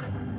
talking 0.00 0.30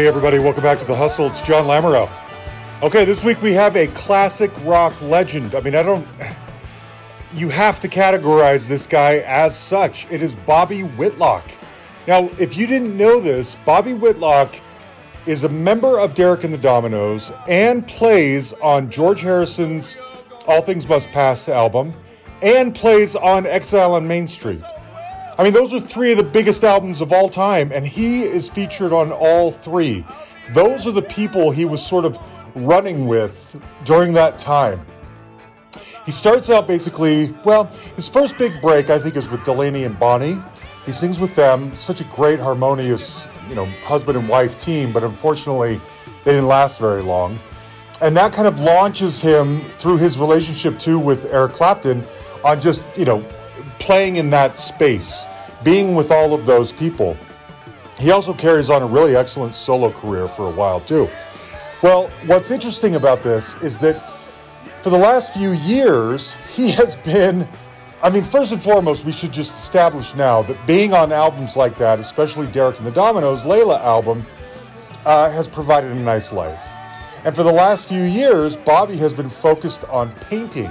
Hey, 0.00 0.06
everybody, 0.06 0.38
welcome 0.38 0.62
back 0.62 0.78
to 0.78 0.86
The 0.86 0.96
Hustle. 0.96 1.26
It's 1.26 1.42
John 1.42 1.66
Lamoureux. 1.66 2.10
Okay, 2.82 3.04
this 3.04 3.22
week 3.22 3.42
we 3.42 3.52
have 3.52 3.76
a 3.76 3.86
classic 3.88 4.50
rock 4.64 4.98
legend. 5.02 5.54
I 5.54 5.60
mean, 5.60 5.74
I 5.74 5.82
don't. 5.82 6.08
You 7.34 7.50
have 7.50 7.80
to 7.80 7.88
categorize 7.88 8.66
this 8.66 8.86
guy 8.86 9.16
as 9.26 9.54
such. 9.54 10.10
It 10.10 10.22
is 10.22 10.34
Bobby 10.34 10.84
Whitlock. 10.84 11.44
Now, 12.08 12.30
if 12.38 12.56
you 12.56 12.66
didn't 12.66 12.96
know 12.96 13.20
this, 13.20 13.56
Bobby 13.66 13.92
Whitlock 13.92 14.56
is 15.26 15.44
a 15.44 15.50
member 15.50 16.00
of 16.00 16.14
Derek 16.14 16.44
and 16.44 16.54
the 16.54 16.56
Dominos 16.56 17.38
and 17.46 17.86
plays 17.86 18.54
on 18.54 18.88
George 18.88 19.20
Harrison's 19.20 19.98
All 20.46 20.62
Things 20.62 20.88
Must 20.88 21.10
Pass 21.10 21.46
album 21.46 21.92
and 22.40 22.74
plays 22.74 23.16
on 23.16 23.44
Exile 23.44 23.96
on 23.96 24.08
Main 24.08 24.26
Street. 24.26 24.62
I 25.40 25.42
mean, 25.42 25.54
those 25.54 25.72
are 25.72 25.80
three 25.80 26.10
of 26.10 26.18
the 26.18 26.22
biggest 26.22 26.64
albums 26.64 27.00
of 27.00 27.14
all 27.14 27.30
time, 27.30 27.72
and 27.72 27.86
he 27.86 28.24
is 28.24 28.50
featured 28.50 28.92
on 28.92 29.10
all 29.10 29.50
three. 29.50 30.04
Those 30.52 30.86
are 30.86 30.90
the 30.90 31.00
people 31.00 31.50
he 31.50 31.64
was 31.64 31.82
sort 31.82 32.04
of 32.04 32.18
running 32.54 33.06
with 33.06 33.58
during 33.86 34.12
that 34.12 34.38
time. 34.38 34.84
He 36.04 36.12
starts 36.12 36.50
out 36.50 36.68
basically, 36.68 37.34
well, 37.42 37.70
his 37.96 38.06
first 38.06 38.36
big 38.36 38.60
break, 38.60 38.90
I 38.90 38.98
think, 38.98 39.16
is 39.16 39.30
with 39.30 39.42
Delaney 39.42 39.84
and 39.84 39.98
Bonnie. 39.98 40.38
He 40.84 40.92
sings 40.92 41.18
with 41.18 41.34
them, 41.34 41.74
such 41.74 42.02
a 42.02 42.04
great, 42.04 42.38
harmonious, 42.38 43.26
you 43.48 43.54
know, 43.54 43.64
husband 43.84 44.18
and 44.18 44.28
wife 44.28 44.58
team, 44.58 44.92
but 44.92 45.02
unfortunately, 45.02 45.80
they 46.24 46.32
didn't 46.32 46.48
last 46.48 46.78
very 46.78 47.00
long. 47.00 47.38
And 48.02 48.14
that 48.14 48.34
kind 48.34 48.46
of 48.46 48.60
launches 48.60 49.22
him 49.22 49.62
through 49.78 49.96
his 49.96 50.18
relationship 50.18 50.78
too 50.78 50.98
with 50.98 51.32
Eric 51.32 51.54
Clapton 51.54 52.04
on 52.44 52.60
just, 52.60 52.84
you 52.94 53.06
know, 53.06 53.24
playing 53.78 54.16
in 54.16 54.30
that 54.30 54.58
space, 54.58 55.26
being 55.62 55.94
with 55.94 56.10
all 56.10 56.34
of 56.34 56.46
those 56.46 56.72
people. 56.72 57.16
He 57.98 58.10
also 58.10 58.32
carries 58.32 58.70
on 58.70 58.82
a 58.82 58.86
really 58.86 59.16
excellent 59.16 59.54
solo 59.54 59.90
career 59.90 60.26
for 60.26 60.46
a 60.46 60.50
while 60.50 60.80
too. 60.80 61.08
Well, 61.82 62.08
what's 62.26 62.50
interesting 62.50 62.94
about 62.94 63.22
this 63.22 63.54
is 63.62 63.78
that 63.78 64.02
for 64.82 64.90
the 64.90 64.98
last 64.98 65.34
few 65.34 65.52
years, 65.52 66.34
he 66.54 66.70
has 66.72 66.96
been. 66.96 67.48
I 68.02 68.08
mean, 68.08 68.24
first 68.24 68.52
and 68.52 68.60
foremost, 68.62 69.04
we 69.04 69.12
should 69.12 69.32
just 69.32 69.52
establish 69.54 70.14
now 70.14 70.40
that 70.42 70.66
being 70.66 70.94
on 70.94 71.12
albums 71.12 71.54
like 71.54 71.76
that, 71.76 72.00
especially 72.00 72.46
Derek 72.46 72.78
and 72.78 72.86
the 72.86 72.92
Dominos' 72.92 73.44
Layla 73.44 73.78
album, 73.80 74.24
uh, 75.04 75.28
has 75.28 75.46
provided 75.46 75.90
a 75.92 75.94
nice 75.94 76.32
life. 76.32 76.62
And 77.24 77.36
for 77.36 77.42
the 77.42 77.52
last 77.52 77.86
few 77.86 78.02
years, 78.02 78.56
Bobby 78.56 78.96
has 78.96 79.12
been 79.12 79.28
focused 79.28 79.84
on 79.84 80.14
painting. 80.30 80.70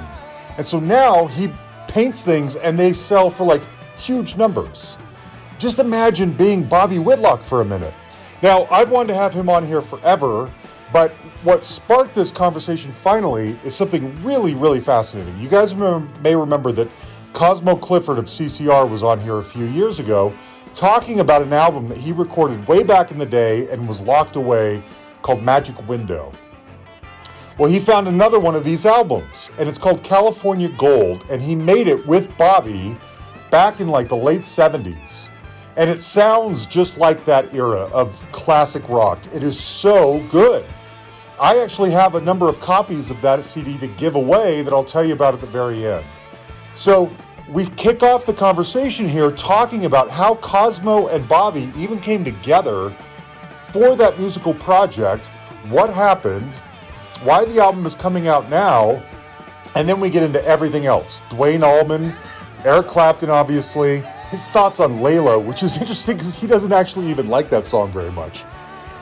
And 0.58 0.66
so 0.66 0.80
now 0.80 1.28
he 1.28 1.54
paints 1.88 2.24
things 2.24 2.56
and 2.56 2.80
they 2.80 2.94
sell 2.94 3.30
for 3.30 3.46
like 3.46 3.62
huge 4.00 4.38
numbers. 4.38 4.98
Just 5.60 5.80
imagine 5.80 6.32
being 6.32 6.64
Bobby 6.64 7.00
Whitlock 7.00 7.42
for 7.42 7.62
a 7.62 7.66
minute. 7.66 7.94
Now, 8.42 8.68
I've 8.72 8.90
wanted 8.90 9.10
to 9.10 9.16
have 9.16 9.34
him 9.34 9.50
on 9.50 9.68
here 9.68 9.82
forever, 9.82 10.52
but 10.94 11.12
what 11.44 11.64
sparked 11.64 12.16
this 12.16 12.32
conversation 12.32 12.94
finally 12.94 13.60
is 13.64 13.76
something 13.76 14.22
really, 14.24 14.56
really 14.56 14.80
fascinating. 14.80 15.38
You 15.38 15.50
guys 15.50 15.76
may 15.76 16.36
remember 16.36 16.72
that 16.72 16.90
Cosmo 17.34 17.76
Clifford 17.76 18.18
of 18.18 18.26
CCR 18.26 18.90
was 18.90 19.04
on 19.04 19.20
here 19.20 19.38
a 19.38 19.44
few 19.44 19.66
years 19.66 20.00
ago 20.00 20.34
talking 20.74 21.20
about 21.20 21.42
an 21.42 21.52
album 21.52 21.90
that 21.90 21.98
he 21.98 22.12
recorded 22.12 22.66
way 22.68 22.84
back 22.84 23.12
in 23.12 23.18
the 23.18 23.26
day 23.26 23.68
and 23.70 23.88
was 23.88 24.00
locked 24.00 24.36
away 24.38 24.82
called 25.22 25.44
Magic 25.44 25.88
Window. 25.88 26.32
Well, 27.58 27.70
he 27.70 27.80
found 27.80 28.08
another 28.08 28.40
one 28.40 28.56
of 28.56 28.64
these 28.64 28.86
albums, 28.86 29.52
and 29.58 29.68
it's 29.68 29.78
called 29.78 30.02
California 30.02 30.70
Gold, 30.70 31.26
and 31.30 31.42
he 31.42 31.56
made 31.56 31.90
it 31.90 32.08
with 32.08 32.36
Bobby 32.38 32.98
back 33.50 33.80
in 33.80 33.88
like 33.88 34.10
the 34.10 34.18
late 34.18 34.42
70s. 34.42 35.30
And 35.78 35.90
it 35.90 36.02
sounds 36.02 36.66
just 36.66 36.98
like 36.98 37.24
that 37.26 37.54
era 37.54 37.84
of 37.94 38.26
classic 38.32 38.88
rock. 38.90 39.20
It 39.34 39.44
is 39.44 39.60
so 39.60 40.26
good. 40.30 40.66
I 41.40 41.60
actually 41.60 41.92
have 41.92 42.16
a 42.16 42.22
number 42.22 42.50
of 42.50 42.60
copies 42.60 43.10
of 43.10 43.22
that 43.22 43.46
CD 43.46 43.78
to 43.78 43.88
give 43.88 44.16
away 44.16 44.62
that 44.62 44.74
I'll 44.74 44.84
tell 44.84 45.06
you 45.06 45.14
about 45.14 45.34
at 45.34 45.40
the 45.40 45.48
very 45.48 45.88
end. 45.88 46.06
So, 46.74 47.10
we 47.48 47.66
kick 47.66 48.04
off 48.04 48.26
the 48.26 48.34
conversation 48.34 49.08
here 49.08 49.32
talking 49.32 49.86
about 49.86 50.10
how 50.10 50.36
Cosmo 50.36 51.08
and 51.08 51.28
Bobby 51.28 51.72
even 51.76 52.00
came 52.00 52.24
together 52.24 52.92
for 53.72 53.96
that 53.96 54.20
musical 54.20 54.54
project, 54.54 55.26
what 55.70 55.90
happened, 55.90 56.54
why 57.24 57.46
the 57.46 57.60
album 57.60 57.86
is 57.86 57.96
coming 57.96 58.28
out 58.28 58.50
now, 58.50 59.02
and 59.76 59.90
then 59.90 60.00
we 60.00 60.10
get 60.10 60.24
into 60.24 60.44
everything 60.46 60.86
else. 60.86 61.22
Duane 61.30 61.64
Allman, 61.64 62.14
Eric 62.66 62.88
Clapton, 62.88 63.30
obviously, 63.30 64.02
his 64.30 64.46
thoughts 64.48 64.80
on 64.80 64.98
Layla, 64.98 65.44
which 65.44 65.64
is 65.64 65.78
interesting 65.82 66.18
because 66.18 66.36
he 66.36 66.48
doesn't 66.48 66.74
actually 66.74 67.10
even 67.10 67.30
like 67.30 67.50
that 67.50 67.66
song 67.66 67.92
very 67.92 68.12
much. 68.12 68.44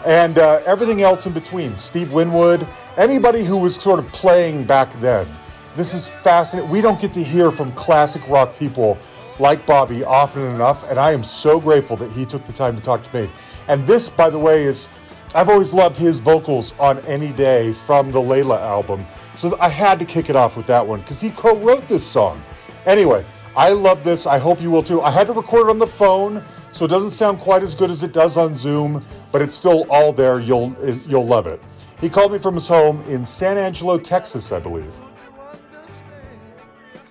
And 0.06 0.38
uh, 0.38 0.62
everything 0.66 1.01
else 1.01 1.25
in 1.25 1.34
between. 1.34 1.78
Steve 1.78 2.12
Winwood, 2.12 2.68
anybody 2.97 3.44
who 3.44 3.57
was 3.57 3.75
sort 3.75 4.00
of 4.00 4.07
playing 4.12 4.63
back 4.63 4.94
then. 5.01 5.28
This 5.75 5.94
is 5.94 6.09
fascinating. 6.09 6.69
We 6.69 6.81
don't 6.81 7.00
get 7.00 7.13
to 7.13 7.23
hear 7.23 7.51
from 7.51 7.72
classic 7.73 8.28
rock 8.28 8.57
people 8.57 8.97
like 9.40 9.66
Bobby 9.66 10.03
often 10.03 10.44
enough, 10.44 10.89
and 10.89 10.97
I 10.97 11.12
am 11.12 11.24
so 11.24 11.59
grateful 11.59 11.97
that 11.97 12.12
he 12.12 12.25
took 12.25 12.45
the 12.45 12.53
time 12.53 12.75
to 12.75 12.81
talk 12.81 13.03
to 13.03 13.16
me. 13.16 13.29
And 13.68 13.85
this, 13.85 14.09
by 14.09 14.29
the 14.29 14.39
way, 14.39 14.63
is 14.63 14.88
I've 15.35 15.50
always 15.50 15.74
loved 15.74 15.97
his 15.97 16.19
vocals 16.19 16.74
on 16.79 17.00
Any 17.00 17.34
Day 17.34 17.74
from 17.74 18.12
the 18.12 18.19
Layla 18.19 18.59
album. 18.59 19.06
So 19.35 19.57
I 19.60 19.69
had 19.69 20.00
to 20.00 20.06
kick 20.06 20.30
it 20.30 20.36
off 20.36 20.57
with 20.57 20.68
that 20.68 20.86
one 20.86 21.01
because 21.01 21.21
he 21.21 21.30
co 21.31 21.56
wrote 21.57 21.88
this 21.88 22.06
song. 22.06 22.42
Anyway, 22.86 23.25
I 23.57 23.71
love 23.71 24.04
this. 24.04 24.27
I 24.27 24.38
hope 24.38 24.62
you 24.62 24.69
will 24.69 24.83
too. 24.83 25.01
I 25.01 25.09
had 25.09 25.25
to 25.27 25.33
record 25.33 25.68
it 25.68 25.71
on 25.71 25.80
the 25.80 25.88
phone, 25.88 26.45
so 26.71 26.86
it 26.86 26.89
doesn't 26.89 27.09
sound 27.09 27.39
quite 27.39 27.63
as 27.63 27.74
good 27.74 27.89
as 27.89 28.04
it 28.04 28.13
does 28.13 28.38
on 28.38 28.56
Zoom, 28.56 29.04
but 29.31 29.42
it's 29.42 29.56
still 29.56 29.88
all 29.89 30.13
there. 30.13 30.39
You'll, 30.39 30.75
you'll 31.09 31.25
love 31.25 31.48
it. 31.48 31.59
He 32.00 32.07
called 32.07 32.31
me 32.31 32.38
from 32.38 32.54
his 32.54 32.68
home 32.68 33.01
in 33.07 33.25
San 33.25 33.57
Angelo, 33.57 33.98
Texas, 33.98 34.51
I 34.51 34.59
believe. 34.59 34.95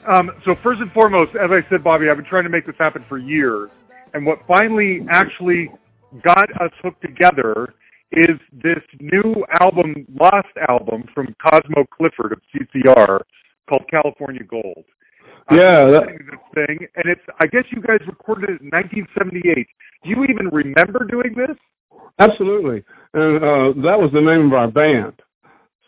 Um, 0.06 0.30
so 0.44 0.54
first 0.62 0.80
and 0.80 0.92
foremost, 0.92 1.30
as 1.34 1.50
I 1.50 1.68
said, 1.68 1.82
Bobby, 1.82 2.08
I've 2.08 2.16
been 2.16 2.24
trying 2.24 2.44
to 2.44 2.48
make 2.48 2.64
this 2.64 2.76
happen 2.78 3.04
for 3.08 3.18
years, 3.18 3.68
and 4.14 4.24
what 4.24 4.38
finally 4.46 5.04
actually 5.10 5.68
got 6.22 6.48
us 6.62 6.70
hooked 6.80 7.02
together 7.02 7.74
is 8.12 8.38
this 8.52 8.78
new 9.00 9.44
album, 9.60 10.06
Lost 10.14 10.46
album 10.68 11.08
from 11.12 11.34
Cosmo 11.44 11.84
Clifford 11.90 12.30
of 12.30 12.38
CCR 12.54 13.18
called 13.68 13.90
California 13.90 14.44
Gold. 14.44 14.84
Yeah, 15.52 15.84
that- 15.86 16.06
this 16.08 16.66
thing, 16.66 16.78
and 16.96 17.06
it's. 17.06 17.20
I 17.40 17.46
guess 17.46 17.64
you 17.70 17.80
guys 17.80 18.00
recorded 18.06 18.50
it 18.50 18.60
in 18.62 18.68
1978. 18.70 19.66
Do 20.02 20.10
you 20.10 20.24
even 20.24 20.48
remember 20.48 21.04
doing 21.08 21.34
this? 21.36 21.56
Absolutely. 22.18 22.82
And 23.14 23.36
uh, 23.36 23.82
that 23.82 23.98
was 24.00 24.10
the 24.12 24.20
name 24.20 24.46
of 24.46 24.52
our 24.54 24.68
band. 24.70 25.12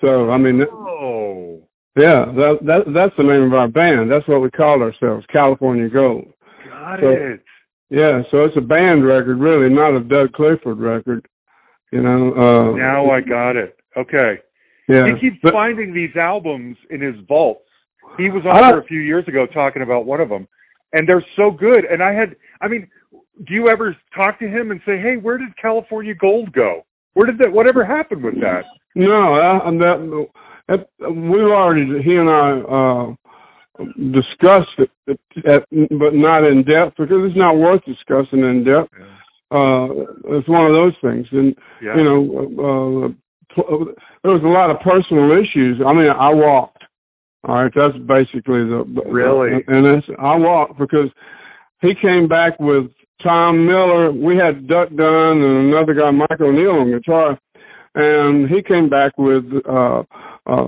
So, 0.00 0.30
I 0.30 0.36
mean, 0.38 0.62
Oh, 0.70 1.62
Yeah, 1.96 2.26
that, 2.26 2.58
that 2.62 2.80
that's 2.94 3.16
the 3.16 3.24
name 3.24 3.42
of 3.42 3.54
our 3.54 3.66
band. 3.68 4.10
That's 4.10 4.28
what 4.28 4.42
we 4.42 4.50
called 4.50 4.82
ourselves, 4.82 5.26
California 5.32 5.88
Gold. 5.88 6.26
Got 6.68 7.00
So- 7.00 7.08
it. 7.10 7.42
Yeah, 7.90 8.20
so 8.30 8.44
it's 8.44 8.56
a 8.56 8.60
band 8.60 9.06
record, 9.06 9.38
really, 9.38 9.74
not 9.74 9.96
a 9.96 10.00
Doug 10.00 10.32
Clifford 10.34 10.78
record. 10.78 11.26
You 11.90 12.02
know. 12.02 12.34
Uh, 12.34 12.76
Now 12.76 13.10
I 13.10 13.22
got 13.22 13.56
it. 13.56 13.76
Okay. 13.96 14.38
yeah. 14.88 15.04
He 15.06 15.18
keeps 15.18 15.38
But- 15.42 15.54
finding 15.54 15.94
these 15.94 16.14
albums 16.14 16.76
in 16.90 17.00
his 17.00 17.16
vaults. 17.26 17.62
He 18.16 18.30
was 18.30 18.42
on 18.50 18.64
here 18.64 18.78
a 18.78 18.84
few 18.84 19.00
years 19.00 19.26
ago 19.28 19.46
talking 19.46 19.82
about 19.82 20.06
one 20.06 20.20
of 20.20 20.28
them, 20.28 20.48
and 20.92 21.06
they're 21.08 21.24
so 21.36 21.50
good. 21.50 21.84
And 21.84 22.02
I 22.02 22.12
had, 22.12 22.36
I 22.60 22.68
mean, 22.68 22.88
do 23.46 23.54
you 23.54 23.68
ever 23.68 23.96
talk 24.14 24.38
to 24.40 24.48
him 24.48 24.70
and 24.70 24.80
say, 24.86 24.98
"Hey, 24.98 25.16
where 25.16 25.38
did 25.38 25.56
California 25.60 26.14
Gold 26.14 26.52
go? 26.52 26.84
Where 27.14 27.26
did 27.26 27.38
that? 27.38 27.52
Whatever 27.52 27.84
happened 27.84 28.24
with 28.24 28.40
that?" 28.40 28.64
No, 28.94 29.34
uh, 29.34 29.70
that, 29.78 30.34
that 30.68 30.88
we've 31.10 31.52
already 31.52 32.02
he 32.02 32.16
and 32.16 32.28
I 32.28 32.50
uh, 32.78 33.14
discussed 34.10 34.88
it, 35.06 35.20
at, 35.48 35.64
but 35.70 36.14
not 36.14 36.44
in 36.44 36.64
depth 36.64 36.96
because 36.96 37.18
it's 37.28 37.36
not 37.36 37.56
worth 37.56 37.84
discussing 37.84 38.40
in 38.40 38.64
depth. 38.64 38.92
Uh, 39.50 39.86
it's 40.36 40.48
one 40.48 40.66
of 40.66 40.72
those 40.72 40.94
things, 41.00 41.26
and 41.32 41.56
Yeah. 41.80 41.96
you 41.96 42.04
know, 42.04 43.14
uh, 43.56 43.84
there 44.22 44.32
was 44.32 44.42
a 44.44 44.46
lot 44.46 44.70
of 44.70 44.80
personal 44.80 45.32
issues. 45.32 45.80
I 45.84 45.92
mean, 45.92 46.10
I 46.10 46.34
walked. 46.34 46.77
All 47.44 47.54
right, 47.62 47.72
that's 47.74 47.96
basically 47.98 48.64
the 48.66 48.84
Really? 49.06 49.62
and 49.68 49.86
it's, 49.86 50.06
I 50.18 50.36
walked 50.36 50.78
because 50.78 51.08
he 51.80 51.92
came 52.00 52.26
back 52.28 52.58
with 52.58 52.90
Tom 53.22 53.66
Miller. 53.66 54.10
We 54.12 54.36
had 54.36 54.66
Duck 54.66 54.88
Dunn 54.90 55.42
and 55.42 55.72
another 55.72 55.94
guy, 55.94 56.10
Mike 56.10 56.40
O'Neill, 56.40 56.80
on 56.80 56.90
guitar, 56.90 57.38
and 57.94 58.48
he 58.48 58.62
came 58.62 58.88
back 58.88 59.12
with 59.18 59.44
uh, 59.68 60.02
uh, 60.46 60.66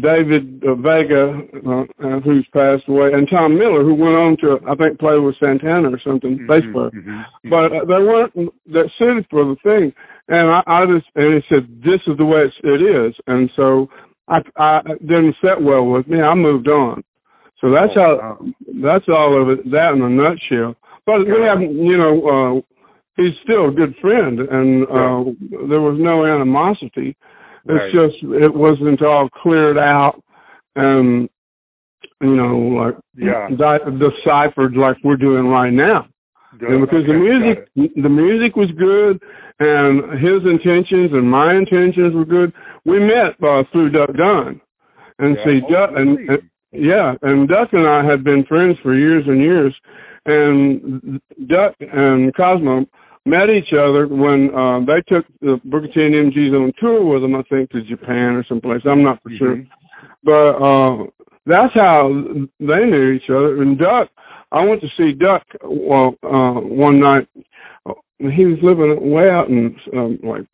David 0.00 0.62
Vega, 0.80 1.40
uh, 1.66 1.84
uh, 2.04 2.20
who's 2.20 2.46
passed 2.52 2.84
away, 2.88 3.10
and 3.12 3.28
Tom 3.30 3.58
Miller, 3.58 3.82
who 3.82 3.94
went 3.94 4.14
on 4.16 4.36
to 4.40 4.58
I 4.68 4.74
think 4.74 4.98
play 4.98 5.18
with 5.18 5.36
Santana 5.38 5.90
or 5.90 6.00
something, 6.04 6.46
bass 6.46 6.62
player 6.72 6.90
Mhm. 6.90 7.24
but 7.44 7.72
uh, 7.72 7.84
they 7.84 8.02
weren't 8.02 8.34
that 8.72 8.90
suited 8.98 9.26
for 9.30 9.44
the 9.44 9.56
thing. 9.62 9.92
And 10.28 10.48
I, 10.50 10.62
I 10.66 10.86
just 10.86 11.06
and 11.14 11.34
he 11.34 11.40
said, 11.48 11.68
"This 11.84 12.00
is 12.06 12.16
the 12.18 12.24
way 12.24 12.50
it 12.64 12.82
is," 12.82 13.14
and 13.26 13.50
so 13.54 13.88
I, 14.28 14.38
I 14.56 14.80
didn't 15.00 15.36
set 15.40 15.60
well 15.62 15.84
with 15.86 16.06
me. 16.08 16.20
I 16.20 16.34
moved 16.34 16.68
on. 16.68 17.02
So 17.60 17.70
that's 17.70 17.92
Oh, 17.96 18.00
how 18.00 18.38
wow. 18.40 18.52
that's 18.82 19.08
all 19.08 19.40
of 19.40 19.48
it. 19.48 19.70
That 19.70 19.92
in 19.94 20.02
a 20.02 20.08
nutshell. 20.10 20.76
But 21.06 21.20
we 21.26 21.40
haven't, 21.46 21.72
you 21.76 21.96
know, 21.96 22.14
uh, 22.28 22.60
he's 23.16 23.32
still 23.44 23.68
a 23.68 23.72
good 23.72 23.94
friend, 24.00 24.40
and 24.40 24.82
uh, 24.84 25.30
there 25.68 25.80
was 25.80 25.96
no 25.98 26.24
animosity. 26.26 27.16
It's 27.68 27.68
Right. 27.68 27.92
just 27.92 28.22
it 28.22 28.54
wasn't 28.54 29.02
all 29.02 29.28
cleared 29.28 29.78
out, 29.78 30.22
and 30.76 31.28
you 32.20 32.34
know, 32.36 32.56
like 32.58 32.94
Yeah. 33.16 33.48
di- 33.56 33.98
deciphered 33.98 34.76
like 34.76 34.96
we're 35.02 35.16
doing 35.16 35.48
right 35.48 35.72
now. 35.72 36.06
Good. 36.58 36.70
And 36.70 36.80
because 36.80 37.04
the 37.06 37.14
music, 37.14 37.68
the 37.96 38.08
music 38.08 38.56
was 38.56 38.70
good, 38.78 39.20
and 39.60 40.12
his 40.18 40.40
intentions 40.44 41.12
and 41.12 41.28
my 41.30 41.54
intentions 41.54 42.14
were 42.14 42.24
good. 42.24 42.52
We 42.84 42.98
met 43.00 43.36
uh, 43.42 43.62
through 43.72 43.90
Duck 43.90 44.12
Dunn, 44.16 44.60
and 45.18 45.36
Yeah. 45.36 45.44
see 45.44 45.60
Oh, 45.64 45.70
Duck, 45.72 45.90
and, 45.96 46.18
and 46.30 46.38
yeah, 46.72 47.14
and 47.22 47.48
Duck 47.48 47.68
and 47.72 47.86
I 47.86 48.04
had 48.04 48.24
been 48.24 48.44
friends 48.44 48.76
for 48.82 48.94
years 48.94 49.24
and 49.26 49.40
years, 49.40 49.74
and 50.26 51.20
Duck 51.46 51.74
and 51.80 52.34
Cosmo 52.34 52.86
met 53.26 53.50
each 53.50 53.72
other 53.72 54.06
when 54.06 54.54
uh, 54.54 54.80
they 54.80 55.02
took 55.08 55.24
the 55.40 55.60
Booker 55.64 55.88
T 55.88 56.00
and 56.00 56.32
MGs 56.32 56.54
on 56.54 56.72
tour 56.78 57.04
with 57.04 57.22
them. 57.22 57.34
I 57.34 57.42
think 57.42 57.70
to 57.70 57.82
Japan 57.82 58.34
or 58.36 58.44
someplace. 58.48 58.82
I'm 58.86 59.02
not 59.02 59.22
for 59.22 59.30
sure 59.38 59.56
Mhm. 59.56 59.66
but 60.22 60.52
uh 60.62 61.04
that's 61.46 61.74
how 61.74 62.08
they 62.60 62.84
knew 62.86 63.12
each 63.12 63.30
other. 63.30 63.62
And 63.62 63.78
Duck, 63.78 64.08
I 64.52 64.64
went 64.64 64.80
to 64.82 64.88
see 64.96 65.12
Duck 65.12 65.42
well, 65.62 66.14
uh, 66.22 66.60
one 66.60 67.00
night. 67.00 67.28
He 68.18 68.46
was 68.46 68.58
living 68.62 69.10
way 69.10 69.28
out 69.28 69.48
in 69.48 69.76
um, 69.94 70.18
like 70.22 70.46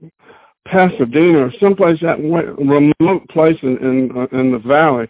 Pasadena 0.67 1.47
or 1.47 1.53
someplace 1.63 1.99
that 2.03 2.21
way, 2.21 2.43
remote 2.45 3.29
place 3.29 3.57
in 3.63 3.77
in, 3.79 4.11
uh, 4.17 4.39
in 4.39 4.53
the 4.53 4.59
valley 4.59 5.09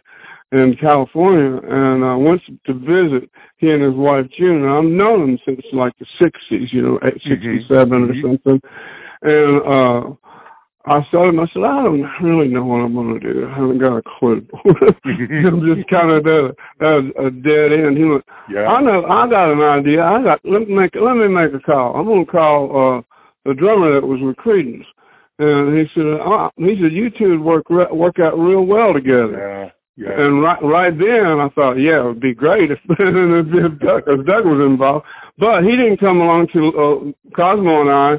in 0.52 0.76
California, 0.76 1.60
and 1.66 2.04
I 2.04 2.14
went 2.14 2.42
to 2.66 2.74
visit 2.74 3.30
he 3.56 3.70
and 3.70 3.82
his 3.82 3.94
wife 3.94 4.26
June. 4.38 4.64
And 4.64 4.70
I've 4.70 4.84
known 4.84 5.30
him 5.30 5.38
since 5.46 5.62
like 5.72 5.94
the 5.98 6.06
'60s, 6.22 6.72
you 6.72 6.82
know, 6.82 6.98
'67 7.26 8.02
or 8.02 8.08
Mhm. 8.08 8.22
something. 8.22 8.60
And 9.22 9.62
uh 9.62 10.12
I 10.84 10.98
him, 11.12 11.38
I 11.38 11.46
said, 11.54 11.62
I 11.62 11.84
don't 11.84 12.02
really 12.22 12.48
know 12.48 12.64
what 12.64 12.82
I'm 12.82 12.94
going 12.94 13.14
to 13.14 13.20
do. 13.20 13.46
I 13.46 13.54
haven't 13.54 13.78
got 13.78 13.98
a 13.98 14.02
clue. 14.02 14.44
I'm 15.06 15.62
just 15.62 15.88
kind 15.88 16.10
of 16.10 16.26
at 16.26 16.58
a, 16.82 16.98
a, 17.22 17.30
dead 17.30 17.70
end. 17.70 17.96
He 17.96 18.02
went, 18.02 18.24
Yeah. 18.50 18.66
I 18.66 18.82
know, 18.82 19.06
I 19.06 19.30
got 19.30 19.52
an 19.52 19.62
idea. 19.62 20.02
I 20.02 20.22
got, 20.24 20.40
let 20.42 20.66
me 20.66 20.74
make, 20.74 20.90
let 20.98 21.14
me 21.14 21.28
make 21.28 21.54
a 21.54 21.62
call. 21.62 21.94
I'm 21.94 22.06
going 22.06 22.26
to 22.26 22.30
call, 22.32 22.66
uh, 22.74 23.02
the 23.46 23.54
drummer 23.54 23.94
that 23.94 24.06
was 24.06 24.18
with 24.22 24.34
Creedence. 24.36 24.86
And 25.38 25.78
he 25.78 25.86
said, 25.94 26.18
uh, 26.18 26.50
he 26.58 26.74
said, 26.82 26.90
you 26.90 27.10
two 27.10 27.38
would 27.38 27.46
work, 27.46 27.70
re- 27.70 27.92
work 27.92 28.18
out 28.18 28.34
real 28.34 28.66
well 28.66 28.92
together. 28.92 29.38
Yeah. 29.38 29.70
Yeah. 29.94 30.18
And 30.18 30.42
right, 30.42 30.62
right 30.62 30.94
then 30.98 31.38
I 31.38 31.48
thought, 31.54 31.74
yeah, 31.74 32.00
it 32.00 32.04
would 32.04 32.20
be 32.20 32.34
great 32.34 32.70
if, 32.72 32.78
if, 32.88 33.78
Doug, 33.78 34.02
if 34.08 34.26
Doug 34.26 34.46
was 34.50 34.66
involved. 34.66 35.06
But 35.38 35.62
he 35.62 35.76
didn't 35.76 36.00
come 36.00 36.18
along 36.18 36.48
to, 36.54 36.60
uh, 36.74 37.30
Cosmo 37.36 37.82
and 37.82 37.90
I, 37.90 38.10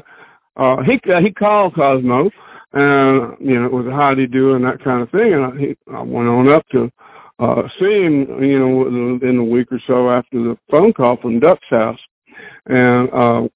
uh, 0.56 0.82
he, 0.86 0.98
he 1.20 1.34
called 1.34 1.74
Cosmo 1.74 2.30
and, 2.74 3.36
you 3.40 3.58
know, 3.58 3.66
it 3.66 3.72
was 3.72 3.86
a 3.86 3.92
how 3.92 4.14
do 4.14 4.22
you 4.22 4.26
do 4.26 4.54
and 4.54 4.64
that 4.64 4.82
kind 4.82 5.02
of 5.02 5.10
thing. 5.10 5.32
And 5.32 5.44
I, 5.44 5.50
he, 5.58 5.76
I 5.92 6.02
went 6.02 6.28
on 6.28 6.48
up 6.48 6.66
to, 6.72 6.90
uh, 7.38 7.62
see 7.78 8.02
him, 8.02 8.42
you 8.42 8.58
know, 8.58 9.18
in 9.28 9.36
a 9.38 9.44
week 9.44 9.68
or 9.72 9.80
so 9.86 10.10
after 10.10 10.38
the 10.42 10.56
phone 10.70 10.92
call 10.92 11.16
from 11.16 11.40
Duck's 11.40 11.66
house. 11.70 11.98
And, 12.66 13.08
uh, 13.12 13.48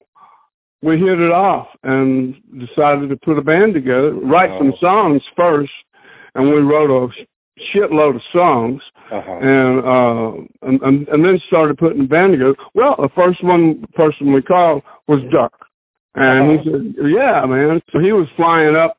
we 0.80 0.96
hit 0.96 1.18
it 1.18 1.32
off 1.32 1.66
and 1.82 2.36
decided 2.56 3.10
to 3.10 3.16
put 3.16 3.36
a 3.38 3.42
band 3.42 3.74
together, 3.74 4.14
write 4.14 4.50
some 4.58 4.72
Oh. 4.74 4.78
songs 4.80 5.22
first, 5.36 5.72
and 6.36 6.48
we 6.48 6.60
wrote 6.60 6.90
a 6.90 7.08
shitload 7.74 8.14
of 8.14 8.22
songs 8.32 8.80
Uh-huh. 9.10 9.38
and 9.42 9.80
uh 9.84 10.30
and, 10.62 10.80
and 10.82 11.08
and 11.08 11.24
then 11.24 11.40
started 11.48 11.76
putting 11.78 12.02
the 12.02 12.06
band 12.08 12.30
together. 12.32 12.54
Well, 12.74 12.94
the 12.96 13.08
first 13.16 13.42
one 13.42 13.84
person 13.94 14.32
we 14.32 14.40
called 14.42 14.84
was 15.08 15.18
Duck. 15.32 15.66
And 16.18 16.50
he 16.50 16.70
said, 16.70 16.94
Yeah, 17.06 17.46
man. 17.46 17.80
So 17.92 18.00
he 18.00 18.12
was 18.12 18.26
flying 18.36 18.74
up 18.76 18.98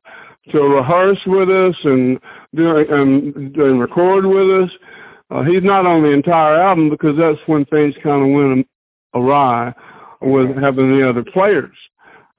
to 0.52 0.58
rehearse 0.58 1.20
with 1.26 1.48
us 1.48 1.76
and 1.84 2.18
doing 2.54 2.86
and, 2.88 3.56
and 3.56 3.80
record 3.80 4.24
with 4.24 4.64
us. 4.64 4.70
Uh, 5.30 5.44
he's 5.44 5.62
not 5.62 5.86
on 5.86 6.02
the 6.02 6.10
entire 6.12 6.60
album 6.60 6.90
because 6.90 7.14
that's 7.18 7.38
when 7.46 7.64
things 7.66 7.94
kind 8.02 8.24
of 8.24 8.34
went 8.34 8.66
awry 9.14 9.72
with 10.22 10.48
having 10.60 10.90
the 10.98 11.06
other 11.08 11.24
players. 11.32 11.76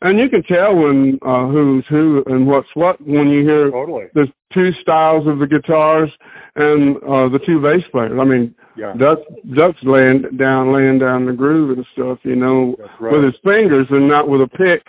And 0.04 0.18
you 0.20 0.30
can 0.30 0.42
tell 0.44 0.76
when 0.76 1.20
uh, 1.22 1.48
who's 1.48 1.86
who 1.90 2.24
and 2.26 2.48
what's 2.48 2.68
what 2.74 3.00
when 3.02 3.30
you 3.30 3.42
hear 3.44 3.70
Totally. 3.70 4.06
the 4.16 4.26
two 4.54 4.72
styles 4.82 5.28
of 5.28 5.38
the 5.40 5.46
guitars 5.48 6.10
and 6.56 6.98
uh 6.98 7.30
the 7.30 7.40
two 7.46 7.62
bass 7.62 7.84
players. 7.92 8.18
I 8.20 8.26
mean, 8.26 8.56
Yeah. 8.76 8.94
Duck 8.98 9.20
Duck's 9.56 9.80
laying 9.84 10.24
down, 10.38 10.74
laying 10.74 10.98
down 11.00 11.26
the 11.28 11.34
groove 11.34 11.78
and 11.78 11.86
stuff, 11.94 12.18
you 12.24 12.36
know, 12.36 12.76
right. 13.00 13.14
with 13.14 13.24
his 13.26 13.36
fingers 13.44 13.88
and 13.92 14.08
not 14.08 14.28
with 14.28 14.42
a 14.42 14.48
pick. 14.48 14.84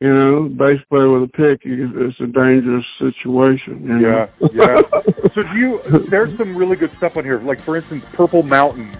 You 0.00 0.08
know, 0.12 0.48
bass 0.48 0.80
player 0.88 1.10
with 1.10 1.28
a 1.28 1.32
pick, 1.32 1.64
you- 1.64 2.08
it's 2.08 2.18
a 2.20 2.26
dangerous 2.26 2.86
situation. 2.98 3.82
you 3.84 3.98
know? 4.00 4.28
Yeah, 4.40 4.48
yeah. 4.52 4.80
so 5.34 5.42
do 5.42 5.56
you? 5.58 5.80
There's 6.08 6.34
some 6.38 6.56
really 6.56 6.76
good 6.76 6.92
stuff 6.94 7.16
on 7.18 7.24
here. 7.24 7.38
Like 7.38 7.60
for 7.60 7.76
instance, 7.76 8.04
Purple 8.14 8.42
Mountain. 8.42 8.90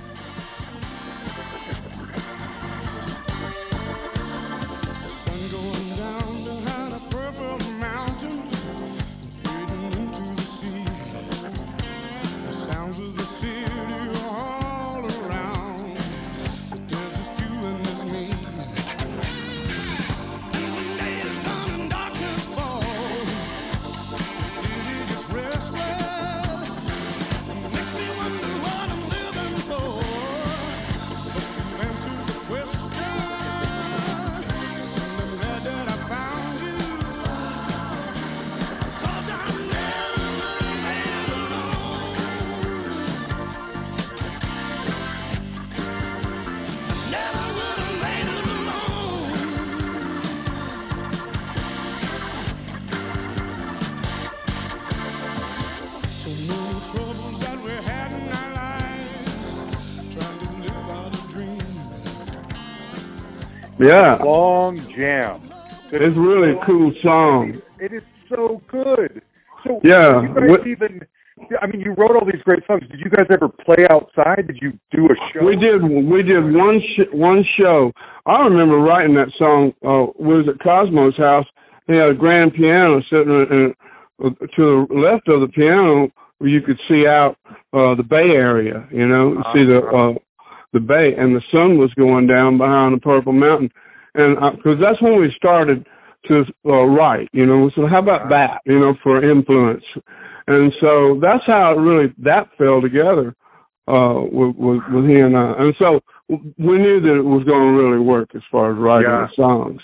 Yeah. 63.80 64.16
long 64.22 64.78
jam. 64.88 65.40
It's 65.92 66.02
is 66.04 66.14
really 66.14 66.52
a 66.52 66.60
cool 66.64 66.92
song. 67.02 67.60
It 67.78 67.92
is 67.92 68.02
so 68.28 68.62
good. 68.68 69.22
So 69.64 69.80
Yeah, 69.82 70.22
you 70.22 70.28
guys 70.34 70.50
what- 70.50 70.66
even. 70.66 71.00
I 71.62 71.66
mean, 71.66 71.80
you 71.80 71.92
wrote 71.94 72.14
all 72.16 72.24
these 72.26 72.42
great 72.44 72.64
songs. 72.66 72.82
Did 72.90 73.00
you 73.00 73.08
guys 73.10 73.26
ever 73.30 73.48
play 73.48 73.86
outside? 73.88 74.46
Did 74.46 74.58
you 74.60 74.78
do 74.92 75.06
a 75.06 75.14
show? 75.32 75.44
We 75.44 75.56
did 75.56 75.82
we 75.82 76.22
did 76.22 76.54
one 76.54 76.80
sh- 76.80 77.12
one 77.12 77.44
show. 77.58 77.92
I 78.26 78.42
remember 78.44 78.76
writing 78.76 79.14
that 79.14 79.32
song. 79.38 79.72
Uh, 79.82 80.12
was 80.22 80.46
at 80.48 80.58
Cosmo's 80.60 81.16
house. 81.16 81.46
He 81.86 81.94
had 81.94 82.10
a 82.10 82.14
grand 82.14 82.52
piano 82.54 83.00
sitting 83.10 83.30
in, 83.32 83.74
in, 84.22 84.36
to 84.54 84.86
the 84.88 84.94
left 84.94 85.28
of 85.28 85.40
the 85.40 85.48
piano, 85.48 86.10
where 86.38 86.50
you 86.50 86.60
could 86.60 86.78
see 86.86 87.06
out 87.06 87.36
uh, 87.72 87.94
the 87.94 88.04
Bay 88.06 88.30
Area. 88.36 88.86
You 88.92 89.08
know, 89.08 89.42
see 89.56 89.64
the 89.64 89.82
uh, 89.82 90.12
the 90.72 90.80
Bay, 90.80 91.12
and 91.16 91.34
the 91.34 91.42
sun 91.52 91.78
was 91.78 91.92
going 91.94 92.26
down 92.26 92.58
behind 92.58 92.96
the 92.96 93.00
Purple 93.00 93.32
Mountain, 93.32 93.70
and 94.14 94.36
because 94.56 94.78
that's 94.80 95.00
when 95.02 95.20
we 95.20 95.32
started 95.36 95.86
to 96.26 96.44
uh, 96.66 96.84
write. 96.84 97.28
You 97.32 97.46
know, 97.46 97.70
so 97.74 97.86
how 97.86 97.98
about 97.98 98.28
that? 98.30 98.60
You 98.66 98.78
know, 98.78 98.94
for 99.02 99.22
influence, 99.28 99.84
and 100.46 100.72
so 100.80 101.18
that's 101.20 101.44
how 101.46 101.72
it 101.72 101.80
really 101.80 102.12
that 102.18 102.48
fell 102.58 102.80
together 102.80 103.34
uh, 103.88 104.20
with, 104.30 104.56
with, 104.56 104.80
with 104.92 105.10
he 105.10 105.18
and 105.18 105.36
I. 105.36 105.54
And 105.58 105.74
so 105.78 106.00
we 106.28 106.78
knew 106.78 107.00
that 107.00 107.16
it 107.18 107.24
was 107.24 107.44
going 107.44 107.74
to 107.74 107.82
really 107.82 107.98
work 107.98 108.30
as 108.34 108.42
far 108.50 108.72
as 108.72 108.78
writing 108.78 109.10
Yeah. 109.10 109.26
the 109.26 109.34
songs. 109.34 109.80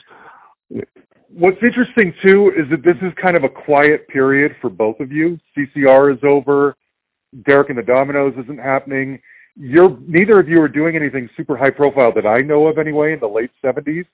What's 1.29 1.59
interesting 1.67 2.15
too 2.25 2.53
is 2.57 2.71
that 2.71 2.83
this 2.83 2.97
is 3.03 3.13
kind 3.23 3.37
of 3.37 3.45
a 3.45 3.49
quiet 3.49 4.09
period 4.09 4.53
for 4.61 4.71
both 4.71 5.01
of 5.01 5.13
you. 5.13 5.39
CCR 5.57 6.13
is 6.13 6.21
over. 6.31 6.77
Derek 7.47 7.69
and 7.69 7.79
the 7.79 7.83
Dominos 7.83 8.39
isn't 8.43 8.59
happening. 8.59 9.21
You're 9.57 9.97
neither 10.07 10.39
of 10.39 10.49
you 10.49 10.61
are 10.63 10.69
doing 10.69 10.97
anything 10.97 11.29
super 11.37 11.57
high 11.57 11.71
profile 11.71 12.13
that 12.15 12.27
I 12.27 12.41
know 12.41 12.67
of 12.67 12.79
anyway 12.79 13.15
in 13.15 13.21
the 13.21 13.29
late 13.29 13.51
seventies. 13.63 14.05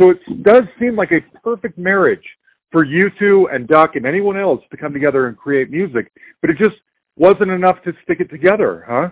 So 0.00 0.10
it 0.10 0.42
does 0.42 0.62
seem 0.78 0.96
like 0.96 1.10
a 1.12 1.20
perfect 1.40 1.78
marriage 1.78 2.24
for 2.70 2.84
you 2.84 3.02
two 3.18 3.48
and 3.52 3.66
Duck 3.68 3.96
and 3.96 4.06
anyone 4.06 4.38
else 4.38 4.60
to 4.70 4.76
come 4.76 4.92
together 4.92 5.26
and 5.26 5.36
create 5.36 5.70
music. 5.70 6.10
But 6.40 6.50
it 6.50 6.58
just 6.58 6.76
wasn't 7.16 7.50
enough 7.50 7.82
to 7.84 7.92
stick 8.02 8.20
it 8.20 8.30
together, 8.30 8.84
huh? 8.88 9.10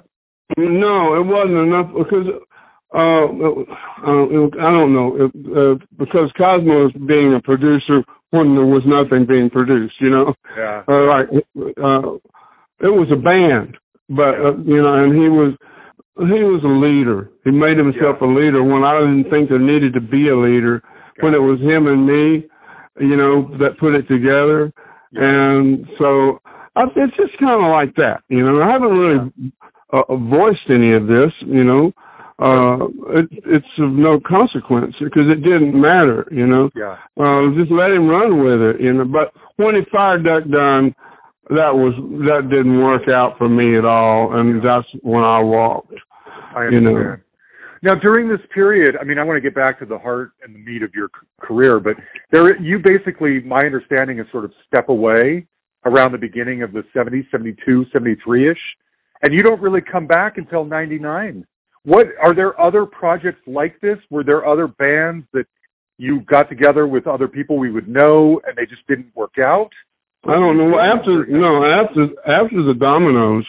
No, 0.57 1.15
it 1.15 1.25
wasn't 1.25 1.67
enough 1.69 1.89
because 1.97 2.27
uh, 2.95 2.99
uh, 2.99 4.67
I 4.67 4.71
don't 4.71 4.93
know 4.93 5.17
it, 5.17 5.31
uh, 5.57 5.85
because 5.99 6.31
Cosmo 6.37 6.89
is 6.89 6.93
being 7.07 7.35
a 7.35 7.41
producer 7.41 8.03
when 8.31 8.55
there 8.55 8.67
was 8.67 8.83
nothing 8.87 9.27
being 9.27 9.49
produced. 9.51 9.95
You 10.01 10.11
know, 10.11 10.35
Yeah. 10.57 10.83
uh, 10.87 11.07
like 11.07 11.29
uh, 11.57 12.19
it 12.87 12.93
was 12.93 13.09
a 13.13 13.17
band, 13.17 13.79
but 14.09 14.35
uh, 14.35 14.57
you 14.65 14.83
know, 14.83 14.95
and 15.05 15.13
he 15.15 15.29
was 15.29 15.55
he 16.17 16.45
was 16.45 16.61
a 16.65 16.69
leader. 16.69 17.31
He 17.45 17.51
made 17.51 17.79
himself 17.79 18.21
a 18.21 18.27
leader 18.27 18.63
when 18.63 18.85
I 18.85 19.01
didn't 19.01 19.31
think 19.31 19.49
there 19.49 19.59
needed 19.59 19.95
to 19.95 20.01
be 20.01 20.29
a 20.29 20.37
leader. 20.37 20.83
When 21.21 21.35
it 21.35 21.39
was 21.39 21.61
him 21.61 21.87
and 21.87 22.07
me, 22.07 22.49
you 23.01 23.17
know, 23.17 23.49
that 23.59 23.79
put 23.79 23.95
it 23.95 24.09
together, 24.09 24.73
and 25.13 25.87
so 25.99 26.41
I, 26.75 26.85
it's 26.97 27.17
just 27.17 27.39
kind 27.39 27.65
of 27.65 27.71
like 27.71 27.95
that. 27.97 28.23
You 28.29 28.45
know, 28.45 28.63
I 28.63 28.71
haven't 28.71 28.91
really 28.97 29.53
uh, 29.93 30.17
voiced 30.17 30.69
any 30.71 30.93
of 30.95 31.07
this. 31.07 31.33
You 31.47 31.65
know, 31.65 31.93
uh, 32.39 32.89
it, 33.19 33.29
it's 33.45 33.67
of 33.79 33.93
no 33.93 34.21
consequence 34.21 34.95
because 35.01 35.29
it 35.31 35.43
didn't 35.43 35.79
matter. 35.79 36.27
You 36.31 36.47
know, 36.47 36.71
Yeah. 36.75 36.97
uh, 37.21 37.53
just 37.57 37.71
let 37.71 37.91
him 37.93 38.09
run 38.09 38.43
with 38.43 38.61
it. 38.75 38.81
You 38.81 38.93
know, 38.95 39.05
but 39.05 39.33
when 39.57 39.75
he 39.77 39.83
fired 39.93 40.25
Duck 40.25 40.45
Dunn, 40.51 40.95
that 41.49 41.75
was 41.75 41.95
that 42.27 42.49
didn't 42.51 42.79
work 42.81 43.09
out 43.09 43.37
for 43.39 43.49
me 43.49 43.77
at 43.77 43.85
all, 43.85 44.39
and 44.39 44.65
that's 44.65 44.87
when 45.03 45.23
I 45.23 45.41
walked. 45.41 45.95
I 46.55 46.63
you 46.63 46.79
understand. 46.79 46.95
know. 46.95 47.17
Now, 47.85 47.95
during 47.97 48.29
this 48.29 48.41
period, 48.55 48.97
I 49.01 49.05
mean, 49.05 49.19
I 49.19 49.25
want 49.25 49.39
to 49.39 49.41
get 49.41 49.57
back 49.57 49.81
to 49.81 49.87
the 49.87 49.99
heart 49.99 50.33
and 50.45 50.55
the 50.55 50.61
meat 50.61 50.85
of 50.85 50.95
your 50.95 51.09
c- 51.09 51.27
career, 51.41 51.81
but 51.81 51.97
there, 52.31 52.61
you 52.63 52.79
basically, 52.79 53.41
my 53.41 53.59
understanding 53.59 54.21
is 54.21 54.27
sort 54.31 54.45
of 54.45 54.53
step 54.69 54.89
away 54.89 55.49
around 55.85 56.13
the 56.13 56.19
beginning 56.19 56.63
of 56.63 56.73
the 56.73 56.85
70s, 56.95 57.29
72, 57.33 57.87
73 57.93 58.51
ish, 58.51 58.57
and 59.23 59.33
you 59.33 59.41
don't 59.41 59.61
really 59.61 59.81
come 59.81 60.07
back 60.07 60.39
until 60.39 60.65
99. 60.65 61.45
What 61.85 62.07
are 62.23 62.33
there 62.33 62.61
other 62.61 62.87
projects 62.87 63.41
like 63.49 63.81
this? 63.81 63.99
Were 64.11 64.23
there 64.23 64.47
other 64.47 64.69
bands 64.69 65.27
that 65.33 65.47
you 65.99 66.21
got 66.21 66.49
together 66.49 66.87
with 66.87 67.09
other 67.09 67.27
people 67.27 67.59
we 67.59 67.73
would 67.73 67.89
know 67.89 68.41
and 68.47 68.57
they 68.57 68.67
just 68.67 68.87
didn't 68.87 69.15
work 69.17 69.35
out? 69.45 69.73
I 70.27 70.35
don't 70.35 70.57
know. 70.57 70.79
After 70.79 71.27
no, 71.27 71.65
after 71.67 72.07
after 72.27 72.63
the 72.63 72.75
Dominos, 72.79 73.45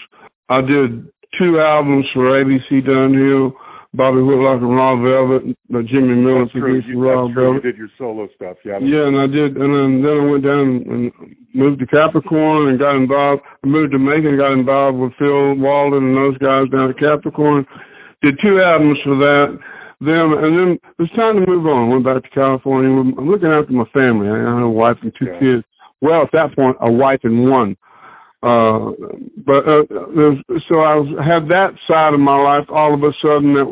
I 0.50 0.62
did 0.62 1.06
two 1.38 1.60
albums 1.60 2.06
for 2.13 2.34
ABC 2.34 2.82
Dunhill, 2.86 3.53
Bobby 3.94 4.22
Whitlock 4.22 4.62
and 4.62 4.74
Raw 4.75 4.98
Velvet. 4.98 5.56
Uh, 5.70 5.82
Jimmy 5.86 6.18
Miller 6.18 6.50
produced 6.50 6.88
You, 6.88 6.98
Raw 7.00 7.30
true. 7.32 7.56
You 7.56 7.62
did 7.62 7.77
your 7.77 7.89
solo 7.98 8.27
stuff. 8.36 8.58
Yeah. 8.65 8.80
Yeah, 8.82 9.06
and 9.06 9.18
I 9.18 9.27
did, 9.27 9.53
and 9.58 9.70
then, 9.70 10.01
then 10.01 10.18
I 10.18 10.25
went 10.25 10.44
down 10.44 10.65
and 10.89 11.12
moved 11.53 11.80
to 11.82 11.86
Capricorn 11.86 12.70
and 12.70 12.80
got 12.80 12.96
involved. 12.98 13.44
I 13.63 13.68
moved 13.68 13.92
to 13.94 14.00
Macon 14.00 14.34
and 14.34 14.42
got 14.42 14.53
involved 14.53 14.98
with 14.98 15.13
Phil 15.22 15.53
Walden 15.62 16.10
and 16.10 16.18
those 16.18 16.38
guys 16.42 16.70
down 16.74 16.89
at 16.89 16.98
Capricorn. 16.98 17.65
Did 18.24 18.39
two 18.42 18.62
albums 18.62 18.98
for 19.03 19.13
that. 19.18 19.60
Them 20.01 20.34
and 20.36 20.51
then 20.58 20.70
it 20.82 21.00
was 21.00 21.12
time 21.15 21.38
to 21.39 21.46
move 21.48 21.65
on. 21.65 21.89
Went 21.89 22.03
back 22.03 22.24
to 22.24 22.30
California. 22.36 22.89
I'm 22.89 23.30
looking 23.30 23.48
after 23.48 23.72
my 23.72 23.86
family. 23.94 24.27
I 24.27 24.36
have 24.58 24.65
a 24.65 24.70
wife 24.70 24.98
and 25.01 25.13
two 25.18 25.30
Yeah. 25.32 25.39
kids. 25.39 25.63
Well, 26.04 26.22
at 26.22 26.34
that 26.34 26.54
point, 26.54 26.76
a 26.82 26.92
wife 26.92 27.22
and 27.24 27.50
one. 27.50 27.78
Uh, 28.44 28.92
but 29.40 29.64
uh, 29.64 29.88
there's, 30.14 30.38
so 30.68 30.84
I 30.84 31.00
was, 31.00 31.08
had 31.24 31.48
that 31.48 31.80
side 31.88 32.14
of 32.14 32.20
my 32.20 32.36
life 32.36 32.68
all 32.68 32.94
of 32.94 33.00
a 33.02 33.16
sudden 33.24 33.56
that 33.56 33.72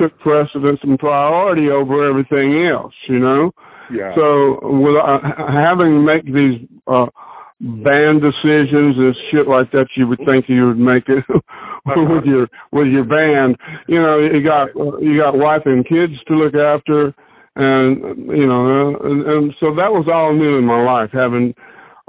took 0.00 0.18
precedence 0.20 0.80
and 0.82 0.98
priority 0.98 1.68
over 1.68 2.08
everything 2.08 2.64
else. 2.64 2.94
You 3.08 3.18
know. 3.18 3.52
Yeah. 3.92 4.14
So 4.16 4.58
with 4.64 4.96
uh, 4.96 5.20
having 5.52 6.00
to 6.00 6.02
make 6.02 6.24
these 6.24 6.64
uh 6.88 7.12
band 7.60 8.20
decisions 8.20 8.96
and 8.96 9.14
shit 9.30 9.46
like 9.46 9.70
that, 9.72 9.88
you 9.96 10.08
would 10.08 10.20
think 10.24 10.48
you 10.48 10.68
would 10.68 10.80
make 10.80 11.04
it 11.08 11.24
with 11.84 12.24
your 12.24 12.48
with 12.72 12.88
your 12.88 13.04
band. 13.04 13.56
You 13.86 14.00
know, 14.00 14.18
you 14.18 14.40
got 14.42 14.72
uh, 14.72 14.96
you 14.96 15.20
got 15.20 15.36
wife 15.36 15.62
and 15.66 15.84
kids 15.84 16.16
to 16.28 16.34
look 16.34 16.54
after, 16.54 17.12
and 17.56 18.26
you 18.28 18.46
know, 18.46 18.96
and, 19.02 19.26
and 19.26 19.54
so 19.60 19.74
that 19.74 19.90
was 19.90 20.06
all 20.12 20.34
new 20.34 20.58
in 20.58 20.64
my 20.64 20.82
life, 20.82 21.10
having 21.12 21.54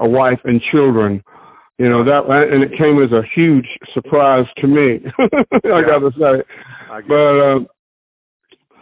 a 0.00 0.08
wife 0.08 0.38
and 0.44 0.60
children. 0.70 1.22
You 1.78 1.88
know 1.88 2.04
that, 2.04 2.26
and 2.28 2.62
it 2.62 2.76
came 2.76 3.02
as 3.02 3.12
a 3.12 3.22
huge 3.34 3.66
surprise 3.94 4.46
to 4.58 4.66
me. 4.66 5.00
I 5.18 5.80
got 5.82 6.00
to 6.00 6.10
say, 6.18 6.42
I 6.90 7.00
get 7.00 7.08
but. 7.08 7.14
Uh, 7.40 7.58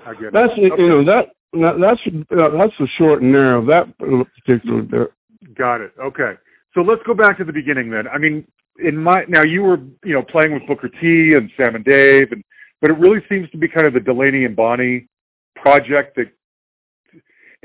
I 0.07 0.13
get 0.15 0.23
it. 0.25 0.33
that's 0.33 0.53
Okay. 0.53 0.83
you 0.83 0.89
know 0.89 1.05
that 1.05 1.25
that- 1.53 1.79
that's 1.81 2.01
uh, 2.31 2.51
that's 2.59 2.73
the 2.79 2.89
short 2.99 3.23
and 3.23 3.33
narrow 3.33 3.61
of 3.61 3.67
that 3.67 3.87
particular. 3.99 4.83
bit. 4.83 5.13
Got 5.57 5.81
it. 5.81 5.93
Okay. 6.03 6.33
So 6.75 6.81
let's 6.83 7.03
go 7.07 7.15
back 7.15 7.39
to 7.39 7.45
the 7.45 7.53
beginning 7.53 7.91
then. 7.91 8.07
I 8.09 8.19
mean, 8.19 8.47
in 8.79 8.97
my 8.97 9.25
now 9.29 9.43
you 9.43 9.63
were 9.63 9.79
you 10.05 10.13
know 10.15 10.23
playing 10.23 10.53
with 10.53 10.67
Booker 10.67 10.89
T 10.89 11.33
and 11.35 11.51
Sam 11.57 11.75
and 11.77 11.85
Dave, 11.85 12.33
and 12.33 12.43
but 12.81 12.91
it 12.91 12.99
really 12.99 13.21
seems 13.29 13.51
to 13.51 13.59
be 13.59 13.69
kind 13.69 13.87
of 13.87 13.95
the 13.95 14.01
Delaney 14.01 14.45
and 14.45 14.55
Bonnie 14.57 15.09
project 15.55 16.17
that 16.17 16.27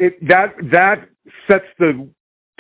it 0.02 0.28
that 0.28 0.56
that 0.72 1.08
sets 1.50 1.68
the 1.78 2.10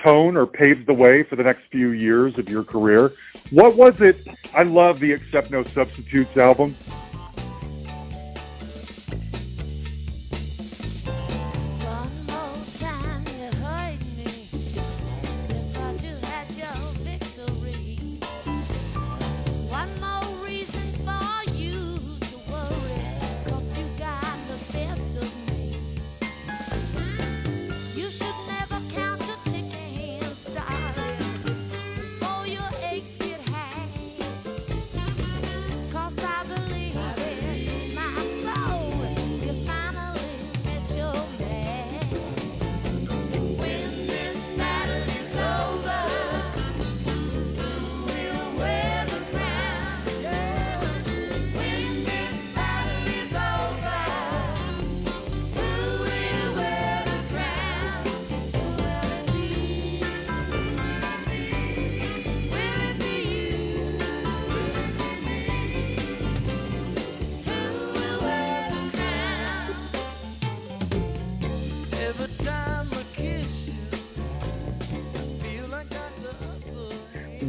tone 0.05 0.37
or 0.37 0.45
paves 0.45 0.85
the 0.85 0.93
way 0.93 1.23
for 1.23 1.35
the 1.35 1.43
next 1.43 1.63
few 1.71 1.89
years 1.89 2.37
of 2.37 2.47
your 2.47 2.63
career. 2.63 3.11
What 3.49 3.75
was 3.75 3.99
it? 4.01 4.27
I 4.55 4.63
love 4.63 4.99
the 4.99 5.11
Accept 5.13 5.51
No 5.51 5.63
Substitutes 5.63 6.37
album. 6.37 6.75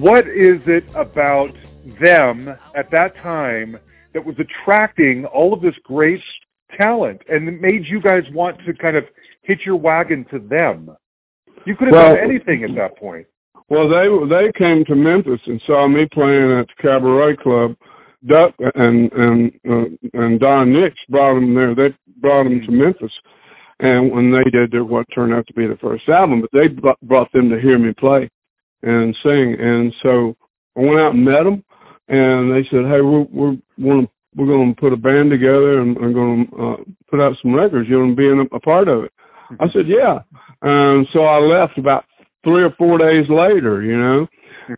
What 0.03 0.27
is 0.27 0.67
it 0.67 0.85
about 0.97 1.55
them 2.01 2.49
at 2.75 2.91
that 2.91 3.15
time 3.15 3.79
that 4.13 4.25
was 4.25 4.35
attracting 4.41 5.25
all 5.27 5.55
of 5.55 5.61
this 5.61 5.77
great 5.85 6.21
talent 6.81 7.23
and 7.29 7.49
it 7.49 7.61
made 7.61 7.85
you 7.87 8.01
guys 8.01 8.25
want 8.33 8.59
to 8.67 8.75
kind 8.75 8.97
of 8.97 9.05
hitch 9.43 9.61
your 9.65 9.77
wagon 9.77 10.25
to 10.33 10.41
them? 10.41 10.91
You 11.65 11.77
could 11.77 11.89
have 11.89 11.95
Well- 11.95 12.15
done 12.17 12.25
anything 12.25 12.65
at 12.65 12.75
that 12.75 12.97
point. 12.97 13.29
Well, 13.69 13.89
they 13.89 14.09
they 14.27 14.53
came 14.59 14.85
to 14.87 14.97
Memphis 14.97 15.41
and 15.47 15.63
saw 15.63 15.87
me 15.87 16.07
playing 16.13 16.51
at 16.59 16.67
the 16.67 16.83
Cabaret 16.83 17.37
Club. 17.37 17.77
Duck 18.27 18.55
and 18.75 19.11
and 19.13 19.53
uh, 19.69 19.85
and 20.15 20.41
Don 20.41 20.73
Nix 20.73 20.97
brought 21.09 21.35
them 21.35 21.55
there. 21.55 21.75
They 21.75 21.95
brought 22.19 22.45
them 22.45 22.61
to 22.67 22.71
Memphis, 22.73 23.13
and 23.81 24.11
when 24.13 24.31
they 24.31 24.45
did 24.51 24.73
their 24.73 24.85
what 24.85 25.07
turned 25.15 25.33
out 25.33 25.47
to 25.47 25.55
be 25.55 25.67
the 25.67 25.79
first 25.79 26.09
album, 26.09 26.41
but 26.41 26.51
they 26.53 26.69
brought, 26.69 27.01
brought 27.01 27.33
them 27.33 27.49
to 27.51 27.61
hear 27.61 27.79
me 27.79 27.93
play 27.95 28.29
and 28.83 29.17
sing. 29.23 29.57
And 29.59 29.93
so 30.03 30.37
I 30.77 30.81
went 30.81 31.01
out 31.01 31.15
and 31.15 31.25
met 31.25 31.45
them, 31.45 31.65
and 32.09 32.53
they 32.53 32.67
said, 32.71 32.85
"Hey, 32.87 33.01
we're 33.01 33.27
we're 33.31 33.57
we're, 33.79 34.07
we're 34.37 34.47
going 34.47 34.75
to 34.75 34.81
put 34.81 34.93
a 34.93 34.97
band 34.97 35.31
together 35.31 35.81
and 35.81 35.97
we're 35.97 36.13
going 36.13 36.47
to 36.49 36.57
uh, 36.57 36.77
put 37.11 37.21
out 37.21 37.37
some 37.43 37.55
records. 37.55 37.89
You 37.89 37.99
want 37.99 38.13
to 38.13 38.17
be 38.17 38.29
in 38.29 38.41
a, 38.41 38.57
a 38.57 38.61
part 38.61 38.89
of 38.89 39.05
it?" 39.05 39.13
I 39.61 39.67
said, 39.73 39.87
"Yeah." 39.87 40.21
And 40.63 41.07
so 41.13 41.25
I 41.25 41.39
left 41.39 41.79
about 41.79 42.05
three 42.45 42.63
or 42.63 42.75
four 42.79 42.99
days 42.99 43.27
later, 43.29 43.83
you 43.83 43.97
know, 43.97 44.27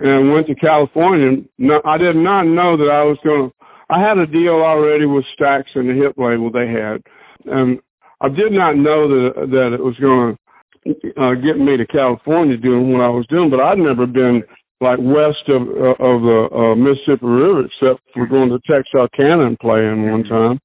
and 0.01 0.33
went 0.33 0.47
to 0.49 0.55
California. 0.55 1.43
No, 1.59 1.81
I 1.85 1.99
did 1.99 2.17
not 2.17 2.45
know 2.45 2.77
that 2.77 2.91
I 2.91 3.03
was 3.05 3.19
going 3.25 3.51
to. 3.51 3.55
I 3.91 4.01
had 4.01 4.17
a 4.19 4.27
deal 4.27 4.65
already 4.65 5.05
with 5.05 5.25
Stax 5.39 5.65
and 5.75 5.89
the 5.89 5.95
hit 5.95 6.17
label 6.17 6.51
they 6.51 6.67
had, 6.69 7.03
and 7.45 7.79
I 8.21 8.29
did 8.29 8.53
not 8.53 8.77
know 8.77 9.09
that 9.09 9.51
that 9.51 9.75
it 9.75 9.83
was 9.83 9.97
going 10.01 10.35
to 10.35 10.44
uh, 10.87 11.35
get 11.35 11.59
me 11.59 11.77
to 11.77 11.87
California 11.87 12.57
doing 12.57 12.93
what 12.93 13.03
I 13.03 13.09
was 13.09 13.27
doing. 13.29 13.51
But 13.51 13.61
I'd 13.61 13.79
never 13.79 14.07
been 14.07 14.43
like 14.81 14.99
west 15.01 15.49
of 15.49 15.63
uh, 15.63 15.97
of 16.03 16.23
the 16.23 16.49
uh, 16.53 16.75
Mississippi 16.75 17.27
River 17.27 17.65
except 17.67 18.03
for 18.13 18.27
going 18.27 18.51
to 18.51 18.59
Texarkana 18.71 19.47
and 19.47 19.59
playing 19.59 20.11
one 20.11 20.25
time. 20.25 20.61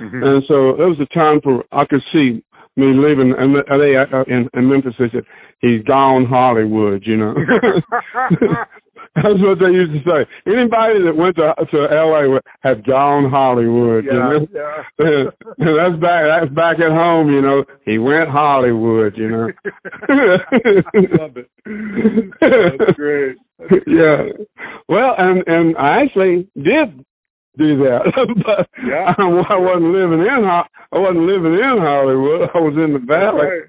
And 0.00 0.44
so 0.46 0.70
it 0.70 0.86
was 0.86 1.00
a 1.00 1.14
time 1.14 1.40
for 1.42 1.64
I 1.72 1.84
could 1.84 2.02
see 2.12 2.42
me 2.78 2.86
leaving, 2.94 3.34
and 3.36 3.54
they 3.54 3.96
uh, 3.96 4.24
in, 4.26 4.48
in 4.54 4.68
Memphis 4.70 4.94
they 4.98 5.10
said 5.12 5.24
he's 5.60 5.82
gone 5.84 6.24
Hollywood, 6.26 7.02
you 7.04 7.16
know. 7.16 7.34
That's 9.14 9.40
what 9.42 9.58
they 9.58 9.72
used 9.72 9.92
to 9.92 10.02
say. 10.06 10.30
Anybody 10.46 11.02
that 11.02 11.14
went 11.16 11.34
to 11.36 11.54
to 11.72 11.78
L.A. 11.90 12.28
would- 12.30 12.42
had 12.60 12.86
gone 12.86 13.30
Hollywood. 13.30 14.04
you 14.04 14.12
know? 14.12 14.46
yeah. 14.54 14.84
That's 15.58 16.00
back. 16.00 16.22
That's 16.30 16.54
back 16.54 16.76
at 16.78 16.92
home. 16.92 17.28
You 17.32 17.42
know, 17.42 17.64
he 17.84 17.98
went 17.98 18.30
Hollywood. 18.30 19.16
You 19.16 19.28
know. 19.30 19.48
Love 21.18 21.36
it. 21.36 21.50
That's 22.40 22.92
great. 22.96 23.36
yeah. 23.86 24.44
Well, 24.88 25.14
and 25.18 25.42
and 25.46 25.76
I 25.76 26.02
actually 26.02 26.48
did 26.54 27.04
do 27.58 27.76
that, 27.84 28.00
but 28.46 28.68
Yeah. 28.86 29.12
I, 29.18 29.22
I 29.22 29.58
wasn't 29.58 29.92
living 29.92 30.20
in 30.20 30.44
I 30.46 30.64
wasn't 30.98 31.26
living 31.26 31.54
in 31.54 31.76
Hollywood. 31.80 32.48
I 32.54 32.58
was 32.58 32.74
in 32.78 32.92
the 32.94 33.00
valley. 33.04 33.46
Right. 33.46 33.62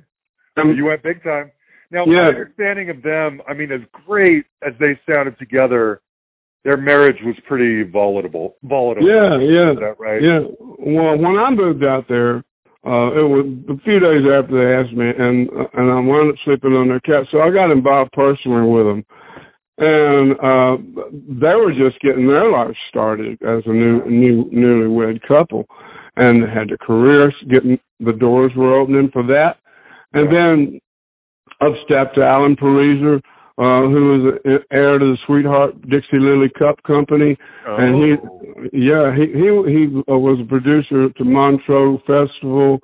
And- 0.58 0.78
You 0.78 0.86
went 0.86 1.04
big 1.04 1.24
time. 1.24 1.52
Now, 1.92 2.06
Yeah. 2.06 2.22
my 2.24 2.28
understanding 2.30 2.90
of 2.92 3.02
them, 3.02 3.42
I 3.50 3.54
mean, 3.54 3.72
as 3.72 3.82
great 4.06 4.46
as 4.66 4.74
they 4.80 5.00
sounded 5.12 5.38
together, 5.40 6.02
their 6.64 6.78
marriage 6.78 7.18
was 7.26 7.36
pretty 7.48 7.84
volatile. 7.84 8.56
Volatile. 8.64 9.08
Yeah, 9.08 9.40
yeah. 9.40 9.72
Is 9.74 9.80
that 9.80 9.96
right? 10.00 10.22
Yeah. 10.22 10.42
Well, 10.60 11.18
when 11.18 11.36
I 11.38 11.50
moved 11.50 11.84
out 11.84 12.06
there, 12.08 12.44
uh, 12.86 13.12
it 13.16 13.26
was 13.28 13.46
a 13.70 13.78
few 13.84 14.00
days 14.00 14.24
after 14.28 14.54
they 14.56 14.70
asked 14.76 14.96
me, 14.96 15.08
and 15.10 15.50
and 15.74 15.92
I 15.92 16.00
wound 16.00 16.30
up 16.32 16.36
sleeping 16.46 16.74
on 16.74 16.88
their 16.90 17.00
couch. 17.02 17.28
So 17.32 17.40
I 17.42 17.50
got 17.50 17.72
involved 17.72 18.12
personally 18.14 18.68
with 18.70 18.86
them, 18.86 19.04
and 19.80 20.32
uh, 20.40 20.78
they 21.12 21.56
were 21.56 21.72
just 21.72 22.02
getting 22.02 22.28
their 22.28 22.52
life 22.52 22.76
started 22.90 23.42
as 23.42 23.64
a 23.66 23.72
new 23.72 24.04
new 24.06 24.46
newlywed 24.52 25.22
couple, 25.28 25.66
and 26.18 26.44
they 26.44 26.50
had 26.50 26.70
their 26.70 26.78
careers 26.78 27.34
getting 27.50 27.80
the 28.00 28.14
doors 28.14 28.52
were 28.56 28.80
opening 28.80 29.10
for 29.12 29.24
that, 29.24 29.58
and 30.14 30.32
then 30.34 30.80
up 31.62 31.74
stepped 31.86 32.18
Alan 32.18 32.56
Pariser, 32.56 33.18
uh, 33.58 33.88
who 33.90 34.24
was 34.24 34.40
the 34.44 34.60
heir 34.72 34.98
to 35.00 35.06
the 35.06 35.18
Sweetheart 35.26 35.82
Dixie 35.90 36.20
Lily 36.20 36.50
Cup 36.58 36.82
Company, 36.84 37.38
and 37.66 37.96
he 38.04 38.30
Oh. 38.60 38.64
yeah, 38.74 39.16
he 39.16 39.28
he 39.28 39.48
he 39.72 40.02
uh, 40.12 40.18
was 40.18 40.40
a 40.42 40.48
producer 40.48 41.06
at 41.06 41.16
the 41.18 41.24
Montreux 41.24 42.00
Festival, 42.06 42.80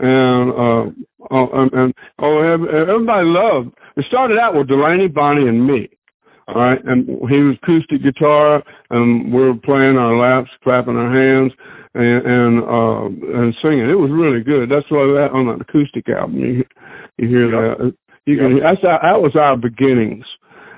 and 0.00 0.50
uh, 0.50 0.84
oh, 1.30 1.48
and, 1.52 1.72
and 1.72 1.94
oh, 2.20 2.40
everybody 2.40 3.26
loved. 3.26 3.70
It 3.96 4.04
started 4.08 4.38
out 4.38 4.54
with 4.54 4.68
Delaney, 4.68 5.08
Bonnie, 5.08 5.48
and 5.48 5.66
me. 5.66 5.88
All 6.48 6.54
right, 6.54 6.78
and 6.82 7.06
he 7.06 7.44
was 7.44 7.58
acoustic 7.62 8.02
guitar, 8.02 8.62
and 8.88 9.30
we 9.30 9.38
were 9.38 9.54
playing 9.54 9.98
our 9.98 10.16
laps, 10.16 10.48
clapping 10.64 10.96
our 10.96 11.12
hands, 11.12 11.52
and 11.92 12.24
and 12.24 12.62
uh, 12.64 13.38
and 13.38 13.54
singing. 13.60 13.90
It 13.90 14.00
was 14.00 14.10
really 14.10 14.42
good. 14.42 14.70
That's 14.70 14.90
why 14.90 15.04
that 15.20 15.28
on 15.34 15.48
an 15.48 15.60
acoustic 15.60 16.08
album 16.08 16.38
you 16.38 16.64
you 17.18 17.28
hear 17.28 17.50
that. 17.50 17.92
You 18.24 18.38
can 18.38 18.60
that's 18.60 18.80
our, 18.82 18.98
that 19.02 19.20
was 19.20 19.36
our 19.36 19.58
beginnings. 19.58 20.24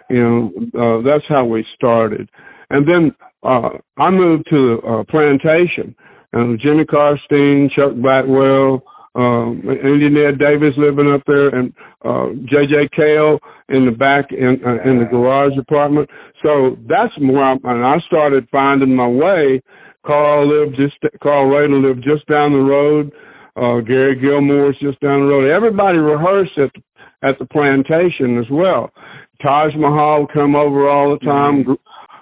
You 0.08 0.18
know, 0.18 0.50
uh, 0.74 1.02
that's 1.02 1.24
how 1.28 1.44
we 1.44 1.64
started, 1.76 2.28
and 2.70 2.88
then 2.88 3.14
uh, 3.44 3.78
I 3.96 4.10
moved 4.10 4.46
to 4.50 4.80
uh, 4.82 5.04
Plantation, 5.08 5.94
and 6.32 6.60
Jimmy 6.60 6.84
Karstein, 6.84 7.70
Chuck 7.70 7.94
Blackwell, 7.94 8.82
um, 9.14 9.62
Indian 9.66 10.16
Ed 10.16 10.38
Davis 10.38 10.74
living 10.76 11.10
up 11.10 11.22
there, 11.26 11.48
and 11.48 11.72
uh, 12.04 12.28
J.J. 12.46 12.90
Cale 12.94 13.38
in 13.68 13.84
the 13.86 13.92
back 13.92 14.26
in 14.32 14.60
uh, 14.64 14.88
in 14.88 14.98
the 14.98 15.08
garage 15.10 15.56
apartment. 15.58 16.08
So 16.42 16.76
that's 16.88 17.12
where 17.18 17.42
I'm, 17.42 17.58
and 17.64 17.84
I 17.84 17.98
started 18.06 18.48
finding 18.52 18.94
my 18.94 19.08
way. 19.08 19.62
Carl 20.06 20.46
lived 20.48 20.76
just 20.76 20.94
Carl 21.22 21.46
Radle 21.50 21.82
lived 21.82 22.04
just 22.04 22.26
down 22.26 22.52
the 22.52 22.58
road. 22.58 23.12
Uh, 23.56 23.80
Gary 23.80 24.16
Gilmore's 24.16 24.78
just 24.80 25.00
down 25.00 25.20
the 25.20 25.26
road. 25.26 25.50
Everybody 25.50 25.98
rehearsed 25.98 26.56
at 26.56 26.70
the, 26.74 27.28
at 27.28 27.38
the 27.38 27.46
plantation 27.46 28.38
as 28.38 28.46
well. 28.50 28.90
Taj 29.42 29.74
Mahal 29.76 30.22
would 30.22 30.32
come 30.32 30.54
over 30.54 30.88
all 30.88 31.18
the 31.18 31.24
time. 31.24 31.64
Gr 31.64 31.72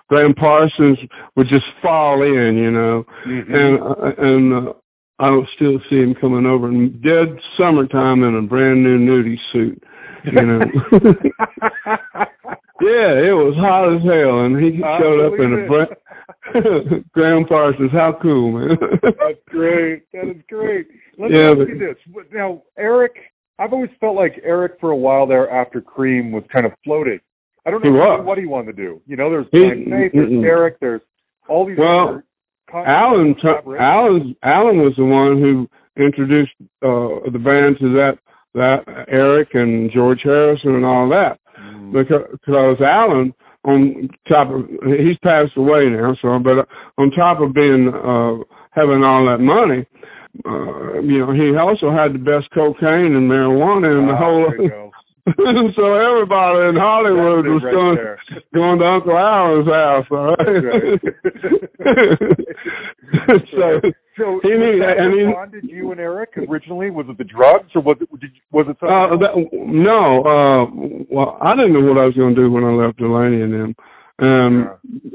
Gram 0.08 0.32
Parsons 0.34 0.98
would 1.36 1.48
just 1.48 1.66
fall 1.82 2.22
in, 2.22 2.56
you 2.56 2.70
know, 2.70 3.04
Mhm. 3.26 3.54
and 3.54 3.82
uh, 3.82 4.22
and 4.24 4.68
uh, 4.68 4.72
I 5.20 5.30
would 5.30 5.46
still 5.56 5.78
see 5.90 5.96
him 5.96 6.14
coming 6.20 6.46
over 6.46 6.68
in 6.68 7.00
dead 7.02 7.36
summertime 7.58 8.22
in 8.22 8.36
a 8.36 8.42
brand 8.42 8.82
new 8.84 8.98
nudie 8.98 9.36
suit, 9.52 9.82
you 10.24 10.32
know. 10.46 10.60
yeah, 12.80 13.12
it 13.26 13.34
was 13.34 13.54
hot 13.58 13.94
as 13.94 14.02
hell, 14.02 14.44
and 14.46 14.56
he 14.62 14.82
I 14.82 14.98
showed 15.00 15.26
up 15.26 15.32
in 15.38 15.52
a 15.52 15.56
believe 15.56 15.68
brand. 15.68 17.04
Gram 17.12 17.44
Parsons, 17.46 17.90
how 17.92 18.16
cool, 18.22 18.52
man! 18.52 18.76
That's 19.02 19.38
great. 19.48 20.10
That 20.12 20.30
is 20.30 20.42
great. 20.48 20.86
Let 21.18 21.30
Yeah, 21.30 21.54
me 21.54 21.62
ask 21.62 21.68
you 21.68 21.78
this. 21.78 21.96
Now, 22.32 22.62
Eric, 22.78 23.12
I've 23.58 23.72
always 23.72 23.90
felt 24.00 24.14
like 24.16 24.40
Eric 24.44 24.74
for 24.80 24.90
a 24.90 24.96
while 24.96 25.26
there 25.26 25.50
after 25.50 25.80
Cream 25.80 26.30
was 26.32 26.44
kind 26.52 26.64
of 26.64 26.72
floating. 26.84 27.18
I 27.66 27.70
don't 27.70 27.84
know 27.84 27.90
He 27.92 28.22
what 28.24 28.38
he 28.38 28.46
wanted 28.46 28.76
to 28.76 28.82
do. 28.82 29.02
You 29.06 29.16
know, 29.16 29.30
there's 29.30 29.46
He- 29.52 29.62
Faith, 29.62 30.12
there's. 30.14 30.44
Eric, 30.48 30.80
there's 30.80 31.02
all 31.48 31.66
these 31.66 31.76
Well, 31.76 32.22
Alan, 32.74 33.34
Alan, 33.78 34.36
Alan 34.42 34.78
was 34.78 34.94
the 34.96 35.04
one 35.04 35.40
who 35.40 35.68
introduced 36.02 36.52
uh, 36.82 37.30
the 37.30 37.38
band 37.38 37.76
to 37.80 37.92
that 37.94 38.18
that 38.54 39.06
Eric 39.08 39.50
and 39.54 39.90
George 39.92 40.20
Harrison 40.24 40.74
and 40.74 40.84
all 40.84 41.08
that. 41.08 41.38
Mm. 41.60 41.92
Because, 41.92 42.80
Alan, 42.80 43.32
on 43.64 44.08
top 44.30 44.48
of 44.50 44.64
he's 44.86 45.18
passed 45.22 45.56
away 45.56 45.88
now, 45.90 46.16
so 46.22 46.38
but 46.38 46.68
on 46.96 47.10
top 47.10 47.40
of 47.40 47.52
being 47.54 47.88
uh, 47.88 48.42
having 48.72 49.04
all 49.04 49.26
that 49.26 49.40
money, 49.40 49.86
uh, 50.46 51.00
you 51.00 51.18
know, 51.18 51.32
he 51.32 51.56
also 51.56 51.90
had 51.90 52.14
the 52.14 52.18
best 52.18 52.48
cocaine 52.54 53.14
and 53.16 53.30
marijuana 53.30 53.98
in 53.98 54.06
the 54.06 54.14
Ah, 54.14 54.18
whole. 54.18 54.87
so 55.76 55.84
everybody 55.94 56.68
in 56.68 56.76
Hollywood 56.76 57.46
was 57.46 57.62
right 57.64 57.72
going 57.74 57.96
there. 57.96 58.18
going 58.54 58.78
to 58.78 58.84
Uncle 58.86 59.16
Alan's 59.16 59.68
house, 59.68 60.06
all 60.10 60.36
right? 60.36 61.00
so 63.52 63.80
So, 64.18 64.40
He 64.42 64.50
knew 64.50 64.78
that 64.80 64.98
and 64.98 65.12
what 65.12 65.18
he- 65.18 65.32
bonded 65.32 65.64
you 65.64 65.92
and 65.92 66.00
Eric 66.00 66.30
originally? 66.38 66.90
Was 66.90 67.06
it 67.08 67.18
the 67.18 67.24
drugs, 67.24 67.70
or 67.74 67.82
was 67.82 67.96
it 68.00 68.08
did, 68.20 68.30
was 68.50 68.66
it 68.68 68.76
something? 68.80 68.88
Uh, 68.88 69.16
that, 69.18 69.34
no, 69.52 70.22
uh, 70.24 70.66
well, 71.10 71.38
I 71.40 71.54
didn't 71.54 71.72
know 71.74 71.86
what 71.88 72.00
I 72.00 72.06
was 72.06 72.14
going 72.14 72.34
to 72.34 72.40
do 72.40 72.50
when 72.50 72.64
I 72.64 72.72
left 72.72 72.98
Delaney 72.98 73.42
and 73.42 73.52
them. 73.54 73.74
Um, 74.20 74.70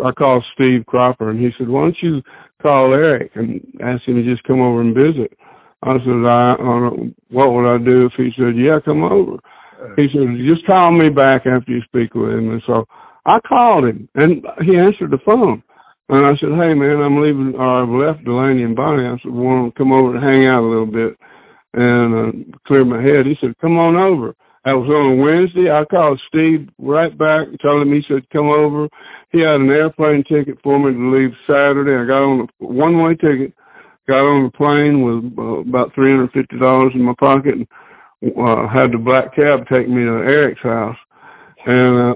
I 0.06 0.12
called 0.12 0.46
Steve 0.54 0.86
Cropper 0.86 1.30
and 1.30 1.40
he 1.40 1.50
said, 1.58 1.68
why 1.68 1.82
don't 1.82 1.98
you 2.02 2.22
call 2.62 2.94
Eric 2.94 3.32
and 3.36 3.60
ask 3.84 4.08
him 4.08 4.16
to 4.16 4.24
just 4.24 4.44
come 4.46 4.62
over 4.62 4.80
and 4.80 4.96
visit? 4.96 5.38
I 5.84 5.96
said, 5.96 6.24
I, 6.26 6.54
I 6.54 6.58
don't 6.58 6.84
know, 6.84 7.10
what 7.30 7.52
would 7.52 7.68
I 7.68 7.78
do 7.80 8.06
if 8.06 8.14
he 8.16 8.32
said, 8.38 8.56
yeah, 8.56 8.80
come 8.86 9.04
over? 9.04 9.40
He 9.96 10.08
said, 10.12 10.28
just 10.48 10.66
call 10.66 10.92
me 10.92 11.10
back 11.10 11.46
after 11.46 11.72
you 11.72 11.82
speak 11.84 12.14
with 12.14 12.32
him. 12.32 12.52
And 12.52 12.64
so 12.66 12.86
I 13.26 13.40
called 13.48 13.86
him 13.86 14.10
and 14.16 14.46
he 14.62 14.78
answered 14.78 15.12
the 15.12 15.20
phone. 15.26 15.64
And 16.10 16.26
I 16.26 16.32
said, 16.40 16.50
hey 16.50 16.74
man, 16.74 17.02
I'm 17.02 17.22
leaving, 17.22 17.56
or 17.56 17.84
I've 17.84 17.90
left 17.90 18.26
Delaney 18.26 18.64
and 18.64 18.76
Bonnie. 18.76 19.08
I 19.08 19.18
said, 19.24 19.32
want 19.32 19.74
to 19.74 19.78
come 19.78 19.94
over 19.94 20.16
and 20.16 20.24
hang 20.24 20.48
out 20.48 20.64
a 20.64 20.68
little 20.68 20.86
bit 20.86 21.18
and 21.74 22.14
uh, 22.14 22.58
clear 22.68 22.86
my 22.86 23.02
head. 23.02 23.26
He 23.26 23.36
said, 23.42 23.58
come 23.60 23.78
on 23.78 23.96
over. 23.96 24.36
That 24.66 24.80
was 24.80 24.88
on 24.88 25.20
Wednesday. 25.20 25.72
I 25.72 25.84
called 25.84 26.22
Steve 26.28 26.70
right 26.80 27.12
back, 27.18 27.48
told 27.62 27.82
him 27.82 27.92
he 27.92 28.02
said 28.08 28.30
come 28.32 28.48
over. 28.48 28.88
He 29.32 29.40
had 29.40 29.60
an 29.60 29.70
airplane 29.70 30.24
ticket 30.24 30.58
for 30.64 30.80
me 30.80 30.94
to 30.94 31.12
leave 31.12 31.36
Saturday. 31.48 31.92
I 31.92 32.08
got 32.08 32.24
on 32.24 32.48
a 32.48 32.66
one-way 32.66 33.16
ticket, 33.16 33.54
got 34.08 34.24
on 34.24 34.48
the 34.48 34.56
plane 34.56 35.04
with 35.04 35.38
uh, 35.38 35.68
about 35.68 35.94
three 35.94 36.10
hundred 36.10 36.32
fifty 36.32 36.58
dollars 36.60 36.94
in 36.96 37.02
my 37.02 37.16
pocket, 37.20 37.54
and 37.54 37.68
uh, 38.38 38.68
had 38.68 38.92
the 38.92 38.98
black 38.98 39.36
cab 39.36 39.68
take 39.72 39.88
me 39.88 40.04
to 40.04 40.26
Eric's 40.34 40.62
house, 40.62 40.98
and 41.66 41.98
uh, 41.98 42.14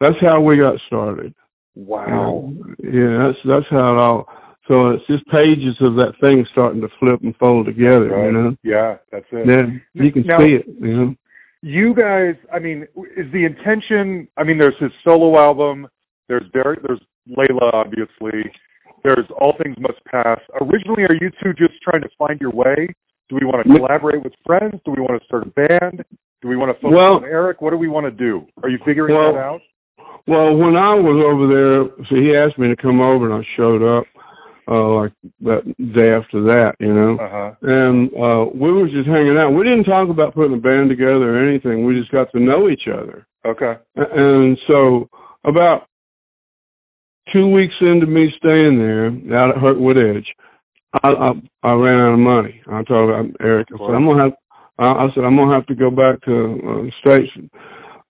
that's 0.00 0.16
how 0.20 0.40
we 0.40 0.56
got 0.58 0.78
started. 0.86 1.34
Wow. 1.74 2.52
Yeah, 2.78 3.28
that's 3.28 3.38
that's 3.44 3.66
how 3.70 3.94
it 3.94 4.00
all. 4.00 4.28
So 4.66 4.90
it's 4.90 5.06
just 5.06 5.26
pages 5.28 5.76
of 5.80 5.96
that 5.96 6.12
thing 6.20 6.44
starting 6.52 6.80
to 6.82 6.88
flip 7.00 7.20
and 7.22 7.34
fold 7.36 7.66
together. 7.66 8.26
You 8.26 8.32
know. 8.32 8.56
Yeah, 8.62 8.96
that's 9.10 9.24
it. 9.32 9.48
Yeah, 9.48 10.02
you 10.04 10.12
can 10.12 10.24
Now- 10.26 10.38
see 10.38 10.52
it. 10.52 10.66
You 10.80 10.96
know. 10.96 11.14
You 11.60 11.92
guys, 11.92 12.36
I 12.52 12.60
mean, 12.60 12.86
is 13.16 13.32
the 13.32 13.44
intention? 13.44 14.28
I 14.36 14.44
mean, 14.44 14.58
there's 14.58 14.78
his 14.78 14.92
solo 15.06 15.36
album. 15.38 15.88
There's 16.28 16.44
Derek. 16.52 16.80
There's 16.86 17.00
Layla, 17.28 17.72
obviously. 17.72 18.48
There's 19.02 19.26
All 19.40 19.56
Things 19.60 19.76
Must 19.80 19.98
Pass. 20.04 20.38
Originally, 20.60 21.02
are 21.02 21.16
you 21.20 21.30
two 21.42 21.52
just 21.54 21.80
trying 21.82 22.02
to 22.02 22.08
find 22.16 22.40
your 22.40 22.52
way? 22.52 22.88
Do 23.28 23.36
we 23.40 23.46
want 23.46 23.66
to 23.66 23.74
collaborate 23.76 24.22
with 24.24 24.32
friends? 24.46 24.74
Do 24.84 24.92
we 24.92 25.00
want 25.02 25.20
to 25.20 25.26
start 25.26 25.46
a 25.46 25.50
band? 25.50 26.04
Do 26.40 26.48
we 26.48 26.56
want 26.56 26.74
to 26.74 26.80
focus 26.80 26.98
Well- 26.98 27.16
on 27.16 27.24
Eric? 27.24 27.60
What 27.60 27.70
do 27.70 27.76
we 27.76 27.88
want 27.88 28.06
to 28.06 28.10
do? 28.10 28.46
Are 28.62 28.68
you 28.68 28.78
figuring 28.84 29.14
Well- 29.14 29.34
that 29.34 29.40
out? 29.40 29.60
Well, 30.26 30.54
when 30.56 30.76
I 30.76 30.94
was 30.94 31.24
over 31.24 31.46
there, 31.48 32.06
so 32.06 32.14
he 32.16 32.36
asked 32.36 32.58
me 32.58 32.68
to 32.68 32.76
come 32.76 33.00
over, 33.00 33.30
and 33.30 33.34
I 33.42 33.46
showed 33.56 33.82
up 33.82 34.04
uh 34.70 34.88
like 34.94 35.12
that 35.40 35.64
day 35.96 36.12
after 36.12 36.42
that. 36.42 36.76
You 36.78 36.92
know. 36.92 37.16
Uh 37.16 37.28
huh. 37.30 37.50
and 37.62 38.12
uh 38.12 38.44
we 38.54 38.70
were 38.70 38.86
just 38.88 39.08
hanging 39.08 39.38
out. 39.38 39.52
We 39.52 39.64
didn't 39.64 39.84
talk 39.84 40.10
about 40.10 40.34
putting 40.34 40.52
a 40.52 40.60
band 40.60 40.90
together 40.90 41.34
or 41.34 41.48
anything. 41.48 41.86
We 41.86 41.98
just 41.98 42.12
got 42.12 42.30
to 42.32 42.40
know 42.40 42.68
each 42.68 42.86
other. 42.86 43.26
Okay. 43.46 43.76
And 43.96 44.58
so 44.66 45.08
about 45.44 45.86
two 47.32 47.48
weeks 47.48 47.74
into 47.80 48.06
me 48.06 48.30
staying 48.36 48.78
there 48.78 49.06
out 49.38 49.50
at 49.50 49.56
Hurtwood 49.56 49.96
Edge, 50.02 50.26
I 51.02 51.08
I, 51.08 51.30
I 51.62 51.72
ran 51.74 52.00
out 52.00 52.14
of 52.14 52.18
money. 52.18 52.60
I 52.66 52.82
told 52.84 53.10
Eric, 53.40 53.68
I 53.74 53.78
said, 53.78 53.94
I'm 53.94 54.08
gonna 54.08 54.22
have 54.24 54.32
I, 54.78 54.88
I 54.88 55.06
said 55.14 55.24
I'm 55.24 55.36
gonna 55.36 55.54
have 55.54 55.66
to 55.66 55.74
go 55.74 55.90
back 55.90 56.20
to 56.22 56.32
uh, 56.32 56.82
the 56.86 56.92
states. 57.00 57.32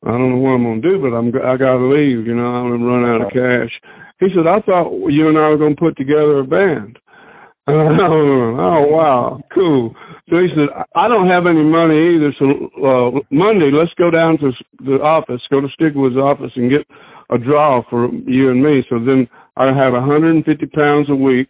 I 0.04 0.10
don't 0.10 0.30
know 0.30 0.38
what 0.38 0.50
I'm 0.50 0.64
gonna 0.64 0.80
do, 0.80 1.00
but 1.00 1.16
I'm 1.16 1.28
I 1.34 1.56
gotta 1.56 1.84
leave. 1.84 2.26
You 2.26 2.36
know, 2.36 2.46
I'm 2.46 2.70
gonna 2.70 2.86
run 2.86 3.04
out 3.04 3.26
of 3.26 3.32
cash. 3.32 3.72
He 4.20 4.28
said, 4.34 4.46
I 4.46 4.60
thought 4.60 4.90
you 5.10 5.28
and 5.28 5.38
I 5.38 5.48
were 5.48 5.58
gonna 5.58 5.76
put 5.76 5.96
together 5.96 6.38
a 6.40 6.44
band. 6.44 6.98
oh 7.68 8.86
wow, 8.88 9.40
cool. 9.54 9.94
So 10.30 10.38
he 10.38 10.48
said, 10.54 10.68
I 10.94 11.08
don't 11.08 11.28
have 11.28 11.46
any 11.46 11.64
money 11.64 12.16
either. 12.16 12.32
So 12.38 12.46
uh, 12.80 13.20
Monday, 13.30 13.70
let's 13.72 13.92
go 13.98 14.10
down 14.10 14.38
to 14.38 14.52
the 14.84 15.00
office, 15.02 15.40
go 15.50 15.60
to 15.60 15.68
Stigwood's 15.78 16.16
office, 16.16 16.52
and 16.56 16.70
get 16.70 16.86
a 17.30 17.38
draw 17.38 17.82
for 17.90 18.08
you 18.26 18.50
and 18.50 18.62
me. 18.62 18.84
So 18.88 18.98
then 18.98 19.28
I 19.56 19.66
had 19.66 19.92
150 19.92 20.66
pounds 20.66 21.10
a 21.10 21.14
week 21.14 21.48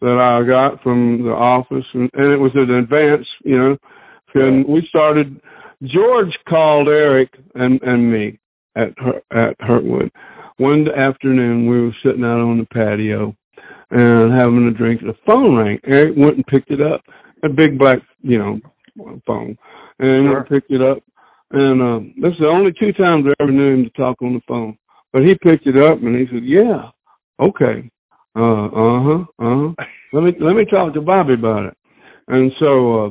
that 0.00 0.18
I 0.18 0.46
got 0.46 0.82
from 0.82 1.22
the 1.24 1.30
office, 1.30 1.84
and, 1.94 2.10
and 2.14 2.32
it 2.32 2.38
was 2.38 2.52
an 2.54 2.70
advance, 2.70 3.26
you 3.44 3.58
know. 3.58 3.76
And 4.34 4.66
we 4.66 4.86
started. 4.88 5.40
George 5.84 6.32
called 6.48 6.88
Eric 6.88 7.30
and 7.54 7.80
and 7.82 8.12
me 8.12 8.38
at 8.76 8.90
at 9.32 9.58
Hurtwood. 9.60 10.10
One 10.58 10.88
afternoon, 10.88 11.68
we 11.68 11.80
were 11.80 11.96
sitting 12.04 12.24
out 12.24 12.40
on 12.40 12.58
the 12.58 12.66
patio 12.66 13.36
and 13.90 14.32
having 14.32 14.66
a 14.66 14.72
drink. 14.72 15.00
The 15.00 15.14
phone 15.26 15.56
rang. 15.56 15.78
Eric 15.84 16.14
went 16.16 16.36
and 16.36 16.46
picked 16.46 16.70
it 16.70 16.80
up. 16.80 17.02
A 17.44 17.48
big 17.48 17.78
black, 17.78 17.98
you 18.22 18.38
know, 18.38 18.60
phone, 19.26 19.56
and 20.00 20.28
and 20.28 20.46
picked 20.48 20.70
it 20.72 20.82
up. 20.82 20.98
And 21.50 21.80
um, 21.80 22.14
this 22.20 22.32
is 22.32 22.40
the 22.40 22.48
only 22.48 22.72
two 22.78 22.92
times 22.92 23.24
I 23.26 23.42
ever 23.42 23.52
knew 23.52 23.74
him 23.74 23.84
to 23.84 23.90
talk 23.90 24.20
on 24.20 24.34
the 24.34 24.40
phone. 24.48 24.76
But 25.12 25.26
he 25.26 25.34
picked 25.36 25.66
it 25.66 25.78
up 25.78 25.98
and 26.02 26.16
he 26.16 26.26
said, 26.26 26.44
"Yeah, 26.44 26.90
okay, 27.40 27.90
uh, 28.38 28.66
uh 28.66 29.02
huh, 29.02 29.24
uh 29.38 29.72
huh. 29.76 29.84
Let 30.12 30.22
me 30.22 30.32
let 30.40 30.54
me 30.54 30.64
talk 30.64 30.94
to 30.94 31.00
Bobby 31.00 31.34
about 31.34 31.66
it." 31.66 31.76
And 32.28 32.52
so, 32.60 33.06
uh, 33.06 33.10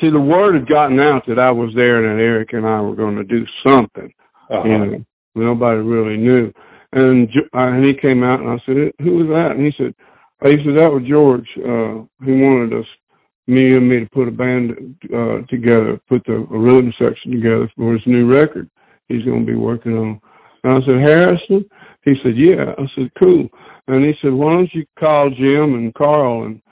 see, 0.00 0.10
the 0.10 0.20
word 0.20 0.54
had 0.54 0.68
gotten 0.68 1.00
out 1.00 1.24
that 1.26 1.38
I 1.38 1.50
was 1.50 1.72
there 1.74 2.04
and 2.04 2.18
that 2.18 2.22
Eric 2.22 2.52
and 2.52 2.66
I 2.66 2.80
were 2.80 2.96
going 2.96 3.16
to 3.16 3.24
do 3.24 3.44
something. 3.66 4.12
Uh-huh. 4.50 4.64
You 4.64 4.78
know, 4.78 5.04
nobody 5.34 5.80
really 5.80 6.16
knew. 6.16 6.52
And 6.92 7.28
uh, 7.54 7.58
and 7.58 7.84
he 7.84 7.94
came 7.94 8.22
out 8.22 8.40
and 8.40 8.48
I 8.48 8.58
said, 8.64 8.76
"Who 9.02 9.16
was 9.16 9.28
that?" 9.28 9.56
And 9.56 9.64
he 9.64 9.72
said, 9.76 9.94
"He 10.44 10.64
said 10.64 10.78
that 10.78 10.92
was 10.92 11.02
George. 11.08 11.48
Uh, 11.58 12.04
he 12.24 12.32
wanted 12.32 12.78
us, 12.78 12.86
me 13.46 13.76
and 13.76 13.88
me, 13.88 14.00
to 14.00 14.06
put 14.06 14.28
a 14.28 14.30
band 14.30 14.96
uh, 15.14 15.42
together, 15.48 16.00
put 16.08 16.24
the 16.26 16.46
a 16.50 16.58
rhythm 16.58 16.92
section 16.98 17.32
together 17.32 17.70
for 17.76 17.92
his 17.92 18.02
new 18.06 18.26
record. 18.26 18.70
He's 19.08 19.24
going 19.24 19.44
to 19.44 19.52
be 19.52 19.58
working 19.58 19.96
on." 19.98 20.20
And 20.64 20.78
I 20.78 20.86
said, 20.86 21.06
"Harrison." 21.06 21.68
He 22.04 22.14
said, 22.22 22.34
"Yeah." 22.36 22.72
I 22.78 22.86
said, 22.96 23.10
"Cool." 23.22 23.48
And 23.88 24.04
he 24.04 24.12
said, 24.22 24.32
"Why 24.32 24.52
don't 24.52 24.74
you 24.74 24.84
call 24.98 25.30
Jim 25.30 25.74
and 25.74 25.92
Carl 25.94 26.44
and 26.44 26.62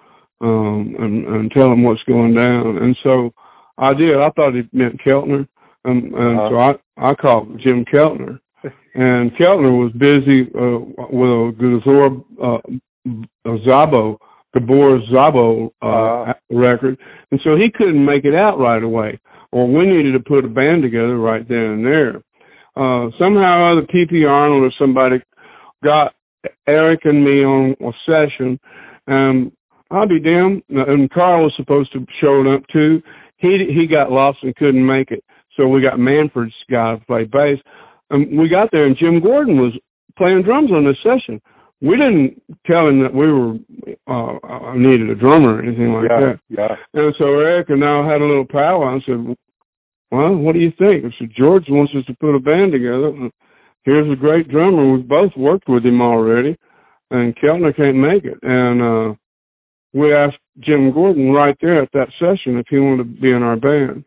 um 0.40 0.94
and, 0.98 1.26
and 1.26 1.50
tell 1.52 1.68
them 1.70 1.82
what's 1.82 2.02
going 2.04 2.34
down?" 2.34 2.78
And 2.78 2.96
so 3.02 3.32
I 3.78 3.94
did. 3.94 4.16
I 4.16 4.30
thought 4.30 4.54
he 4.54 4.62
meant 4.72 5.00
Keltner. 5.04 5.48
And, 5.84 6.12
and 6.14 6.38
Uh-huh. 6.40 6.48
so 6.50 6.56
I, 6.58 7.10
I 7.10 7.14
called 7.14 7.60
Jim 7.64 7.84
Keltner, 7.84 8.40
and 8.94 9.30
Keltner 9.36 9.70
was 9.70 9.92
busy 9.92 10.42
uh, 10.52 10.80
with 11.10 11.30
a 11.30 11.54
Gazor 11.60 12.24
uh, 12.42 12.58
a 13.44 13.58
Szabo, 13.68 14.18
Gabor 14.52 14.98
Szabo 15.12 15.70
uh, 15.80 15.86
Uh-huh. 15.86 16.34
record, 16.50 16.98
and 17.30 17.40
so 17.44 17.54
he 17.54 17.70
couldn't 17.70 18.04
make 18.04 18.24
it 18.24 18.34
out 18.34 18.58
right 18.58 18.82
away. 18.82 19.20
Or 19.52 19.68
we 19.68 19.86
needed 19.86 20.12
to 20.14 20.20
put 20.20 20.44
a 20.44 20.48
band 20.48 20.82
together 20.82 21.16
right 21.18 21.46
then 21.48 21.58
and 21.78 21.86
there. 21.86 22.16
Uh, 22.74 23.10
somehow 23.16 23.60
or 23.60 23.72
other, 23.78 23.86
P.P. 23.86 24.24
Arnold 24.26 24.64
or 24.64 24.72
somebody 24.76 25.22
got 25.84 26.15
Eric 26.66 27.00
and 27.04 27.24
me 27.24 27.44
on 27.44 27.76
a 27.80 27.92
session, 28.04 28.58
and 29.06 29.52
I'll 29.90 30.08
be 30.08 30.20
damned. 30.20 30.62
And 30.68 31.10
Carl 31.10 31.44
was 31.44 31.54
supposed 31.56 31.92
to 31.92 32.06
show 32.20 32.42
up 32.52 32.62
too. 32.72 33.02
He 33.38 33.66
he 33.72 33.86
got 33.86 34.10
lost 34.10 34.38
and 34.42 34.56
couldn't 34.56 34.84
make 34.84 35.10
it. 35.10 35.22
So 35.56 35.66
we 35.66 35.80
got 35.80 35.98
Manfred's 35.98 36.54
guy 36.70 36.96
to 36.96 37.04
play 37.06 37.24
bass. 37.24 37.58
And 38.10 38.38
we 38.38 38.48
got 38.48 38.70
there 38.70 38.86
and 38.86 38.96
Jim 38.96 39.20
Gordon 39.20 39.56
was 39.56 39.72
playing 40.16 40.42
drums 40.42 40.70
on 40.70 40.84
this 40.84 40.96
session. 41.02 41.40
We 41.80 41.96
didn't 41.96 42.40
tell 42.66 42.88
him 42.88 43.02
that 43.02 43.12
we 43.12 43.30
were 43.30 43.56
uh, 44.06 44.38
uh 44.46 44.74
needed 44.74 45.10
a 45.10 45.14
drummer 45.14 45.56
or 45.56 45.62
anything 45.62 45.92
like 45.92 46.08
yeah. 46.08 46.20
that. 46.20 46.40
Yeah. 46.48 46.76
And 46.94 47.14
so 47.18 47.24
Eric 47.38 47.68
and 47.70 47.84
I 47.84 48.06
had 48.06 48.22
a 48.22 48.24
little 48.24 48.46
powwow 48.46 48.94
and 48.94 49.02
said, 49.04 49.36
Well, 50.10 50.36
what 50.36 50.54
do 50.54 50.60
you 50.60 50.72
think? 50.78 51.04
I 51.04 51.10
said, 51.18 51.32
George 51.36 51.66
wants 51.68 51.92
us 51.96 52.06
to 52.06 52.14
put 52.14 52.34
a 52.34 52.40
band 52.40 52.72
together. 52.72 53.12
Here's 53.86 54.12
a 54.12 54.20
great 54.20 54.48
drummer. 54.50 54.92
We've 54.94 55.08
both 55.08 55.32
worked 55.38 55.70
with 55.70 55.86
him 55.86 56.02
already. 56.02 56.58
And 57.12 57.36
Keltner 57.38 57.76
can't 57.76 57.98
make 57.98 58.26
it. 58.26 58.38
And 58.42 58.82
uh 58.82 59.14
we 59.94 60.14
asked 60.14 60.38
Jim 60.60 60.92
Gordon 60.92 61.32
right 61.32 61.56
there 61.62 61.82
at 61.82 61.92
that 61.94 62.08
session 62.20 62.58
if 62.58 62.66
he 62.70 62.78
wanted 62.78 63.16
to 63.16 63.22
be 63.22 63.30
in 63.32 63.42
our 63.42 63.56
band. 63.56 64.04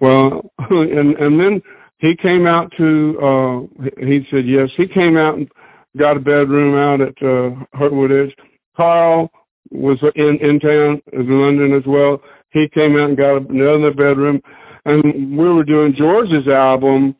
Well, 0.00 0.52
and 0.58 1.16
and 1.18 1.40
then 1.40 1.62
he 1.98 2.14
came 2.22 2.46
out 2.46 2.72
to. 2.78 3.18
uh 3.22 3.84
He 3.98 4.22
said 4.30 4.46
yes. 4.46 4.70
He 4.76 4.86
came 4.88 5.16
out 5.18 5.36
and 5.38 5.50
got 5.98 6.18
a 6.18 6.20
bedroom 6.20 6.76
out 6.76 7.00
at 7.02 7.16
uh, 7.22 7.78
Hurtwood 7.78 8.12
Edge. 8.26 8.36
Carl 8.76 9.30
was 9.70 9.98
in 10.16 10.38
in 10.42 10.60
town, 10.60 11.02
in 11.12 11.28
London 11.40 11.74
as 11.76 11.84
well. 11.86 12.22
He 12.52 12.68
came 12.74 12.96
out 12.96 13.10
and 13.10 13.18
got 13.18 13.50
another 13.50 13.92
bedroom, 13.92 14.42
and 14.86 15.38
we 15.38 15.48
were 15.50 15.64
doing 15.64 15.94
George's 15.98 16.48
album, 16.48 17.16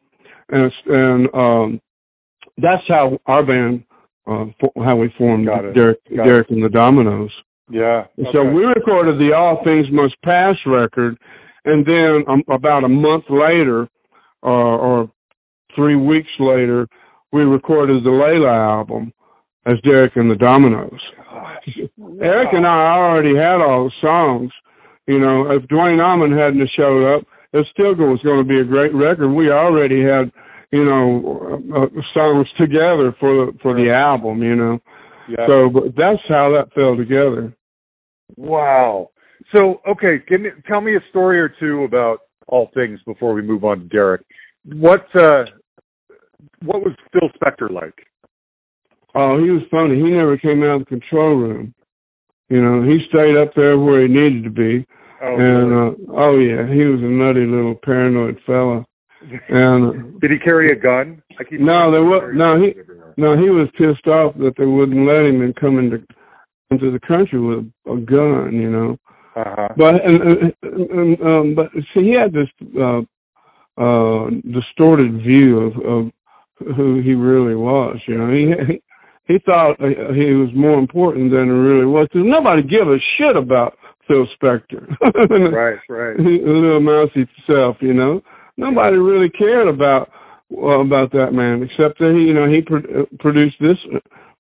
and 0.51 0.73
and 0.87 1.29
um 1.35 1.81
that's 2.63 2.83
how 2.89 3.19
our 3.27 3.45
band, 3.45 3.85
uh, 4.27 4.47
how 4.85 4.97
we 4.97 5.13
formed. 5.19 5.47
Derek 5.75 5.99
Derek 6.15 6.51
and 6.51 6.65
the 6.65 6.69
Dominos. 6.71 7.31
Yeah. 7.71 8.07
So 8.33 8.41
Okay. 8.41 8.53
we 8.53 8.65
recorded 8.65 9.19
the 9.19 9.33
All 9.35 9.63
Things 9.65 9.87
Must 9.91 10.15
Pass 10.23 10.57
record, 10.67 11.19
and 11.65 11.85
then 11.87 12.25
um, 12.29 12.43
about 12.49 12.85
a 12.85 12.89
month 12.89 13.25
later, 13.29 13.89
uh, 14.43 14.47
or 14.47 15.11
three 15.75 15.97
weeks 15.97 16.29
later, 16.39 16.87
we 17.33 17.43
recorded 17.43 18.05
the 18.05 18.11
Layla 18.11 18.53
album 18.53 19.13
as 19.67 19.75
Derek 19.85 20.17
and 20.17 20.31
the 20.31 20.35
Dominos. 20.35 20.99
Eric 22.21 22.49
and 22.53 22.67
I 22.67 22.93
already 22.97 23.35
had 23.37 23.61
all 23.61 23.85
the 23.85 23.93
songs. 24.01 24.51
You 25.07 25.19
know, 25.19 25.51
if 25.51 25.67
Duane 25.69 26.01
Allman 26.01 26.33
hadn't 26.37 26.69
showed 26.77 27.17
up, 27.17 27.25
it 27.53 27.67
still 27.73 27.95
was 27.95 28.21
going 28.23 28.39
to 28.39 28.49
be 28.49 28.61
a 28.61 28.65
great 28.65 28.95
record. 28.95 29.31
We 29.33 29.51
already 29.51 30.03
had, 30.03 30.31
you 30.73 30.85
know, 30.85 31.63
uh, 31.73 31.83
uh, 31.85 32.03
songs 32.15 32.49
together 32.59 33.15
for 33.21 33.47
the, 33.47 33.59
for 33.63 33.75
the 33.75 33.93
album. 33.93 34.43
You 34.43 34.57
know, 34.57 34.79
Yeah. 35.29 35.47
so 35.47 35.71
but 35.71 35.95
that's 35.97 36.23
how 36.29 36.51
that 36.53 36.73
fell 36.75 36.97
together. 36.97 37.55
Wow. 38.37 39.11
So, 39.55 39.83
okay, 39.87 40.19
can 40.27 40.45
you 40.45 40.53
tell 40.67 40.81
me 40.81 40.97
a 40.97 41.01
story 41.11 41.39
or 41.39 41.49
two 41.61 41.85
about 41.85 42.21
all 42.53 42.71
things 42.75 43.01
before 43.07 43.33
we 43.35 43.43
move 43.43 43.65
on 43.65 43.81
to 43.81 43.85
Derek. 43.87 44.23
What 44.65 45.07
uh 45.19 45.45
what 46.63 46.83
was 46.83 46.95
Phil 47.13 47.29
Spector 47.41 47.71
like? 47.71 48.07
Oh, 49.15 49.43
he 49.43 49.51
was 49.51 49.63
funny. 49.71 49.97
He 49.97 50.11
never 50.11 50.39
came 50.39 50.63
out 50.63 50.77
of 50.77 50.81
the 50.81 50.87
control 50.87 51.35
room. 51.35 51.75
You 52.49 52.63
know, 52.63 52.83
he 52.83 52.99
stayed 53.09 53.37
up 53.37 53.53
there 53.55 53.79
where 53.79 54.03
he 54.03 54.09
needed 54.09 54.45
to 54.45 54.51
be. 54.51 54.87
Oh, 55.23 55.37
and 55.37 55.73
uh, 55.73 56.13
oh 56.17 56.39
yeah, 56.39 56.67
he 56.73 56.85
was 56.85 57.01
a 57.01 57.05
nutty 57.05 57.47
little 57.47 57.75
paranoid 57.75 58.39
fella. 58.47 58.85
And 59.49 60.21
Did 60.21 60.31
he 60.31 60.39
carry 60.39 60.67
a 60.69 60.77
gun? 60.77 61.23
I 61.39 61.45
keep 61.45 61.61
No, 61.61 61.91
there 61.91 62.05
wa- 62.05 62.21
Carry 62.21 62.37
no, 62.37 62.61
he- 62.61 62.75
no, 63.17 63.37
he 63.37 63.51
was 63.51 63.69
pissed 63.79 64.07
off 64.07 64.35
that 64.39 64.55
they 64.59 64.67
wouldn't 64.67 65.07
let 65.07 65.25
him 65.25 65.43
in 65.43 65.53
come 65.55 65.79
into 65.79 66.03
into 66.71 66.91
the 66.91 67.01
country 67.01 67.39
with 67.39 67.71
a 67.87 67.97
gun, 68.01 68.53
you 68.55 68.71
know. 68.71 68.99
Uh-huh. 69.37 69.69
But 69.77 69.95
and, 70.11 70.23
and, 70.23 70.55
and 70.91 71.21
um, 71.23 71.55
but 71.55 71.71
see, 71.95 72.03
he 72.05 72.15
had 72.15 72.33
this 72.33 72.49
uh, 72.79 73.01
uh, 73.81 74.31
distorted 74.51 75.23
view 75.23 75.59
of, 75.61 75.73
of 75.85 76.13
who 76.77 77.01
he 77.03 77.15
really 77.15 77.55
was. 77.55 77.99
You 78.07 78.19
know, 78.19 78.31
he 78.31 78.81
he, 79.29 79.39
thought 79.45 79.77
he 79.81 80.33
was 80.35 80.51
more 80.55 80.79
important 80.79 81.31
than 81.31 81.45
he 81.47 81.51
really 81.51 81.87
was. 81.87 82.09
Cause 82.13 82.23
nobody 82.25 82.63
give 82.63 82.89
a 82.89 82.99
shit 83.19 83.37
about 83.37 83.77
Phil 84.09 84.27
Spector. 84.41 84.87
Right, 85.53 85.79
right. 85.89 86.19
a 86.19 86.23
little 86.23 86.81
mousy 86.81 87.29
self, 87.47 87.77
you 87.81 87.95
know. 87.95 88.23
Nobody 88.57 88.97
really 88.97 89.31
cared 89.31 89.69
about 89.69 90.11
uh, 90.53 90.81
about 90.81 91.13
that 91.13 91.33
man, 91.33 91.63
except 91.63 91.99
that 91.99 92.13
he, 92.13 92.29
you 92.29 92.35
know, 92.35 92.47
he 92.47 92.61
pro- 92.61 93.03
uh, 93.03 93.07
produced 93.21 93.57
this. 93.61 93.79
uh, 93.95 93.99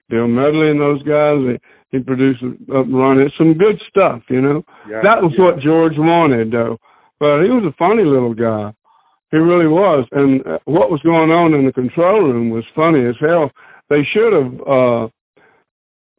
Bill 0.08 0.28
Medley 0.28 0.68
and 0.68 0.80
those 0.80 1.02
guys. 1.04 1.40
He, 1.40 1.96
he 1.96 2.04
produced 2.04 2.44
uh, 2.44 2.84
Ron. 2.84 3.18
It's 3.18 3.36
some 3.38 3.54
good 3.54 3.80
stuff, 3.88 4.20
you 4.28 4.42
know. 4.42 4.62
Yeah, 4.88 5.00
that 5.02 5.22
was 5.22 5.32
yeah. 5.38 5.44
what 5.44 5.60
George 5.60 5.96
wanted, 5.96 6.52
though. 6.52 6.76
But 7.18 7.44
he 7.44 7.48
was 7.48 7.64
a 7.64 7.76
funny 7.78 8.04
little 8.04 8.34
guy. 8.34 8.74
He 9.30 9.38
really 9.38 9.66
was. 9.68 10.06
And 10.12 10.44
what 10.66 10.90
was 10.90 11.00
going 11.00 11.30
on 11.30 11.54
in 11.54 11.64
the 11.64 11.72
control 11.72 12.20
room 12.28 12.50
was 12.50 12.64
funny 12.76 13.08
as 13.08 13.16
hell. 13.18 13.50
They 13.88 14.04
should 14.12 14.32
have 14.36 14.52
uh, 14.68 15.08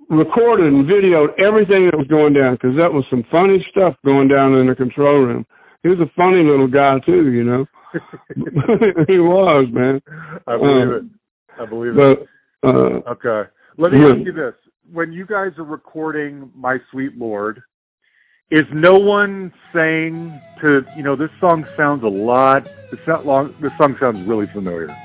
recorded 0.09 0.73
and 0.73 0.89
videoed 0.89 1.37
everything 1.37 1.85
that 1.85 1.97
was 1.97 2.07
going 2.07 2.33
down 2.33 2.55
because 2.55 2.75
that 2.77 2.91
was 2.91 3.05
some 3.09 3.23
funny 3.29 3.63
stuff 3.69 3.93
going 4.03 4.27
down 4.27 4.55
in 4.55 4.65
the 4.67 4.75
control 4.75 5.21
room. 5.21 5.45
He 5.83 5.89
was 5.89 5.99
a 5.99 6.09
funny 6.17 6.41
little 6.41 6.67
guy 6.67 6.97
too, 7.05 7.29
you 7.29 7.43
know. 7.43 7.65
he 9.07 9.19
was, 9.19 9.67
man. 9.71 10.01
I 10.47 10.57
believe 10.57 10.87
Um, 10.87 10.93
it. 11.57 11.61
I 11.61 11.65
believe 11.65 11.97
it. 11.97 12.27
Uh, 12.63 13.01
Okay. 13.11 13.49
Let 13.77 13.91
me 13.91 13.99
Yeah. 13.99 14.07
ask 14.09 14.17
you 14.17 14.31
this. 14.31 14.53
When 14.91 15.11
you 15.11 15.25
guys 15.25 15.57
are 15.57 15.63
recording 15.63 16.51
My 16.55 16.79
Sweet 16.91 17.17
Lord, 17.17 17.61
is 18.51 18.63
no 18.71 18.93
one 18.93 19.51
saying 19.73 20.39
to, 20.61 20.85
you 20.95 21.03
know, 21.03 21.15
this 21.15 21.31
song 21.39 21.65
sounds 21.75 22.03
a 22.03 22.07
lot, 22.07 22.65
this, 22.91 22.99
not 23.07 23.25
long, 23.25 23.53
this 23.59 23.75
song 23.77 23.97
sounds 23.99 24.21
really 24.27 24.45
familiar. 24.47 24.95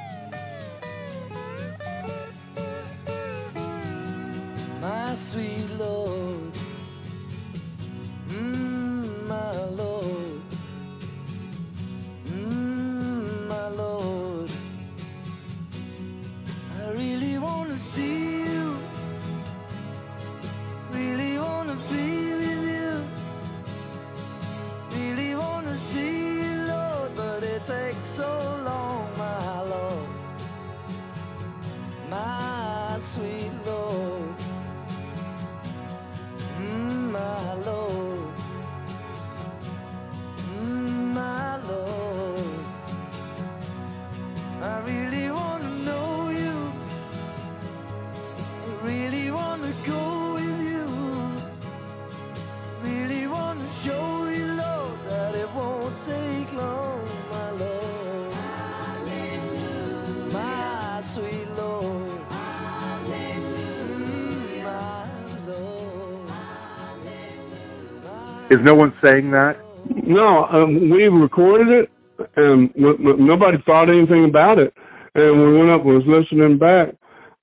Is 68.58 68.64
no 68.64 68.74
one 68.74 68.90
saying 68.90 69.30
that? 69.30 69.56
No, 70.04 70.46
um, 70.46 70.90
we 70.90 71.04
recorded 71.08 71.68
it, 71.68 71.90
and 72.36 72.72
w- 72.74 72.98
w- 72.98 73.24
nobody 73.24 73.58
thought 73.64 73.88
anything 73.88 74.24
about 74.24 74.58
it. 74.58 74.74
And 75.14 75.40
we 75.40 75.58
went 75.58 75.70
up 75.70 75.82
and 75.86 75.94
was 75.94 76.06
listening 76.06 76.58
back, 76.58 76.88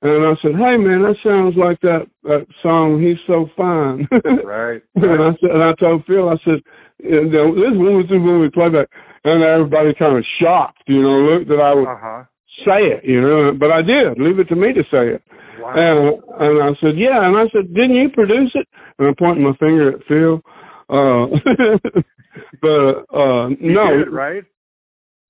and 0.02 0.26
I 0.28 0.36
said, 0.42 0.56
"Hey, 0.60 0.76
man, 0.78 1.04
that 1.04 1.16
sounds 1.24 1.56
like 1.56 1.80
that 1.82 2.08
that 2.24 2.46
song. 2.62 3.02
He's 3.02 3.18
so 3.28 3.48
fine." 3.56 4.08
Right. 4.44 4.82
and 4.96 5.22
I 5.24 5.32
said, 5.40 5.52
and 5.52 5.64
I 5.64 5.74
told 5.80 6.06
Phil, 6.06 6.30
I 6.30 6.38
said, 6.44 6.60
you 7.00 7.26
know, 7.32 7.56
"This 7.56 7.72
is 7.74 7.78
when 7.80 7.96
we 7.98 8.04
do 8.04 8.22
when 8.22 8.42
we 8.42 8.50
play 8.50 8.70
back," 8.70 8.90
and 9.24 9.42
everybody 9.44 9.94
kind 9.98 10.18
of 10.18 10.26
shocked, 10.42 10.84
you 10.88 11.02
know, 11.02 11.18
look 11.32 11.48
that 11.48 11.62
I 11.64 11.74
would 11.74 11.88
Uh 11.88 11.98
huh. 11.98 12.24
say 12.68 12.82
it, 13.00 13.06
you 13.06 13.22
know, 13.22 13.54
but 13.58 13.72
I 13.72 13.82
did. 13.82 14.20
Leave 14.20 14.40
it 14.40 14.50
to 14.50 14.56
me 14.56 14.74
to 14.74 14.84
say 14.92 15.16
it. 15.16 15.24
Wow. 15.60 15.74
And 15.74 15.98
and 16.44 16.56
I 16.64 16.70
said, 16.82 17.00
yeah. 17.00 17.26
And 17.26 17.36
I 17.38 17.48
said, 17.52 17.74
didn't 17.74 17.96
you 17.96 18.10
produce 18.10 18.52
it? 18.56 18.68
And 19.00 19.08
I'm 19.08 19.16
pointing 19.16 19.44
my 19.44 19.56
finger 19.58 19.90
at 19.96 20.04
Phil. 20.08 20.42
Uh, 20.90 21.28
but 22.62 23.06
uh, 23.16 23.48
You 23.50 23.74
no, 23.74 23.98
did 23.98 24.12
right? 24.12 24.44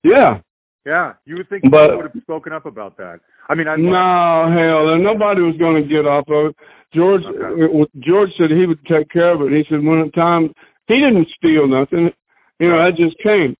yeah, 0.04 0.40
Yeah. 0.84 1.14
You 1.24 1.36
would 1.36 1.48
think 1.48 1.70
But- 1.70 1.96
would 1.96 2.10
have 2.12 2.22
spoken 2.22 2.52
up 2.52 2.66
about 2.66 2.96
that. 2.98 3.20
I 3.48 3.54
mean, 3.54 3.68
I 3.68 3.76
no 3.76 4.50
hell, 4.50 4.98
nobody 4.98 5.40
was 5.42 5.56
going 5.58 5.80
to 5.82 5.88
get 5.88 6.04
off 6.06 6.28
of 6.28 6.50
it. 6.50 6.56
George 6.94 7.22
Okay. 7.24 7.64
uh, 7.80 7.84
George 8.00 8.30
said 8.38 8.50
he 8.50 8.66
would 8.66 8.84
take 8.86 9.08
care 9.10 9.32
of 9.34 9.40
it. 9.42 9.52
He 9.52 9.64
said 9.68 9.84
when 9.84 10.00
the 10.04 10.10
time 10.14 10.52
he 10.88 10.94
didn't 10.96 11.28
steal 11.36 11.66
nothing, 11.68 12.10
you 12.58 12.68
know, 12.68 12.78
that 12.78 12.96
just 12.96 13.16
came. 13.22 13.56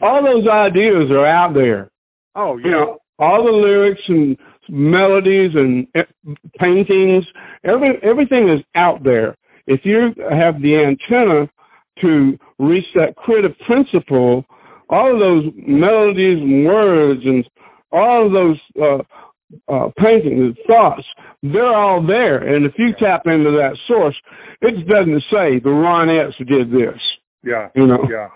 All 0.00 0.22
those 0.22 0.46
ideas 0.48 1.10
are 1.10 1.26
out 1.26 1.54
there. 1.54 1.90
Oh, 2.34 2.56
you 2.58 2.64
yeah. 2.70 2.70
know, 2.72 2.98
all 3.18 3.44
the 3.44 3.50
lyrics 3.52 4.00
and 4.08 4.36
melodies 4.68 5.52
and 5.54 5.86
eh, 5.94 6.02
paintings, 6.58 7.24
every 7.64 7.98
everything 8.02 8.48
is 8.48 8.60
out 8.74 9.02
there. 9.04 9.36
If 9.66 9.80
you 9.84 10.14
have 10.30 10.60
the 10.60 10.76
antenna 10.76 11.48
to 12.00 12.38
reach 12.58 12.86
that 12.94 13.16
creative 13.16 13.52
principle, 13.66 14.44
all 14.90 15.12
of 15.12 15.18
those 15.18 15.52
melodies 15.56 16.38
and 16.38 16.66
words 16.66 17.20
and 17.24 17.48
all 17.92 18.26
of 18.26 18.32
those 18.32 18.60
uh, 18.80 19.72
uh, 19.72 19.90
paintings 19.96 20.40
and 20.40 20.58
thoughts, 20.66 21.04
they're 21.42 21.74
all 21.74 22.04
there. 22.04 22.38
And 22.38 22.66
if 22.66 22.72
you 22.78 22.92
tap 22.98 23.22
into 23.26 23.50
that 23.52 23.76
source, 23.86 24.16
it 24.60 24.86
doesn't 24.88 25.22
say 25.30 25.60
the 25.60 25.70
Ronettes 25.70 26.36
did 26.46 26.70
this. 26.70 27.00
Yeah. 27.42 27.68
You 27.74 27.86
know, 27.86 28.06
Yeah. 28.10 28.28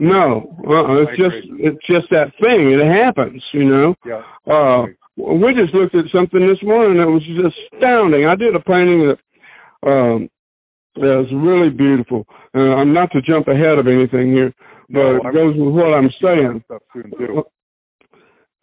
No, 0.00 0.56
uh, 0.66 1.02
it's 1.02 1.10
I 1.12 1.16
just 1.16 1.44
agree. 1.44 1.66
it's 1.66 1.86
just 1.86 2.08
that 2.10 2.32
thing. 2.40 2.72
It 2.72 2.80
happens, 2.80 3.42
you 3.52 3.64
know. 3.64 3.94
Yeah. 4.04 4.22
Uh, 4.48 4.86
we 5.16 5.52
just 5.54 5.74
looked 5.74 5.94
at 5.94 6.06
something 6.10 6.40
this 6.40 6.62
morning 6.62 6.98
that 6.98 7.06
was 7.06 7.22
just 7.22 7.54
astounding. 7.76 8.26
I 8.26 8.34
did 8.34 8.56
a 8.56 8.60
painting 8.60 9.12
that 9.12 9.18
um, 9.86 10.30
that 10.96 11.24
was 11.24 11.30
really 11.34 11.70
beautiful. 11.70 12.26
Uh, 12.54 12.76
I'm 12.76 12.94
not 12.94 13.10
to 13.12 13.22
jump 13.22 13.48
ahead 13.48 13.78
of 13.78 13.86
anything 13.88 14.32
here, 14.32 14.52
but 14.90 15.00
No, 15.00 15.16
it 15.16 15.34
goes 15.34 15.54
with 15.56 15.74
what 15.74 15.94
I'm 15.94 16.10
saying. 16.22 16.62
Stuff 16.66 16.82
soon 16.92 17.12
too. 17.18 17.42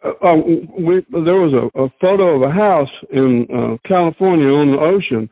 Uh, 0.04 0.10
uh, 0.24 0.36
we, 0.78 1.06
there 1.12 1.40
was 1.40 1.54
a, 1.54 1.66
a 1.82 1.88
photo 2.00 2.36
of 2.36 2.42
a 2.42 2.52
house 2.52 2.90
in 3.12 3.46
uh, 3.52 3.76
California 3.88 4.48
on 4.48 4.72
the 4.72 4.78
ocean, 4.80 5.30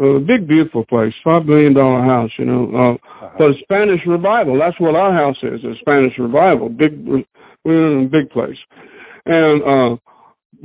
a 0.00 0.20
big, 0.20 0.48
beautiful 0.48 0.84
place, 0.86 1.12
five 1.26 1.46
million 1.46 1.74
dollar 1.74 2.02
house, 2.02 2.30
you 2.38 2.44
know, 2.46 2.70
uh, 2.76 3.28
for 3.38 3.48
the 3.48 3.54
Spanish 3.62 4.00
revival. 4.06 4.58
That's 4.58 4.78
what 4.80 4.96
our 4.96 5.12
house 5.12 5.38
is, 5.42 5.64
a 5.64 5.74
Spanish 5.80 6.14
revival. 6.18 6.68
Big, 6.68 6.92
we're 7.64 8.00
in 8.00 8.06
a 8.06 8.08
big 8.08 8.30
place, 8.30 8.58
and 9.26 9.62
uh, 9.62 9.96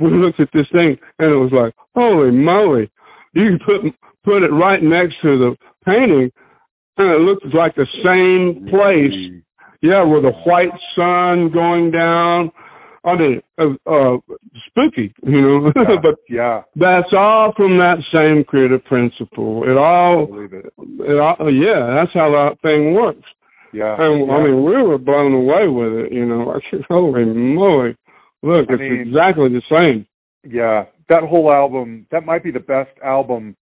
we 0.00 0.10
looked 0.10 0.40
at 0.40 0.50
this 0.52 0.66
thing, 0.72 0.98
and 1.18 1.32
it 1.32 1.36
was 1.36 1.52
like, 1.52 1.74
holy 1.94 2.32
moly! 2.32 2.90
You 3.34 3.56
can 3.56 3.60
put 3.64 3.94
put 4.28 4.42
it 4.42 4.52
right 4.52 4.82
next 4.82 5.16
to 5.22 5.38
the 5.38 5.56
painting, 5.86 6.30
and 6.98 7.10
it 7.10 7.20
looked 7.20 7.46
like 7.54 7.74
the 7.76 7.88
same 8.04 8.68
place. 8.68 9.42
Yeah, 9.80 10.02
with 10.04 10.24
a 10.24 10.32
white 10.44 10.74
sun 10.94 11.50
going 11.50 11.90
down. 11.90 12.50
I 13.04 13.16
mean, 13.16 13.40
uh, 13.58 13.68
uh, 13.86 14.18
spooky, 14.66 15.14
you 15.22 15.40
know. 15.40 15.72
Yeah. 15.76 16.00
but 16.02 16.14
yeah. 16.28 16.62
that's 16.76 17.12
all 17.16 17.52
from 17.56 17.78
that 17.78 17.98
same 18.12 18.44
creative 18.44 18.84
principle. 18.84 19.62
It 19.62 19.78
all, 19.78 20.26
it. 20.44 20.52
it 20.52 21.18
all, 21.18 21.36
yeah, 21.50 21.94
that's 21.94 22.12
how 22.12 22.28
that 22.32 22.60
thing 22.60 22.92
works. 22.94 23.24
Yeah. 23.72 23.96
And 23.98 24.26
yeah. 24.26 24.34
I 24.34 24.44
mean, 24.44 24.64
we 24.64 24.82
were 24.82 24.98
blown 24.98 25.32
away 25.32 25.68
with 25.68 26.06
it, 26.06 26.12
you 26.12 26.26
know. 26.26 26.50
I 26.50 26.58
said, 26.70 26.84
holy 26.90 27.24
moly! 27.24 27.96
Look, 28.42 28.68
I 28.68 28.74
it's 28.74 28.80
mean- 28.80 29.08
exactly 29.08 29.48
the 29.48 29.62
same. 29.72 30.06
Yeah, 30.44 30.84
that 31.08 31.22
whole 31.22 31.52
album, 31.52 32.06
that 32.10 32.24
might 32.24 32.42
be 32.42 32.50
the 32.50 32.60
best 32.60 32.90
album 33.02 33.56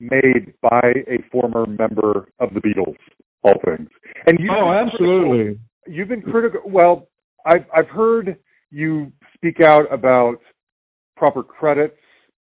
made 0.00 0.54
by 0.62 0.80
a 1.08 1.18
former 1.30 1.66
member 1.66 2.28
of 2.38 2.52
the 2.54 2.60
Beatles, 2.60 2.96
all 3.42 3.54
things. 3.64 3.88
And 4.26 4.38
you 4.38 4.50
Oh, 4.50 4.70
absolutely. 4.72 5.58
You've 5.86 6.08
been 6.08 6.22
critical. 6.22 6.60
Well, 6.66 7.08
I've 7.46 7.64
I've 7.74 7.88
heard 7.88 8.36
you 8.70 9.12
speak 9.34 9.60
out 9.62 9.92
about 9.92 10.38
proper 11.16 11.42
credits 11.42 11.96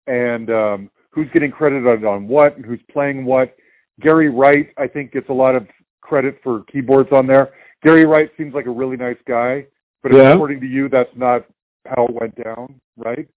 and 0.06 0.50
um, 0.50 0.90
who's 1.10 1.28
getting 1.32 1.50
credited 1.50 2.04
on 2.04 2.28
what 2.28 2.56
and 2.56 2.64
who's 2.64 2.80
playing 2.90 3.24
what. 3.24 3.56
Gary 4.00 4.28
Wright, 4.30 4.68
I 4.78 4.86
think, 4.86 5.12
gets 5.12 5.28
a 5.28 5.32
lot 5.32 5.54
of 5.54 5.66
credit 6.00 6.38
for 6.42 6.64
keyboards 6.72 7.10
on 7.12 7.26
there. 7.26 7.50
Gary 7.84 8.04
Wright 8.04 8.30
seems 8.36 8.54
like 8.54 8.66
a 8.66 8.70
really 8.70 8.96
nice 8.96 9.18
guy, 9.26 9.66
but 10.02 10.12
Yeah. 10.14 10.32
according 10.32 10.60
to 10.60 10.66
you, 10.66 10.88
that's 10.88 11.14
not 11.16 11.44
how 11.86 12.06
it 12.06 12.14
went 12.14 12.34
down, 12.42 12.80
right? 12.96 13.28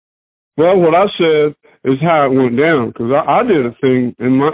Well, 0.58 0.78
what 0.78 0.94
I 0.94 1.06
said 1.18 1.56
is 1.86 2.00
how 2.02 2.30
it 2.30 2.36
went 2.36 2.58
down 2.58 2.90
because 2.90 3.12
I, 3.12 3.42
I 3.42 3.44
did 3.44 3.66
a 3.66 3.76
thing 3.82 4.16
in 4.20 4.38
my 4.38 4.52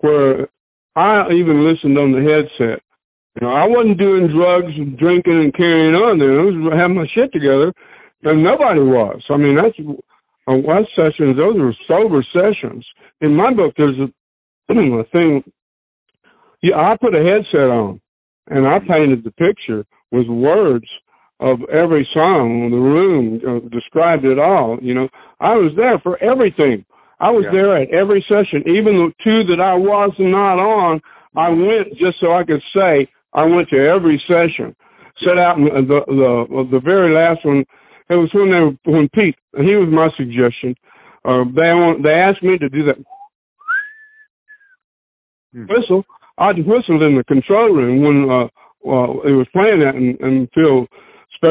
where 0.00 0.48
I 0.96 1.30
even 1.32 1.66
listened 1.66 1.98
on 1.98 2.12
the 2.12 2.20
headset. 2.20 2.82
You 3.36 3.46
know, 3.46 3.52
I 3.52 3.66
wasn't 3.66 3.98
doing 3.98 4.32
drugs 4.32 4.72
and 4.76 4.98
drinking 4.98 5.38
and 5.38 5.54
carrying 5.54 5.94
on. 5.94 6.18
There, 6.18 6.40
I 6.40 6.44
was 6.44 6.72
having 6.72 6.96
my 6.96 7.06
shit 7.14 7.32
together, 7.32 7.72
and 8.24 8.42
nobody 8.42 8.80
was. 8.80 9.22
I 9.30 9.36
mean, 9.36 9.56
that's 9.56 9.76
uh, 9.78 10.50
on 10.50 10.64
West 10.64 10.88
sessions. 10.96 11.36
Those 11.36 11.58
were 11.58 11.76
sober 11.86 12.24
sessions. 12.32 12.84
In 13.20 13.36
my 13.36 13.52
book, 13.52 13.74
there's 13.76 13.98
a, 13.98 14.08
a 14.72 15.04
thing. 15.12 15.44
Yeah, 16.62 16.76
I 16.76 16.96
put 17.00 17.14
a 17.14 17.22
headset 17.22 17.70
on, 17.70 18.00
and 18.48 18.66
I 18.66 18.78
painted 18.80 19.22
the 19.22 19.32
picture 19.32 19.84
with 20.10 20.26
words 20.28 20.86
of 21.40 21.62
every 21.70 22.08
song, 22.14 22.70
the 22.70 22.76
room, 22.76 23.40
uh, 23.46 23.68
described 23.68 24.24
it 24.24 24.38
all. 24.38 24.78
You 24.80 24.94
know, 24.94 25.08
I 25.40 25.54
was 25.54 25.72
there 25.76 25.98
for 25.98 26.22
everything. 26.22 26.84
I 27.20 27.30
was 27.30 27.44
Yeah. 27.44 27.52
there 27.52 27.76
at 27.76 27.90
every 27.90 28.22
session, 28.28 28.62
even 28.66 28.96
the 28.96 29.12
two 29.22 29.44
that 29.44 29.60
I 29.60 29.74
was 29.74 30.12
not 30.18 30.58
on. 30.58 31.00
I 31.34 31.50
went 31.50 31.94
just 31.96 32.20
so 32.20 32.32
I 32.32 32.44
could 32.44 32.62
say 32.74 33.08
I 33.32 33.44
went 33.44 33.68
to 33.70 33.78
every 33.78 34.18
session. 34.26 34.74
Set 35.18 35.38
out 35.38 35.58
in 35.58 35.64
the 35.64 36.04
the 36.06 36.68
the 36.70 36.80
very 36.80 37.12
last 37.12 37.44
one. 37.44 37.64
It 38.08 38.16
was 38.16 38.32
when 38.32 38.50
they 38.50 38.60
were, 38.60 38.76
when 38.84 39.08
Pete. 39.10 39.36
He 39.56 39.76
was 39.76 39.88
my 39.88 40.10
suggestion. 40.16 40.76
Uh, 41.24 41.44
they 41.44 41.72
want, 41.74 42.02
they 42.02 42.12
asked 42.12 42.42
me 42.42 42.56
to 42.58 42.68
do 42.68 42.84
that 42.84 42.96
Hmm. 45.52 45.66
whistle. 45.66 46.04
I 46.38 46.52
whistled 46.52 47.02
in 47.02 47.16
the 47.16 47.24
control 47.24 47.70
room 47.70 48.02
when 48.02 48.30
uh, 48.30 48.44
uh, 48.86 49.10
it 49.24 49.32
was 49.32 49.46
playing 49.52 49.80
that, 49.80 49.94
and, 49.94 50.20
and 50.20 50.48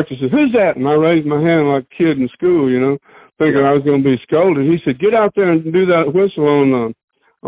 Phil 0.03 0.17
Spector 0.17 0.19
said, 0.21 0.31
"Who's 0.31 0.51
that?" 0.53 0.77
And 0.77 0.87
I 0.87 0.93
raised 0.93 1.27
my 1.27 1.41
hand 1.41 1.69
like 1.69 1.85
a 1.85 1.95
kid 1.95 2.19
in 2.19 2.29
school, 2.29 2.69
you 2.69 2.79
know, 2.79 2.97
thinking 3.39 3.63
I 3.63 3.73
was 3.73 3.83
going 3.83 4.03
to 4.03 4.09
be 4.09 4.21
scolded. 4.23 4.65
He 4.65 4.79
said, 4.85 4.99
"Get 4.99 5.13
out 5.13 5.33
there 5.35 5.51
and 5.51 5.63
do 5.73 5.85
that 5.87 6.13
whistle 6.13 6.47
on 6.47 6.71
the 6.71 6.95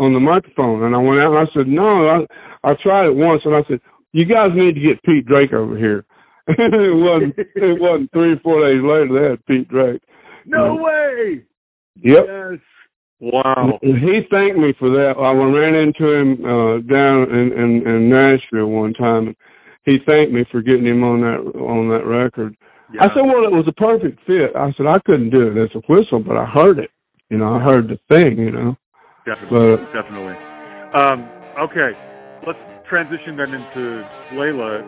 on 0.00 0.12
the 0.14 0.20
microphone." 0.20 0.84
And 0.84 0.94
I 0.94 0.98
went 0.98 1.20
out 1.20 1.36
and 1.36 1.48
I 1.48 1.52
said, 1.54 1.68
"No, 1.68 2.08
I 2.08 2.70
I 2.70 2.74
tried 2.82 3.06
it 3.06 3.16
once," 3.16 3.42
and 3.44 3.54
I 3.56 3.62
said, 3.68 3.80
"You 4.12 4.24
guys 4.24 4.50
need 4.54 4.74
to 4.74 4.80
get 4.80 5.02
Pete 5.04 5.26
Drake 5.26 5.52
over 5.52 5.76
here." 5.76 6.04
it 6.48 6.96
wasn't 6.96 7.34
it 7.38 7.80
wasn't 7.80 8.12
three 8.12 8.32
or 8.32 8.40
four 8.40 8.60
days 8.66 8.82
later 8.82 9.08
they 9.12 9.30
had 9.30 9.46
Pete 9.46 9.68
Drake. 9.68 10.02
No 10.46 10.76
Yeah. 10.76 10.82
way! 10.82 11.42
Yep. 12.02 12.24
Yes. 12.26 12.58
Wow. 13.20 13.78
He 13.82 14.20
thanked 14.30 14.58
me 14.58 14.74
for 14.78 14.90
that. 14.90 15.14
I 15.18 15.32
ran 15.32 15.74
into 15.74 16.12
him 16.12 16.44
uh 16.44 16.78
down 16.88 17.30
in, 17.34 17.52
in 17.52 17.86
in 17.86 18.08
Nashville 18.10 18.68
one 18.68 18.94
time. 18.94 19.36
He 19.84 19.98
thanked 20.04 20.32
me 20.32 20.44
for 20.50 20.60
getting 20.60 20.86
him 20.86 21.02
on 21.02 21.20
that 21.22 21.58
on 21.58 21.88
that 21.88 22.04
record. 22.06 22.56
Yeah. 22.92 23.04
I 23.04 23.08
said, 23.08 23.22
"Well, 23.24 23.44
it 23.44 23.52
was 23.52 23.66
a 23.68 23.72
perfect 23.72 24.20
fit." 24.26 24.54
I 24.54 24.72
said, 24.72 24.86
"I 24.86 24.98
couldn't 25.00 25.30
do 25.30 25.48
it 25.48 25.56
as 25.56 25.74
a 25.74 25.80
whistle, 25.92 26.20
but 26.20 26.36
I 26.36 26.44
heard 26.46 26.78
it. 26.78 26.90
You 27.30 27.38
know, 27.38 27.54
I 27.54 27.60
heard 27.60 27.88
the 27.88 27.98
thing. 28.08 28.38
You 28.38 28.50
know." 28.50 28.76
Definitely, 29.26 29.76
But- 29.76 29.92
definitely. 29.92 30.36
Um, 30.94 31.28
okay, 31.60 31.92
let's 32.46 32.58
transition 32.88 33.36
then 33.36 33.52
into 33.52 34.04
Layla. 34.32 34.82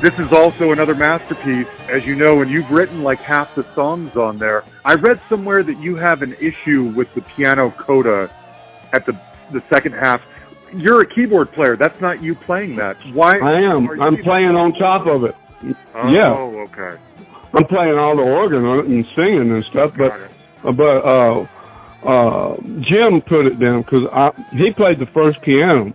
This 0.00 0.16
is 0.20 0.32
also 0.32 0.70
another 0.70 0.94
masterpiece, 0.94 1.66
as 1.88 2.06
you 2.06 2.14
know, 2.14 2.40
and 2.40 2.48
you've 2.48 2.70
written 2.70 3.02
like 3.02 3.18
half 3.18 3.52
the 3.56 3.64
songs 3.74 4.16
on 4.16 4.38
there. 4.38 4.62
I 4.84 4.94
read 4.94 5.20
somewhere 5.28 5.64
that 5.64 5.76
you 5.78 5.96
have 5.96 6.22
an 6.22 6.36
issue 6.40 6.84
with 6.84 7.12
the 7.14 7.20
piano 7.22 7.70
coda 7.72 8.30
at 8.92 9.06
the 9.06 9.18
the 9.50 9.60
second 9.68 9.94
half. 9.94 10.22
You're 10.72 11.00
a 11.00 11.06
keyboard 11.06 11.50
player. 11.50 11.74
That's 11.74 12.00
not 12.00 12.22
you 12.22 12.36
playing 12.36 12.76
that. 12.76 12.96
Why? 13.12 13.38
I 13.38 13.60
am. 13.60 14.00
I'm 14.00 14.22
playing 14.22 14.54
on 14.54 14.72
top 14.74 15.08
of 15.08 15.24
it. 15.24 15.34
Oh, 15.94 16.08
yeah. 16.08 16.32
okay. 16.32 16.96
I'm 17.52 17.64
playing 17.64 17.98
all 17.98 18.16
the 18.16 18.22
organ 18.22 18.64
on 18.64 18.78
it 18.78 18.86
and 18.86 19.04
singing 19.16 19.50
and 19.50 19.64
stuff. 19.64 19.96
But. 19.96 20.12
Uh, 20.64 20.72
but 20.72 21.04
uh, 21.04 21.46
uh, 22.04 22.56
Jim 22.80 23.20
put 23.20 23.46
it 23.46 23.58
down 23.58 23.82
because 23.82 24.32
he 24.52 24.70
played 24.70 24.98
the 24.98 25.06
first 25.06 25.40
piano. 25.42 25.92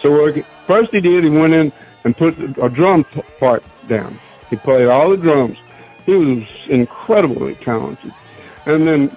So 0.00 0.32
first 0.66 0.90
he 0.92 1.00
did, 1.00 1.24
he 1.24 1.30
went 1.30 1.54
in 1.54 1.72
and 2.04 2.16
put 2.16 2.38
a 2.38 2.68
drum 2.68 3.04
part 3.38 3.64
down. 3.88 4.18
He 4.50 4.56
played 4.56 4.86
all 4.86 5.10
the 5.10 5.16
drums. 5.16 5.58
He 6.06 6.12
was 6.12 6.44
incredibly 6.68 7.54
talented. 7.54 8.12
And 8.66 8.86
then 8.86 9.16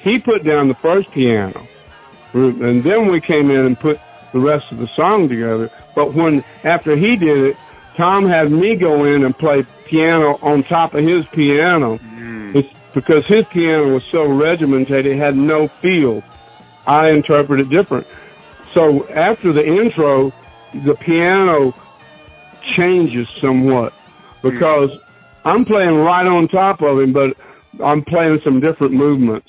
he 0.00 0.18
put 0.18 0.42
down 0.42 0.68
the 0.68 0.74
first 0.74 1.10
piano, 1.12 1.66
and 2.32 2.82
then 2.82 3.10
we 3.10 3.20
came 3.20 3.50
in 3.50 3.66
and 3.66 3.78
put 3.78 4.00
the 4.32 4.40
rest 4.40 4.72
of 4.72 4.78
the 4.78 4.88
song 4.88 5.28
together. 5.28 5.70
But 5.94 6.14
when 6.14 6.42
after 6.64 6.96
he 6.96 7.16
did 7.16 7.38
it, 7.38 7.56
Tom 7.96 8.26
had 8.26 8.50
me 8.50 8.74
go 8.74 9.04
in 9.04 9.24
and 9.24 9.36
play 9.36 9.64
piano 9.84 10.38
on 10.42 10.62
top 10.64 10.94
of 10.94 11.04
his 11.04 11.26
piano. 11.26 11.98
Mm. 11.98 12.56
It's 12.56 12.68
because 12.94 13.26
his 13.26 13.46
piano 13.46 13.92
was 13.92 14.04
so 14.04 14.24
regimented, 14.24 15.06
it 15.06 15.16
had 15.16 15.36
no 15.36 15.68
feel. 15.68 16.22
I 16.86 17.10
interpret 17.10 17.60
it 17.60 17.68
different. 17.68 18.06
So 18.72 19.06
after 19.08 19.52
the 19.52 19.64
intro, 19.66 20.32
the 20.74 20.94
piano 20.94 21.74
changes 22.76 23.26
somewhat 23.40 23.92
because 24.42 24.90
I'm 25.44 25.64
playing 25.64 25.94
right 25.94 26.26
on 26.26 26.48
top 26.48 26.80
of 26.82 27.00
him, 27.00 27.12
but 27.12 27.36
I'm 27.84 28.04
playing 28.04 28.38
some 28.44 28.60
different 28.60 28.92
movements 28.92 29.48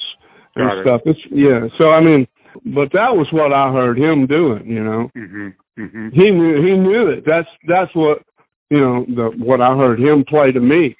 and 0.55 0.67
Got 0.69 0.77
it. 0.77 0.87
stuff. 0.87 1.01
It's 1.05 1.19
yeah. 1.31 1.67
So 1.79 1.89
I 1.91 2.01
mean, 2.01 2.27
but 2.65 2.91
that 2.93 3.15
was 3.15 3.27
what 3.31 3.53
I 3.53 3.71
heard 3.71 3.97
him 3.97 4.27
doing. 4.27 4.67
You 4.67 4.83
know, 4.83 5.09
hmm 5.15 5.49
hmm 5.77 6.09
he 6.13 6.31
knew 6.31 6.61
he 6.61 6.77
knew 6.77 7.07
it. 7.09 7.23
That's 7.25 7.47
that's 7.67 7.93
what 7.95 8.19
you 8.69 8.79
know 8.79 9.05
the 9.07 9.43
what 9.43 9.61
I 9.61 9.75
heard 9.75 9.99
him 9.99 10.23
play 10.27 10.51
to 10.51 10.59
me. 10.59 10.95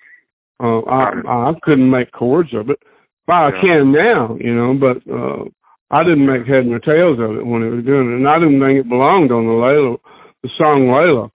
Uh, 0.62 0.82
I 0.82 1.12
I 1.28 1.54
couldn't 1.64 1.90
make 1.90 2.12
chords 2.12 2.54
of 2.54 2.70
it. 2.70 2.80
Well, 3.28 3.38
I 3.38 3.50
Yeah. 3.52 3.62
can 3.62 3.92
now, 3.92 4.38
you 4.40 4.54
know, 4.54 4.74
but 4.74 4.98
uh, 5.12 5.46
I 5.92 6.04
didn't 6.04 6.26
make 6.26 6.46
head 6.48 6.66
nor 6.66 6.80
tails 6.80 7.20
of 7.20 7.38
it 7.38 7.46
when 7.46 7.64
it 7.64 7.70
was 7.70 7.86
doing 7.86 8.12
it, 8.12 8.18
and 8.18 8.28
I 8.28 8.40
didn't 8.40 8.60
think 8.60 8.80
it 8.80 8.90
belonged 8.90 9.32
on 9.32 9.46
the 9.46 9.54
Layla, 9.54 9.98
the 10.42 10.50
song 10.58 10.88
Layla, 10.88 11.30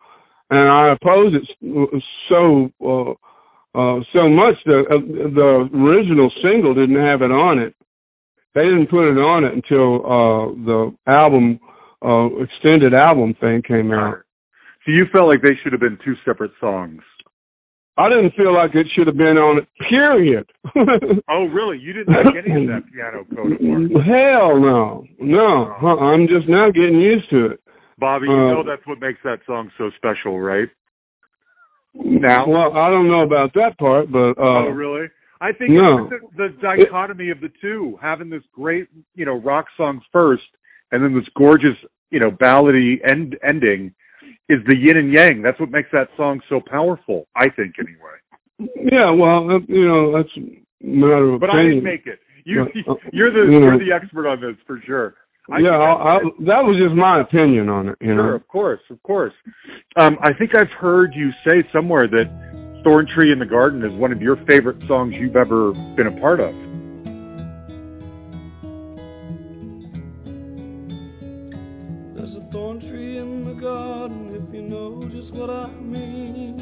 and 0.50 0.68
I 0.68 0.92
oppose 0.92 1.34
it 1.34 2.02
so 2.28 2.70
uh, 2.84 3.12
uh, 3.78 4.00
so 4.12 4.28
much 4.28 4.56
that 4.64 4.84
uh, 4.90 4.98
the 4.98 5.68
original 5.76 6.30
single 6.42 6.74
didn't 6.74 6.96
have 6.96 7.22
it 7.22 7.30
on 7.30 7.58
it. 7.58 7.74
They 8.54 8.62
didn't 8.62 8.90
put 8.90 9.10
it 9.10 9.18
on 9.18 9.44
it 9.44 9.52
until 9.54 10.02
uh, 10.02 10.46
the 10.64 10.96
album 11.06 11.60
uh, 12.04 12.42
extended 12.42 12.94
album 12.94 13.34
thing 13.40 13.62
came 13.62 13.92
out. 13.92 14.22
So 14.84 14.92
you 14.92 15.04
felt 15.12 15.28
like 15.28 15.42
they 15.42 15.54
should 15.62 15.72
have 15.72 15.80
been 15.80 15.98
two 16.04 16.14
separate 16.24 16.52
songs. 16.60 17.02
I 17.98 18.08
didn't 18.08 18.34
feel 18.34 18.54
like 18.54 18.74
it 18.74 18.86
should 18.94 19.08
have 19.08 19.16
been 19.16 19.36
on 19.36 19.58
it. 19.58 19.68
Period. 19.88 20.50
Oh, 21.30 21.44
really? 21.44 21.78
You 21.78 21.92
didn't 21.92 22.14
like 22.14 22.34
any 22.34 22.64
of 22.64 22.68
that 22.68 22.82
piano 22.90 23.24
part? 23.34 23.52
Hell 23.60 24.58
no, 24.58 25.04
no. 25.20 25.76
Uh, 25.82 25.96
I'm 26.02 26.26
just 26.26 26.48
now 26.48 26.70
getting 26.70 27.00
used 27.00 27.28
to 27.30 27.46
it. 27.52 27.60
Bobby, 27.98 28.26
you 28.26 28.32
know 28.36 28.62
that's 28.66 28.86
what 28.86 29.00
makes 29.00 29.18
that 29.24 29.40
song 29.46 29.70
so 29.76 29.90
special, 29.96 30.38
right? 30.40 30.68
Now, 31.94 32.46
Well, 32.46 32.76
I 32.76 32.90
don't 32.90 33.08
know 33.08 33.22
about 33.22 33.54
that 33.54 33.76
part, 33.78 34.10
but 34.12 34.38
uh, 34.38 34.66
oh, 34.66 34.68
really? 34.68 35.08
I 35.40 35.52
think 35.52 35.70
no. 35.70 36.08
the, 36.08 36.18
the 36.36 36.48
dichotomy 36.60 37.30
of 37.30 37.40
the 37.40 37.50
two, 37.60 37.98
having 38.00 38.28
this 38.30 38.42
great, 38.52 38.88
you 39.14 39.24
know, 39.24 39.34
rock 39.40 39.66
song 39.76 40.00
first, 40.12 40.42
and 40.92 41.02
then 41.02 41.14
this 41.14 41.28
gorgeous, 41.36 41.76
you 42.10 42.20
know, 42.20 42.30
ballady 42.30 42.96
end 43.08 43.36
ending, 43.48 43.94
is 44.48 44.58
the 44.66 44.76
yin 44.76 44.96
and 44.96 45.12
yang. 45.12 45.42
That's 45.42 45.58
what 45.60 45.70
makes 45.70 45.88
that 45.92 46.08
song 46.16 46.40
so 46.48 46.60
powerful. 46.64 47.26
I 47.36 47.48
think, 47.50 47.74
anyway. 47.78 48.74
yeah, 48.90 49.10
well, 49.10 49.60
you 49.68 49.86
know, 49.88 50.16
that's 50.16 50.30
a 50.36 50.86
matter 50.86 51.34
of 51.34 51.40
But 51.40 51.50
I 51.50 51.60
opinion. 51.62 51.70
didn't 51.70 51.84
make 51.84 52.06
it. 52.06 52.18
You, 52.44 52.62
Uh, 52.88 52.94
you're 53.12 53.30
the 53.30 53.52
you 53.52 53.60
know. 53.60 53.66
you're 53.68 53.78
the 53.78 53.92
expert 53.92 54.26
on 54.26 54.40
this 54.40 54.56
for 54.66 54.80
sure. 54.86 55.14
I 55.50 55.58
yeah, 55.60 55.70
I, 55.70 56.16
I, 56.16 56.18
that 56.40 56.62
was 56.62 56.76
just 56.82 56.94
my 56.94 57.20
opinion 57.20 57.68
on 57.68 57.88
it. 57.88 57.96
You 58.00 58.08
Sure, 58.08 58.16
know, 58.16 58.34
of 58.34 58.46
course, 58.48 58.80
of 58.90 59.02
course. 59.02 59.32
Um, 59.96 60.18
I 60.22 60.32
think 60.34 60.54
I've 60.54 60.70
heard 60.78 61.14
you 61.14 61.30
say 61.48 61.64
somewhere 61.72 62.06
that 62.06 62.82
Thorn 62.84 63.06
Tree 63.14 63.32
in 63.32 63.38
the 63.38 63.46
Garden 63.46 63.82
is 63.84 63.92
one 63.92 64.12
of 64.12 64.20
your 64.20 64.36
favorite 64.46 64.76
songs 64.86 65.14
you've 65.14 65.36
ever 65.36 65.72
been 65.96 66.06
a 66.06 66.20
part 66.20 66.40
of. 66.40 66.54
There's 72.14 72.36
a 72.36 72.40
thorn 72.52 72.80
tree 72.80 73.16
in 73.18 73.44
the 73.44 73.54
garden, 73.54 74.34
if 74.34 74.54
you 74.54 74.62
know 74.62 75.08
just 75.08 75.32
what 75.32 75.50
I 75.50 75.68
mean. 75.80 76.60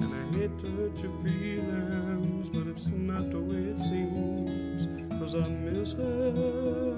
And 0.00 0.14
I 0.14 0.38
hate 0.38 0.58
to 0.60 0.66
hurt 0.72 0.96
your 0.98 1.12
feelings, 1.22 2.48
but 2.48 2.66
it's 2.66 2.86
not 2.86 3.30
the 3.30 3.38
way 3.38 3.70
it 3.72 3.80
seems. 3.80 4.88
Cause 5.20 5.34
I 5.34 5.48
miss 5.48 5.92
her. 5.92 6.95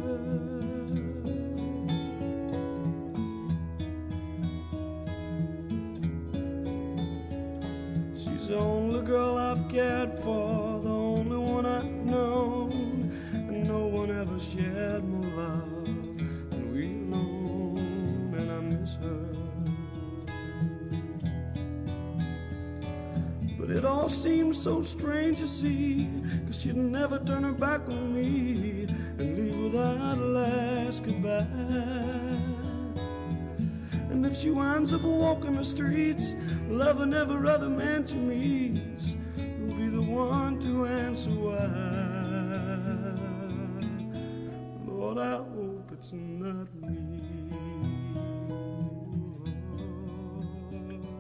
The 8.49 8.57
only 8.57 9.03
girl 9.03 9.37
I've 9.37 9.69
cared 9.69 10.19
for, 10.21 10.81
the 10.81 10.89
only 10.89 11.37
one 11.37 11.67
I've 11.67 11.85
known. 11.85 13.13
And 13.33 13.69
no 13.69 13.87
one 13.87 14.11
ever 14.11 14.41
shared 14.41 15.05
more 15.05 15.31
love 15.37 15.85
than 16.49 16.73
we 16.73 16.87
alone. 17.13 18.35
And 18.39 18.51
I 18.51 18.61
miss 18.61 18.95
her. 19.05 19.29
But 23.59 23.71
it 23.71 23.85
all 23.85 24.09
seems 24.09 24.61
so 24.61 24.83
strange 24.83 25.39
to 25.39 25.49
see, 25.49 26.09
cause 26.47 26.59
she'd 26.59 26.77
never 26.77 27.19
turn 27.19 27.43
her 27.43 27.53
back 27.53 27.87
on 27.87 28.15
me 28.15 28.87
and 29.19 29.37
leave 29.37 29.59
without 29.59 30.17
a 30.17 30.25
last 30.25 31.05
goodbye. 31.05 32.28
And 34.29 34.37
if 34.37 34.43
she 34.43 34.51
winds 34.51 34.93
up 34.93 35.01
walking 35.01 35.57
the 35.57 35.64
streets, 35.64 36.35
loving 36.68 37.14
every 37.14 37.49
other 37.49 37.70
man 37.70 38.07
she 38.07 38.16
meets, 38.16 39.12
who'll 39.35 39.74
be 39.74 39.89
the 39.89 40.03
one 40.03 40.61
to 40.61 40.85
answer 40.85 41.31
why? 41.31 41.55
Lord, 44.87 45.16
I 45.16 45.37
hope 45.37 45.91
it's 45.95 46.12
not 46.12 46.68
me. 46.74 46.99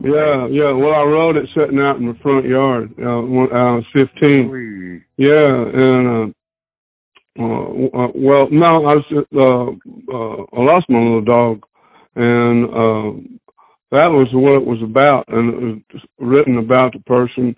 yeah, 0.00 0.46
yeah. 0.48 0.72
Well, 0.72 0.92
I 0.92 1.02
wrote 1.04 1.36
it 1.38 1.48
sitting 1.56 1.80
out 1.80 1.96
in 1.96 2.08
the 2.08 2.18
front 2.20 2.44
yard 2.44 2.92
uh, 2.98 3.22
when 3.22 3.50
I 3.50 3.76
was 3.76 3.84
15. 3.94 5.02
Yeah, 5.16 5.64
and 5.82 6.08
uh, 6.08 6.32
uh, 7.38 7.44
uh, 7.44 8.08
well, 8.16 8.48
no, 8.50 8.84
I 8.84 8.96
was 8.96 9.04
uh, 9.14 10.12
uh, 10.12 10.44
I 10.52 10.60
lost 10.60 10.90
my 10.90 10.98
little 10.98 11.22
dog, 11.22 11.62
and 12.18 12.64
uh, 12.66 13.10
that 13.90 14.10
was 14.10 14.28
what 14.32 14.54
it 14.54 14.66
was 14.66 14.82
about, 14.82 15.24
and 15.28 15.54
it 15.54 15.82
was 15.94 16.02
written 16.18 16.58
about 16.58 16.92
the 16.92 17.00
person 17.00 17.54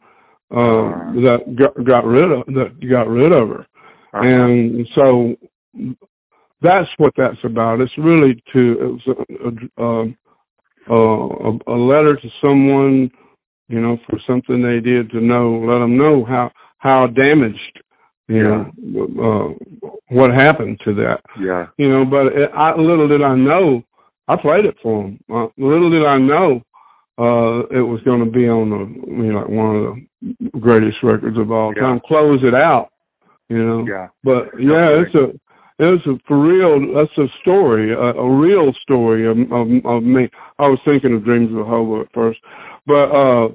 uh, 0.50 1.12
that 1.24 1.56
got, 1.58 1.84
got 1.84 2.04
rid 2.04 2.30
of 2.30 2.46
that 2.46 2.70
got 2.88 3.08
rid 3.08 3.32
of 3.32 3.48
her, 3.48 3.66
Uh-huh. 4.12 4.22
and 4.24 4.86
so 4.94 5.34
that's 6.62 6.88
what 6.98 7.12
that's 7.16 7.42
about. 7.44 7.80
It's 7.80 7.96
really 7.98 8.34
to 8.54 8.98
it's 8.98 9.06
a, 9.06 9.82
a, 9.82 10.14
a, 10.92 10.94
a, 10.94 11.58
a 11.66 11.76
letter 11.78 12.16
to 12.16 12.28
someone, 12.44 13.10
you 13.68 13.80
know, 13.80 13.96
for 14.08 14.18
something 14.26 14.62
they 14.62 14.80
did 14.80 15.10
to 15.10 15.20
know, 15.20 15.58
let 15.66 15.78
them 15.78 15.96
know 15.96 16.24
how 16.24 16.50
how 16.78 17.06
damaged, 17.06 17.82
you 18.28 18.42
know, 18.42 18.60
uh, 19.26 19.48
what 20.08 20.32
happened 20.32 20.78
to 20.84 20.94
that, 20.94 21.20
yeah. 21.40 21.66
you 21.76 21.88
know. 21.88 22.04
But 22.04 22.26
it, 22.28 22.50
I, 22.54 22.74
little 22.76 23.08
did 23.08 23.22
I 23.22 23.34
know, 23.34 23.82
I 24.30 24.36
played 24.40 24.64
it 24.64 24.76
for 24.82 25.02
them. 25.02 25.18
Uh, 25.32 25.48
little 25.58 25.90
did 25.90 26.06
I 26.06 26.18
know, 26.18 26.62
uh, 27.18 27.66
it 27.78 27.82
was 27.92 28.00
going 28.04 28.24
to 28.24 28.30
be 28.30 28.48
on 28.48 28.70
the, 28.70 28.82
you 29.22 29.32
know, 29.32 29.38
like 29.40 29.48
one 29.48 29.76
of 29.76 29.82
the 30.52 30.58
greatest 30.60 30.98
records 31.02 31.36
of 31.38 31.50
all 31.50 31.72
Yeah. 31.74 31.82
time. 31.82 32.00
Close 32.06 32.40
it 32.44 32.54
out, 32.54 32.90
you 33.48 33.62
know. 33.66 33.86
Yeah. 33.86 34.08
But 34.22 34.42
yeah, 34.58 35.02
it's 35.02 35.14
a 35.14 35.26
it's 35.82 36.06
a 36.06 36.14
for 36.28 36.38
real. 36.38 36.94
That's 36.94 37.16
a 37.18 37.26
story, 37.42 37.92
a, 37.92 37.98
a 38.26 38.30
real 38.46 38.72
story 38.82 39.26
of, 39.26 39.36
of 39.52 39.66
of 39.84 40.02
me. 40.02 40.28
I 40.58 40.68
was 40.68 40.78
thinking 40.84 41.14
of 41.14 41.24
Dreams 41.24 41.50
of 41.52 41.58
a 41.58 41.64
Hobo 41.64 42.02
at 42.02 42.12
first, 42.14 42.38
but 42.86 43.06
uh, 43.22 43.48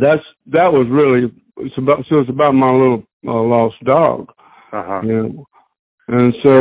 that's 0.00 0.24
that 0.46 0.72
was 0.72 0.86
really 0.90 1.32
it's 1.58 1.76
about 1.78 2.04
so 2.08 2.20
it's 2.20 2.30
about 2.30 2.54
my 2.54 2.70
little 2.72 3.04
uh, 3.26 3.42
lost 3.42 3.76
dog, 3.84 4.30
Uh-huh. 4.72 5.00
you 5.04 5.12
know. 5.22 5.46
And 6.08 6.34
so 6.44 6.54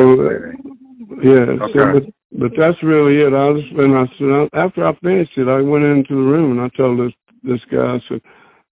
yeah, 1.24 1.46
Okay. 1.66 1.92
but, 1.94 2.04
but 2.32 2.52
that's 2.58 2.82
really 2.84 3.18
it. 3.22 3.34
I 3.34 3.50
was 3.50 3.64
and 3.78 3.98
I 3.98 4.06
said 4.18 4.60
after 4.60 4.88
I 4.88 4.96
finished 5.04 5.38
it, 5.38 5.48
I 5.48 5.62
went 5.62 5.86
into 5.86 6.16
the 6.16 6.22
room 6.22 6.58
and 6.58 6.62
I 6.62 6.70
told 6.78 7.00
this 7.00 7.14
this 7.44 7.62
guy 7.72 7.96
I 7.96 8.00
said, 8.08 8.22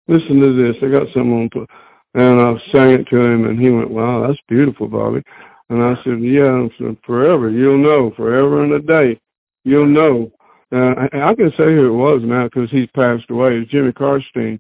listen 0.08 0.42
to 0.42 0.54
this. 0.54 0.76
I 0.82 0.88
got 0.94 1.08
something 1.14 1.50
on. 1.56 1.68
And 2.16 2.40
I 2.42 2.54
sang 2.74 2.92
it 2.92 3.08
to 3.10 3.18
him, 3.24 3.46
and 3.46 3.60
he 3.60 3.72
went, 3.72 3.90
"Wow, 3.90 4.28
that's 4.28 4.40
beautiful, 4.48 4.88
Bobby." 4.88 5.24
And 5.70 5.82
I 5.82 5.96
said, 6.04 6.22
"Yeah, 6.22 6.46
I 6.46 6.70
said, 6.78 6.98
forever. 7.06 7.50
You'll 7.50 7.82
know, 7.82 8.12
forever 8.16 8.64
and 8.64 8.74
a 8.74 8.80
day. 8.82 9.20
You'll 9.64 9.88
know." 9.88 10.32
Uh, 10.72 10.94
I, 11.12 11.30
I 11.30 11.36
can 11.36 11.52
say 11.60 11.66
who 11.74 11.88
it 11.88 11.98
was 11.98 12.22
now 12.24 12.46
because 12.46 12.70
he's 12.72 12.90
passed 12.96 13.30
away. 13.32 13.50
It's 13.52 13.72
Jimmy 13.72 13.92
Karstein. 13.94 14.60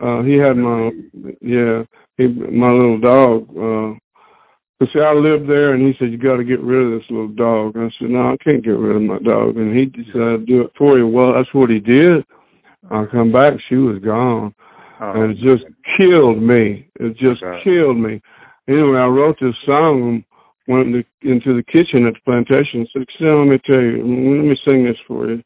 Uh, 0.00 0.22
he 0.22 0.34
had 0.34 0.56
my, 0.56 0.90
yeah, 1.40 1.82
he, 2.16 2.28
my 2.28 2.70
little 2.70 2.98
dog. 2.98 3.48
Uh, 3.56 3.98
but 4.78 4.88
see, 4.92 5.00
I 5.00 5.12
lived 5.12 5.48
there, 5.48 5.74
and 5.74 5.82
he 5.86 5.94
said, 5.98 6.10
"You 6.12 6.18
got 6.18 6.36
to 6.36 6.44
get 6.44 6.60
rid 6.60 6.86
of 6.86 7.00
this 7.00 7.10
little 7.10 7.28
dog." 7.28 7.76
And 7.76 7.84
I 7.84 7.90
said, 7.98 8.10
"No, 8.10 8.32
I 8.32 8.36
can't 8.38 8.64
get 8.64 8.78
rid 8.78 8.96
of 8.96 9.02
my 9.02 9.18
dog." 9.18 9.56
And 9.56 9.76
he 9.76 9.86
decided 9.86 10.46
to 10.46 10.46
do 10.46 10.60
it 10.62 10.72
for 10.76 10.96
you. 10.98 11.06
Well, 11.06 11.34
that's 11.34 11.52
what 11.52 11.70
he 11.70 11.80
did. 11.80 12.24
I 12.90 13.04
come 13.06 13.32
back, 13.32 13.54
she 13.68 13.76
was 13.76 13.98
gone 13.98 14.54
Oh, 15.00 15.12
and 15.12 15.32
it 15.32 15.38
just 15.38 15.64
killed 15.96 16.42
me. 16.42 16.88
It 16.98 17.16
just 17.16 17.40
Yeah. 17.42 17.60
killed 17.62 17.98
me. 17.98 18.20
Anyway, 18.66 18.98
I 18.98 19.06
wrote 19.06 19.38
this 19.40 19.56
song 19.64 20.02
and 20.08 20.24
went 20.66 20.88
into, 20.88 21.04
into 21.22 21.54
the 21.54 21.62
kitchen 21.62 22.06
at 22.06 22.14
the 22.14 22.20
plantation 22.24 22.80
and 22.80 22.88
said, 22.92 23.06
"Sam, 23.18 23.38
let 23.38 23.48
me 23.48 23.58
tell 23.70 23.82
you, 23.82 23.98
let 23.98 24.44
me 24.44 24.54
sing 24.68 24.84
this 24.84 24.98
for 25.06 25.28
you. 25.28 25.42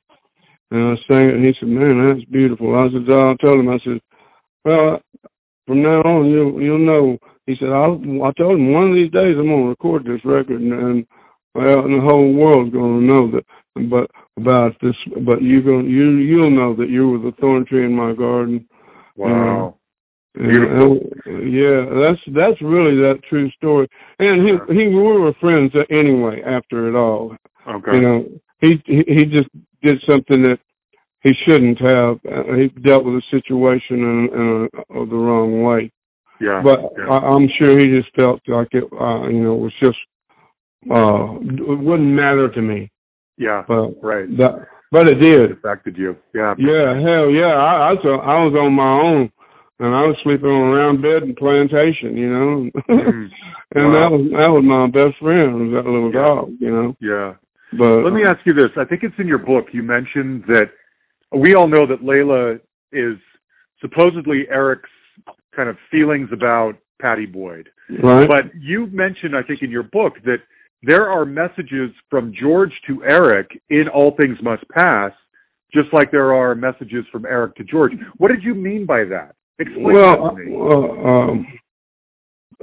And 0.70 0.83
I 0.83 0.97
sang 1.11 1.28
it, 1.28 1.35
and 1.37 1.47
he 1.47 1.55
said, 1.61 1.68
"Man, 1.68 2.07
that's 2.07 2.24
beautiful." 2.24 2.74
I 2.74 2.91
said, 2.91 3.11
"I 3.12 3.35
told 3.45 3.61
him, 3.61 3.68
I 3.68 3.78
said, 3.80 4.01
well, 4.64 5.03
from 5.66 5.83
now 5.83 6.01
on, 6.03 6.26
you'll 6.30 6.61
you'll 6.62 6.78
know." 6.78 7.18
He 7.47 7.57
said, 7.59 7.70
"I'll." 7.70 8.01
I 8.24 8.32
told 8.32 8.59
him 8.59 8.72
one 8.72 8.90
of 8.90 8.95
these 8.95 9.11
days 9.11 9.36
I'm 9.38 9.49
gonna 9.49 9.68
record 9.68 10.05
this 10.05 10.24
record, 10.24 10.61
and, 10.61 10.72
and 10.72 11.07
well, 11.55 11.84
and 11.84 11.95
the 11.95 12.07
whole 12.07 12.32
world's 12.32 12.72
gonna 12.72 13.01
know 13.01 13.30
that. 13.32 13.45
But 13.74 14.11
about 14.38 14.72
this, 14.80 14.95
but 15.26 15.43
you're 15.43 15.62
going 15.62 15.86
you 15.88 16.11
you'll 16.16 16.51
know 16.51 16.74
that 16.76 16.88
you 16.88 17.09
were 17.09 17.18
the 17.18 17.36
thorn 17.40 17.64
tree 17.66 17.84
in 17.84 17.95
my 17.95 18.12
garden. 18.12 18.66
wow. 19.16 19.76
And, 20.34 20.51
Beautiful. 20.51 21.11
uh, 21.26 21.30
yeah, 21.40 21.84
that's 21.90 22.22
that's 22.34 22.62
really 22.62 22.97
that 23.03 23.20
true 23.28 23.51
story. 23.51 23.86
And 24.18 24.40
he 24.40 24.74
he 24.74 24.88
we 24.88 24.95
were 24.95 25.34
friends 25.40 25.72
anyway 25.90 26.40
after 26.47 26.88
it 26.88 26.95
all. 26.95 27.36
Okay. 27.68 27.97
You 27.97 28.01
know, 28.01 28.28
he 28.61 28.82
he 28.86 29.24
just 29.26 29.51
did 29.82 29.99
something 30.09 30.43
that 30.45 30.59
he 31.22 31.32
shouldn't 31.47 31.78
have. 31.80 32.18
He 32.57 32.68
dealt 32.80 33.05
with 33.05 33.14
the 33.14 33.22
situation 33.30 33.99
in, 33.99 34.28
in 34.32 34.68
a, 34.90 35.07
the 35.07 35.16
wrong 35.16 35.62
way. 35.62 35.93
Yeah. 36.43 36.61
But 36.62 36.78
yeah. 36.99 37.09
I, 37.14 37.16
I'm 37.34 37.49
sure 37.59 37.78
he 37.78 37.84
just 37.99 38.11
felt 38.16 38.40
like 38.49 38.68
it. 38.72 38.84
Uh, 38.93 39.28
you 39.28 39.43
know, 39.45 39.55
was 39.55 39.72
just 39.82 39.99
uh, 40.90 41.38
it 41.40 41.78
wouldn't 41.78 42.09
matter 42.22 42.49
to 42.53 42.61
me. 42.62 42.90
yeah. 43.38 43.62
But 43.66 44.03
Right. 44.03 44.26
that, 44.38 44.66
but 44.90 45.09
it 45.09 45.20
did. 45.20 45.40
It 45.43 45.53
affected 45.53 45.97
you. 45.97 46.16
Yeah. 46.34 46.55
Yeah, 46.59 46.95
hell 47.01 47.30
yeah. 47.30 47.55
I, 47.55 47.72
I 47.88 47.93
was 47.93 48.03
I 48.05 48.36
was 48.45 48.55
on 48.59 48.72
my 48.74 48.93
own, 49.09 49.30
and 49.78 49.95
I 49.95 50.03
was 50.07 50.16
sleeping 50.22 50.49
on 50.49 50.68
a 50.68 50.76
round 50.76 51.01
bed 51.03 51.22
in 51.22 51.34
plantation, 51.34 52.16
you 52.16 52.28
know. 52.30 52.70
Mhm. 52.90 53.28
and 53.74 53.86
Wow. 53.86 53.95
that 53.95 54.11
was 54.11 54.22
that 54.32 54.51
was 54.53 54.64
my 54.64 54.86
best 54.90 55.16
friend, 55.20 55.49
was 55.55 55.72
that 55.76 55.88
little 55.90 56.12
Yeah. 56.12 56.26
dog, 56.26 56.51
you 56.61 56.70
know. 56.70 56.97
Yeah. 57.01 57.34
But 57.78 58.05
Let 58.05 58.12
me 58.12 58.22
ask 58.26 58.38
you 58.45 58.53
this. 58.53 58.68
I 58.76 58.84
think 58.84 59.03
it's 59.03 59.18
in 59.18 59.26
your 59.26 59.38
book. 59.38 59.68
You 59.72 59.82
mentioned 59.82 60.45
that 60.49 60.68
we 61.32 61.55
all 61.55 61.68
know 61.68 61.86
that 61.86 62.03
Layla 62.05 62.61
is 62.93 63.16
supposedly 63.80 64.45
Eric's 64.51 64.90
kind 65.55 65.68
of 65.68 65.76
feelings 65.90 66.28
about 66.32 66.74
Patty 67.00 67.26
Boyd. 67.26 67.68
Right. 68.03 68.28
But 68.28 68.44
you 68.59 68.86
mentioned, 68.86 69.36
I 69.36 69.42
think, 69.42 69.62
in 69.62 69.70
your 69.70 69.82
book 69.82 70.14
that 70.24 70.38
there 70.82 71.09
are 71.09 71.24
messages 71.24 71.90
from 72.11 72.32
George 72.40 72.72
to 72.88 73.03
Eric 73.05 73.50
in 73.70 73.84
All 73.92 74.16
Things 74.20 74.38
Must 74.42 74.66
Pass, 74.70 75.12
just 75.72 75.88
like 75.92 76.11
there 76.11 76.34
are 76.34 76.55
messages 76.55 77.05
from 77.11 77.24
Eric 77.24 77.55
to 77.57 77.64
George. 77.64 77.92
What 78.18 78.30
did 78.30 78.42
you 78.42 78.55
mean 78.55 78.86
by 78.86 79.05
that? 79.05 79.34
Explain 79.59 79.94
well, 79.94 80.24
that 80.24 80.30
to 80.30 80.36
me. 80.36 80.57
uh, 80.57 81.09
um, 81.09 81.46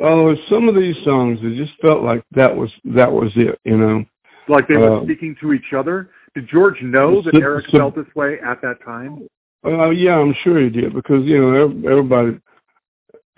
oh, 0.02 0.34
some 0.52 0.68
of 0.68 0.76
these 0.76 0.96
songs, 1.06 1.40
it 1.42 1.56
just 1.58 1.80
felt 1.88 2.04
like 2.04 2.24
that 2.32 2.56
was 2.56 2.70
that 2.96 3.12
was 3.12 3.32
it. 3.36 3.60
You 3.64 3.78
know. 3.78 4.04
Like 4.48 4.68
they 4.68 4.78
were 4.78 5.02
uh, 5.02 5.04
speaking 5.04 5.36
to 5.42 5.54
each 5.54 5.74
other. 5.78 6.10
Did 6.36 6.50
George 6.54 6.78
know 6.82 7.22
that 7.22 7.40
Eric 7.42 7.66
sub- 7.72 7.80
felt 7.80 7.96
this 7.96 8.16
way 8.16 8.38
at 8.46 8.62
that 8.62 8.84
time? 8.84 9.28
Uh, 9.66 9.90
yeah, 9.90 10.14
I'm 10.14 10.34
sure 10.44 10.62
he 10.62 10.70
did 10.70 10.94
because 10.94 11.24
you 11.26 11.40
know 11.40 11.66
everybody, 11.90 12.40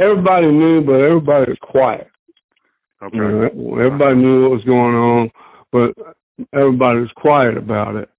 everybody 0.01 0.47
knew, 0.47 0.81
but 0.81 0.99
everybody 1.01 1.51
was 1.51 1.57
quiet. 1.61 2.07
Okay. 3.03 3.17
You 3.17 3.21
know, 3.53 3.77
everybody 3.79 4.15
knew 4.15 4.43
what 4.43 4.51
was 4.51 4.63
going 4.63 4.95
on, 4.95 5.31
but 5.71 5.91
everybody 6.53 6.99
was 6.99 7.11
quiet 7.15 7.57
about 7.57 7.95
it. 7.95 8.09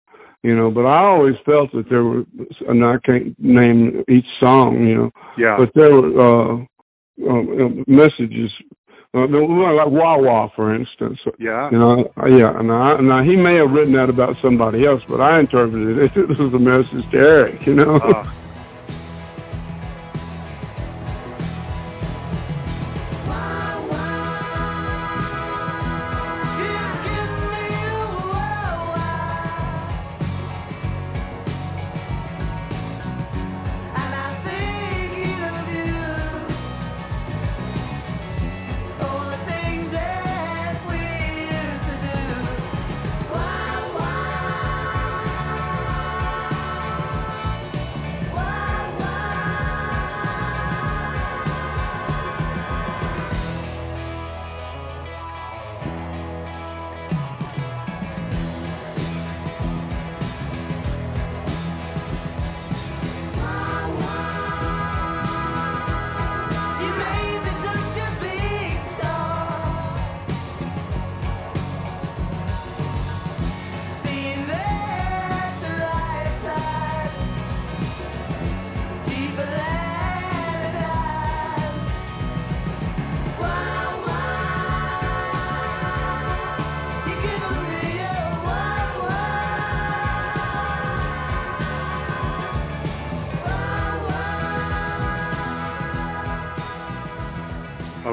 You 0.42 0.56
know, 0.56 0.72
but 0.72 0.86
I 0.86 1.04
always 1.04 1.36
felt 1.46 1.70
that 1.72 1.88
there 1.88 2.02
were, 2.02 2.24
and 2.68 2.84
I 2.84 2.96
can't 3.04 3.38
name 3.38 4.02
each 4.08 4.26
song, 4.42 4.84
you 4.86 4.94
know, 4.96 5.10
Yeah. 5.38 5.56
but 5.56 5.70
there 5.74 5.92
were 5.94 6.18
uh, 6.18 6.54
uh, 7.30 7.68
messages, 7.86 8.50
uh, 9.14 9.20
like 9.20 9.86
Wah 9.86 10.18
Wah, 10.18 10.48
for 10.56 10.74
instance. 10.74 11.20
yeah. 11.38 11.70
You 11.70 11.78
know, 11.78 12.12
yeah. 12.26 12.60
Now, 12.60 12.96
now 12.96 13.22
he 13.22 13.36
may 13.36 13.54
have 13.54 13.70
written 13.72 13.92
that 13.92 14.10
about 14.10 14.36
somebody 14.38 14.84
else, 14.84 15.04
but 15.06 15.20
I 15.20 15.38
interpreted 15.38 15.98
it 16.16 16.30
as 16.40 16.40
a 16.54 16.58
message 16.58 17.08
to 17.10 17.18
Eric. 17.18 17.64
You 17.66 17.74
know. 17.74 17.94
Uh, 18.02 18.24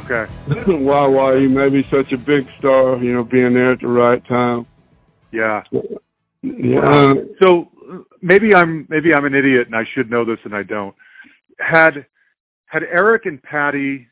okay. 0.10 0.32
why, 0.72 1.08
why 1.08 1.36
you 1.36 1.50
may 1.50 1.70
be 1.70 1.84
such 1.84 2.12
a 2.12 2.18
big 2.18 2.50
star, 2.58 2.98
you 2.98 3.14
know, 3.14 3.24
being 3.24 3.54
there 3.54 3.72
at 3.72 3.82
the 3.82 3.88
right 3.88 4.26
time. 4.28 4.66
Yeah. 5.32 5.64
Yeah. 6.42 6.90
Wow. 6.90 7.14
So 7.44 7.70
uh, 7.92 7.98
maybe 8.22 8.56
I'm 8.56 8.88
maybe 8.90 9.14
I'm 9.14 9.26
an 9.26 9.36
idiot 9.36 9.68
and 9.68 9.76
I 9.76 9.84
should 9.94 10.10
know 10.10 10.26
this 10.26 10.40
and 10.44 10.56
I 10.56 10.64
don't. 10.64 10.96
Had 11.60 12.06
had 12.68 12.84
Eric 12.84 13.26
and 13.26 13.42
Patty 13.42 14.08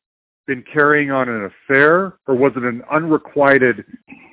been 0.46 0.64
carrying 0.74 1.12
on 1.12 1.28
an 1.30 1.46
affair, 1.46 2.18
or 2.26 2.36
was 2.36 2.54
it 2.56 2.64
an 2.64 2.82
unrequited 2.92 3.86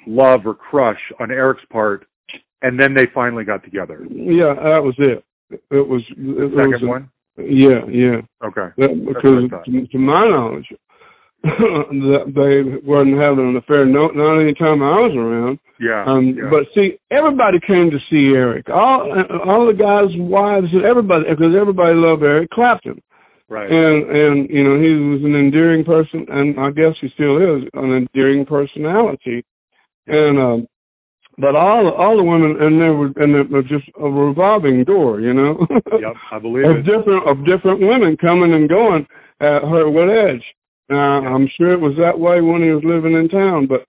love 0.07 0.47
or 0.47 0.55
crush 0.55 1.01
on 1.21 1.31
Eric's 1.31 1.65
part, 1.71 2.07
and 2.63 2.81
then 2.81 2.95
they 2.95 3.07
finally 3.13 3.45
got 3.45 3.65
together? 3.65 4.07
Yeah, 4.11 4.55
that 4.55 4.83
was 4.83 4.95
it. 4.99 5.25
It 5.51 5.89
was. 5.89 6.03
It 6.11 6.19
was 6.19 6.53
Second 6.57 6.85
a- 6.85 6.87
one. 6.87 7.11
Yeah, 7.37 7.85
yeah. 7.91 8.21
Okay. 8.45 8.69
That, 8.79 9.05
because 9.07 9.51
to, 9.67 9.87
to 9.89 9.99
my 9.99 10.29
knowledge, 10.29 10.73
they 12.33 12.81
weren't 12.81 13.21
having 13.21 13.53
an 13.53 13.57
affair. 13.57 13.85
No, 13.85 14.09
not 14.09 14.41
any 14.41 14.55
time 14.55 14.81
I 14.81 15.05
was 15.05 15.13
around. 15.13 15.59
Yeah. 15.77 16.05
Um, 16.09 16.33
yeah. 16.33 16.49
But 16.49 16.65
see, 16.73 16.97
everybody 17.13 17.61
came 17.61 17.93
to 17.93 18.01
see 18.09 18.33
Eric. 18.33 18.71
All 18.73 19.13
all 19.45 19.69
the 19.69 19.77
guys' 19.77 20.17
wives 20.17 20.73
and 20.73 20.85
everybody, 20.85 21.29
because 21.29 21.53
everybody 21.53 21.93
loved 21.95 22.23
Eric 22.23 22.49
Clapton. 22.51 23.03
right. 23.49 23.69
And 23.69 24.09
and 24.09 24.37
you 24.49 24.65
know 24.65 24.81
he 24.81 24.97
was 24.97 25.21
an 25.21 25.37
endearing 25.37 25.85
person, 25.85 26.25
and 26.33 26.57
I 26.59 26.71
guess 26.71 26.97
he 27.01 27.13
still 27.13 27.37
is 27.37 27.69
an 27.75 27.93
endearing 27.93 28.47
personality. 28.47 29.45
And 30.07 30.41
um, 30.41 30.67
but 31.37 31.57
all 31.57 31.93
all 31.93 32.17
the 32.17 32.25
women, 32.25 32.57
and 32.57 32.81
there 32.81 32.95
were 32.95 33.13
and 33.17 33.37
it 33.37 33.51
was 33.51 33.69
just 33.69 33.85
a 34.01 34.09
revolving 34.09 34.85
door, 34.85 35.21
you 35.21 35.35
know. 35.35 35.61
yep. 36.01 36.17
I 36.33 36.39
believe 36.39 36.65
of 36.65 36.81
it. 36.81 36.89
different 36.89 37.29
of 37.29 37.45
different 37.45 37.81
women 37.85 38.17
coming 38.17 38.55
and 38.55 38.69
going 38.69 39.05
at 39.41 39.61
Hurtwood 39.69 40.09
Edge. 40.09 40.45
Now 40.89 41.27
I'm 41.27 41.49
sure 41.57 41.73
it 41.73 41.81
was 41.81 41.97
that 41.99 42.19
way 42.19 42.41
when 42.41 42.63
he 42.63 42.71
was 42.71 42.85
living 42.85 43.15
in 43.15 43.29
town, 43.29 43.67
but 43.67 43.87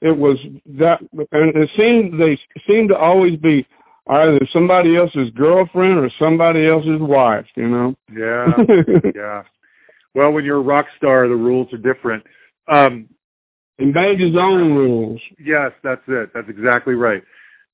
it 0.00 0.16
was 0.16 0.36
that, 0.78 0.98
and 1.30 1.54
it 1.56 1.70
seemed 1.76 2.20
they 2.20 2.38
seemed 2.66 2.88
to 2.88 2.96
always 2.96 3.38
be 3.38 3.66
either 4.08 4.40
somebody 4.52 4.96
else's 4.96 5.30
girlfriend 5.36 5.98
or 5.98 6.10
somebody 6.18 6.68
else's 6.68 7.00
wife. 7.00 7.46
You 7.56 7.68
know. 7.68 7.94
Yeah. 8.12 8.46
yeah. 9.14 9.42
Well, 10.14 10.32
when 10.32 10.44
you're 10.44 10.58
a 10.58 10.62
rock 10.62 10.86
star, 10.98 11.22
the 11.22 11.36
rules 11.36 11.72
are 11.72 11.78
different. 11.78 12.24
Um, 12.70 13.08
He 13.78 13.86
made 13.86 14.20
his 14.20 14.36
own 14.38 14.74
rules. 14.74 15.20
yes, 15.38 15.72
that's 15.82 16.02
it. 16.06 16.30
That's 16.34 16.48
exactly 16.48 16.94
right. 16.94 17.22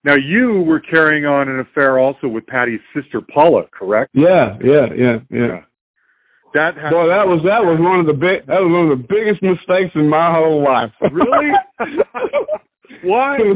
Now, 0.05 0.15
you 0.15 0.63
were 0.63 0.79
carrying 0.81 1.27
on 1.27 1.49
an 1.49 1.59
affair 1.59 1.99
also 1.99 2.29
with 2.29 2.47
Patty's 2.47 2.81
sister 2.95 3.21
Paula, 3.21 3.65
correct? 3.73 4.11
Yeah, 4.15 4.57
yeah, 4.63 4.87
yeah, 4.97 5.19
yeah. 5.29 5.61
That 6.55 6.77
has, 6.77 6.91
Boy, 6.93 7.07
that 7.09 7.27
was 7.29 7.41
that 7.45 7.63
was 7.65 7.79
one 7.81 8.01
of 8.01 8.07
the 8.07 8.15
big 8.15 8.47
that 8.47 8.61
was 8.61 8.71
one 8.73 8.91
of 8.91 8.99
the 8.99 9.05
biggest 9.09 9.43
mistakes 9.43 9.93
in 9.95 10.09
my 10.09 10.33
whole 10.33 10.63
life. 10.65 10.93
Really? 11.13 11.51
Why? 13.05 13.39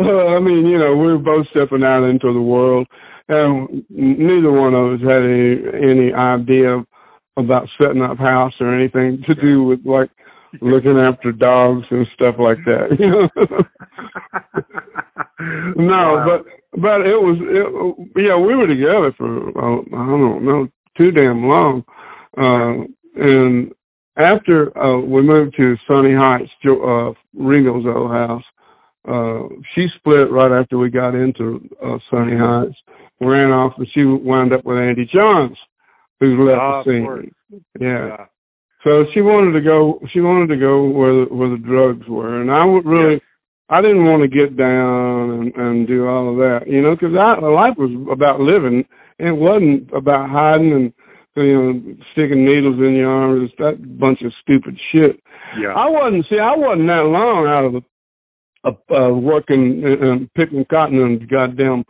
Uh, 0.00 0.36
I 0.36 0.38
mean, 0.38 0.64
you 0.66 0.78
know, 0.78 0.94
we 0.96 1.08
were 1.08 1.18
both 1.18 1.48
stepping 1.50 1.82
out 1.82 2.08
into 2.08 2.32
the 2.32 2.40
world, 2.40 2.86
and 3.28 3.84
neither 3.90 4.52
one 4.52 4.72
of 4.72 4.94
us 4.94 5.00
had 5.02 5.22
any 5.24 5.58
any 5.74 6.12
idea 6.14 6.84
about 7.36 7.68
setting 7.82 8.02
up 8.02 8.16
house 8.16 8.52
or 8.60 8.72
anything 8.72 9.24
to 9.28 9.34
do 9.34 9.64
with 9.64 9.80
like 9.84 10.08
looking 10.60 10.98
after 10.98 11.32
dogs 11.32 11.84
and 11.90 12.06
stuff 12.14 12.36
like 12.38 12.58
that. 12.66 12.96
You 13.00 13.10
know. 13.10 13.28
no, 15.76 16.14
Wow. 16.14 16.26
but 16.26 16.80
but 16.80 17.00
it 17.00 17.18
was 17.20 17.38
it, 17.40 18.22
yeah, 18.22 18.36
we 18.36 18.54
were 18.54 18.66
together 18.68 19.12
for 19.16 19.48
uh, 19.48 19.80
I 19.80 20.06
don't 20.06 20.44
know 20.44 20.68
too 21.00 21.10
damn 21.10 21.48
long, 21.48 21.84
and 23.16 23.72
after 24.16 24.76
uh, 24.76 25.00
we 25.00 25.22
moved 25.22 25.54
to 25.60 25.76
Sunny 25.90 26.14
Heights, 26.14 26.50
uh, 26.68 27.12
Ringo's 27.34 27.86
old 27.86 28.10
house, 28.10 28.42
uh, 29.08 29.48
she 29.74 29.86
split 29.96 30.30
right 30.30 30.52
after 30.52 30.76
we 30.76 30.90
got 30.90 31.14
into 31.14 31.68
uh, 31.84 31.98
Sunny 32.10 32.36
Heights, 32.36 32.76
ran 33.20 33.50
off, 33.50 33.72
and 33.78 33.86
she 33.94 34.04
wound 34.04 34.52
up 34.52 34.64
with 34.64 34.78
Andy 34.78 35.08
Johns, 35.12 35.56
who 36.20 36.36
left 36.44 36.60
Ah, 36.60 36.82
the 36.82 36.90
scene. 36.90 37.34
Yeah. 37.80 38.06
Yeah. 38.08 38.26
So 38.84 39.04
she 39.12 39.20
wanted 39.20 39.52
to 39.52 39.60
go. 39.60 40.00
She 40.12 40.20
wanted 40.20 40.48
to 40.54 40.60
go 40.60 40.84
where 40.88 41.08
the, 41.08 41.26
where 41.34 41.50
the 41.50 41.56
drugs 41.56 42.06
were, 42.08 42.40
and 42.40 42.50
I 42.50 42.64
would 42.64 42.86
really, 42.86 43.20
I 43.68 43.80
didn't 43.80 44.04
want 44.04 44.22
to 44.22 44.28
get 44.28 44.56
down 44.56 45.30
and, 45.30 45.54
and 45.54 45.86
do 45.86 46.06
all 46.06 46.30
of 46.30 46.36
that, 46.38 46.68
you 46.70 46.80
know, 46.82 46.90
because 46.94 47.12
life 47.12 47.74
was 47.76 47.90
about 48.12 48.40
living. 48.40 48.84
It 49.18 49.32
wasn't 49.32 49.90
about 49.92 50.30
hiding 50.30 50.72
and 50.72 50.92
you 51.42 51.54
know 51.62 51.96
sticking 52.12 52.44
needles 52.44 52.78
in 52.78 52.94
your 52.94 53.10
arms. 53.10 53.50
That 53.58 53.98
bunch 53.98 54.20
of 54.22 54.32
stupid 54.42 54.78
shit. 54.94 55.20
Yeah. 55.60 55.72
I 55.74 55.88
wasn't. 55.88 56.26
See, 56.28 56.38
I 56.38 56.54
wasn't 56.56 56.88
that 56.88 57.08
long 57.08 57.46
out 57.46 57.64
of 57.64 57.74
a, 57.76 57.82
uh, 58.64 58.94
uh, 58.94 59.12
working 59.14 59.82
and, 59.84 60.02
and 60.02 60.34
picking 60.34 60.64
cotton 60.70 60.98
in 60.98 61.18
the 61.20 61.26
goddamn 61.26 61.84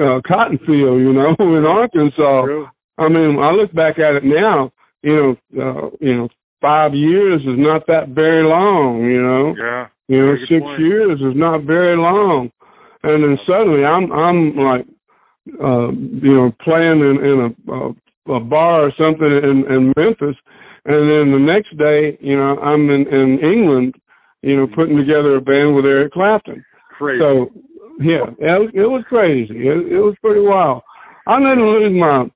uh, 0.00 0.20
cotton 0.26 0.58
field, 0.58 1.00
you 1.00 1.12
know, 1.12 1.34
in 1.40 1.64
Arkansas. 1.64 2.42
True. 2.44 2.68
I 2.98 3.08
mean, 3.08 3.38
I 3.38 3.50
look 3.52 3.72
back 3.74 3.98
at 3.98 4.14
it 4.16 4.24
now. 4.24 4.72
You 5.02 5.36
know, 5.56 5.62
uh, 5.62 5.90
you 6.00 6.14
know, 6.16 6.28
five 6.60 6.94
years 6.94 7.40
is 7.42 7.58
not 7.58 7.86
that 7.88 8.08
very 8.10 8.44
long. 8.44 9.04
You 9.04 9.22
know, 9.22 9.54
Yeah. 9.58 9.86
you 10.08 10.24
know, 10.26 10.36
six 10.48 10.60
point. 10.60 10.80
years 10.80 11.20
is 11.20 11.34
not 11.36 11.62
very 11.62 11.96
long. 11.96 12.50
And 13.02 13.24
then 13.24 13.38
suddenly 13.46 13.84
I'm 13.84 14.12
I'm 14.12 14.56
like, 14.56 14.86
uh, 15.60 15.90
you 15.90 16.36
know, 16.36 16.52
playing 16.62 17.00
in, 17.00 17.24
in 17.24 17.38
a, 17.68 17.72
a 17.72 17.94
a 18.28 18.40
bar 18.40 18.86
or 18.86 18.92
something 18.96 19.26
in, 19.26 19.64
in 19.72 19.92
Memphis, 19.96 20.36
and 20.84 21.10
then 21.10 21.32
the 21.32 21.38
next 21.38 21.76
day, 21.78 22.18
you 22.20 22.36
know, 22.36 22.58
I'm 22.58 22.90
in, 22.90 23.06
in 23.08 23.38
England, 23.42 23.94
you 24.42 24.56
know, 24.56 24.66
putting 24.66 24.96
together 24.96 25.36
a 25.36 25.40
band 25.40 25.74
with 25.74 25.84
Eric 25.84 26.12
Clapton. 26.12 26.64
Crazy. 26.98 27.20
So 27.20 27.50
yeah, 28.00 28.26
it 28.38 28.60
was, 28.60 28.70
it 28.74 28.86
was 28.86 29.04
crazy. 29.08 29.54
It, 29.54 29.92
it 29.92 30.00
was 30.00 30.16
pretty 30.20 30.40
wild. 30.40 30.82
I 31.26 31.38
didn't 31.38 31.66
lose 31.66 31.92
my 31.92 32.30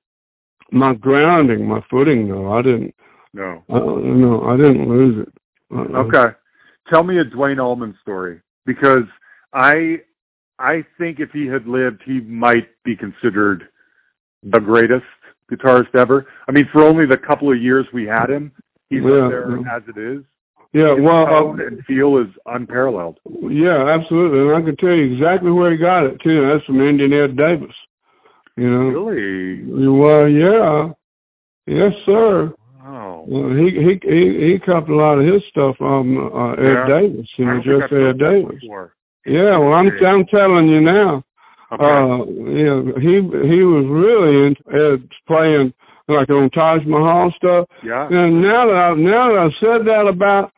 my 0.71 0.93
grounding, 0.93 1.67
my 1.67 1.81
footing 1.89 2.27
though. 2.27 2.51
I 2.51 2.61
didn't. 2.61 2.93
no. 3.33 3.63
Uh, 3.69 3.79
no, 3.79 4.43
I 4.43 4.57
didn't 4.57 4.87
lose 4.89 5.27
it. 5.27 5.33
Uh-uh. 5.71 6.03
Okay. 6.03 6.35
Tell 6.91 7.03
me 7.03 7.19
a 7.19 7.23
Duane 7.23 7.59
Allman 7.59 7.97
story 8.01 8.41
because 8.65 9.03
I 9.53 9.97
I 10.59 10.85
think 10.97 11.19
if 11.19 11.31
he 11.31 11.47
had 11.47 11.67
lived, 11.67 12.01
he 12.05 12.21
might 12.21 12.67
be 12.83 12.95
considered 12.95 13.67
the 14.43 14.59
greatest 14.59 15.03
guitarist 15.51 15.95
ever. 15.95 16.25
I 16.47 16.51
mean, 16.51 16.67
for 16.71 16.83
only 16.83 17.05
the 17.05 17.17
couple 17.17 17.51
of 17.51 17.61
years 17.61 17.85
we 17.93 18.05
had 18.05 18.29
him, 18.29 18.51
he's 18.89 19.01
Yeah, 19.03 19.25
up 19.25 19.31
there 19.31 19.57
yeah. 19.59 19.75
as 19.75 19.83
it 19.87 19.97
is. 19.97 20.23
Yeah, 20.73 20.95
His 20.95 21.03
well, 21.03 21.25
tone 21.25 21.61
uh, 21.61 21.65
and 21.67 21.85
feel 21.85 22.17
is 22.17 22.27
unparalleled. 22.45 23.19
yeah, 23.49 23.87
absolutely, 23.87 24.39
and 24.41 24.51
I 24.55 24.61
can 24.61 24.75
tell 24.77 24.89
you 24.95 25.13
exactly 25.15 25.49
where 25.51 25.71
he 25.71 25.77
got 25.77 26.05
it 26.05 26.19
too. 26.21 26.45
That's 26.51 26.65
from 26.65 26.81
Indian 26.81 27.13
Ed 27.13 27.37
Davis. 27.37 27.73
You 28.57 28.69
know. 28.69 28.89
Really? 28.89 29.63
Well, 29.89 30.27
yeah, 30.27 30.89
yes, 31.67 31.93
sir. 32.05 32.53
Wow. 32.83 33.25
Well, 33.27 33.49
he 33.55 33.69
he 33.71 33.99
he 34.03 34.51
he 34.53 34.59
copied 34.65 34.91
a 34.91 34.95
lot 34.95 35.19
of 35.19 35.25
his 35.31 35.41
stuff 35.49 35.77
from 35.77 36.17
uh, 36.33 36.53
Ed 36.53 36.63
Yeah. 36.63 36.87
Davis. 36.87 37.27
You 37.37 37.45
know, 37.45 37.57
just 37.63 37.93
Ed 37.93 38.17
Davis. 38.19 38.59
before. 38.61 38.93
Yeah, 39.25 39.57
well, 39.57 39.73
I'm. 39.73 39.87
I'm 40.05 40.25
telling 40.27 40.67
you 40.67 40.81
now. 40.81 41.23
Okay. 41.71 41.83
Uh, 41.83 42.23
yeah, 42.47 42.79
he 43.01 43.19
he 43.47 43.59
was 43.63 43.85
really 43.91 44.47
into 44.47 44.63
Ed 44.71 45.09
playing 45.27 45.73
like 46.07 46.29
on 46.29 46.49
Taj 46.51 46.85
Mahal 46.85 47.33
stuff. 47.35 47.67
yeah. 47.83 48.07
And 48.09 48.41
now 48.41 48.65
that 48.67 48.75
I, 48.75 48.95
now 48.95 49.27
that 49.27 49.39
I've 49.45 49.59
said 49.59 49.85
that 49.85 50.07
about 50.07 50.51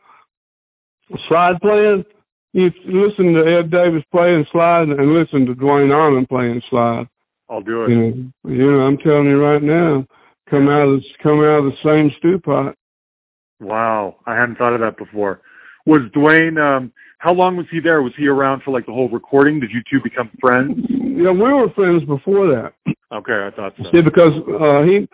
slide 1.28 1.60
playing, 1.62 2.06
you 2.54 2.70
listen 2.86 3.34
to 3.34 3.60
Ed 3.60 3.72
Davis 3.72 4.04
playing 4.12 4.46
slide 4.52 4.90
and 4.90 5.14
listen 5.14 5.46
to 5.48 5.56
Duane 5.56 5.92
Allman 5.92 6.28
playing 6.28 6.62
slide. 6.70 7.08
I'll 7.50 7.62
do 7.62 7.86
it. 7.86 7.90
You 7.90 7.96
know, 7.96 8.32
you 8.46 8.72
know, 8.72 8.80
I'm 8.82 8.98
telling 8.98 9.26
you 9.26 9.42
right 9.42 9.64
now, 9.64 10.06
come 10.50 10.70
out 10.70 10.88
of 10.88 11.00
the, 11.00 11.06
come 11.24 11.40
out 11.40 11.66
of 11.66 11.74
the 11.74 11.78
same 11.84 12.12
stew 12.20 12.40
pot. 12.40 12.76
Wow. 13.60 14.18
I 14.28 14.36
hadn't 14.36 14.58
thought 14.58 14.74
of 14.74 14.82
that 14.82 14.98
before. 14.98 15.42
Was 15.86 16.02
Duane 16.14 16.58
um 16.60 16.92
how 17.20 17.34
long 17.34 17.58
was 17.58 17.66
he 17.72 17.80
there? 17.80 18.02
Was 18.02 18.14
he 18.18 18.28
around 18.28 18.64
for 18.64 18.72
like 18.72 18.86
the 18.86 18.94
whole 18.94 19.10
recording? 19.10 19.60
Did 19.60 19.72
you 19.72 19.82
two 19.90 20.02
become 20.04 20.30
friends? 20.40 20.74
Yeah, 20.90 21.32
we 21.32 21.54
were 21.54 21.70
friends 21.76 22.04
before 22.06 22.48
that. 22.48 22.74
Okay, 23.14 23.48
I 23.48 23.52
thought 23.56 23.74
so. 23.78 23.84
See, 23.94 24.02
because 24.02 24.32
uh, 24.32 24.84
he 24.84 25.08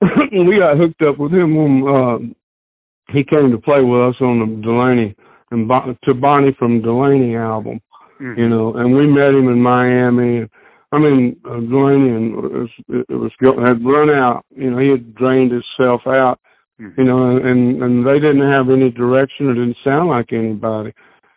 we 0.38 0.58
got 0.58 0.76
hooked 0.78 1.02
up 1.02 1.18
with 1.18 1.32
him 1.32 1.54
when 1.56 1.84
uh, 1.86 3.12
he 3.12 3.24
came 3.24 3.50
to 3.50 3.58
play 3.58 3.82
with 3.82 4.00
us 4.00 4.20
on 4.20 4.40
the 4.40 4.62
Delaney 4.62 5.14
and 5.50 5.68
Bo- 5.68 5.96
to 6.04 6.14
Bonnie 6.14 6.56
from 6.58 6.82
Delaney 6.82 7.36
album. 7.36 7.80
Mhm. 8.20 8.36
you 8.36 8.48
know, 8.48 8.74
and 8.74 8.96
we 8.96 9.06
met 9.06 9.30
him 9.34 9.48
in 9.48 9.62
Miami. 9.62 10.48
I 10.90 10.98
mean, 10.98 11.36
uh, 11.44 11.60
Delaney 11.60 12.10
and 12.10 12.34
it 12.34 12.52
was, 12.52 12.70
it 12.88 13.14
was 13.14 13.32
had 13.64 13.84
run 13.84 14.10
out. 14.10 14.44
You 14.50 14.70
know, 14.70 14.78
he 14.78 14.88
had 14.88 15.14
drained 15.14 15.52
himself 15.52 16.02
out. 16.06 16.40
Mhm. 16.80 16.98
You 16.98 17.04
know, 17.04 17.36
and 17.36 17.82
and 17.82 18.06
they 18.06 18.18
didn't 18.18 18.50
have 18.50 18.70
any 18.70 18.90
direction. 18.90 19.50
It 19.50 19.54
didn't 19.54 19.76
sound 19.84 20.08
like 20.08 20.32
anybody. 20.32 20.92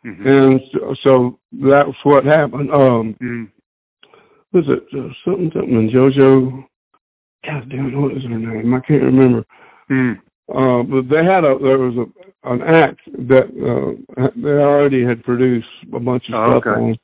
Mhm. 0.05 0.25
And 0.25 0.61
so, 0.73 0.95
so 1.05 1.39
that's 1.51 1.97
what 2.03 2.25
happened. 2.25 2.71
Um, 2.73 3.15
Mhm. 3.21 3.49
was 4.53 4.65
it 4.67 4.83
uh, 4.93 5.13
something 5.23 5.51
something? 5.53 5.75
And 5.75 5.91
JoJo, 5.91 6.65
God 7.45 7.69
damn, 7.69 7.87
it, 7.87 7.95
what 7.95 8.11
is 8.13 8.23
her 8.23 8.29
name? 8.29 8.73
I 8.73 8.79
can't 8.81 9.03
remember. 9.03 9.45
Mhm. 9.89 10.19
Uh, 10.49 10.83
but 10.83 11.07
they 11.09 11.23
had 11.23 11.45
a 11.45 11.57
there 11.59 11.77
was 11.77 11.95
a 11.97 12.49
an 12.51 12.61
act 12.63 12.99
that 13.27 13.45
uh, 13.45 14.27
they 14.35 14.49
already 14.49 15.03
had 15.05 15.23
produced 15.23 15.67
a 15.93 15.99
bunch 15.99 16.27
of 16.29 16.35
Oh, 16.35 16.45
stuff 16.47 16.65
okay. 16.65 16.81
on, 16.81 16.97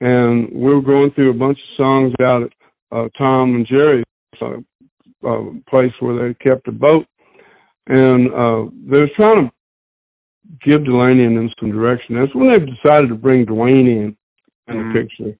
and 0.00 0.48
we 0.52 0.72
were 0.72 0.80
going 0.80 1.10
through 1.10 1.30
a 1.30 1.34
bunch 1.34 1.58
of 1.58 1.76
songs 1.76 2.14
out 2.22 2.44
at 2.44 2.52
uh, 2.92 3.08
Tom 3.18 3.56
and 3.56 3.66
Jerry's 3.66 4.04
uh, 4.40 4.58
uh, 5.26 5.44
place 5.68 5.92
where 6.00 6.28
they 6.28 6.34
kept 6.34 6.68
a 6.68 6.72
boat, 6.72 7.06
and 7.88 8.28
uh, 8.32 8.70
they 8.86 9.00
was 9.00 9.10
trying 9.16 9.38
to 9.38 9.52
give 10.64 10.84
Delaney 10.84 11.24
and 11.24 11.36
them 11.36 11.50
some 11.58 11.72
direction. 11.72 12.16
That's 12.18 12.34
when 12.34 12.52
they 12.52 12.58
decided 12.58 13.08
to 13.08 13.14
bring 13.14 13.44
Duane 13.44 13.86
in 13.86 14.16
in 14.68 14.74
Mhm. 14.74 14.92
the 14.92 15.00
picture, 15.00 15.38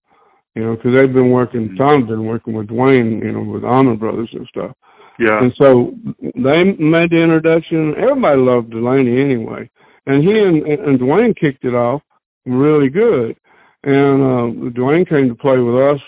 you 0.55 0.63
know, 0.63 0.77
because 0.77 0.95
they've 0.95 1.13
been 1.13 1.31
working. 1.31 1.71
Mhm. 1.71 1.77
Tom's 1.79 2.09
been 2.09 2.27
working 2.27 2.55
with 2.55 2.69
Duane, 2.69 3.21
you 3.21 3.33
know, 3.33 3.43
with 3.43 3.65
Allman 3.65 3.97
Brothers 3.97 4.31
and 4.33 4.47
stuff. 4.47 4.73
Yeah. 5.19 5.39
And 5.41 5.53
so 5.61 5.95
they 6.21 6.65
made 6.65 7.11
the 7.11 7.23
introduction. 7.23 7.95
Everybody 7.97 8.41
loved 8.41 8.71
Delaney 8.71 9.21
anyway, 9.21 9.71
and 10.07 10.23
he 10.23 10.39
and, 10.39 10.67
and 10.67 10.99
Duane 10.99 11.35
kicked 11.35 11.65
it 11.65 11.75
off 11.75 12.03
really 12.47 12.89
good. 12.89 13.37
And 13.85 14.23
uh, 14.23 14.71
Duane 14.71 15.05
came 15.05 15.29
to 15.29 15.35
play 15.35 15.59
with 15.59 15.77
us 15.77 16.01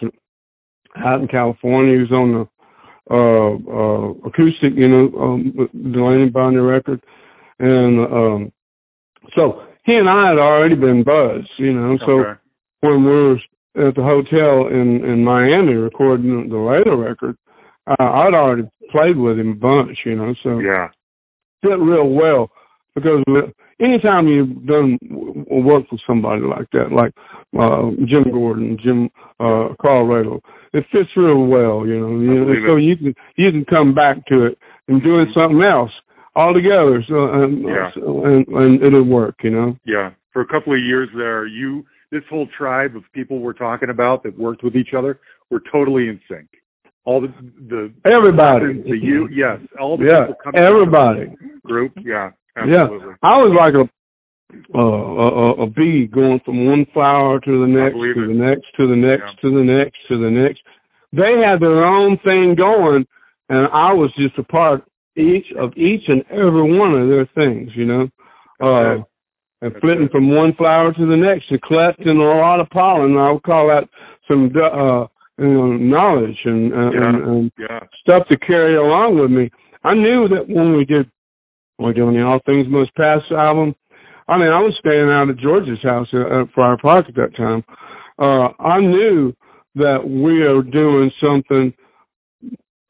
out 0.97 1.20
in 1.20 1.28
California. 1.28 1.94
He 1.94 2.01
was 2.01 2.12
on 2.12 2.32
the 2.32 2.49
uh, 3.09 3.53
uh, 3.70 4.11
acoustic, 4.26 4.74
you 4.74 4.88
know, 4.88 5.12
um, 5.20 5.68
Delaney 5.92 6.28
Boundary 6.28 6.62
record, 6.62 7.01
and 7.61 8.01
um, 8.01 8.53
so 9.37 9.62
he 9.84 9.95
and 9.95 10.09
I 10.09 10.28
had 10.28 10.39
already 10.39 10.74
been 10.74 11.05
buzzed, 11.05 11.51
you 11.59 11.72
know. 11.72 11.97
So 12.05 12.12
okay. 12.20 12.41
when 12.80 13.05
we 13.05 13.11
were 13.11 13.34
at 13.89 13.95
the 13.95 14.03
hotel 14.03 14.68
in 14.68 15.05
in 15.05 15.24
Miami 15.24 15.74
recording 15.74 16.49
the 16.49 16.57
later 16.57 16.97
record, 16.97 17.37
uh, 17.87 17.95
I'd 17.99 18.34
already 18.34 18.68
played 18.91 19.16
with 19.16 19.39
him 19.39 19.53
a 19.53 19.55
bunch, 19.55 19.99
you 20.05 20.16
know, 20.16 20.34
so 20.43 20.59
Yeah. 20.59 20.89
fit 21.62 21.78
real 21.78 22.09
well 22.09 22.51
because 22.95 23.22
anytime 23.80 24.26
you've 24.26 24.66
done 24.66 24.99
work 25.51 25.91
with 25.91 26.01
somebody 26.07 26.43
like 26.43 26.68
that, 26.72 26.93
like 26.93 27.12
uh, 27.59 27.91
Jim 28.07 28.24
Gordon, 28.32 28.78
Jim 28.82 29.11
uh, 29.39 29.74
Carl 29.80 30.07
Radle, 30.07 30.41
it 30.72 30.84
fits 30.91 31.11
real 31.16 31.47
well, 31.47 31.87
you 31.87 32.01
know. 32.01 32.18
You 32.18 32.45
know 32.45 32.55
so 32.66 32.76
you 32.76 32.97
can 32.97 33.14
you 33.37 33.51
can 33.51 33.64
come 33.64 33.95
back 33.95 34.24
to 34.26 34.47
it 34.47 34.59
and 34.89 35.03
doing 35.03 35.26
something 35.34 35.62
else 35.62 35.93
altogether, 36.37 37.03
so 37.09 37.32
and, 37.32 37.62
Yeah. 37.62 37.91
so, 37.95 38.24
and 38.26 38.47
and 38.49 38.82
it'll 38.84 39.03
work, 39.03 39.37
you 39.43 39.51
know. 39.51 39.76
Yeah. 39.84 40.11
For 40.32 40.43
a 40.43 40.47
couple 40.47 40.72
of 40.74 40.80
years 40.80 41.09
there, 41.16 41.47
you 41.47 41.84
this 42.12 42.22
whole 42.30 42.47
tribe 42.57 42.95
of 42.95 43.03
people 43.12 43.41
we're 43.41 43.53
talking 43.55 43.91
about 43.91 44.22
that 44.22 44.39
worked 44.39 44.62
with 44.62 44.76
each 44.76 44.95
other 44.97 45.18
were 45.51 45.62
totally 45.72 46.09
in 46.09 46.20
sync. 46.28 46.49
All 47.05 47.20
the 47.20 47.32
the 47.68 47.93
Everybody, 48.05 48.82
the 48.82 48.97
you 48.97 49.28
yes, 49.32 49.59
all 49.80 49.97
the 49.97 50.05
yeah, 50.05 50.20
people 50.26 50.37
coming 50.45 50.61
everybody. 50.62 51.26
group. 51.64 51.93
Yeah. 52.05 52.30
Yeah. 52.57 52.84
I 53.22 53.34
was 53.39 53.53
like 53.57 53.74
a 53.74 53.89
uh, 54.74 54.78
a, 54.78 55.26
a- 55.45 55.62
a 55.64 55.66
bee 55.66 56.07
going 56.07 56.41
from 56.45 56.66
one 56.66 56.87
flower 56.95 57.41
to 57.41 57.61
the 57.62 57.66
next, 57.66 57.95
to 57.97 58.22
it. 58.24 58.26
the 58.28 58.34
next, 58.34 58.66
to 58.76 58.87
the 58.87 58.97
next, 58.97 59.22
Yeah. 59.24 59.41
to 59.43 59.51
the 59.57 59.64
next, 59.64 59.97
to 60.09 60.18
the 60.18 60.30
next. 60.30 60.61
They 61.12 61.32
had 61.45 61.61
their 61.61 61.84
own 61.84 62.18
thing 62.24 62.55
going, 62.55 63.07
and 63.49 63.66
I 63.72 63.93
was 63.93 64.11
just 64.16 64.39
a 64.39 64.45
part 64.45 64.84
each 65.16 65.46
of 65.58 65.72
each 65.76 66.02
and 66.08 66.22
every 66.30 66.78
one 66.78 66.94
of 66.94 67.08
their 67.08 67.28
things, 67.34 67.70
you 67.74 67.86
know. 67.86 68.08
Uh, 68.60 69.02
and 69.62 69.74
flitting 69.80 70.08
from 70.10 70.34
one 70.34 70.52
flower 70.54 70.92
to 70.92 71.06
the 71.06 71.16
next 71.16 71.50
and 71.50 71.62
collecting 71.62 72.08
a 72.08 72.22
lot 72.22 72.60
of 72.60 72.68
pollen. 72.70 73.16
I 73.16 73.32
would 73.32 73.42
call 73.42 73.68
that 73.68 73.88
some 74.28 74.52
uh, 74.54 75.06
you 75.38 75.52
know, 75.52 75.76
knowledge 75.76 76.38
and, 76.44 76.72
uh, 76.72 76.90
Yeah. 76.90 77.08
and, 77.08 77.24
and 77.24 77.52
Yeah. 77.58 77.80
stuff 78.00 78.28
to 78.28 78.38
carry 78.38 78.76
along 78.76 79.18
with 79.18 79.30
me. 79.30 79.50
I 79.84 79.94
knew 79.94 80.28
that 80.28 80.48
when 80.48 80.76
we 80.76 80.84
did 80.84 81.10
we're 81.78 81.92
doing 81.92 82.16
the 82.16 82.22
All 82.22 82.40
Things 82.46 82.66
Must 82.68 82.94
Pass 82.94 83.20
album. 83.30 83.74
I 84.28 84.38
mean, 84.38 84.48
I 84.48 84.60
was 84.62 84.74
staying 84.80 85.10
out 85.10 85.28
at 85.28 85.36
George's 85.36 85.82
house 85.82 86.08
at, 86.12 86.20
at 86.20 86.50
Friar 86.54 86.78
Park 86.78 87.06
at 87.08 87.14
that 87.16 87.36
time. 87.36 87.62
Uh, 88.18 88.48
I 88.58 88.80
knew 88.80 89.34
that 89.74 90.08
we 90.08 90.42
are 90.42 90.62
doing 90.62 91.10
something 91.20 91.74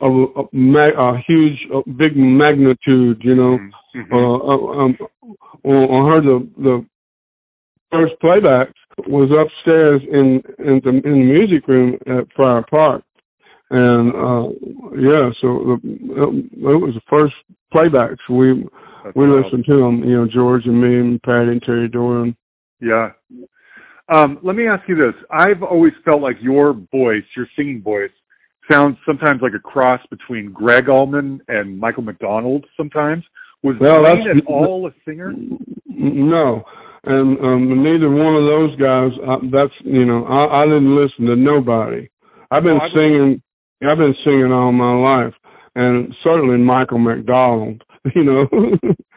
a, 0.01 0.07
a, 0.07 0.45
ma- 0.53 0.99
a 0.99 1.19
huge, 1.27 1.59
a 1.73 1.89
big 1.91 2.17
magnitude, 2.17 3.21
you 3.23 3.35
know. 3.35 3.59
Mhm. 3.95 4.13
Uh, 4.13 4.37
uh, 4.49 4.85
um, 4.85 4.99
on 5.65 5.77
on 5.77 6.11
her, 6.11 6.21
the 6.21 6.49
the 6.59 6.87
first 7.91 8.15
playback 8.21 8.69
was 9.09 9.31
upstairs 9.31 10.03
in 10.13 10.43
in 10.59 10.81
the 10.85 10.91
in 10.91 11.03
the 11.03 11.25
music 11.25 11.67
room 11.69 11.99
at 12.07 12.27
Friar 12.35 12.65
Park, 12.71 13.03
and 13.71 14.13
uh 14.15 14.49
yeah, 14.99 15.31
so 15.41 15.79
the, 15.83 16.49
it 16.53 16.81
was 16.81 16.95
the 16.95 17.01
first 17.09 17.35
playbacks 17.73 18.19
we 18.29 18.65
That's 19.05 19.17
we 19.17 19.29
wild. 19.29 19.45
listened 19.45 19.65
to 19.71 19.77
them. 19.79 20.05
You 20.05 20.17
know, 20.19 20.27
George 20.27 20.67
and 20.67 20.81
me 20.81 20.99
and 21.01 21.23
Patty 21.23 21.53
and 21.53 21.63
Terry 21.63 21.89
Doran. 21.89 22.37
Yeah. 22.81 23.13
Um, 24.13 24.39
let 24.43 24.55
me 24.55 24.69
ask 24.69 24.87
you 24.89 24.95
this. 24.97 25.15
I've 25.31 25.63
always 25.63 25.93
felt 26.05 26.21
like 26.21 26.37
your 26.41 26.75
voice, 26.93 27.25
your 27.37 27.49
singing 27.57 27.83
voice, 27.83 28.11
sounds 28.71 28.97
sometimes 29.07 29.41
like 29.43 29.53
a 29.55 29.59
cross 29.61 30.01
between 30.11 30.53
Gregg 30.53 30.89
Allman 30.89 31.41
and 31.49 31.79
Michael 31.79 32.03
McDonald. 32.03 32.65
Sometimes 32.77 33.25
was 33.63 33.77
Well, 33.81 34.03
Wayne 34.03 34.25
that's- 34.25 34.39
at 34.39 34.47
all 34.47 34.87
a 34.87 34.93
singer? 35.05 35.33
No, 35.89 36.63
and 37.05 37.39
um, 37.41 37.83
neither 37.83 38.11
one 38.11 38.37
of 38.37 38.45
those 38.45 38.77
guys. 38.77 39.11
Uh, 39.27 39.39
that's 39.51 39.73
you 39.85 40.05
know, 40.05 40.25
I, 40.27 40.63
I 40.63 40.65
didn't 40.67 40.95
listen 40.95 41.27
to 41.27 41.37
nobody. 41.37 42.09
I've 42.51 42.63
been 42.63 42.79
Oh, 42.83 42.89
singing. 42.95 43.43
I've 43.83 43.99
been 43.99 44.15
singing 44.25 44.53
all 44.53 44.73
my 44.73 44.95
life, 44.95 45.35
and 45.75 46.15
certainly 46.23 46.59
Michael 46.59 46.99
McDonald. 46.99 47.83
You 48.15 48.23
know, 48.23 48.47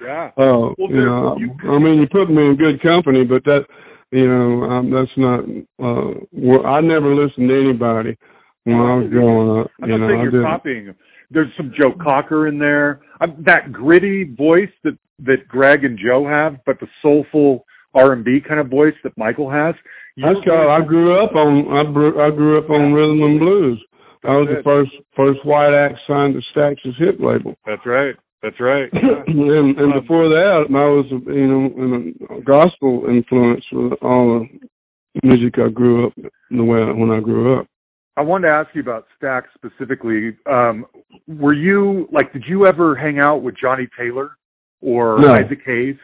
Yeah. 0.01 0.31
uh, 0.37 0.73
Well, 0.75 0.75
you 0.79 1.05
know, 1.05 1.37
you- 1.37 1.53
I 1.69 1.77
mean, 1.77 1.99
you 2.01 2.07
put 2.11 2.27
me 2.27 2.47
in 2.47 2.55
good 2.55 2.81
company, 2.81 3.23
but 3.23 3.43
that, 3.43 3.65
you 4.11 4.27
know, 4.27 4.63
um, 4.63 4.89
that's 4.89 5.11
not. 5.15 5.41
Uh, 5.79 6.19
well, 6.31 6.65
I 6.65 6.81
never 6.81 7.13
listened 7.13 7.49
to 7.49 7.55
anybody 7.69 8.17
when 8.63 8.75
I 8.75 8.95
was 8.95 9.09
growing 9.09 9.61
up. 9.61 9.71
I'm 9.81 9.89
you 9.89 9.97
know, 9.97 10.07
saying 10.07 10.29
you're 10.31 10.43
copying. 10.43 10.95
There's 11.31 11.51
some 11.57 11.71
Joe 11.79 11.93
Cocker 12.01 12.47
in 12.47 12.57
there. 12.57 13.01
Um, 13.21 13.43
that 13.45 13.71
gritty 13.71 14.23
voice 14.23 14.71
that 14.83 14.97
that 15.19 15.47
Gregg 15.47 15.83
and 15.83 15.99
Joe 15.99 16.27
have, 16.27 16.57
but 16.65 16.79
the 16.79 16.87
soulful 17.01 17.65
R&B 17.93 18.39
kind 18.47 18.59
of 18.59 18.69
voice 18.69 18.93
that 19.03 19.17
Michael 19.17 19.49
has. 19.51 19.75
That's 20.17 20.39
called. 20.45 20.69
I 20.69 20.85
grew 20.85 21.23
up 21.23 21.35
on. 21.35 21.67
I 21.71 21.91
grew, 21.91 22.21
I 22.21 22.29
grew 22.29 22.57
up 22.57 22.69
on 22.69 22.93
rhythm 22.93 23.21
and 23.23 23.39
blues. 23.39 23.83
I 24.23 24.35
was 24.35 24.49
the 24.49 24.63
first 24.63 24.91
first 25.15 25.45
white 25.45 25.73
act 25.73 25.95
signed 26.07 26.33
to 26.33 26.41
Stax's 26.51 26.95
Hip 26.99 27.19
label, 27.19 27.55
That's 27.65 27.85
right. 27.85 28.15
That's 28.43 28.59
right. 28.59 28.89
and 28.93 29.77
and 29.77 29.93
Um, 29.93 30.01
before 30.01 30.27
that, 30.27 30.65
I 30.69 30.87
was 30.87 31.05
you 31.09 31.47
know 31.47 31.65
in 31.77 32.15
a 32.29 32.41
gospel 32.41 33.05
influence 33.07 33.63
with 33.71 33.93
all 34.01 34.39
the 34.39 34.59
music 35.23 35.55
I 35.57 35.69
grew 35.69 36.07
up 36.07 36.13
the 36.51 36.63
way 36.63 36.79
I, 36.79 36.91
when 36.91 37.11
I 37.11 37.21
grew 37.21 37.59
up. 37.59 37.67
I 38.19 38.21
wanted 38.21 38.47
to 38.47 38.53
ask 38.53 38.69
you 38.73 38.81
about 38.81 39.05
Stax 39.17 39.43
specifically. 39.55 40.35
Um, 40.45 40.85
were 41.25 41.53
you 41.53 42.09
like? 42.11 42.33
Did 42.33 42.43
you 42.49 42.65
ever 42.65 42.93
hang 42.93 43.19
out 43.19 43.43
with 43.43 43.55
Johnnie 43.59 43.87
Taylor 43.97 44.31
or 44.81 45.19
No. 45.19 45.33
Isaac 45.33 45.59
Hayes? 45.65 45.95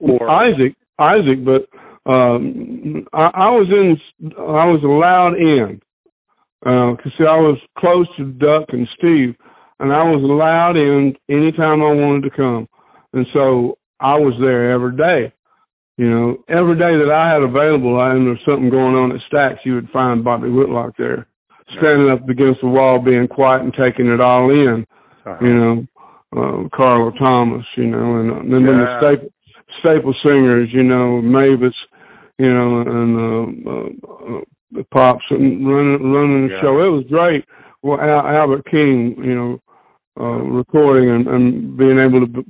Or 0.00 0.28
Isaac, 0.28 0.74
Isaac, 0.98 1.44
but 1.44 1.68
um, 2.10 3.06
I, 3.12 3.30
I 3.32 3.50
was 3.50 3.68
in. 3.70 3.96
I 4.36 4.66
was 4.66 4.82
allowed 4.82 5.36
in 5.38 5.80
because 6.62 7.12
see, 7.16 7.24
I 7.24 7.38
was 7.38 7.58
close 7.78 8.08
to 8.16 8.24
Duck 8.32 8.70
and 8.70 8.88
Steve, 8.98 9.36
and 9.78 9.92
I 9.92 10.02
was 10.02 10.22
allowed 10.22 10.76
in 10.76 11.14
anytime 11.30 11.80
I 11.80 11.94
wanted 11.94 12.28
to 12.28 12.36
come, 12.36 12.68
and 13.12 13.24
so 13.32 13.78
I 14.00 14.14
was 14.16 14.34
there 14.40 14.72
every 14.72 14.96
day. 14.96 15.32
You 15.96 16.10
know, 16.10 16.36
every 16.48 16.74
day 16.74 16.98
that 16.98 17.12
I 17.12 17.32
had 17.32 17.42
available, 17.42 18.00
I, 18.00 18.14
and 18.14 18.26
there 18.26 18.34
was 18.34 18.42
something 18.44 18.70
going 18.70 18.96
on 18.96 19.12
at 19.12 19.20
Stax, 19.30 19.58
you 19.64 19.74
would 19.74 19.90
find 19.90 20.24
Bobby 20.24 20.48
Whitlock 20.48 20.96
there, 20.96 21.28
standing 21.78 22.10
up 22.10 22.28
against 22.28 22.60
the 22.60 22.68
wall, 22.68 22.98
being 22.98 23.28
quiet 23.28 23.62
and 23.62 23.74
taking 23.74 24.06
it 24.06 24.20
all 24.20 24.50
in 24.50 24.86
Uh-huh. 25.24 25.44
you 25.46 25.54
know, 25.54 25.86
uh, 26.36 26.68
Carla 26.74 27.12
Thomas, 27.18 27.64
you 27.76 27.86
know, 27.86 28.20
and, 28.20 28.30
and 28.30 28.52
then 28.54 28.64
the 28.66 28.98
staple 28.98 29.28
staple 29.80 30.14
singers, 30.22 30.68
you 30.72 30.82
know, 30.84 31.20
Mavis, 31.22 31.74
you 32.38 32.52
know, 32.52 32.80
and 32.80 33.16
uh, 33.16 33.70
uh, 33.70 34.38
uh, 34.38 34.40
the 34.72 34.84
pops 34.92 35.24
and 35.30 35.66
running 35.68 36.12
running 36.12 36.48
the 36.48 36.54
Yeah. 36.54 36.60
show. 36.62 36.82
It 36.82 36.88
was 36.88 37.04
great. 37.08 37.44
Well, 37.82 38.00
Al- 38.00 38.26
Albert 38.26 38.64
King, 38.70 39.14
you 39.22 39.34
know, 39.34 39.60
uh, 40.20 40.38
recording 40.60 41.10
and, 41.10 41.26
and 41.26 41.76
being 41.76 41.98
able 42.00 42.20
to 42.20 42.26
be, 42.26 42.42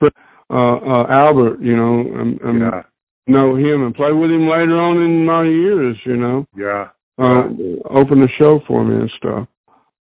be 0.00 0.08
uh, 0.50 0.54
uh, 0.76 1.06
Albert, 1.10 1.60
you 1.60 1.76
know, 1.76 2.00
and, 2.00 2.40
and 2.40 2.60
yeah, 2.60 2.82
know 3.26 3.56
him 3.56 3.84
and 3.84 3.94
play 3.94 4.12
with 4.12 4.30
him 4.30 4.48
later 4.48 4.76
on 4.78 4.96
in 5.02 5.24
my 5.26 5.44
years, 5.44 5.96
you 6.04 6.16
know, 6.16 6.46
yeah, 6.56 6.88
uh, 7.18 7.48
open 7.90 8.20
the 8.20 8.28
show 8.40 8.60
for 8.66 8.84
me 8.84 8.96
and 8.96 9.10
stuff. 9.16 9.48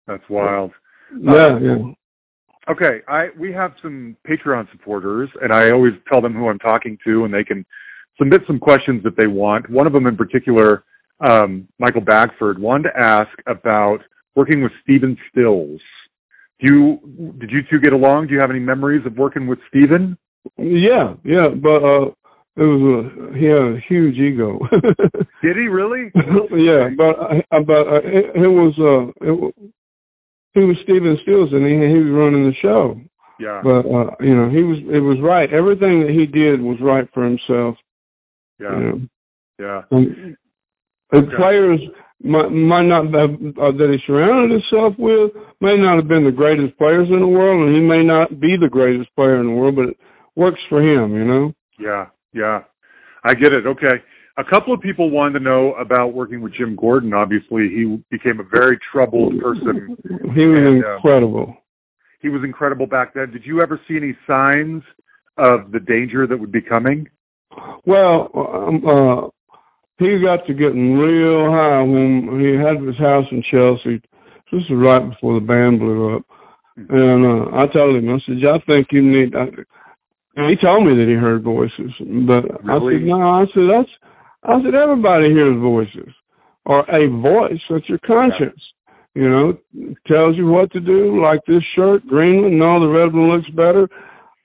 that's 0.06 0.24
wild. 0.30 0.72
Yeah, 1.20 1.58
yeah. 1.60 1.78
Okay, 2.70 3.02
I 3.08 3.30
we 3.38 3.52
have 3.54 3.74
some 3.82 4.18
Patreon 4.28 4.70
supporters, 4.72 5.30
and 5.42 5.54
I 5.54 5.72
always 5.72 5.94
tell 6.12 6.22
them 6.22 6.34
who 6.34 6.50
I'm 6.50 6.60
talking 6.60 6.98
to, 7.06 7.24
and 7.24 7.34
they 7.34 7.44
can 7.44 7.66
submit 8.20 8.42
some 8.46 8.60
questions 8.60 9.04
that 9.04 9.16
they 9.18 9.28
want. 9.28 9.70
One 9.70 9.88
of 9.88 9.94
them 9.94 10.06
in 10.06 10.18
particular, 10.18 10.84
um, 11.28 11.68
Michael 11.80 12.02
Bagford, 12.02 12.60
wanted 12.60 12.90
to 12.90 12.98
ask 12.98 13.30
about 13.48 14.00
working 14.36 14.62
with 14.62 14.72
Stephen 14.84 15.18
Stills. 15.32 15.80
Do 16.60 16.74
you 16.74 17.34
did 17.40 17.52
you 17.52 17.62
two 17.70 17.80
get 17.80 17.94
along? 17.94 18.28
Do 18.28 18.34
you 18.34 18.40
have 18.40 18.50
any 18.50 18.60
memories 18.60 19.06
of 19.06 19.16
working 19.16 19.48
with 19.48 19.60
Stephen? 19.70 20.18
Yeah, 20.58 21.16
yeah, 21.24 21.48
but 21.48 21.84
uh 21.84 22.10
it 22.58 22.64
was 22.64 22.82
a 22.82 23.38
he 23.38 23.46
had 23.46 23.78
a 23.78 23.80
huge 23.88 24.16
ego. 24.18 24.60
Did 25.44 25.56
he 25.56 25.68
really? 25.68 26.12
yeah, 26.52 26.90
but 26.98 27.16
but 27.66 27.84
uh, 27.88 28.02
it, 28.04 28.26
it 28.36 28.48
was 28.50 28.74
uh 28.80 29.12
it, 29.26 29.56
he 30.54 30.62
was 30.62 30.78
Stephen 30.84 31.18
Stills 31.24 31.50
and 31.54 31.66
he 31.66 31.74
he 31.74 32.00
was 32.04 32.14
running 32.14 32.46
the 32.50 32.56
show. 32.62 33.00
Yeah, 33.40 33.62
But 33.64 33.86
uh 33.86 34.16
you 34.20 34.36
know, 34.36 34.50
he 34.50 34.64
was 34.64 34.80
it 34.90 35.00
was 35.00 35.20
right. 35.22 35.54
Everything 35.54 36.02
that 36.02 36.10
he 36.12 36.26
did 36.26 36.62
was 36.62 36.78
right 36.82 37.08
for 37.14 37.24
himself. 37.24 37.76
yeah, 38.60 38.72
You 38.72 38.84
know. 38.84 39.00
yeah. 39.60 39.82
And 41.12 41.22
the 41.24 41.28
Okay. 41.28 41.38
players 41.38 41.80
might, 42.24 42.50
might 42.50 42.84
not 42.88 43.06
have, 43.06 43.32
uh, 43.58 43.72
that 43.78 43.90
he 43.94 43.98
surrounded 44.06 44.52
himself 44.60 44.94
with 44.98 45.32
may 45.62 45.78
not 45.78 45.96
have 45.98 46.08
been 46.08 46.26
the 46.26 46.32
greatest 46.36 46.78
players 46.78 47.08
in 47.10 47.20
the 47.20 47.28
world, 47.28 47.68
and 47.68 47.76
he 47.76 47.82
may 47.82 48.04
not 48.04 48.40
be 48.40 48.58
the 48.60 48.70
greatest 48.70 49.14
player 49.16 49.40
in 49.40 49.48
the 49.48 49.54
world, 49.54 49.76
but 49.76 49.90
it 49.90 49.98
works 50.36 50.60
for 50.70 50.82
him, 50.82 51.14
you 51.16 51.24
know. 51.26 51.54
Yeah, 51.80 52.08
yeah. 52.38 52.62
I 53.24 53.34
get 53.34 53.54
it. 53.54 53.66
Okay. 53.66 54.02
A 54.38 54.44
couple 54.44 54.74
of 54.74 54.82
people 54.82 55.10
wanted 55.10 55.40
to 55.40 55.44
know 55.44 55.74
about 55.74 56.14
working 56.14 56.42
with 56.42 56.54
Jim 56.54 56.76
Gordon. 56.76 57.14
Obviously, 57.14 57.70
he 57.70 58.02
became 58.12 58.40
a 58.40 58.44
very 58.44 58.78
troubled 58.92 59.40
person. 59.40 59.98
He 60.36 60.46
was 60.46 60.74
And, 60.74 60.86
uh, 60.86 60.96
incredible. 60.96 61.58
He 62.22 62.30
was 62.30 62.44
incredible 62.44 62.86
back 62.86 63.14
then. 63.14 63.32
Did 63.32 63.46
you 63.46 63.62
ever 63.62 63.80
see 63.88 63.98
any 63.98 64.16
signs 64.28 64.84
of 65.38 65.72
the 65.72 65.80
danger 65.80 66.28
that 66.28 66.38
would 66.38 66.52
be 66.52 66.62
coming? 66.62 67.08
Well, 67.86 68.30
um, 68.36 68.86
uh, 68.86 69.30
he 69.98 70.22
got 70.22 70.46
to 70.46 70.54
getting 70.54 70.94
real 70.94 71.52
high 71.52 71.82
when 71.82 72.40
he 72.40 72.54
had 72.54 72.86
his 72.86 72.98
house 72.98 73.26
in 73.32 73.44
Chelsea. 73.50 74.02
This 74.52 74.64
was 74.70 74.72
right 74.72 75.10
before 75.10 75.40
the 75.40 75.46
band 75.46 75.80
blew 75.80 76.18
up. 76.18 76.24
And 76.78 77.26
uh, 77.26 77.58
I 77.58 77.66
told 77.74 77.96
him, 77.96 78.10
I 78.10 78.20
said, 78.26 78.38
I 78.46 78.60
think 78.72 78.88
you 78.92 79.02
need. 79.02 79.36
I, 79.36 79.48
and 80.38 80.50
he 80.50 80.56
told 80.56 80.86
me 80.86 80.96
that 80.96 81.10
he 81.10 81.16
heard 81.16 81.44
voices, 81.44 81.92
but 82.28 82.46
I 82.70 82.78
said, 82.78 83.02
no. 83.04 83.22
I 83.22 83.46
said 83.54 83.68
that's. 83.74 83.90
I 84.44 84.62
said 84.64 84.76
everybody 84.76 85.30
hears 85.32 85.60
voices, 85.60 86.14
or 86.66 86.86
a 86.90 87.10
voice. 87.10 87.60
That's 87.70 87.90
your 87.90 88.00
conscience. 88.06 88.62
You 89.16 89.28
know, 89.28 89.58
tells 90.06 90.38
you 90.38 90.46
what 90.46 90.72
to 90.74 90.80
do. 90.80 91.20
Like 91.22 91.42
this 91.48 91.64
shirt, 91.76 92.06
green 92.06 92.44
one. 92.44 92.58
No, 92.60 92.80
the 92.80 92.88
red 92.88 93.14
one 93.14 93.34
looks 93.36 93.50
better. 93.50 93.90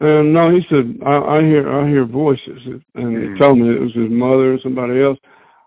And 0.00 0.32
no, 0.32 0.50
he 0.50 0.62
said, 0.68 0.98
I, 1.06 1.38
I 1.38 1.42
hear, 1.42 1.70
I 1.70 1.88
hear 1.88 2.04
voices, 2.04 2.58
and 2.66 2.82
Mhm. 2.96 3.34
he 3.34 3.38
told 3.38 3.58
me 3.58 3.70
it 3.70 3.80
was 3.80 3.94
his 3.94 4.10
mother 4.10 4.54
or 4.54 4.58
somebody 4.60 5.00
else. 5.00 5.18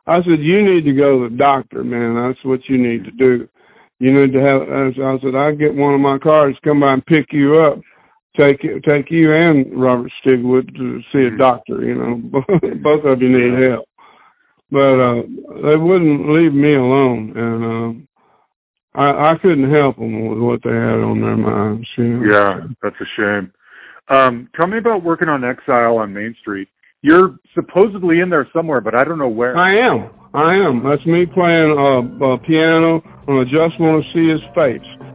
I 0.07 0.21
said, 0.23 0.41
you 0.41 0.61
need 0.61 0.83
to 0.85 0.93
go 0.93 1.23
to 1.23 1.29
the 1.29 1.37
doctor, 1.37 1.83
man. 1.85 2.15
That's 2.15 2.43
what 2.43 2.67
you 2.67 2.77
need 2.77 3.05
to 3.05 3.11
do. 3.11 3.47
You 3.99 4.11
need 4.11 4.33
to 4.33 4.41
have. 4.41 4.61
I 4.63 5.19
said, 5.21 5.35
I'll 5.35 5.55
get 5.55 5.73
one 5.73 5.93
of 5.93 6.01
my 6.01 6.17
cars, 6.17 6.57
come 6.65 6.81
by 6.81 6.93
and 6.93 7.05
pick 7.05 7.31
you 7.31 7.53
up, 7.53 7.79
take 8.37 8.63
you, 8.63 8.79
take 8.87 9.09
you 9.09 9.33
and 9.33 9.79
Robert 9.79 10.11
Stigwood 10.23 10.75
to 10.75 11.01
see 11.11 11.25
a 11.25 11.31
Mhm. 11.31 11.37
doctor. 11.39 11.81
You 11.83 11.95
know, 11.95 12.15
both 12.83 13.03
of 13.05 13.21
you 13.21 13.29
need 13.29 13.63
help. 13.69 13.87
But 14.71 14.99
uh 14.99 15.21
they 15.63 15.75
wouldn't 15.77 16.29
leave 16.29 16.53
me 16.53 16.73
alone, 16.75 17.33
and 17.35 17.65
um, 17.65 18.07
I 18.95 19.31
I 19.31 19.37
couldn't 19.41 19.71
help 19.75 19.97
them 19.97 20.27
with 20.27 20.39
what 20.39 20.63
they 20.63 20.71
had 20.71 20.99
on 20.99 21.21
their 21.21 21.37
minds. 21.37 21.87
You 21.97 22.03
know? 22.05 22.31
Yeah, 22.31 22.67
that's 22.81 22.95
a 22.99 23.05
shame. 23.15 23.51
Um, 24.07 24.49
tell 24.55 24.67
me 24.67 24.77
about 24.77 25.03
working 25.03 25.29
on 25.29 25.43
Exile 25.43 25.97
on 25.97 26.13
Main 26.13 26.35
Street. 26.39 26.67
You're 27.01 27.37
supposedly 27.53 28.19
in 28.19 28.29
there 28.29 28.47
somewhere, 28.53 28.81
but 28.81 28.99
I 28.99 29.03
don't 29.03 29.19
know 29.19 29.27
where. 29.29 29.55
I 29.57 29.75
am. 29.75 30.09
I 30.33 30.55
am. 30.55 30.83
That's 30.83 31.05
me 31.05 31.25
playing 31.25 31.71
uh, 31.77 32.25
uh 32.25 32.37
piano 32.37 33.01
on 33.27 33.39
I 33.39 33.43
Just 33.43 33.79
Want 33.79 34.03
to 34.03 34.11
See 34.13 34.27
His 34.29 34.41
Face. 34.53 35.14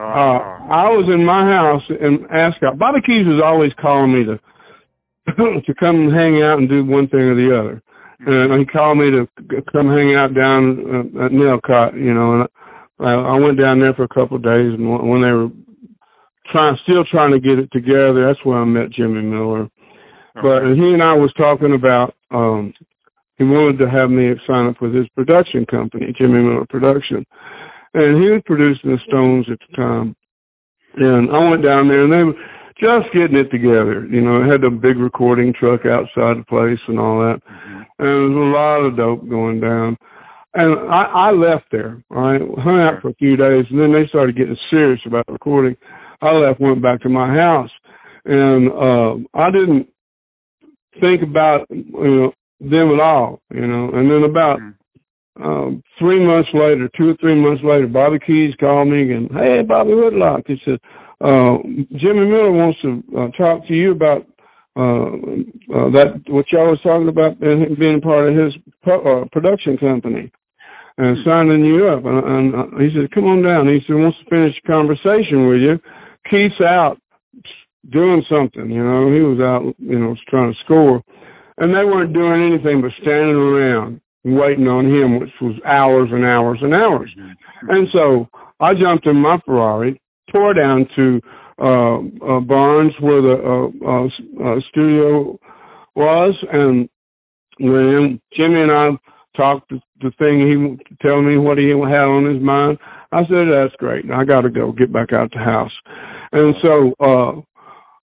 Uh, 0.00 0.64
I 0.72 0.88
was 0.88 1.04
in 1.12 1.24
my 1.24 1.44
house 1.44 1.84
in 1.88 2.24
Ascot. 2.32 2.78
Bobby 2.78 3.00
Keys 3.04 3.26
was 3.26 3.42
always 3.44 3.72
calling 3.80 4.12
me 4.14 4.24
to 4.24 4.40
to 5.60 5.74
come 5.74 6.08
and 6.08 6.14
hang 6.14 6.42
out 6.42 6.58
and 6.58 6.68
do 6.68 6.84
one 6.84 7.08
thing 7.08 7.20
or 7.20 7.36
the 7.36 7.52
other. 7.52 7.82
And 8.20 8.60
he 8.60 8.66
called 8.66 8.98
me 8.98 9.10
to 9.10 9.28
come 9.72 9.88
hang 9.88 10.14
out 10.16 10.34
down 10.34 11.16
uh, 11.16 11.24
at 11.24 11.32
Nellcôte, 11.32 11.96
you 11.96 12.12
know, 12.12 12.40
and 12.40 12.48
I, 13.00 13.12
I 13.12 13.38
went 13.38 13.58
down 13.58 13.80
there 13.80 13.94
for 13.94 14.04
a 14.04 14.08
couple 14.08 14.36
of 14.36 14.42
days. 14.42 14.72
And 14.72 14.88
when 14.88 15.08
when 15.08 15.22
they 15.22 15.32
were 15.32 15.48
trying, 16.52 16.76
still 16.82 17.04
trying 17.04 17.32
to 17.32 17.40
get 17.40 17.58
it 17.58 17.72
together, 17.72 18.26
that's 18.26 18.44
where 18.44 18.58
I 18.58 18.64
met 18.64 18.90
Jimmy 18.92 19.22
Miller. 19.22 19.68
But 20.34 20.72
he 20.76 20.92
and 20.92 21.02
I 21.02 21.14
was 21.14 21.32
talking 21.36 21.74
about 21.74 22.14
um 22.30 22.72
he 23.36 23.44
wanted 23.44 23.78
to 23.78 23.90
have 23.90 24.10
me 24.10 24.32
sign 24.46 24.68
up 24.68 24.80
with 24.80 24.94
his 24.94 25.08
production 25.16 25.64
company, 25.64 26.14
Jimmy 26.18 26.42
Miller 26.42 26.66
Production. 26.68 27.24
And 27.94 28.22
he 28.22 28.30
was 28.30 28.42
producing 28.46 28.90
the 28.90 28.98
Stones 29.06 29.46
at 29.50 29.58
the 29.68 29.76
time. 29.76 30.16
And 30.96 31.30
I 31.30 31.50
went 31.50 31.62
down 31.62 31.88
there 31.88 32.04
and 32.04 32.12
they 32.12 32.24
were 32.24 32.38
just 32.78 33.12
getting 33.12 33.36
it 33.36 33.50
together. 33.50 34.06
You 34.06 34.20
know, 34.20 34.42
it 34.42 34.50
had 34.50 34.64
a 34.64 34.70
big 34.70 34.98
recording 34.98 35.52
truck 35.52 35.86
outside 35.86 36.38
the 36.38 36.44
place 36.48 36.80
and 36.88 36.98
all 36.98 37.20
that. 37.20 37.40
And 37.98 38.08
there 38.08 38.20
was 38.20 38.36
a 38.36 38.50
lot 38.54 38.86
of 38.86 38.96
dope 38.96 39.28
going 39.28 39.60
down. 39.60 39.96
And 40.54 40.90
I, 40.90 41.28
I 41.28 41.30
left 41.30 41.66
there. 41.70 42.02
I 42.10 42.38
hung 42.58 42.80
out 42.80 43.02
for 43.02 43.10
a 43.10 43.14
few 43.14 43.36
days 43.36 43.66
and 43.70 43.78
then 43.78 43.92
they 43.92 44.08
started 44.08 44.36
getting 44.36 44.56
serious 44.70 45.00
about 45.06 45.28
recording. 45.28 45.76
I 46.22 46.32
left, 46.32 46.60
went 46.60 46.82
back 46.82 47.00
to 47.02 47.08
my 47.08 47.32
house. 47.34 47.70
And 48.24 48.70
uh 48.70 49.38
I 49.38 49.50
didn't 49.50 49.88
think 51.00 51.22
about 51.22 51.66
you 51.70 51.84
know 51.92 52.32
them 52.60 52.92
at 52.92 53.00
all, 53.00 53.40
you 53.54 53.66
know. 53.66 53.90
And 53.94 54.10
then 54.10 54.28
about 54.28 54.58
um 55.36 55.82
three 55.98 56.24
months 56.24 56.50
later, 56.52 56.88
two 56.96 57.10
or 57.10 57.16
three 57.20 57.40
months 57.40 57.62
later, 57.64 57.86
Bobby 57.86 58.18
Keys 58.18 58.54
called 58.58 58.88
me 58.88 59.12
and 59.12 59.30
hey 59.30 59.62
Bobby 59.66 59.94
Whitlock, 59.94 60.42
he 60.46 60.56
said, 60.64 60.78
uh 61.20 61.58
Jimmy 61.96 62.26
Miller 62.26 62.52
wants 62.52 62.80
to 62.82 63.02
uh, 63.16 63.28
talk 63.36 63.66
to 63.68 63.74
you 63.74 63.92
about 63.92 64.26
uh, 64.76 65.14
uh 65.74 65.90
that 65.90 66.22
what 66.28 66.46
y'all 66.52 66.70
was 66.70 66.80
talking 66.82 67.08
about 67.08 67.38
being 67.40 68.00
part 68.02 68.28
of 68.28 68.36
his 68.36 68.54
pro- 68.82 69.22
uh, 69.22 69.24
production 69.32 69.78
company 69.78 70.32
and 70.98 71.16
signing 71.24 71.64
you 71.64 71.88
up. 71.88 72.04
And, 72.04 72.24
and 72.24 72.54
uh, 72.54 72.78
he 72.78 72.90
said 72.94 73.10
come 73.12 73.24
on 73.24 73.42
down. 73.42 73.68
He 73.68 73.80
said 73.86 73.94
wants 73.94 74.18
to 74.18 74.30
finish 74.30 74.54
the 74.60 74.68
conversation 74.68 75.48
with 75.48 75.60
you. 75.60 75.78
Keith's 76.28 76.60
out 76.60 76.98
doing 77.90 78.22
something 78.28 78.70
you 78.70 78.84
know 78.84 79.10
he 79.12 79.20
was 79.20 79.40
out 79.40 79.74
you 79.78 79.98
know 79.98 80.16
trying 80.28 80.52
to 80.52 80.58
score. 80.64 81.02
And 81.58 81.74
they 81.74 81.84
weren't 81.84 82.14
doing 82.14 82.52
anything 82.52 82.80
but 82.80 82.90
standing 83.02 83.36
around 83.36 84.00
waiting 84.24 84.68
on 84.68 84.86
him 84.86 85.20
which 85.20 85.30
was 85.40 85.54
hours 85.64 86.08
and 86.12 86.24
hours 86.24 86.58
and 86.62 86.74
hours. 86.74 87.10
And 87.62 87.88
so 87.92 88.28
i 88.60 88.74
jumped 88.74 89.06
in 89.06 89.16
my 89.16 89.38
ferrari 89.44 90.00
tore 90.30 90.54
down 90.54 90.86
to 90.96 91.20
uh, 91.58 91.98
uh 92.26 92.40
barnes 92.40 92.92
where 93.00 93.22
the 93.22 93.34
uh, 93.34 93.86
uh, 93.86 94.06
uh 94.44 94.60
studio 94.68 95.38
was 95.94 96.34
and 96.52 96.88
when 97.58 98.20
jimmy 98.36 98.60
and 98.60 98.72
i 98.72 98.90
talked 99.36 99.70
the, 99.70 99.80
the 100.00 100.10
thing. 100.18 100.40
He 100.40 101.06
tell 101.06 101.22
me 101.22 101.36
what 101.38 101.58
he 101.58 101.68
had 101.70 102.08
on 102.08 102.32
his 102.32 102.42
mind. 102.42 102.78
I 103.12 103.22
said 103.22 103.48
that's 103.50 103.74
great. 103.78 104.10
I 104.10 104.24
got 104.24 104.42
to 104.42 104.50
go 104.50 104.72
get 104.72 104.92
back 104.92 105.12
out 105.12 105.32
the 105.32 105.38
house. 105.38 105.72
And 106.32 106.54
so 106.62 106.94
uh 107.00 107.32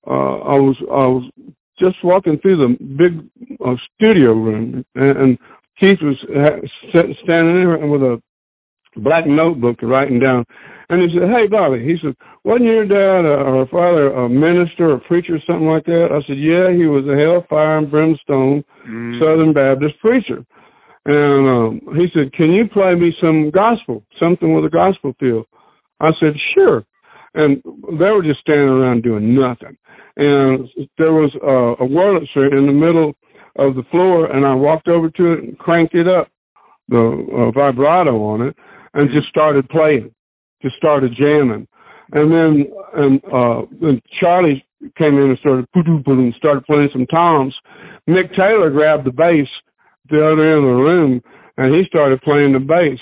uh 0.10 0.38
i 0.40 0.56
was 0.56 0.76
i 0.92 1.08
was 1.08 1.30
just 1.80 1.98
walking 2.04 2.40
through 2.40 2.58
the 2.58 2.84
big 2.98 3.58
uh, 3.66 3.76
studio 3.94 4.34
room 4.34 4.84
and, 4.96 5.18
and 5.18 5.38
keith 5.80 6.00
was 6.02 6.18
ha- 6.30 6.62
standing 7.24 7.56
there 7.56 7.88
with 7.88 8.02
a 8.02 8.22
black 8.96 9.28
notebook 9.28 9.78
writing 9.84 10.20
down 10.20 10.44
and 10.90 11.02
he 11.02 11.18
said 11.18 11.30
hey 11.30 11.48
bobby 11.48 11.84
he 11.84 11.96
said 12.02 12.16
wasn't 12.44 12.64
your 12.64 12.86
dad 12.86 13.28
uh, 13.28 13.44
or 13.44 13.68
father 13.68 14.14
a 14.14 14.30
minister 14.30 14.92
or 14.92 15.00
preacher 15.00 15.36
or 15.36 15.44
something 15.46 15.68
like 15.68 15.84
that? 15.84 16.08
I 16.16 16.26
said 16.26 16.40
yeah 16.40 16.72
he 16.72 16.86
was 16.88 17.04
a 17.04 17.20
hellfire 17.20 17.78
and 17.78 17.92
brimstone 17.92 18.64
southern 19.20 19.52
baptist 19.52 20.00
preacher. 20.00 20.46
And 21.06 21.82
um 21.84 21.96
he 21.98 22.08
said 22.14 22.32
can 22.32 22.54
you 22.54 22.70
play 22.72 22.96
me 22.96 23.12
some 23.20 23.52
gospel 23.52 24.04
something 24.18 24.54
with 24.54 24.64
a 24.64 24.70
gospel 24.70 25.14
feel? 25.20 25.44
I 26.00 26.12
said 26.22 26.34
sure. 26.56 26.86
And 27.34 27.62
they 28.00 28.10
were 28.12 28.24
just 28.24 28.40
standing 28.40 28.70
around 28.70 29.04
doing 29.04 29.36
nothing. 29.36 29.78
And 30.16 30.70
there 30.98 31.12
was 31.12 31.36
uh, 31.44 31.84
a 31.84 31.88
Wurlitzer 31.88 32.52
in 32.58 32.66
the 32.66 32.74
middle 32.74 33.14
of 33.58 33.76
the 33.76 33.84
floor, 33.92 34.26
and 34.26 34.46
I 34.46 34.54
walked 34.54 34.88
over 34.88 35.10
to 35.10 35.34
it 35.34 35.44
and 35.44 35.58
cranked 35.58 35.96
it 35.96 36.08
up, 36.08 36.30
the 36.88 37.00
uh, 37.00 37.52
vibrato 37.52 38.24
on 38.24 38.42
it, 38.42 38.56
and 38.94 39.10
just 39.12 39.28
started 39.28 39.68
playing, 39.70 40.12
just 40.62 40.76
started 40.76 41.14
jamming. 41.18 41.68
And 42.12 42.32
then 42.32 42.72
and 42.96 43.22
uh, 43.26 43.66
then 43.82 44.02
Charlie 44.20 44.66
came 44.98 45.18
in 45.18 45.30
and 45.30 45.40
started 45.40 45.66
poo 45.74 46.02
and 46.06 46.34
started 46.38 46.66
playing 46.66 46.90
some 46.94 47.06
toms. 47.08 47.54
Mick 48.08 48.30
Taylor 48.36 48.70
grabbed 48.70 49.06
the 49.06 49.12
bass 49.12 49.48
at 50.06 50.12
the 50.12 50.26
other 50.26 50.56
end 50.56 50.64
of 50.64 50.78
the 50.78 50.84
room, 50.84 51.22
and 51.58 51.76
he 51.76 51.84
started 51.88 52.22
playing 52.22 52.54
the 52.54 52.60
bass. 52.60 53.00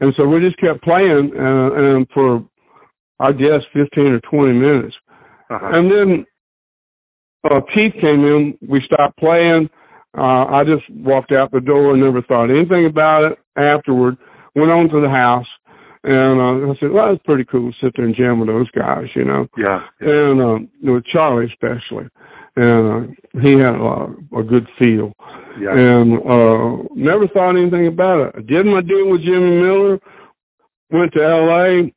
And 0.00 0.12
so 0.16 0.26
we 0.26 0.40
just 0.40 0.58
kept 0.58 0.82
playing, 0.82 1.32
uh, 1.34 1.72
and 1.74 2.06
for 2.12 2.44
I 3.20 3.32
guess 3.32 3.62
15 3.72 4.04
or 4.04 4.20
20 4.20 4.52
minutes. 4.52 4.94
Uh-huh. 5.48 5.70
And 5.72 5.90
then 5.90 6.26
uh, 7.44 7.60
Keith 7.72 7.94
came 8.00 8.24
in. 8.24 8.58
We 8.68 8.82
stopped 8.84 9.16
playing. 9.18 9.70
Uh, 10.16 10.44
I 10.44 10.64
just 10.64 10.88
walked 10.90 11.32
out 11.32 11.50
the 11.52 11.60
door 11.60 11.92
and 11.92 12.02
never 12.02 12.22
thought 12.22 12.50
anything 12.50 12.86
about 12.86 13.24
it 13.24 13.38
afterward. 13.56 14.16
Went 14.54 14.70
on 14.70 14.88
to 14.90 15.00
the 15.00 15.08
house. 15.08 15.46
And 16.04 16.40
uh, 16.40 16.72
I 16.72 16.74
said, 16.80 16.90
well, 16.90 17.12
it's 17.12 17.22
pretty 17.24 17.44
cool 17.44 17.70
to 17.70 17.76
sit 17.80 17.92
there 17.96 18.04
and 18.04 18.14
jam 18.14 18.40
with 18.40 18.48
those 18.48 18.70
guys, 18.72 19.06
you 19.14 19.24
know. 19.24 19.46
Yeah. 19.56 19.86
And 20.00 20.42
um, 20.42 20.68
with 20.82 21.04
Charlie 21.06 21.46
especially. 21.46 22.08
And 22.56 23.16
uh, 23.16 23.40
he 23.40 23.52
had 23.52 23.74
uh, 23.76 24.08
a 24.36 24.42
good 24.42 24.66
feel. 24.78 25.12
Yeah. 25.58 25.74
And 25.78 26.18
uh, 26.28 26.82
never 26.94 27.28
thought 27.28 27.56
anything 27.56 27.86
about 27.86 28.20
it. 28.20 28.34
I 28.36 28.40
did 28.40 28.66
my 28.66 28.80
deal 28.80 29.08
with 29.08 29.22
Jimmy 29.22 29.60
Miller. 29.62 29.98
Went 30.90 31.12
to 31.12 31.22
L.A 31.22 31.92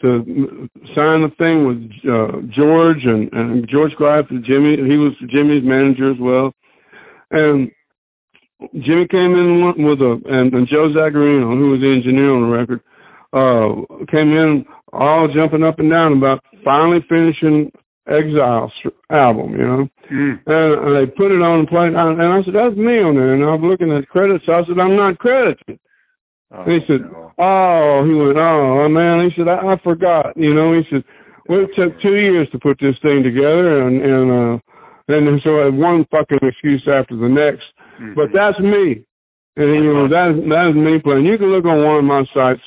to 0.00 0.68
sign 0.94 1.22
the 1.22 1.32
thing 1.38 1.66
with 1.66 1.90
uh, 2.08 2.40
George 2.54 3.04
and, 3.04 3.32
and 3.32 3.68
George 3.68 3.92
Greif 3.92 4.30
and 4.30 4.44
Jimmy. 4.44 4.76
He 4.76 4.96
was 4.96 5.12
Jimmy's 5.28 5.64
manager 5.64 6.10
as 6.10 6.18
well. 6.20 6.52
And 7.32 7.70
Jimmy 8.74 9.08
came 9.08 9.34
in 9.34 9.84
with 9.84 10.00
a 10.00 10.20
and, 10.26 10.52
and 10.54 10.68
Joe 10.68 10.92
Zagarino, 10.94 11.58
who 11.58 11.70
was 11.70 11.80
the 11.80 11.90
engineer 11.90 12.30
on 12.30 12.46
the 12.46 12.54
record, 12.54 12.80
uh, 13.32 14.04
came 14.06 14.30
in 14.30 14.64
all 14.92 15.28
jumping 15.34 15.64
up 15.64 15.78
and 15.78 15.90
down 15.90 16.12
about 16.12 16.44
finally 16.62 17.00
finishing 17.08 17.72
Exile's 18.06 18.72
album, 19.10 19.52
you 19.52 19.66
know. 19.66 19.88
Mm. 20.10 20.42
And, 20.46 20.70
and 20.84 20.92
they 20.94 21.06
put 21.10 21.32
it 21.32 21.40
on 21.40 21.60
and 21.60 21.68
played, 21.68 21.94
and 21.94 22.20
I 22.20 22.42
said, 22.44 22.54
"That's 22.54 22.76
me 22.76 23.00
on 23.00 23.16
there." 23.16 23.34
And 23.34 23.42
I 23.42 23.54
was 23.54 23.64
looking 23.64 23.90
at 23.94 24.02
the 24.02 24.06
credits. 24.06 24.44
I 24.46 24.62
said, 24.66 24.78
"I'm 24.78 24.96
not 24.96 25.18
credited." 25.18 25.78
Oh, 26.52 26.62
And 26.62 26.72
he 26.72 26.80
said, 26.86 27.00
no. 27.08 27.32
"Oh," 27.38 28.04
he 28.04 28.12
went, 28.12 28.36
"Oh 28.36 28.88
man," 28.88 29.24
he 29.24 29.30
said, 29.34 29.48
"I, 29.48 29.74
I 29.74 29.76
forgot." 29.82 30.36
You 30.36 30.52
know, 30.52 30.74
he 30.74 30.82
said, 30.90 31.04
"Well, 31.48 31.64
it 31.64 31.70
took 31.74 31.94
two 32.02 32.14
years 32.14 32.48
to 32.52 32.58
put 32.58 32.78
this 32.78 32.98
thing 33.02 33.22
together, 33.22 33.86
and 33.86 34.02
and 34.02 34.26
uh, 34.30 34.54
and 35.12 35.40
so 35.42 35.60
I 35.60 35.64
had 35.66 35.76
one 35.76 36.04
fucking 36.10 36.38
excuse 36.42 36.82
after 36.88 37.16
the 37.16 37.28
next." 37.28 37.64
Mhm. 38.00 38.14
But 38.14 38.32
that's 38.32 38.58
me, 38.60 39.04
and 39.56 39.68
you 39.84 39.92
know 39.92 40.08
that 40.08 40.34
that 40.48 40.68
is 40.70 40.76
me 40.76 40.98
playing. 41.00 41.26
You 41.26 41.38
can 41.38 41.48
look 41.52 41.64
on 41.64 41.84
one 41.84 41.98
of 41.98 42.04
my 42.04 42.24
sites, 42.34 42.62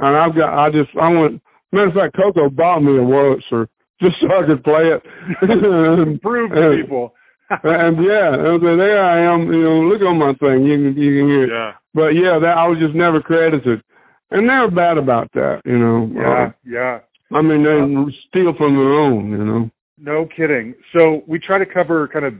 and 0.00 0.16
I've 0.16 0.34
got 0.34 0.52
I 0.56 0.70
just 0.70 0.90
I 0.96 1.08
went. 1.12 1.40
Matter 1.72 1.86
of 1.88 1.94
fact, 1.94 2.16
Coco 2.16 2.48
bought 2.50 2.80
me 2.82 2.96
a 2.98 3.00
Wurlitzer 3.00 3.68
just 4.02 4.16
so 4.20 4.26
I 4.32 4.46
could 4.46 4.64
play 4.64 4.90
it. 4.90 5.02
prove 6.22 6.50
to 6.50 6.70
and, 6.70 6.82
people. 6.82 7.14
and 7.50 8.02
yeah, 8.04 8.34
and 8.34 8.60
so 8.60 8.76
there 8.76 9.02
I 9.04 9.20
am. 9.32 9.52
You 9.52 9.62
know, 9.62 9.80
look 9.82 10.02
on 10.02 10.18
my 10.18 10.32
thing. 10.34 10.64
You 10.64 10.76
can 10.76 10.96
you 11.00 11.20
can 11.20 11.28
hear 11.28 11.44
it. 11.44 11.50
yeah. 11.50 11.72
But 11.94 12.08
yeah, 12.10 12.38
that 12.40 12.56
I 12.56 12.66
was 12.68 12.78
just 12.78 12.94
never 12.94 13.20
credited, 13.20 13.82
and 14.30 14.48
they're 14.48 14.70
bad 14.70 14.98
about 14.98 15.30
that. 15.34 15.62
You 15.64 15.78
know. 15.78 16.10
Yeah. 16.14 16.52
Yeah. 16.64 16.98
Uh, 17.32 17.38
I 17.38 17.42
mean, 17.42 17.62
they 17.62 18.12
steal 18.28 18.54
from 18.56 18.74
their 18.74 18.94
own. 18.94 19.30
You 19.30 19.44
know. 19.44 19.70
No 20.02 20.26
kidding. 20.34 20.74
So 20.96 21.22
we 21.26 21.38
try 21.38 21.58
to 21.58 21.66
cover 21.66 22.08
kind 22.08 22.24
of 22.24 22.34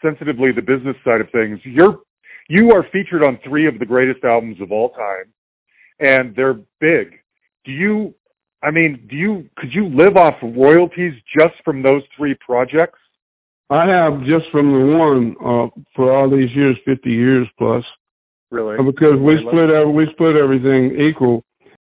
sensitively 0.00 0.52
the 0.52 0.62
business 0.62 0.96
side 1.04 1.20
of 1.20 1.28
things. 1.30 1.58
You're 1.64 1.98
you 2.48 2.70
are 2.72 2.84
featured 2.92 3.24
on 3.24 3.38
three 3.44 3.66
of 3.66 3.78
the 3.78 3.86
greatest 3.86 4.24
albums 4.24 4.60
of 4.60 4.72
all 4.72 4.90
time, 4.90 5.32
and 6.00 6.34
they're 6.36 6.60
big. 6.80 7.18
Do 7.64 7.72
you? 7.72 8.14
I 8.62 8.70
mean, 8.70 9.06
do 9.10 9.16
you? 9.16 9.48
Could 9.56 9.72
you 9.72 9.88
live 9.88 10.16
off 10.16 10.34
royalties 10.42 11.14
just 11.38 11.54
from 11.64 11.82
those 11.82 12.02
three 12.16 12.34
projects? 12.34 12.98
I 13.70 13.86
have 13.86 14.20
just 14.20 14.50
from 14.52 14.70
the 14.72 14.96
one 14.96 15.34
uh, 15.40 15.68
for 15.96 16.14
all 16.14 16.30
these 16.30 16.50
years, 16.54 16.76
fifty 16.84 17.10
years 17.10 17.48
plus, 17.58 17.84
Really? 18.50 18.76
uh, 18.78 18.82
because 18.82 19.18
we 19.18 19.34
Really? 19.34 19.46
split 19.48 19.70
every, 19.70 19.92
we 19.92 20.06
split 20.12 20.36
everything 20.36 21.00
equal. 21.00 21.42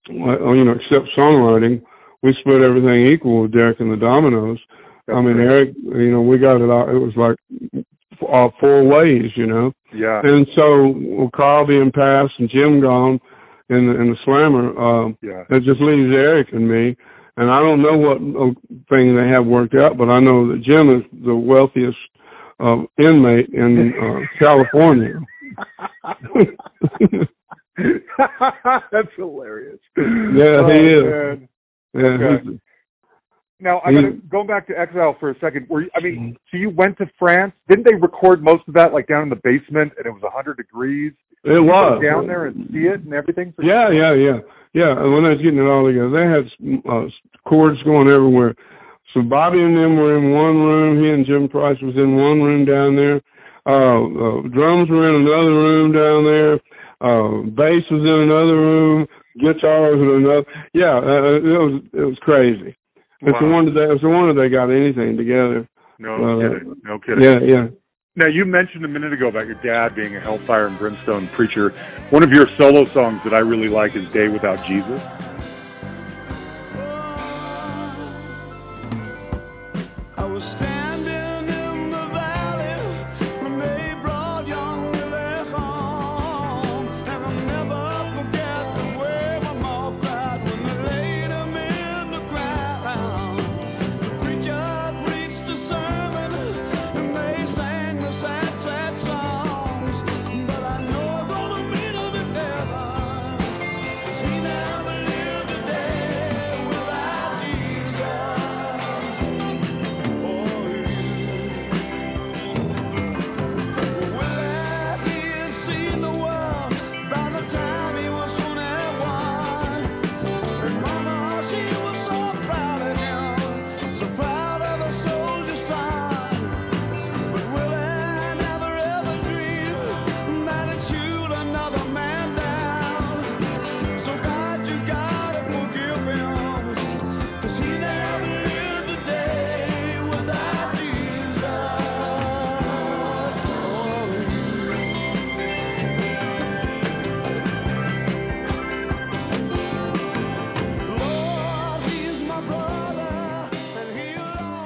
uh, 0.09 0.53
You 0.53 0.63
know, 0.65 0.71
except 0.73 1.07
songwriting, 1.17 1.83
we 2.23 2.33
split 2.39 2.61
everything 2.61 3.07
equal 3.13 3.43
with 3.43 3.51
Derek 3.51 3.79
and 3.79 3.91
the 3.91 3.97
Dominos. 3.97 4.57
I 5.09 5.21
mean, 5.21 5.39
Eric, 5.39 5.73
you 5.83 6.11
know, 6.11 6.21
we 6.21 6.37
got 6.37 6.61
it 6.61 6.69
out. 6.69 6.89
It 6.89 6.97
was 6.99 7.13
like 7.15 7.37
uh, 8.31 8.49
four 8.59 8.83
ways, 8.83 9.31
you 9.35 9.45
know. 9.47 9.71
Yeah. 9.93 10.21
And 10.23 10.45
so 10.55 10.87
with 11.23 11.31
Carl 11.31 11.65
being 11.65 11.91
passed 11.91 12.33
and 12.39 12.49
Jim 12.49 12.81
gone 12.81 13.19
in 13.69 13.87
the, 13.87 14.01
in 14.01 14.09
the 14.11 14.17
slammer, 14.25 14.77
um, 14.79 15.17
Yeah. 15.21 15.43
it 15.49 15.63
just 15.63 15.79
leaves 15.81 16.13
Eric 16.13 16.47
and 16.53 16.67
me. 16.67 16.95
and 17.37 17.49
I 17.51 17.59
don't 17.59 17.81
know 17.81 17.97
what 17.97 18.17
uh, 18.17 18.53
thing 18.89 19.15
they 19.15 19.27
have 19.33 19.45
worked 19.45 19.75
out, 19.75 19.97
but 19.97 20.09
I 20.09 20.19
know 20.19 20.47
that 20.49 20.61
Jim 20.63 20.89
is 20.89 21.03
the 21.25 21.35
wealthiest 21.35 21.97
uh, 22.59 22.83
inmate 22.97 23.49
in 23.53 23.93
uh, 24.01 24.21
California. 24.39 25.19
That's 28.91 29.07
hilarious. 29.15 29.79
Yeah, 29.95 30.61
Oh, 30.61 30.67
he 30.71 30.79
is. 30.81 31.01
man. 31.01 31.49
Yeah, 31.93 32.01
Okay. 32.01 32.59
Now 33.59 33.81
I 33.83 33.89
He- 33.89 33.95
gotta 33.95 34.11
go 34.29 34.43
back 34.43 34.67
to 34.67 34.79
Exile 34.79 35.15
for 35.19 35.29
a 35.31 35.39
second. 35.39 35.67
Were 35.69 35.81
you, 35.81 35.89
I 35.95 35.99
mean, 35.99 36.37
so 36.51 36.57
you 36.57 36.69
went 36.69 36.97
to 36.99 37.09
France? 37.17 37.53
Didn't 37.67 37.85
they 37.85 37.95
record 37.95 38.43
most 38.43 38.67
of 38.67 38.75
that 38.75 38.93
like 38.93 39.07
down 39.07 39.23
in 39.23 39.29
the 39.29 39.41
basement 39.43 39.93
and 39.97 40.05
it 40.05 40.11
was 40.11 40.23
a 40.23 40.29
hundred 40.29 40.57
degrees? 40.57 41.13
it 41.43 41.53
You 41.53 41.63
was 41.63 41.99
go 41.99 42.07
down 42.07 42.27
there 42.27 42.45
and 42.45 42.69
see 42.71 42.85
it 42.85 43.01
and 43.01 43.13
everything. 43.13 43.53
For 43.53 43.63
Yeah, 43.63 43.89
yeah, 43.89 44.13
yeah, 44.13 44.39
yeah. 44.73 44.91
And 44.91 45.11
when 45.13 45.25
I 45.25 45.29
was 45.29 45.41
getting 45.41 45.59
it 45.59 45.65
all 45.65 45.87
together, 45.87 46.13
they 46.13 46.27
had 46.29 46.45
uh, 46.85 47.09
cords 47.49 47.81
going 47.83 48.09
everywhere. 48.09 48.53
So 49.13 49.21
Bobby 49.21 49.59
and 49.59 49.75
them 49.75 49.95
were 49.97 50.17
in 50.17 50.31
one 50.31 50.57
room. 50.61 51.03
He 51.03 51.09
and 51.09 51.25
Jim 51.25 51.49
Price 51.49 51.81
was 51.81 51.95
in 51.95 52.15
one 52.15 52.41
room 52.41 52.65
down 52.65 52.95
there. 52.95 53.21
Uh, 53.65 53.99
uh 54.05 54.41
drums 54.53 54.89
were 54.89 55.09
in 55.09 55.25
another 55.25 55.53
room 55.53 55.91
down 55.91 56.23
there. 56.23 56.53
Uh, 57.01 57.41
bass 57.57 57.83
was 57.89 58.01
in 58.05 58.19
another 58.29 58.55
room. 58.55 59.07
Guitars 59.39 59.99
in 59.99 60.09
another. 60.25 60.45
Yeah, 60.73 60.97
uh, 60.97 61.41
it 61.41 61.57
was 61.57 61.81
it 61.93 62.05
was 62.05 62.17
crazy. 62.21 62.75
It's 63.21 63.31
a 63.31 63.43
Wow. 63.43 63.51
wonder 63.51 63.71
they 63.71 63.93
it's 63.93 64.03
a 64.03 64.09
wonder 64.09 64.33
they 64.33 64.49
got 64.49 64.69
anything 64.69 65.17
together. 65.17 65.67
No 65.99 66.15
Uh, 66.15 66.49
kidding. 66.49 66.75
No 66.83 66.99
kidding. 66.99 67.23
Yeah, 67.23 67.39
yeah. 67.39 67.67
Now 68.15 68.27
you 68.27 68.45
mentioned 68.45 68.83
a 68.85 68.87
minute 68.87 69.13
ago 69.13 69.27
about 69.27 69.45
your 69.47 69.57
dad 69.63 69.95
being 69.95 70.15
a 70.15 70.19
hellfire 70.19 70.67
and 70.67 70.77
brimstone 70.77 71.27
preacher. 71.29 71.73
One 72.09 72.23
of 72.23 72.31
your 72.31 72.47
solo 72.59 72.85
songs 72.85 73.23
that 73.23 73.33
I 73.33 73.39
really 73.39 73.69
like 73.69 73.95
is 73.95 74.05
"Day 74.11 74.27
Without 74.27 74.63
Jesus." 74.65 75.03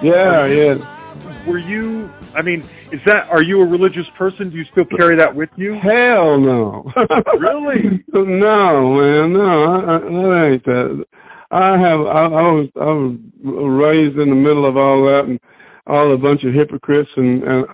Yeah, 0.01 0.47
yeah. 0.47 1.45
Were 1.47 1.59
you? 1.59 2.11
I 2.35 2.41
mean, 2.41 2.67
is 2.91 3.01
that? 3.05 3.29
Are 3.29 3.43
you 3.43 3.61
a 3.61 3.65
religious 3.65 4.05
person? 4.17 4.49
Do 4.49 4.57
you 4.57 4.65
still 4.71 4.85
carry 4.97 5.17
that 5.17 5.35
with 5.35 5.49
you? 5.55 5.73
Hell 5.73 6.39
no. 6.39 6.91
Really? 7.39 8.03
no, 8.13 8.95
man, 8.95 9.33
no. 9.33 9.63
I, 9.63 9.95
I, 9.95 9.99
that 9.99 10.49
ain't 10.53 10.65
that. 10.65 11.05
I 11.51 11.71
have. 11.77 11.99
I, 12.01 12.23
I 12.25 12.47
was. 12.51 12.69
I 12.75 12.85
was 12.85 13.17
raised 13.43 14.17
in 14.17 14.29
the 14.29 14.35
middle 14.35 14.67
of 14.67 14.77
all 14.77 15.03
that 15.05 15.23
and 15.27 15.39
all 15.87 16.13
a 16.13 16.17
bunch 16.17 16.43
of 16.43 16.53
hypocrites, 16.53 17.09
and 17.15 17.43
and 17.43 17.65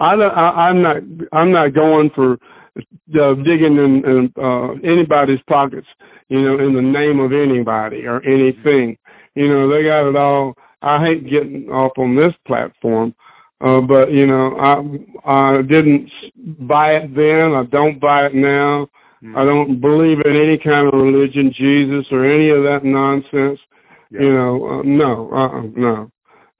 I 0.00 0.16
don't. 0.16 0.32
I, 0.32 0.68
I'm 0.68 0.82
not. 0.82 0.96
I'm 1.32 1.52
not 1.52 1.74
going 1.74 2.10
for 2.14 2.34
uh, 2.34 3.34
digging 3.44 3.76
in, 3.76 4.02
in 4.04 4.32
uh, 4.42 4.72
anybody's 4.84 5.40
pockets. 5.48 5.86
You 6.28 6.42
know, 6.42 6.58
in 6.58 6.74
the 6.74 6.82
name 6.82 7.20
of 7.20 7.32
anybody 7.32 8.06
or 8.06 8.22
anything. 8.22 8.96
You 9.34 9.48
know, 9.48 9.68
they 9.68 9.82
got 9.84 10.08
it 10.08 10.16
all. 10.16 10.54
I 10.82 11.04
hate 11.04 11.24
getting 11.28 11.68
off 11.70 11.92
on 11.98 12.16
this 12.16 12.32
platform. 12.46 13.14
Uh, 13.60 13.80
but 13.80 14.10
you 14.12 14.26
know, 14.26 14.56
I 14.58 15.52
I 15.52 15.62
didn't 15.62 16.10
buy 16.66 16.92
it 16.92 17.14
then. 17.14 17.52
I 17.54 17.64
don't 17.70 18.00
buy 18.00 18.26
it 18.26 18.34
now. 18.34 18.88
I 19.36 19.44
don't 19.44 19.82
believe 19.82 20.16
in 20.24 20.34
any 20.34 20.56
kind 20.56 20.88
of 20.88 20.94
religion, 20.94 21.52
Jesus 21.54 22.06
or 22.10 22.24
any 22.24 22.48
of 22.48 22.62
that 22.62 22.80
nonsense. 22.84 23.60
Yeah. 24.10 24.20
You 24.22 24.32
know, 24.32 24.66
uh, 24.66 24.82
no, 24.82 25.30
uh, 25.30 25.62
no. 25.76 26.10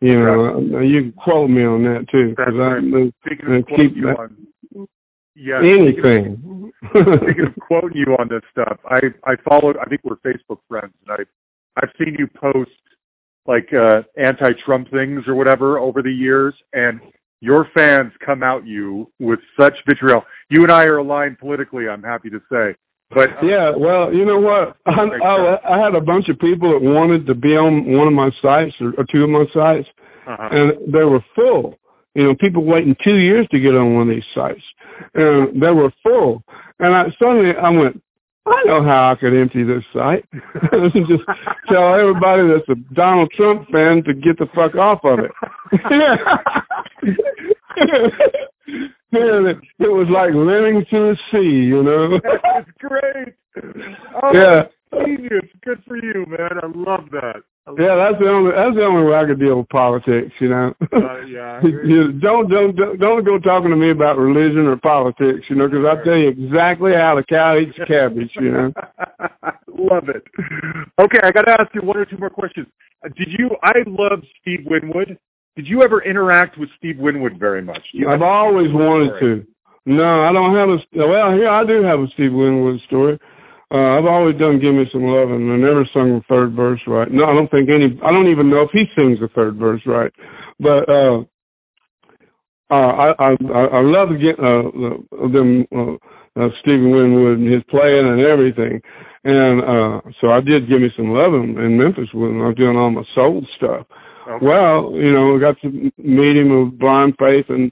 You 0.02 0.18
know, 0.18 0.56
uh, 0.76 0.80
you 0.80 1.02
can 1.02 1.12
quote 1.12 1.48
me 1.48 1.64
on 1.64 1.84
that 1.84 2.06
too, 2.12 2.30
because 2.36 2.54
I 2.54 2.80
right. 2.84 3.12
Speaking 3.24 3.48
uh, 3.48 3.58
of 3.58 3.66
keep 3.66 3.96
you 3.96 4.06
that- 4.08 4.18
on, 4.18 4.88
yeah, 5.34 5.60
anything. 5.64 6.72
Speaking 6.90 7.46
of 7.46 7.56
quoting 7.60 7.96
you 7.96 8.14
on 8.18 8.28
this 8.28 8.42
stuff, 8.50 8.78
I 8.84 9.00
I 9.24 9.36
followed. 9.48 9.78
I 9.78 9.84
think 9.86 10.02
we're 10.04 10.16
Facebook 10.16 10.58
friends, 10.68 10.92
and 11.06 11.16
I 11.18 11.82
I've 11.82 11.90
seen 11.98 12.14
you 12.18 12.26
post 12.26 12.70
like 13.47 13.68
uh 13.78 14.03
anti-Trump 14.16 14.91
things 14.91 15.24
or 15.26 15.34
whatever 15.34 15.78
over 15.78 16.03
the 16.03 16.12
years, 16.12 16.55
and 16.72 17.01
your 17.41 17.66
fans 17.76 18.12
come 18.24 18.43
out 18.43 18.66
you 18.66 19.11
with 19.18 19.38
such 19.59 19.74
vitriol. 19.88 20.22
You 20.51 20.62
and 20.62 20.70
I 20.70 20.84
are 20.84 20.99
aligned 20.99 21.38
politically. 21.38 21.88
I'm 21.88 22.03
happy 22.03 22.30
to 22.30 22.41
say, 22.53 22.76
but 23.11 23.28
Yeah, 23.43 23.72
well, 23.76 24.12
you 24.12 24.24
know 24.24 24.41
what? 24.41 24.76
I, 24.86 24.93
I, 24.93 25.76
I 25.76 25.84
had 25.84 25.95
a 25.95 26.01
bunch 26.01 26.28
of 26.28 26.38
people 26.38 26.72
that 26.72 26.82
wanted 26.82 27.26
to 27.26 27.34
be 27.34 27.51
on 27.51 27.97
one 27.97 28.07
of 28.09 28.14
my 28.14 28.30
sites 28.43 28.74
or, 28.80 28.93
or 28.99 29.05
two 29.11 29.24
of 29.24 29.30
my 29.30 29.45
sites, 29.55 29.88
uh 30.26 30.49
and 30.51 30.93
they 30.93 31.05
were 31.05 31.24
full. 31.34 31.76
You 32.14 32.24
know, 32.24 32.34
people 32.41 32.64
waiting 32.64 32.97
two 33.05 33.16
years 33.16 33.47
to 33.53 33.61
get 33.61 33.74
on 33.74 33.95
one 33.95 34.11
of 34.11 34.14
these 34.14 34.26
sites, 34.34 34.62
and 35.14 35.62
they 35.62 35.70
were 35.70 35.93
full. 36.03 36.43
And 36.78 36.95
I 36.95 37.05
suddenly 37.18 37.53
I 37.57 37.70
went, 37.70 38.03
I 38.47 38.62
know 38.64 38.82
how 38.82 39.12
I 39.12 39.20
could 39.20 39.38
empty 39.38 39.64
this 39.64 39.84
site. 39.93 40.24
Just 40.32 41.24
tell 41.68 41.95
everybody 41.95 42.49
that's 42.49 42.68
a 42.68 42.95
Donald 42.95 43.30
Trump 43.36 43.68
fan 43.70 44.03
to 44.05 44.14
get 44.14 44.38
the 44.38 44.47
fuck 44.55 44.74
off 44.74 45.01
of 45.05 45.20
it. 45.20 45.30
Man, 49.12 49.47
it, 49.47 49.57
it 49.78 49.88
was 49.88 50.09
like 50.11 50.32
living 50.34 50.84
to 50.91 51.14
the 51.14 51.16
sea, 51.30 51.66
you 51.68 51.82
know. 51.82 52.18
it's 52.57 52.70
great. 52.78 53.34
Oh, 54.22 54.30
Yeah. 54.32 54.62
Genius. 54.93 55.47
Good 55.64 55.82
for 55.86 55.97
you, 55.97 56.26
man. 56.26 56.59
I 56.62 56.66
love 56.66 57.11
that. 57.12 57.43
I 57.66 57.70
love 57.70 57.78
Yeah, 57.78 57.95
that's 57.95 58.18
the 58.18 58.28
only 58.28 58.51
that's 58.53 58.76
the 58.76 58.86
only 58.86 59.05
way 59.07 59.16
I 59.16 59.26
could 59.26 59.41
deal 59.41 59.59
with 59.59 59.68
politics, 59.68 60.34
you 60.41 60.49
know. 60.49 60.74
Uh, 60.93 61.20
yeah, 61.26 61.61
You 61.84 62.12
don't 62.18 62.49
don't 62.49 62.74
don't 62.74 63.24
go 63.24 63.38
talking 63.38 63.70
to 63.70 63.76
me 63.76 63.91
about 63.91 64.18
religion 64.18 64.66
or 64.66 64.76
politics, 64.76 65.47
you 65.49 65.57
know, 65.57 65.68
because 65.68 65.86
I 65.86 66.03
tell 66.05 66.18
you 66.18 66.28
exactly 66.28 66.93
how 66.93 67.14
the 67.16 67.24
cow 67.26 67.59
eats 67.59 67.76
cabbage, 67.86 68.32
you 68.41 68.53
know. 68.53 68.72
Love 69.68 70.09
it. 70.09 70.22
Okay, 71.01 71.20
I 71.22 71.30
got 71.30 71.47
to 71.49 71.57
ask 71.59 71.72
you 71.74 71.80
one 71.82 71.97
or 71.97 72.05
two 72.05 72.18
more 72.18 72.30
questions. 72.30 72.66
Uh, 73.05 73.09
did 73.16 73.28
you? 73.38 73.49
I 73.64 73.80
love 73.86 74.20
Steve 74.41 74.66
Winwood. 74.66 75.16
Did 75.57 75.66
you 75.66 75.80
ever 75.82 76.03
interact 76.03 76.59
with 76.59 76.68
Steve 76.76 76.99
Winwood 76.99 77.38
very 77.38 77.62
much? 77.62 77.80
I've 78.09 78.22
always 78.22 78.68
wanted 78.72 79.18
to. 79.20 79.47
No, 79.86 80.22
I 80.22 80.32
don't 80.32 80.55
have 80.55 80.68
a 80.68 81.07
well. 81.07 81.32
Here 81.32 81.49
I 81.49 81.64
do 81.64 81.82
have 81.82 82.01
a 82.01 82.07
Steve 82.14 82.32
Winwood 82.32 82.80
story. 82.86 83.18
Uh, 83.72 83.98
I've 83.98 84.06
always 84.06 84.36
done 84.38 84.60
"Give 84.60 84.74
Me 84.74 84.84
Some 84.92 85.04
Love" 85.04 85.30
and 85.30 85.52
I 85.52 85.56
never 85.56 85.88
sung 85.94 86.18
the 86.18 86.22
third 86.28 86.54
verse 86.54 86.80
right. 86.86 87.10
No, 87.10 87.24
I 87.24 87.34
don't 87.34 87.50
think 87.50 87.68
any. 87.70 87.98
I 88.04 88.10
don't 88.10 88.30
even 88.30 88.50
know 88.50 88.62
if 88.62 88.70
he 88.72 88.84
sings 88.96 89.20
the 89.20 89.28
third 89.34 89.56
verse 89.58 89.82
right. 89.86 90.12
But 90.58 90.88
uh, 90.88 91.20
uh, 92.70 92.74
I 92.74 93.14
I 93.18 93.30
I 93.40 93.80
love 93.82 94.08
get 94.20 94.38
uh, 94.38 94.70
the- 94.74 95.28
them 95.32 95.66
uh, 95.74 95.94
uh, 96.40 96.48
Stephen 96.60 96.90
Winwood 96.90 97.38
and 97.38 97.52
his 97.52 97.62
playing 97.70 98.06
and 98.06 98.20
everything. 98.20 98.80
And 99.22 99.60
uh, 99.62 100.00
so 100.20 100.30
I 100.30 100.40
did 100.40 100.68
"Give 100.68 100.80
Me 100.80 100.88
Some 100.96 101.10
Love" 101.10 101.34
in, 101.34 101.58
in 101.58 101.78
Memphis 101.78 102.08
when 102.14 102.40
I 102.40 102.48
was 102.48 102.56
doing 102.56 102.76
all 102.76 102.90
my 102.90 103.04
soul 103.14 103.46
stuff. 103.56 103.86
Okay. 104.28 104.46
Well, 104.46 104.92
you 104.94 105.10
know, 105.10 105.36
I 105.36 105.40
got 105.40 105.60
to 105.62 105.70
meet 105.98 106.36
him 106.36 106.50
with 106.70 106.78
blind 106.78 107.14
faith, 107.18 107.46
and 107.48 107.70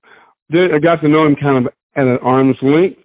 did, 0.51 0.74
I 0.74 0.78
got 0.78 1.01
to 1.03 1.09
know 1.09 1.26
him 1.26 1.36
kind 1.36 1.66
of 1.66 1.72
at 1.96 2.05
an 2.07 2.18
arm's 2.22 2.57
length. 2.62 2.99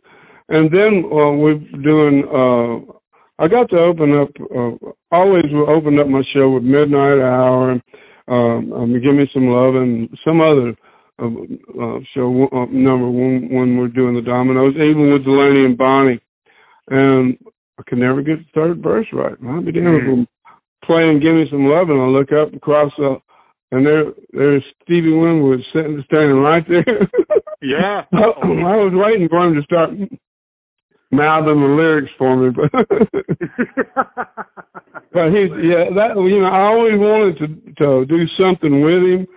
And 0.49 0.71
then 0.71 1.05
uh, 1.05 1.31
we're 1.31 1.59
doing 1.81 2.23
uh, 2.27 2.93
I 3.39 3.47
got 3.47 3.69
to 3.71 3.77
open 3.77 4.13
up. 4.15 4.29
Uh, 4.39 4.91
always 5.11 5.45
will 5.51 5.69
open 5.69 5.99
up 5.99 6.07
my 6.07 6.21
show 6.33 6.49
with 6.49 6.63
Midnight 6.63 7.19
Hour 7.19 7.71
and 7.71 7.81
um, 8.27 8.73
um, 8.73 8.93
Give 8.93 9.15
Me 9.15 9.27
Some 9.33 9.47
Love 9.47 9.75
and 9.75 10.09
some 10.23 10.39
other 10.39 10.75
uh, 11.19 11.27
uh, 11.27 11.99
show 12.13 12.47
uh, 12.53 12.65
number 12.71 13.09
when 13.09 13.49
when 13.49 13.77
we're 13.77 13.87
doing 13.87 14.15
the 14.15 14.21
Dominos, 14.21 14.75
even 14.75 15.11
with 15.11 15.25
Delaney 15.25 15.65
and 15.65 15.77
Bonnie. 15.77 16.21
And 16.89 17.37
I 17.79 17.83
can 17.87 17.99
never 17.99 18.21
get 18.21 18.37
the 18.39 18.51
third 18.53 18.83
verse 18.83 19.07
right. 19.13 19.35
I'll 19.47 19.63
be 19.63 19.71
damned 19.71 19.97
if 19.97 20.07
I'm 20.07 20.27
playing 20.85 21.19
Give 21.19 21.33
Me 21.33 21.45
Some 21.49 21.65
Love 21.65 21.89
and 21.89 22.01
I 22.01 22.05
look 22.05 22.31
up 22.31 22.53
across 22.53 22.91
the 22.97 23.17
and 23.71 23.85
there 23.85 24.05
there's 24.31 24.63
Stevie 24.83 25.11
Winwood 25.11 25.59
sitting 25.73 26.03
standing 26.05 26.37
right 26.37 26.63
there. 26.67 27.09
Yeah. 27.63 28.03
I 28.13 28.75
was 28.75 28.93
waiting 28.93 29.29
for 29.29 29.47
him 29.47 29.55
to 29.55 29.63
start 29.63 29.89
mouthing 31.13 31.61
the 31.61 31.67
lyrics 31.67 32.11
for 32.17 32.35
me, 32.35 32.49
but 32.49 32.71
but 35.13 35.27
he's 35.29 35.51
yeah 35.61 35.89
that 35.95 36.13
you 36.17 36.39
know 36.41 36.49
I 36.51 36.61
always 36.67 36.97
wanted 36.97 37.37
to 37.39 37.47
to 37.83 38.05
do 38.05 38.25
something 38.39 38.81
with 38.81 39.03
him, 39.03 39.27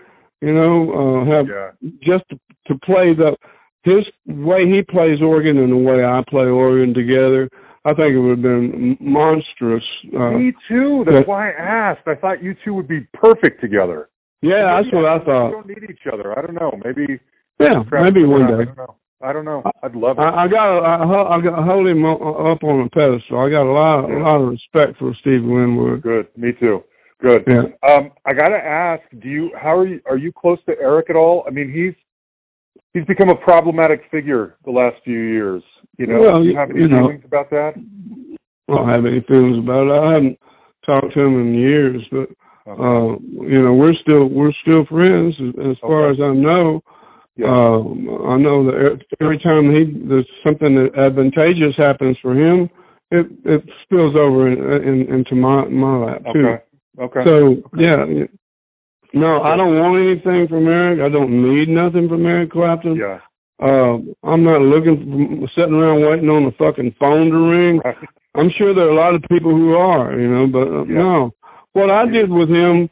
you 0.41 0.53
know, 0.55 0.91
uh, 0.93 1.25
have 1.37 1.47
yeah. 1.49 1.71
just 2.03 2.25
to, 2.31 2.39
to 2.69 2.79
play 2.85 3.15
the 3.15 3.37
his 3.85 4.05
way 4.27 4.67
he 4.67 4.83
plays 4.83 5.21
organ 5.23 5.59
and 5.59 5.71
the 5.73 5.77
way 5.77 6.05
I 6.05 6.23
play 6.29 6.47
organ 6.47 6.95
together. 6.95 7.49
I 7.85 7.95
think 7.95 8.15
it 8.15 8.19
would 8.19 8.39
have 8.39 8.43
been 8.43 8.97
monstrous. 9.01 9.85
Uh, 10.13 10.31
Me 10.33 10.53
too. 10.69 11.05
That's 11.07 11.19
Yeah. 11.19 11.23
why 11.25 11.51
I 11.51 11.55
asked. 11.93 12.09
I 12.09 12.17
thought 12.17 12.43
you 12.43 12.57
two 12.65 12.75
would 12.75 12.89
be 12.89 13.07
perfect 13.15 13.61
together. 13.61 14.09
yeah, 14.43 14.81
that's 14.83 14.93
what 14.93 15.05
I 15.05 15.19
thought. 15.25 15.47
We 15.47 15.53
don't 15.53 15.69
need 15.69 15.91
each 15.91 16.07
other. 16.13 16.37
I 16.37 16.43
don't 16.43 16.55
know. 16.55 16.73
Maybe 16.85 17.21
Yeah, 17.61 17.85
maybe 17.93 18.25
one 18.25 18.43
I 18.43 18.65
day. 18.65 18.71
I 19.23 19.33
don't 19.33 19.45
know. 19.45 19.63
I'd 19.83 19.95
love 19.95 20.19
it. 20.19 20.23
I, 20.23 20.45
I 20.45 20.49
got 20.49 20.79
I, 20.81 21.37
I 21.37 21.41
got 21.41 21.65
hold 21.65 21.87
him 21.87 22.05
up 22.05 22.63
on 22.63 22.87
a 22.87 22.91
pedestal. 22.91 23.39
I 23.41 23.49
got 23.51 23.65
a 23.65 23.73
lot 23.73 24.11
a 24.11 24.19
lot 24.19 24.41
of 24.41 24.49
respect 24.49 24.99
for 24.99 25.15
Steve 25.21 25.43
Winwood. 25.43 26.03
Good. 26.03 26.29
Me 26.37 26.53
too. 26.53 26.85
Good. 27.25 27.45
Yeah. 27.49 27.63
Um, 27.91 28.11
I 28.27 28.35
gotta 28.35 28.57
ask, 28.63 29.03
do 29.23 29.29
you 29.29 29.51
how 29.61 29.77
are 29.77 29.87
you 29.87 30.01
are 30.07 30.19
you 30.19 30.33
close 30.33 30.59
to 30.69 30.75
Eric 30.81 31.09
at 31.09 31.17
all? 31.17 31.45
I 31.47 31.51
mean 31.51 31.73
he's 31.73 31.95
he's 32.93 33.07
become 33.07 33.31
a 33.31 33.35
problematic 33.37 34.03
figure 34.11 34.57
the 34.67 34.71
last 34.71 34.97
few 35.03 35.19
years. 35.19 35.63
You 35.97 36.09
know, 36.09 36.19
Well, 36.19 36.35
do 36.37 36.43
you 36.43 36.57
have 36.57 36.71
any 36.71 36.81
you 36.81 36.89
know. 36.89 36.99
feelings 36.99 37.23
about 37.25 37.49
that? 37.51 37.73
I 38.69 38.75
don't 38.75 38.89
have 38.91 39.07
any 39.07 39.21
feelings 39.29 39.59
about 39.59 39.87
it. 39.87 39.93
I 39.99 40.13
haven't 40.13 40.39
talked 40.85 41.15
to 41.15 41.21
him 41.21 41.41
in 41.41 41.55
years, 41.55 42.03
but 42.11 42.29
Okay. 42.69 42.83
uh, 42.83 43.17
you 43.47 43.63
know 43.63 43.75
we're 43.75 43.95
still 43.95 44.29
we're 44.29 44.53
still 44.67 44.85
friends 44.87 45.35
as, 45.41 45.71
as 45.71 45.77
far 45.81 46.11
as 46.11 46.19
I 46.21 46.33
know. 46.35 46.83
Yeah. 47.37 47.47
Um, 47.55 48.09
I 48.29 48.37
know 48.39 48.65
that 48.67 49.01
every 49.21 49.39
time 49.39 49.71
he 49.75 49.85
there's 50.09 50.29
something 50.45 50.75
that 50.77 50.99
advantageous 50.99 51.77
happens 51.77 52.17
for 52.23 52.33
him, 52.33 52.69
it 53.11 53.27
it 53.45 53.63
spills 53.83 54.15
over 54.17 54.49
in, 54.49 54.59
in, 54.83 55.15
into 55.15 55.35
my 55.35 55.65
my 55.67 55.97
lap 55.99 56.23
too. 56.33 56.47
okay. 56.47 56.63
Okay. 56.99 57.25
So 57.27 57.57
yeah, 57.77 58.05
yeah. 58.07 58.25
no, 59.13 59.43
I 59.43 59.57
don't 59.57 59.77
want 59.79 60.01
anything 60.01 60.49
from 60.49 60.67
Eric. 60.67 61.01
I 61.01 61.09
don't 61.11 61.43
need 61.43 61.69
nothing 61.69 62.09
from 62.09 62.25
Eric 62.27 62.51
Clapton. 62.53 62.97
yeah. 62.97 63.21
Uh, 63.59 63.97
I'm 64.23 64.45
not 64.45 64.61
looking, 64.61 65.41
for, 65.41 65.49
sitting 65.59 65.73
around 65.75 66.03
waiting 66.05 66.29
on 66.29 66.45
the 66.45 66.53
fucking 66.59 66.95
phone 67.01 67.31
to 67.31 67.39
ring. 67.39 67.81
Right. 67.83 67.97
I'm 68.35 68.51
sure 68.59 68.75
there 68.75 68.85
are 68.85 68.91
a 68.91 68.95
lot 68.95 69.15
of 69.15 69.23
people 69.31 69.51
who 69.51 69.73
are, 69.75 70.13
you 70.19 70.29
know, 70.29 70.47
but 70.47 70.69
uh, 70.69 70.85
Yeah. 70.85 70.95
no. 70.95 71.35
What 71.73 71.89
I 71.91 72.05
did 72.07 72.29
with 72.31 72.51
him, 72.51 72.91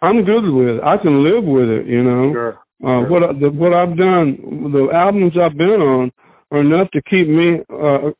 I'm 0.00 0.24
good 0.24 0.46
with. 0.50 0.80
I 0.84 0.98
can 0.98 1.24
live 1.24 1.42
with 1.42 1.68
it, 1.68 1.86
you 1.86 2.02
know. 2.04 2.32
Sure. 2.32 2.58
Uh, 2.84 3.02
what 3.10 3.22
I, 3.24 3.32
the, 3.32 3.50
what 3.50 3.72
I've 3.74 3.96
done, 3.96 4.38
the 4.72 4.88
albums 4.94 5.32
I've 5.40 5.56
been 5.56 5.80
on 5.80 6.12
are 6.52 6.60
enough 6.60 6.90
to 6.92 7.02
keep 7.02 7.28
me 7.28 7.58
uh, 7.70 8.10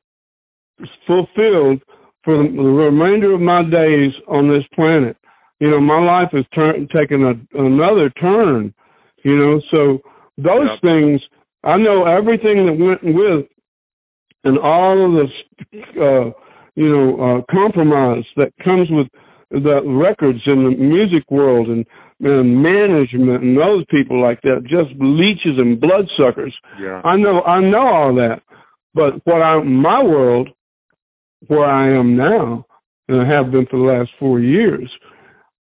fulfilled 1.06 1.82
for 2.24 2.42
the, 2.42 2.48
the 2.50 2.62
remainder 2.62 3.32
of 3.34 3.40
my 3.40 3.62
days 3.62 4.12
on 4.26 4.48
this 4.48 4.64
planet. 4.74 5.16
You 5.60 5.70
know, 5.70 5.80
my 5.80 6.00
life 6.00 6.30
has 6.32 6.44
turned 6.54 6.90
taken 6.90 7.24
a, 7.24 7.58
another 7.60 8.10
turn. 8.10 8.74
You 9.24 9.36
know, 9.36 9.60
so 9.70 10.00
those 10.36 10.68
Yep. 10.70 10.80
things 10.82 11.20
I 11.64 11.76
know 11.76 12.04
everything 12.06 12.66
that 12.66 12.78
went 12.78 13.02
with, 13.02 13.46
and 14.44 14.58
all 14.58 15.04
of 15.06 15.28
the 15.72 15.78
uh, 16.00 16.30
you 16.74 16.88
know 16.88 17.20
uh, 17.20 17.52
compromise 17.52 18.24
that 18.36 18.52
comes 18.64 18.88
with 18.90 19.08
the 19.50 19.82
records 19.84 20.40
in 20.46 20.64
the 20.64 20.70
music 20.70 21.24
world 21.30 21.68
and, 21.68 21.86
and 22.20 22.62
management 22.62 23.42
and 23.42 23.56
those 23.56 23.84
people 23.90 24.20
like 24.20 24.40
that, 24.42 24.62
just 24.62 24.90
leeches 25.00 25.58
and 25.58 25.80
bloodsuckers. 25.80 26.54
Yeah. 26.80 27.00
I 27.04 27.16
know, 27.16 27.42
I 27.42 27.60
know 27.60 27.86
all 27.86 28.14
that, 28.16 28.42
but 28.94 29.24
what 29.24 29.40
I, 29.42 29.62
my 29.62 30.02
world, 30.02 30.48
where 31.46 31.64
I 31.64 31.96
am 31.96 32.16
now, 32.16 32.64
and 33.08 33.20
I 33.20 33.26
have 33.28 33.52
been 33.52 33.66
for 33.70 33.78
the 33.78 33.84
last 33.84 34.10
four 34.18 34.40
years, 34.40 34.90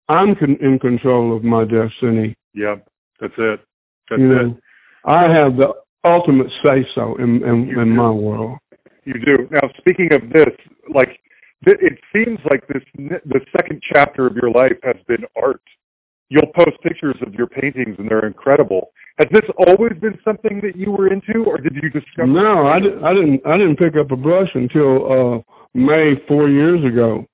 I'm 0.08 0.34
con- 0.34 0.58
in 0.60 0.78
control 0.80 1.36
of 1.36 1.44
my 1.44 1.64
destiny. 1.64 2.36
Yeah. 2.52 2.76
That's 3.20 3.34
it. 3.38 3.60
That's 4.08 4.20
you 4.20 4.32
it. 4.32 4.42
know, 4.42 4.58
I 5.04 5.22
have 5.22 5.56
the 5.56 5.72
ultimate 6.04 6.48
say 6.64 6.86
so 6.94 7.16
in 7.16 7.42
in, 7.44 7.78
in 7.78 7.90
my 7.90 8.10
world. 8.10 8.58
You 9.04 9.14
do. 9.14 9.48
Now, 9.50 9.68
speaking 9.78 10.12
of 10.12 10.30
this, 10.32 10.54
like, 10.94 11.20
it 11.66 11.98
seems 12.12 12.38
like 12.50 12.66
this, 12.68 12.82
the 12.96 13.40
second 13.56 13.82
chapter 13.94 14.26
of 14.26 14.34
your 14.34 14.50
life 14.50 14.76
has 14.82 14.96
been 15.06 15.24
art. 15.40 15.60
You'll 16.30 16.52
post 16.56 16.80
pictures 16.82 17.16
of 17.26 17.34
your 17.34 17.48
paintings 17.48 17.96
and 17.98 18.08
they're 18.08 18.26
incredible. 18.26 18.92
Has 19.18 19.28
this 19.32 19.50
always 19.66 19.92
been 20.00 20.16
something 20.24 20.60
that 20.62 20.76
you 20.76 20.92
were 20.92 21.12
into 21.12 21.44
or 21.44 21.58
did 21.58 21.74
you 21.74 21.90
discover? 21.90 22.28
No, 22.28 22.68
I, 22.68 22.78
di- 22.78 23.04
I 23.04 23.12
didn't. 23.12 23.40
I 23.46 23.58
didn't 23.58 23.76
pick 23.76 23.94
up 24.00 24.10
a 24.12 24.16
brush 24.16 24.48
until 24.54 24.92
uh 25.12 25.42
May 25.74 26.14
four 26.28 26.48
years 26.48 26.80
ago. 26.84 27.26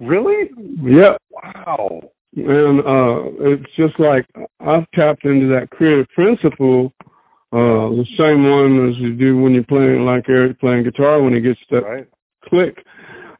Really? 0.00 0.50
Yep. 0.82 1.16
Wow. 1.30 2.00
and 2.36 2.80
uh 2.80 3.52
it's 3.52 3.70
just 3.76 3.98
like 4.00 4.26
I've 4.60 4.90
tapped 4.94 5.24
into 5.24 5.46
that 5.54 5.70
creative 5.70 6.08
principle, 6.14 6.92
uh 7.52 7.94
the 7.94 8.06
same 8.18 8.42
one 8.50 8.88
as 8.90 8.96
you 9.00 9.14
do 9.14 9.40
when 9.40 9.52
you're 9.54 9.64
playing 9.64 10.04
like 10.04 10.24
Eric 10.28 10.58
playing 10.60 10.84
guitar 10.84 11.22
when 11.22 11.34
he 11.34 11.40
gets 11.40 11.60
that 11.70 11.84
Right? 11.84 12.08
click. 12.44 12.76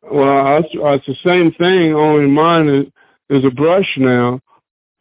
Well, 0.02 0.28
I, 0.28 0.58
it's 0.58 1.06
the 1.06 1.14
same 1.24 1.52
thing, 1.58 1.94
only 1.94 2.28
mine 2.30 2.68
is, 2.68 2.86
is 3.30 3.44
a 3.44 3.54
brush 3.54 3.86
now. 3.98 4.40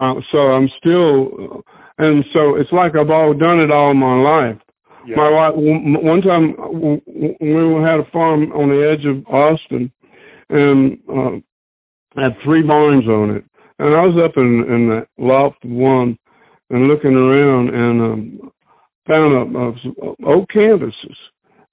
Uh, 0.02 0.16
so 0.32 0.38
I'm 0.40 0.68
still, 0.80 1.64
and 2.00 2.26
so 2.34 2.56
it's 2.56 2.72
like 2.72 2.96
I've 2.96 3.12
all 3.12 3.36
done 3.36 3.60
it 3.60 3.70
all 3.72 3.94
my 3.94 4.20
life. 4.20 4.58
Yeah. 5.08 5.16
My 5.16 5.30
wife, 5.30 5.54
one 5.56 6.22
time 6.22 6.56
we 7.40 7.84
had 7.84 8.00
a 8.00 8.12
farm 8.12 8.52
on 8.52 8.70
the 8.70 8.92
edge 8.92 9.06
of 9.06 9.26
Austin, 9.28 9.92
and 10.50 10.98
uh, 11.08 12.22
had 12.22 12.34
three 12.44 12.64
barns 12.64 13.08
on 13.08 13.30
it. 13.36 13.46
And 13.78 13.96
I 13.96 14.02
was 14.06 14.18
up 14.24 14.38
in 14.38 14.66
in 14.68 14.90
that 14.90 15.08
loft 15.18 15.64
one 15.64 16.18
and 16.72 16.88
looking 16.88 17.14
around 17.14 17.70
and 17.70 18.02
um, 18.02 18.52
found 19.08 19.56
a, 19.56 19.60
a, 19.60 19.74
some 19.84 20.16
oak 20.26 20.50
canvases. 20.50 21.18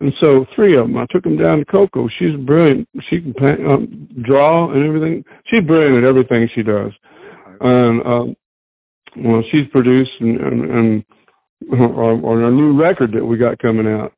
And 0.01 0.13
so 0.21 0.47
three 0.55 0.75
of 0.75 0.87
them, 0.87 0.97
I 0.97 1.07
took 1.11 1.25
them 1.25 1.37
down 1.37 1.59
to 1.59 1.65
Coco. 1.65 2.09
She's 2.19 2.37
brilliant. 2.37 2.89
She 3.11 3.21
can 3.21 3.35
paint, 3.35 3.61
um, 3.71 4.09
draw 4.23 4.73
and 4.73 4.87
everything. 4.87 5.25
She's 5.47 5.65
brilliant 5.65 6.05
at 6.05 6.09
everything 6.09 6.49
she 6.55 6.63
does. 6.63 6.93
And 7.61 8.07
um, 8.07 8.37
well, 9.17 9.43
she's 9.51 9.69
produced 9.73 10.11
and 10.21 10.41
and, 10.41 10.71
and 10.71 11.05
on, 11.73 12.25
on 12.25 12.45
a 12.45 12.51
new 12.51 12.81
record 12.81 13.13
that 13.13 13.25
we 13.25 13.37
got 13.37 13.59
coming 13.59 13.87
out. 13.87 14.13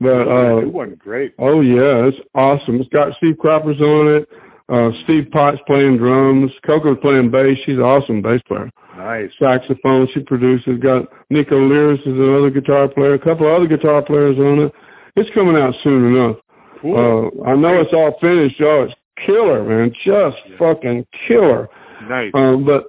But 0.00 0.24
uh, 0.28 0.60
New 0.60 0.70
one, 0.70 0.96
great. 0.98 1.34
Oh 1.38 1.60
yeah, 1.60 2.08
it's 2.08 2.16
awesome. 2.34 2.80
It's 2.80 2.88
got 2.88 3.12
Steve 3.18 3.36
Cropper's 3.38 3.80
on 3.80 4.16
it. 4.16 4.28
Uh, 4.70 4.90
Steve 5.04 5.26
Potts 5.32 5.58
playing 5.66 5.98
drums. 5.98 6.50
Coco's 6.64 6.96
playing 7.02 7.30
bass. 7.30 7.58
She's 7.66 7.76
an 7.76 7.82
awesome 7.82 8.22
bass 8.22 8.40
player. 8.46 8.70
Nice. 8.96 9.30
Saxophone 9.38 10.06
she 10.14 10.20
produces. 10.20 10.78
Got 10.80 11.10
Nico 11.28 11.56
Lyris 11.58 12.00
is 12.06 12.14
another 12.14 12.50
guitar 12.50 12.88
player. 12.88 13.14
A 13.14 13.18
couple 13.18 13.50
other 13.50 13.66
guitar 13.66 14.00
players 14.02 14.38
on 14.38 14.70
it. 14.70 14.72
It's 15.16 15.28
coming 15.34 15.56
out 15.56 15.74
soon 15.82 16.14
enough. 16.14 16.36
Cool. 16.80 16.96
Uh, 16.96 17.50
I 17.50 17.56
know 17.56 17.80
it's 17.80 17.92
all 17.92 18.14
finished. 18.20 18.62
Oh, 18.62 18.86
it's 18.88 18.94
killer, 19.26 19.64
man. 19.64 19.92
Just 20.06 20.38
fucking 20.56 21.04
killer. 21.26 21.68
Nice. 22.08 22.30
Um, 22.34 22.64
but 22.64 22.84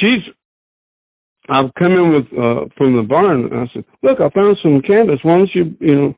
she's. 0.00 0.22
I've 1.50 1.72
come 1.78 1.92
in 1.92 2.12
with 2.12 2.26
uh, 2.32 2.68
from 2.76 2.96
the 2.96 3.02
barn. 3.02 3.46
And 3.46 3.60
I 3.60 3.66
said, 3.72 3.84
"Look, 4.02 4.20
I 4.20 4.28
found 4.30 4.58
some 4.62 4.82
canvas. 4.82 5.20
Why 5.22 5.36
don't 5.36 5.50
you, 5.54 5.76
you 5.80 5.94
know, 5.94 6.14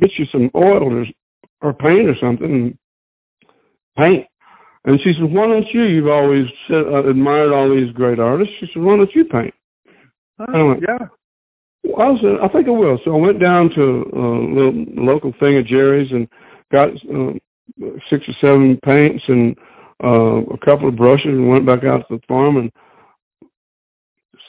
get 0.00 0.10
you 0.18 0.26
some 0.30 0.50
oil 0.54 0.82
or 0.82 1.06
or 1.60 1.72
paint 1.74 2.08
or 2.08 2.14
something 2.20 2.44
and 2.44 2.78
paint?" 3.98 4.26
And 4.84 4.98
she 5.02 5.12
said, 5.14 5.32
"Why 5.32 5.46
don't 5.46 5.66
you? 5.72 5.82
You've 5.82 6.08
always 6.08 6.46
said, 6.68 6.86
uh, 6.86 7.08
admired 7.08 7.52
all 7.52 7.68
these 7.74 7.92
great 7.94 8.18
artists." 8.18 8.54
She 8.60 8.66
said, 8.72 8.82
"Why 8.82 8.96
don't 8.96 9.14
you 9.14 9.24
paint?" 9.24 9.54
I 10.38 10.62
went, 10.62 10.82
yeah. 10.86 11.08
Well, 11.82 12.16
I 12.16 12.20
said, 12.20 12.36
"I 12.42 12.48
think 12.48 12.68
I 12.68 12.70
will." 12.70 12.98
So 13.04 13.12
I 13.14 13.18
went 13.18 13.40
down 13.40 13.70
to 13.70 13.82
a 13.82 14.22
little 14.54 14.84
local 15.04 15.32
thing 15.40 15.58
at 15.58 15.66
Jerry's 15.66 16.10
and 16.12 16.28
got 16.72 16.88
um, 17.10 17.40
six 18.10 18.24
or 18.28 18.34
seven 18.44 18.78
paints 18.84 19.24
and 19.28 19.56
uh, 20.04 20.42
a 20.54 20.58
couple 20.64 20.88
of 20.88 20.96
brushes 20.96 21.26
and 21.26 21.48
went 21.48 21.66
back 21.66 21.84
out 21.84 22.08
to 22.08 22.16
the 22.16 22.22
farm 22.28 22.56
and 22.58 22.72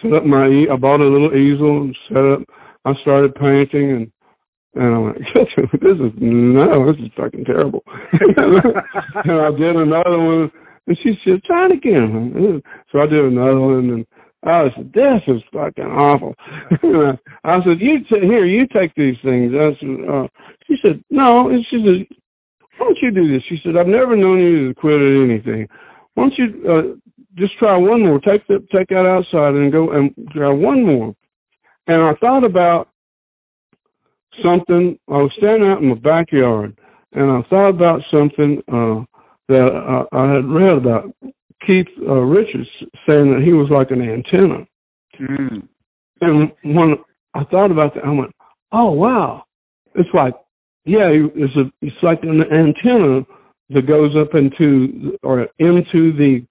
set 0.02 0.14
up 0.14 0.26
my. 0.26 0.66
I 0.72 0.78
bought 0.78 1.02
a 1.02 1.06
little 1.06 1.36
easel 1.36 1.84
and 1.84 1.98
set 2.10 2.26
up. 2.26 2.42
I 2.86 2.94
started 3.02 3.36
painting 3.36 3.92
and 3.92 4.08
And 4.76 4.96
I 4.96 5.00
went, 5.00 5.18
this 5.36 5.98
is 6.00 6.14
no, 6.20 6.64
this 6.88 6.98
is 7.04 7.12
fucking 7.18 7.46
terrible. 7.46 7.84
and 8.14 9.34
I 9.34 9.52
did 9.52 9.76
another 9.76 10.20
one, 10.20 10.52
and 10.88 10.98
she 11.04 11.16
said, 11.26 11.44
try 11.44 11.68
it 11.68 11.74
again. 11.74 12.64
So 12.94 13.02
I 13.02 13.08
did 13.08 13.26
another 13.26 13.60
one, 13.60 13.92
and 13.92 14.08
I 14.46 14.70
said, 14.78 14.94
this 14.94 15.22
is 15.28 15.44
fucking 15.54 15.84
awful. 15.86 16.36
I, 17.44 17.60
said, 17.66 17.82
you 17.82 18.00
t- 18.10 18.22
here, 18.28 18.46
you 18.46 18.66
take 18.70 18.96
these 18.96 19.18
things. 19.26 19.54
I 19.56 19.76
said, 19.82 20.10
uh, 20.10 20.28
she 20.68 20.78
said, 20.86 21.04
no. 21.12 21.52
She 21.70 21.86
said, 21.86 22.19
why 22.80 22.86
don't 22.86 22.98
you 23.02 23.12
do 23.12 23.32
this? 23.32 23.44
She 23.50 23.60
said, 23.64 23.76
I've 23.76 23.88
never 23.88 24.16
known 24.16 24.40
you 24.40 24.70
to 24.70 24.74
quit 24.74 25.02
at 25.02 25.24
anything. 25.24 25.68
Why 26.14 26.30
don't 26.30 26.38
you 26.38 26.72
uh, 26.72 27.12
just 27.36 27.58
try 27.58 27.76
one 27.76 28.06
more? 28.06 28.20
Take 28.20 28.48
the 28.48 28.66
take 28.74 28.88
that 28.90 29.06
outside 29.06 29.56
and 29.56 29.72
go 29.72 29.92
and 29.92 30.14
try 30.32 30.50
one 30.50 30.86
more. 30.86 31.14
And 31.88 32.02
I 32.02 32.14
thought 32.16 32.44
about 32.44 32.90
something. 34.44 34.98
I 35.10 35.18
was 35.18 35.32
standing 35.38 35.70
out 35.70 35.82
in 35.82 35.90
my 35.90 35.96
backyard, 35.96 36.78
and 37.12 37.30
I 37.30 37.42
thought 37.50 37.70
about 37.70 38.02
something 38.14 38.62
uh, 38.72 39.04
that 39.50 39.72
I, 39.74 40.18
I 40.18 40.30
had 40.30 40.46
read 40.46 40.78
about 40.78 41.14
Keith 41.66 41.88
uh, 42.08 42.22
Richards 42.22 42.70
saying 43.08 43.34
that 43.34 43.42
he 43.44 43.52
was 43.52 43.70
like 43.70 43.92
an 43.92 44.02
antenna. 44.02 44.66
Mm. 45.20 45.68
And 46.22 46.52
when 46.64 46.96
I 47.34 47.44
thought 47.46 47.72
about 47.72 47.96
that, 47.96 48.06
I 48.06 48.12
went, 48.12 48.32
"Oh 48.72 48.92
wow!" 48.92 49.44
It's 49.96 50.10
like, 50.14 50.34
yeah, 50.90 51.10
it's 51.12 51.56
a, 51.56 51.72
it's 51.82 52.02
like 52.02 52.24
an 52.24 52.42
antenna 52.52 53.22
that 53.70 53.86
goes 53.86 54.16
up 54.16 54.34
into 54.34 55.18
or 55.22 55.48
into 55.60 56.12
the 56.18 56.44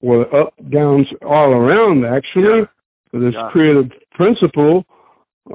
well, 0.00 0.24
up 0.32 0.54
downs 0.70 1.06
all 1.22 1.52
around 1.52 2.04
actually. 2.04 2.66
This 3.12 3.34
Yeah. 3.34 3.48
creative 3.50 3.90
principle, 4.12 4.84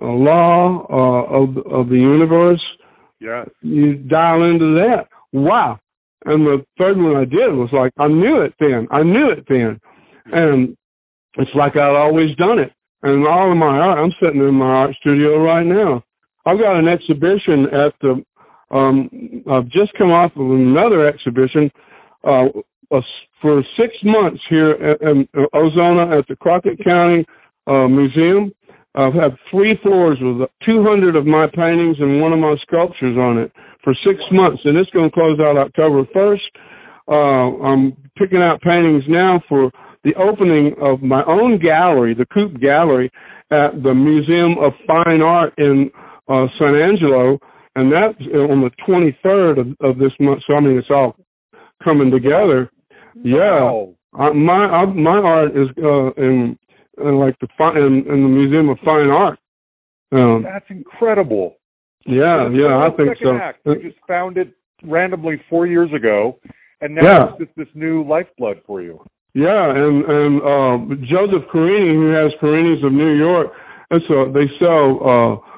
a 0.02 0.06
law 0.06 0.86
uh, 0.90 1.24
of 1.40 1.58
of 1.68 1.90
the 1.90 2.00
universe. 2.00 2.64
Yeah, 3.20 3.46
You 3.62 3.96
dial 3.96 4.44
into 4.44 4.74
that. 4.82 5.08
Wow! 5.34 5.80
And 6.26 6.46
the 6.46 6.66
third 6.78 6.98
one 6.98 7.16
I 7.16 7.26
did 7.26 7.54
was 7.54 7.72
like 7.72 7.92
I 7.98 8.08
knew 8.08 8.42
it 8.42 8.54
then. 8.60 8.88
I 8.92 9.04
knew 9.04 9.30
it 9.30 9.46
then, 9.48 9.80
and 10.32 10.76
it's 11.38 11.56
like 11.56 11.76
I'd 11.76 11.96
always 12.06 12.36
done 12.38 12.60
it. 12.60 12.72
And 13.04 13.28
all 13.28 13.52
of 13.52 13.58
my 13.58 13.78
art, 13.86 14.00
I'm 14.00 14.14
sitting 14.22 14.42
in 14.42 14.56
my 14.56 14.66
art 14.82 14.96
studio 15.02 15.38
right 15.44 15.66
now. 15.66 16.04
I've 16.46 16.60
got 16.60 16.78
an 16.78 16.88
exhibition 16.88 17.66
at 17.72 17.94
the. 18.02 18.24
Um, 18.72 19.44
I've 19.52 19.70
just 19.70 19.94
come 19.98 20.10
off 20.10 20.32
of 20.36 20.50
another 20.50 21.08
exhibition 21.08 21.70
uh, 22.24 22.46
for 23.42 23.62
six 23.78 23.94
months 24.04 24.42
here 24.50 24.74
in 24.74 25.28
Ozona 25.54 26.18
at 26.18 26.28
the 26.28 26.36
Crockett 26.36 26.84
County 26.84 27.26
uh, 27.68 27.88
Museum. 27.88 28.52
I've 28.96 29.14
had 29.14 29.36
three 29.50 29.78
floors 29.82 30.18
with 30.22 30.48
200 30.66 31.16
of 31.16 31.26
my 31.26 31.48
paintings 31.48 31.98
and 32.00 32.22
one 32.22 32.32
of 32.32 32.40
my 32.40 32.56
sculptures 32.62 33.18
on 33.18 33.38
it 33.40 33.52
for 33.84 33.94
six 34.06 34.20
months, 34.32 34.62
and 34.66 34.78
it's 34.78 34.90
going 34.92 35.10
to 35.10 35.14
close 35.14 35.40
out 35.40 35.58
October 35.58 36.06
1st. 36.16 36.40
Uh, 37.08 37.64
I'm 37.64 37.98
picking 38.18 38.42
out 38.42 38.62
paintings 38.62 39.04
now 39.08 39.42
for 39.50 39.72
the 40.04 40.14
opening 40.16 40.76
of 40.82 41.02
my 41.02 41.24
own 41.26 41.60
gallery, 41.60 42.14
the 42.14 42.26
Coop 42.26 42.60
Gallery, 42.62 43.12
at 43.52 43.82
the 43.84 43.94
Museum 43.94 44.56
of 44.60 44.74
Fine 44.88 45.22
Art 45.22 45.54
in 45.58 45.92
uh, 46.28 46.48
San 46.60 46.76
Angelo, 46.76 47.40
and 47.76 47.92
that's 47.92 48.20
on 48.34 48.62
the 48.62 48.72
23rd 48.88 49.60
of, 49.60 49.68
of 49.90 49.98
this 49.98 50.12
month. 50.20 50.42
So 50.48 50.56
I 50.56 50.60
mean, 50.62 50.78
it's 50.78 50.90
all 50.90 51.16
coming 51.84 52.12
together. 52.12 52.70
Yeah. 53.24 53.86
I, 54.14 54.32
my 54.32 54.66
I, 54.66 54.86
my 54.86 55.18
art 55.18 55.52
is 55.58 55.68
uh, 55.84 56.12
in, 56.22 56.58
in 57.00 57.16
like 57.20 57.38
the 57.40 57.48
fi- 57.58 57.76
in, 57.78 58.06
in 58.08 58.22
the 58.24 58.30
Museum 58.30 58.70
of 58.70 58.78
Fine 58.86 59.10
Art. 59.10 59.40
Um, 60.12 60.44
That's 60.44 60.66
incredible. 60.70 61.58
yeah, 62.06 62.46
It's 62.48 62.56
yeah, 62.56 62.78
I 62.78 62.90
think 62.96 63.18
so. 63.24 63.36
Act. 63.36 63.60
You 63.66 63.82
just 63.82 63.98
found 64.08 64.38
it 64.38 64.54
randomly 64.84 65.42
four 65.50 65.66
years 65.66 65.92
ago, 65.94 66.40
and 66.82 66.94
now 66.96 67.02
Yeah. 67.04 67.30
it's 67.30 67.46
just 67.46 67.56
this 67.58 67.68
new 67.74 68.04
lifeblood 68.08 68.62
for 68.68 68.82
you. 68.82 69.04
Yeah, 69.34 69.72
and 69.72 70.06
and 70.06 70.42
uh, 70.44 70.96
Joseph 71.10 71.50
Carini, 71.52 71.96
who 71.96 72.12
has 72.12 72.32
Carini's 72.40 72.84
of 72.84 72.92
New 72.94 73.14
York, 73.16 73.48
and 73.90 74.02
so 74.08 74.32
they 74.32 74.46
sell 74.60 75.00
uh, 75.04 75.53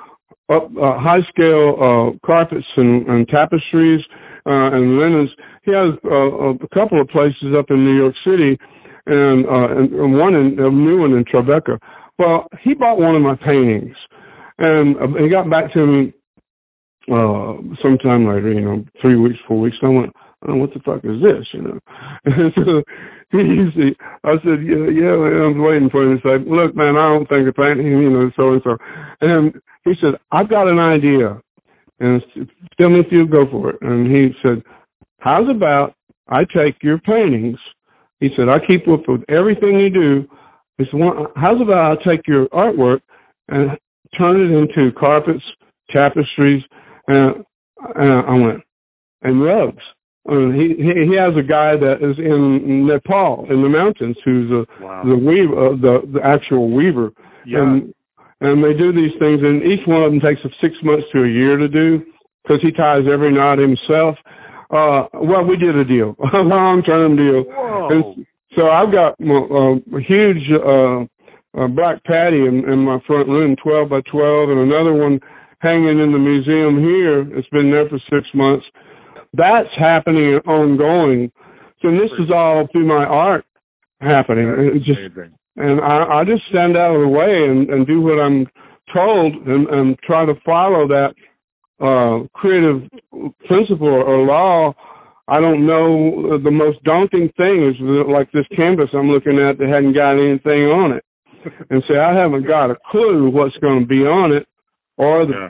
up 0.49 0.69
uh, 0.77 0.99
high 0.99 1.21
scale 1.29 1.75
uh, 1.81 2.27
carpets 2.27 2.65
and, 2.77 3.07
and 3.07 3.27
tapestries 3.27 4.01
uh, 4.45 4.69
and 4.75 4.99
linens. 4.99 5.29
He 5.63 5.71
has 5.71 5.93
uh, 6.05 6.53
a 6.53 6.69
couple 6.73 7.01
of 7.01 7.07
places 7.07 7.55
up 7.57 7.71
in 7.71 7.83
New 7.83 7.95
York 7.97 8.15
City, 8.23 8.57
and 9.07 9.45
uh, 9.45 9.77
and, 9.77 9.93
and 9.93 10.17
one 10.17 10.35
in 10.35 10.59
a 10.59 10.69
new 10.69 10.99
one 10.99 11.13
in 11.13 11.25
Tribeca. 11.25 11.79
Well, 12.19 12.47
he 12.61 12.73
bought 12.73 12.99
one 12.99 13.15
of 13.15 13.21
my 13.21 13.35
paintings, 13.35 13.95
and 14.59 14.95
uh, 14.97 15.07
he 15.21 15.29
got 15.29 15.49
back 15.49 15.73
to 15.73 15.85
me 15.85 16.13
uh 17.11 17.53
sometime 17.83 18.27
later, 18.27 18.51
you 18.51 18.61
know, 18.61 18.85
three 19.01 19.15
weeks, 19.15 19.37
four 19.47 19.59
weeks. 19.59 19.77
I 19.83 19.89
went, 19.89 20.13
what 20.53 20.71
the 20.73 20.79
fuck 20.85 21.03
is 21.03 21.21
this, 21.21 21.47
you 21.53 21.61
know? 21.61 21.79
So 22.55 22.83
he, 23.31 23.39
he 23.75 23.95
I 24.23 24.33
said, 24.43 24.61
yeah, 24.63 24.87
yeah, 24.93 25.13
I 25.17 25.49
was 25.49 25.57
waiting 25.57 25.89
for 25.89 26.03
him 26.03 26.17
to 26.19 26.21
say, 26.23 26.37
look, 26.49 26.75
man, 26.75 26.95
I 26.97 27.09
don't 27.09 27.27
think 27.27 27.47
a 27.49 27.53
painting, 27.53 27.87
you 27.87 28.09
know, 28.09 28.31
so 28.35 28.53
and 28.53 28.61
so. 28.63 28.77
And 29.21 29.53
he 29.85 29.93
said, 30.01 30.19
I've 30.31 30.49
got 30.49 30.67
an 30.67 30.79
idea, 30.79 31.41
and 31.99 32.21
tell 32.79 32.89
me 32.89 32.99
if 32.99 33.07
you'll 33.11 33.27
go 33.27 33.45
for 33.49 33.71
it. 33.71 33.77
And 33.81 34.15
he 34.15 34.31
said, 34.45 34.63
how's 35.19 35.49
about 35.49 35.95
I 36.29 36.43
take 36.45 36.81
your 36.83 36.99
paintings? 36.99 37.57
He 38.19 38.29
said, 38.35 38.49
I 38.49 38.59
keep 38.65 38.87
up 38.87 39.01
with 39.07 39.21
everything 39.29 39.79
you 39.79 39.89
do. 39.89 40.27
He 40.77 40.85
said, 40.85 40.99
"Why- 40.99 41.25
how's 41.35 41.61
about 41.61 41.99
I 41.99 42.03
take 42.09 42.27
your 42.27 42.47
artwork 42.49 43.01
and 43.49 43.77
turn 44.17 44.41
it 44.41 44.51
into 44.55 44.91
carpets, 44.97 45.43
tapestries, 45.91 46.63
and, 47.07 47.45
and 47.95 48.13
I 48.13 48.33
went, 48.45 48.61
and 49.23 49.43
rugs. 49.43 49.83
Uh, 50.27 50.49
he, 50.57 50.73
he 50.77 50.91
he 51.09 51.15
has 51.15 51.33
a 51.37 51.43
guy 51.45 51.77
that 51.77 51.97
is 52.01 52.17
in 52.17 52.87
Nepal 52.87 53.45
in 53.49 53.61
the 53.61 53.69
mountains 53.69 54.17
who's 54.25 54.49
a 54.51 54.65
Wow. 54.83 55.03
the 55.05 55.15
weaver 55.15 55.55
uh, 55.67 55.75
the 55.77 56.01
the 56.13 56.21
actual 56.25 56.71
weaver 56.71 57.11
Yeah. 57.45 57.61
and 57.61 57.93
and 58.41 58.63
they 58.63 58.73
do 58.73 58.91
these 58.91 59.13
things 59.19 59.41
and 59.43 59.61
each 59.63 59.85
one 59.87 60.01
of 60.03 60.11
them 60.11 60.19
takes 60.19 60.41
six 60.61 60.73
months 60.83 61.05
to 61.13 61.23
a 61.23 61.27
year 61.27 61.57
to 61.57 61.67
do 61.67 62.01
because 62.43 62.59
he 62.61 62.71
ties 62.71 63.05
every 63.11 63.31
knot 63.31 63.59
himself 63.59 64.17
uh 64.71 65.05
well 65.13 65.43
we 65.45 65.57
did 65.57 65.75
a 65.77 65.85
deal 65.85 66.15
a 66.33 66.37
long 66.37 66.81
term 66.81 67.15
deal 67.15 67.43
Whoa. 67.43 67.89
and 67.91 68.25
so 68.55 68.69
I've 68.69 68.91
got 68.91 69.13
uh, 69.19 69.75
a 69.97 70.01
huge 70.01 70.43
uh, 70.51 71.03
uh, 71.59 71.67
black 71.67 72.03
patty 72.05 72.39
in, 72.39 72.63
in 72.71 72.79
my 72.79 72.99
front 73.05 73.27
room, 73.27 73.55
12 73.61 73.89
by 73.89 73.99
12, 74.09 74.49
and 74.49 74.59
another 74.59 74.93
one 74.93 75.19
hanging 75.59 75.99
in 75.99 76.11
the 76.13 76.17
museum 76.17 76.79
here. 76.79 77.19
It's 77.37 77.49
been 77.49 77.69
there 77.69 77.87
for 77.89 77.99
six 78.09 78.27
months. 78.33 78.65
That's 79.35 79.69
happening 79.77 80.39
ongoing. 80.45 81.31
So 81.81 81.91
this 81.91 82.11
is 82.19 82.31
all 82.33 82.67
through 82.71 82.87
my 82.87 83.05
art 83.05 83.45
happening. 84.01 84.71
That's 84.73 84.85
just 84.85 84.99
and 85.57 85.79
I, 85.81 86.19
I 86.19 86.23
just 86.25 86.43
stand 86.49 86.75
out 86.75 86.95
of 86.95 87.01
the 87.01 87.07
way 87.07 87.47
and, 87.49 87.69
and 87.69 87.87
do 87.87 88.01
what 88.01 88.19
I'm 88.19 88.45
told 88.93 89.33
and, 89.47 89.67
and 89.67 89.99
try 89.99 90.25
to 90.25 90.33
follow 90.45 90.87
that 90.87 91.13
uh, 91.79 92.27
creative 92.33 92.89
principle 93.47 93.87
or 93.87 94.25
law. 94.25 94.73
I 95.27 95.39
don't 95.39 95.65
know. 95.65 96.37
The 96.43 96.51
most 96.51 96.83
daunting 96.83 97.31
thing 97.35 97.67
is 97.67 97.75
like 98.07 98.31
this 98.31 98.45
canvas 98.55 98.89
I'm 98.93 99.09
looking 99.09 99.39
at 99.39 99.57
that 99.57 99.67
hadn't 99.67 99.93
got 99.93 100.13
anything 100.13 100.69
on 100.69 100.91
it, 100.91 101.03
and 101.69 101.83
say 101.87 101.97
I 101.97 102.13
haven't 102.13 102.47
got 102.47 102.69
a 102.69 102.75
clue 102.91 103.29
what's 103.29 103.57
going 103.57 103.81
to 103.81 103.87
be 103.87 104.05
on 104.05 104.33
it, 104.33 104.47
or 104.97 105.25
the 105.25 105.33
Yeah. 105.33 105.49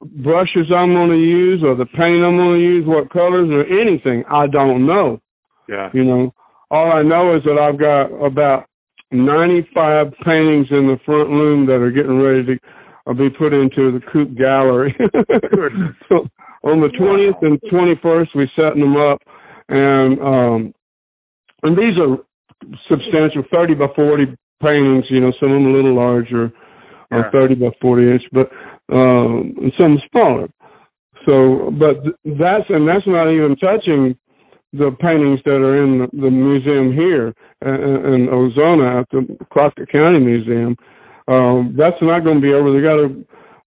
Brushes 0.00 0.70
I'm 0.74 0.92
going 0.92 1.10
to 1.10 1.16
use, 1.18 1.62
or 1.64 1.74
the 1.74 1.86
paint 1.86 2.24
I'm 2.24 2.36
going 2.36 2.58
to 2.58 2.64
use, 2.64 2.84
what 2.86 3.10
colors, 3.10 3.48
or 3.50 3.64
anything. 3.66 4.24
I 4.30 4.46
don't 4.46 4.86
know. 4.86 5.20
Yeah. 5.68 5.90
You 5.92 6.04
know, 6.04 6.34
all 6.70 6.92
I 6.92 7.02
know 7.02 7.36
is 7.36 7.42
that 7.44 7.58
I've 7.58 7.78
got 7.78 8.06
about 8.24 8.66
95 9.10 10.12
paintings 10.24 10.66
in 10.70 10.86
the 10.86 10.98
front 11.04 11.30
room 11.30 11.66
that 11.66 11.80
are 11.80 11.90
getting 11.90 12.18
ready 12.20 12.44
to 12.44 12.58
uh, 13.06 13.14
be 13.14 13.30
put 13.30 13.52
into 13.52 13.90
the 13.92 14.00
Coop 14.12 14.36
Gallery. 14.36 14.94
So 16.08 16.26
on 16.64 16.80
the 16.80 16.88
20th 16.88 17.42
and 17.42 17.60
21st, 17.70 18.28
we're 18.34 18.48
setting 18.56 18.80
them 18.80 18.96
up, 18.96 19.18
and 19.68 20.18
um, 20.20 20.74
and 21.62 21.76
these 21.76 21.96
are 21.98 22.16
substantial 22.88 23.42
30 23.52 23.74
by 23.74 23.86
40 23.94 24.24
paintings. 24.62 25.04
You 25.10 25.20
know, 25.20 25.32
some 25.38 25.50
of 25.52 25.54
them 25.62 25.66
a 25.66 25.76
little 25.76 25.94
larger, 25.94 26.50
Yeah. 27.12 27.20
uh, 27.20 27.30
30 27.30 27.54
by 27.56 27.70
40 27.80 28.10
inch, 28.10 28.22
but 28.32 28.50
um, 28.92 29.54
and 29.60 29.72
some 29.80 29.98
smaller. 30.10 30.48
So, 31.26 31.70
but 31.78 32.02
that's 32.24 32.64
and 32.68 32.88
that's 32.88 33.06
not 33.06 33.30
even 33.30 33.56
touching 33.56 34.16
the 34.72 34.94
paintings 35.00 35.40
that 35.44 35.60
are 35.60 35.82
in 35.82 35.98
the, 35.98 36.08
the 36.12 36.30
museum 36.30 36.92
here 36.92 37.34
uh, 37.64 38.14
in 38.14 38.28
Ozona 38.28 39.00
at 39.00 39.08
the 39.10 39.36
Crockett 39.50 39.90
County 39.90 40.20
Museum. 40.20 40.76
Um, 41.26 41.74
that's 41.76 41.96
not 42.00 42.24
going 42.24 42.36
to 42.36 42.42
be 42.42 42.52
over. 42.52 42.72
They 42.72 42.82
got 42.82 42.98
a 42.98 43.08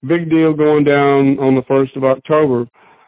big 0.07 0.29
deal 0.29 0.53
going 0.53 0.83
down 0.83 1.37
on 1.39 1.55
the 1.55 1.63
first 1.67 1.95
of 1.95 2.03
October 2.03 2.65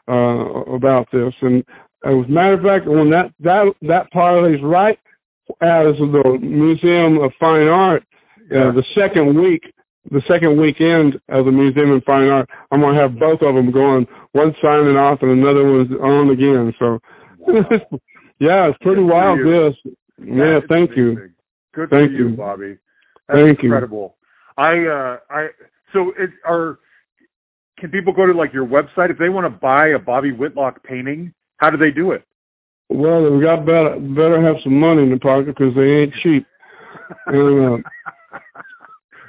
uh, 0.07 0.73
about 0.73 1.07
this. 1.11 1.34
And 1.41 1.64
as 2.06 2.14
a 2.14 2.31
matter 2.31 2.53
of 2.53 2.61
fact, 2.61 2.88
when 2.88 3.10
that 3.11 3.31
that 3.40 3.73
that 3.84 4.11
parlays 4.14 4.61
right 4.61 4.99
as 5.61 5.95
the 5.98 6.38
Museum 6.41 7.19
of 7.19 7.31
Fine 7.40 7.68
Art, 7.68 8.03
uh, 8.52 8.72
the 8.72 8.84
second 8.95 9.40
week 9.41 9.64
the 10.12 10.22
second 10.28 10.60
weekend 10.60 11.16
of 11.30 11.46
the 11.46 11.52
Museum 11.52 11.92
of 11.92 12.04
Fine 12.04 12.28
Art, 12.28 12.50
I'm 12.72 12.82
gonna 12.82 13.00
have 13.00 13.18
both 13.18 13.42
of 13.42 13.56
them 13.56 13.72
going, 13.72 14.06
one 14.34 14.54
signing 14.62 14.98
off 14.98 15.20
and 15.22 15.32
another 15.32 15.64
one's 15.64 15.92
on 16.02 16.30
again. 16.30 16.74
So, 16.80 17.00
yeah, 18.40 18.70
it's 18.70 18.78
pretty 18.82 19.02
Good 19.02 19.12
wild. 19.12 19.40
you. 19.40 19.46
This, 19.46 19.94
yeah, 20.28 20.60
thank 20.68 20.92
you. 20.96 21.32
Good 21.74 21.90
Thank 21.90 22.12
you, 22.12 22.30
you. 22.30 22.36
Bobby. 22.36 22.78
That's 23.28 23.40
Thank 23.40 23.64
you. 23.64 23.70
incredible. 23.70 24.16
I 24.58 24.86
uh 24.86 25.18
I 25.30 25.48
so 25.92 26.12
it 26.20 26.30
are 26.46 26.78
can 27.80 27.90
people 27.90 28.14
go 28.14 28.28
to 28.28 28.34
like 28.34 28.54
your 28.54 28.68
website 28.68 29.10
if 29.10 29.18
they 29.18 29.30
want 29.30 29.46
to 29.46 29.50
buy 29.50 29.88
a 29.96 30.00
Bobby 30.00 30.32
Whitlock 30.32 30.84
painting? 30.84 31.34
How 31.58 31.72
do 31.72 31.78
they 31.78 31.90
do 31.90 32.12
it? 32.12 32.24
Well, 32.90 33.32
we 33.32 33.42
got 33.44 33.66
better 33.66 33.98
better 34.00 34.40
have 34.46 34.58
some 34.64 34.80
money 34.80 35.02
in 35.04 35.10
the 35.10 35.20
pocket 35.20 35.48
because 35.48 35.74
they 35.76 35.82
ain't 35.82 36.14
cheap. 36.22 36.46
And, 37.26 37.84
uh, 37.84 38.40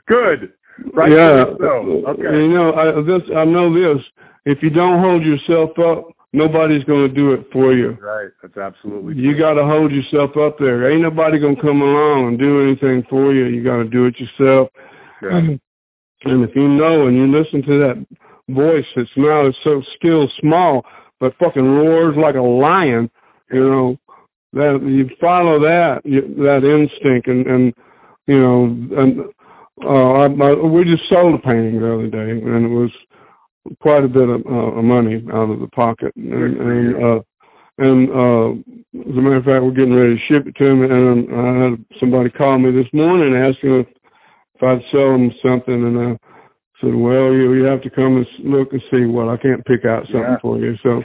Good. 0.06 0.52
Right. 0.92 1.10
yeah. 1.10 1.44
So, 1.58 2.04
okay. 2.08 2.22
You 2.22 2.48
know, 2.48 2.72
I 2.72 3.00
this 3.02 3.22
I 3.36 3.44
know 3.44 3.72
this. 3.72 4.02
If 4.44 4.58
you 4.62 4.70
don't 4.70 5.00
hold 5.00 5.22
yourself 5.22 5.70
up, 5.78 6.08
nobody's 6.32 6.84
going 6.84 7.08
to 7.08 7.14
do 7.14 7.32
it 7.32 7.46
for 7.52 7.72
you. 7.72 7.92
Right. 8.00 8.30
That's 8.42 8.56
absolutely. 8.56 9.14
You 9.16 9.38
got 9.38 9.54
to 9.54 9.64
hold 9.64 9.92
yourself 9.92 10.36
up 10.36 10.58
there. 10.58 10.90
Ain't 10.90 11.02
nobody 11.02 11.38
going 11.38 11.56
to 11.56 11.62
come 11.62 11.80
along 11.80 12.28
and 12.28 12.38
do 12.38 12.62
anything 12.62 13.04
for 13.08 13.32
you. 13.32 13.46
You 13.46 13.64
got 13.64 13.76
to 13.76 13.84
do 13.84 14.06
it 14.06 14.16
yourself. 14.18 14.68
Yeah. 15.22 15.56
And 16.26 16.42
if 16.42 16.56
you 16.56 16.66
know 16.66 17.06
and 17.06 17.14
you 17.14 17.26
listen 17.26 17.60
to 17.64 17.78
that 17.80 18.06
voice 18.48 18.86
that's 18.96 19.10
now 19.14 19.46
is 19.46 19.54
so 19.62 19.82
still 19.94 20.26
small, 20.40 20.82
but 21.20 21.36
fucking 21.38 21.62
roars 21.62 22.16
like 22.16 22.34
a 22.34 22.40
lion, 22.40 23.10
you 23.50 23.60
know, 23.60 23.98
that 24.54 24.80
you 24.82 25.10
follow 25.20 25.60
that 25.60 26.00
you, 26.04 26.22
that 26.36 26.62
instinct 26.64 27.26
and 27.26 27.46
and 27.46 27.74
you 28.26 28.40
know 28.40 28.64
and 28.98 29.20
uh, 29.82 30.12
I, 30.12 30.24
I, 30.26 30.54
we 30.54 30.84
just 30.84 31.08
sold 31.08 31.34
a 31.34 31.38
painting 31.38 31.80
the 31.80 31.94
other 31.94 32.08
day 32.08 32.30
and 32.30 32.64
it 32.66 32.68
was 32.68 32.90
quite 33.80 34.04
a 34.04 34.08
bit 34.08 34.28
of 34.28 34.44
uh, 34.46 34.82
money 34.82 35.24
out 35.32 35.50
of 35.50 35.60
the 35.60 35.68
pocket 35.68 36.12
and 36.16 36.56
and 36.56 36.96
uh 36.96 37.20
and 37.78 38.08
uh 38.10 38.50
as 39.00 39.16
a 39.16 39.20
matter 39.20 39.36
of 39.36 39.44
fact 39.44 39.62
we're 39.64 39.70
getting 39.72 39.94
ready 39.94 40.14
to 40.14 40.20
ship 40.28 40.46
it 40.46 40.54
to 40.56 40.64
him 40.64 40.82
and 40.82 41.34
I 41.34 41.68
had 41.70 41.84
somebody 41.98 42.30
call 42.30 42.58
me 42.58 42.70
this 42.70 42.92
morning 42.92 43.34
asking 43.34 43.80
if 43.80 43.86
if 44.54 44.62
I'd 44.62 44.82
sell 44.92 45.12
them 45.12 45.30
something, 45.44 45.74
and 45.74 45.98
I 45.98 46.18
said, 46.80 46.94
"Well, 46.94 47.32
you 47.32 47.54
you 47.54 47.64
have 47.64 47.82
to 47.82 47.90
come 47.90 48.16
and 48.18 48.26
look 48.44 48.72
and 48.72 48.82
see 48.90 49.04
what 49.04 49.28
I 49.28 49.36
can't 49.36 49.64
pick 49.66 49.84
out 49.84 50.04
something 50.06 50.20
Yeah. 50.22 50.38
for 50.40 50.58
you." 50.58 50.76
So, 50.82 51.02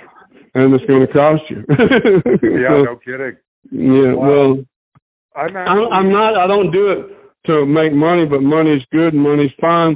and 0.55 0.73
it's 0.73 0.85
going 0.85 1.05
to 1.05 1.11
cost 1.13 1.43
you. 1.49 1.63
Yeah. 2.43 2.69
So, 2.69 2.83
No 2.83 2.95
kidding. 2.97 3.37
yeah. 3.71 4.13
Wow. 4.13 4.27
Well, 4.27 4.65
I'm 5.35 5.57
I'm. 5.57 5.93
I'm 5.93 6.11
not. 6.11 6.37
I 6.37 6.47
don't 6.47 6.71
do 6.71 6.91
it 6.91 7.18
to 7.45 7.65
make 7.65 7.93
money, 7.93 8.25
but 8.25 8.41
money's 8.41 8.83
good 8.91 9.13
and 9.13 9.23
money's 9.23 9.51
fine. 9.59 9.95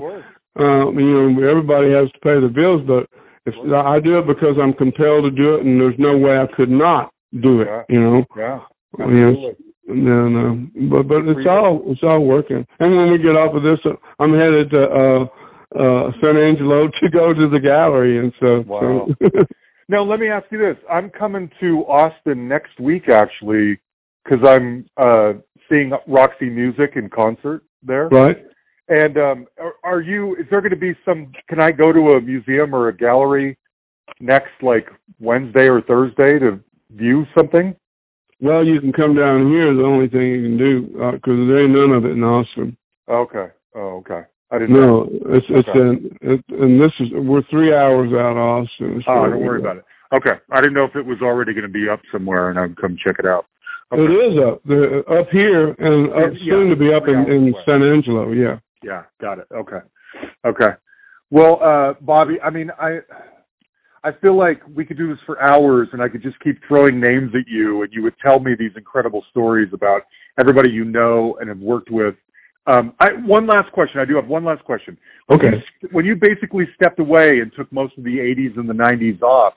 Uh, 0.60 0.92
you 0.92 1.32
know, 1.32 1.50
everybody 1.50 1.92
has 1.92 2.12
to 2.12 2.20
pay 2.20 2.40
the 2.40 2.52
bills, 2.54 2.82
but 2.86 3.10
if 3.46 3.56
I 3.74 4.00
do 4.00 4.20
it 4.20 4.28
because 4.28 4.56
I'm 4.62 4.74
compelled 4.74 5.26
to 5.26 5.32
do 5.32 5.56
it, 5.56 5.66
and 5.66 5.80
there's 5.80 5.98
no 5.98 6.18
way 6.18 6.38
I 6.38 6.48
could 6.56 6.70
not 6.70 7.12
do 7.42 7.62
it. 7.62 7.68
Yeah. 7.68 7.84
You 7.90 8.00
know. 8.00 8.26
Yeah. 8.38 8.60
Absolutely. 9.00 9.56
No, 9.86 10.30
no, 10.30 10.68
but 10.90 11.10
but 11.10 11.28
it's 11.28 11.46
all 11.50 11.82
it's 11.88 12.04
all 12.04 12.24
working. 12.24 12.66
And 12.80 12.96
when 12.96 13.12
we 13.12 13.18
get 13.18 13.36
off 13.36 13.54
of 13.54 13.64
this, 13.64 13.80
uh, 13.84 13.98
I'm 14.18 14.32
headed 14.32 14.70
to 14.70 14.84
uh 14.84 15.24
uh 15.78 16.12
San 16.22 16.38
Angelo 16.38 16.88
to 17.02 17.10
go 17.10 17.34
to 17.34 17.50
the 17.50 17.60
gallery 17.60 18.18
and 18.18 18.32
so. 18.40 18.64
Wow. 18.66 19.08
So, 19.22 19.30
Now, 19.90 20.04
let 20.04 20.20
me 20.20 20.30
ask 20.30 20.46
you 20.50 20.58
this. 20.58 20.78
I'm 20.90 21.10
coming 21.10 21.50
to 21.60 21.86
Austin 21.88 22.48
next 22.48 22.80
week, 22.80 23.10
actually, 23.10 23.80
because 24.24 24.40
I'm 24.48 24.86
uh, 24.98 25.34
seeing 25.74 25.92
Roxy 26.08 26.50
Music 26.50 26.92
in 26.96 27.10
concert 27.10 27.64
there. 27.82 28.08
right? 28.10 28.38
And 28.90 29.18
um, 29.18 29.48
are, 29.60 29.74
are 29.84 30.02
you? 30.02 30.36
Is 30.36 30.46
there 30.52 30.62
going 30.62 30.72
to 30.72 30.76
be 30.78 30.94
some? 31.06 31.32
Can 31.50 31.62
I 31.62 31.72
go 31.72 31.92
to 31.92 32.00
a 32.18 32.22
museum 32.22 32.76
or 32.76 32.90
a 32.90 32.96
gallery 32.96 33.58
next, 34.20 34.52
like 34.62 34.88
Wednesday 35.20 35.70
or 35.70 35.82
Thursday, 35.82 36.38
to 36.40 36.60
view 36.92 37.26
something? 37.38 37.76
Well, 38.42 38.66
you 38.66 38.82
can 38.82 38.92
come 38.92 39.16
down 39.16 39.48
here. 39.48 39.72
is 39.72 39.78
The 39.78 39.86
only 39.86 40.10
thing 40.10 40.22
you 40.28 40.42
can 40.44 40.58
do 40.58 40.82
because 41.14 41.48
there 41.48 41.64
ain't 41.64 41.72
none 41.72 41.92
of 41.92 42.04
it 42.06 42.10
in 42.12 42.24
Austin. 42.24 42.76
Okay. 43.08 43.48
Oh, 43.74 43.98
okay. 44.04 44.24
I 44.52 44.60
didn't. 44.60 44.76
know. 44.76 45.04
No, 45.04 45.10
it's 45.34 45.46
it's 45.50 45.70
Okay. 45.70 45.80
in 45.80 46.18
it, 46.22 46.46
and 46.50 46.80
this 46.80 46.92
is 47.00 47.08
we're 47.14 47.42
three 47.50 47.74
hours 47.74 48.12
out 48.12 48.34
of 48.34 48.38
Austin. 48.38 49.02
Oh, 49.08 49.28
don't 49.30 49.40
worry 49.42 49.62
about 49.62 49.78
it. 49.78 49.86
Okay. 50.16 50.38
I 50.52 50.60
didn't 50.60 50.74
know 50.74 50.84
if 50.84 50.96
it 50.98 51.06
was 51.06 51.22
already 51.22 51.54
going 51.54 51.64
to 51.64 51.70
be 51.70 51.88
up 51.90 52.02
somewhere, 52.12 52.50
and 52.50 52.60
I'd 52.60 52.76
come 52.78 52.98
check 53.08 53.16
it 53.18 53.26
out. 53.26 53.46
It 53.92 53.98
is 54.00 54.40
up 54.40 54.62
up 55.20 55.30
here 55.32 55.70
and 55.78 56.12
up 56.14 56.32
Yeah, 56.40 56.50
soon 56.54 56.70
to 56.70 56.76
be 56.76 56.94
up 56.94 57.08
in, 57.08 57.32
in. 57.32 57.54
San 57.66 57.84
Angelo. 57.84 58.32
Yeah. 58.32 58.58
Yeah, 58.84 59.04
got 59.22 59.40
it. 59.40 59.48
Okay. 59.54 59.80
Okay. 60.46 60.74
Well, 61.30 61.60
uh 61.64 61.94
Bobby, 62.02 62.40
I 62.42 62.50
mean, 62.50 62.72
I 62.80 63.00
I 64.04 64.12
feel 64.22 64.36
like 64.38 64.62
we 64.74 64.84
could 64.84 64.98
do 64.98 65.08
this 65.10 65.20
for 65.26 65.42
hours 65.42 65.90
and 65.94 66.02
I 66.02 66.10
could 66.10 66.22
just 66.24 66.40
keep 66.40 66.60
throwing 66.68 67.00
names 67.00 67.32
at 67.36 67.48
you 67.48 67.84
and 67.84 67.94
you 67.94 68.02
would 68.04 68.16
tell 68.26 68.40
me 68.40 68.56
these 68.58 68.72
incredible 68.76 69.24
stories 69.30 69.70
about 69.74 70.02
everybody 70.40 70.72
you 70.72 70.86
know 70.86 71.38
and 71.40 71.48
have 71.50 71.60
worked 71.60 71.92
with. 71.92 72.16
Um 72.66 72.94
I 73.00 73.10
one 73.26 73.46
last 73.46 73.72
question. 73.74 74.00
I 74.00 74.06
do 74.06 74.16
have 74.16 74.28
one 74.28 74.44
last 74.44 74.64
question. 74.64 74.98
When 75.28 75.40
Okay. 75.40 75.58
you- 75.82 75.90
When 75.92 76.06
you 76.06 76.16
basically 76.16 76.68
stepped 76.76 77.00
away 77.00 77.42
and 77.42 77.52
took 77.54 77.72
most 77.72 77.96
of 77.98 78.04
the 78.04 78.18
80s 78.20 78.58
and 78.58 78.68
the 78.68 78.74
90s 78.74 79.22
off, 79.22 79.54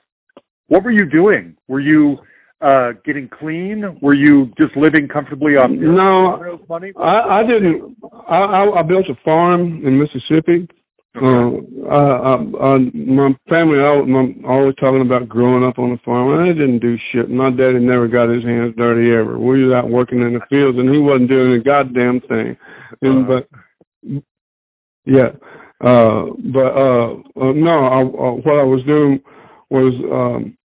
what 0.68 0.84
were 0.84 0.90
you 0.90 1.06
doing? 1.06 1.56
Were 1.68 1.80
you 1.80 2.18
uh 2.60 2.92
getting 3.04 3.28
clean? 3.28 3.98
Were 4.00 4.16
you 4.16 4.52
just 4.60 4.76
living 4.76 5.08
comfortably 5.08 5.56
off 5.56 5.70
your 5.70 5.92
No, 5.92 6.60
money? 6.68 6.92
I, 6.98 7.40
I 7.40 7.42
didn't. 7.42 7.96
I, 8.28 8.36
I 8.36 8.80
I 8.80 8.82
built 8.82 9.06
a 9.08 9.14
farm 9.24 9.86
in 9.86 9.98
Mississippi. 9.98 10.68
Uh, 11.16 11.48
I, 11.90 11.98
I, 11.98 12.34
I, 12.34 12.78
my 12.92 13.34
family, 13.48 13.78
I, 13.78 14.04
I'm 14.04 14.44
always 14.44 14.74
talking 14.74 15.00
about 15.00 15.28
growing 15.30 15.64
up 15.64 15.78
on 15.78 15.92
a 15.92 15.98
farm. 16.04 16.38
and 16.38 16.42
I 16.50 16.52
didn't 16.52 16.80
do 16.80 16.96
shit. 17.10 17.30
My 17.30 17.48
daddy 17.48 17.78
never 17.78 18.06
got 18.06 18.28
his 18.28 18.44
hands 18.44 18.74
dirty 18.76 19.12
ever. 19.12 19.38
We 19.38 19.64
was 19.64 19.74
out 19.74 19.88
working 19.88 20.20
in 20.20 20.34
the 20.34 20.40
fields, 20.50 20.76
and 20.78 20.90
he 20.90 20.98
wasn't 20.98 21.30
doing 21.30 21.52
a 21.58 21.64
goddamn 21.64 22.20
thing. 22.20 22.56
And 23.00 23.24
Uh, 23.24 23.40
but 23.40 24.22
yeah, 25.06 25.30
uh, 25.80 26.26
but 26.52 26.72
uh, 26.76 27.14
uh 27.40 27.52
no, 27.52 27.86
I, 27.86 28.00
uh, 28.02 28.34
what 28.44 28.58
I 28.60 28.64
was 28.64 28.82
doing 28.86 29.20
was 29.70 29.94
um 30.12 30.56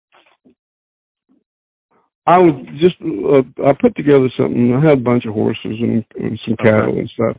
I 2.27 2.39
was 2.39 2.55
just 2.79 2.97
uh, 3.03 3.43
I 3.67 3.73
put 3.73 3.97
together 3.97 4.31
something. 4.39 4.75
I 4.75 4.81
had 4.81 4.99
a 4.99 5.03
bunch 5.03 5.25
of 5.25 5.35
horses 5.35 5.77
and, 5.81 6.05
and 6.19 6.39
some 6.47 6.57
cattle 6.63 6.99
and 6.99 7.11
stuff, 7.15 7.37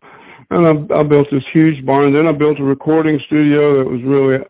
and 0.50 0.66
I, 0.66 1.00
I 1.00 1.04
built 1.04 1.28
this 1.32 1.44
huge 1.54 1.86
barn. 1.86 2.14
Then 2.14 2.28
I 2.28 2.32
built 2.32 2.60
a 2.60 2.64
recording 2.64 3.20
studio 3.28 3.78
that 3.78 3.90
was 3.90 4.02
really 4.04 4.44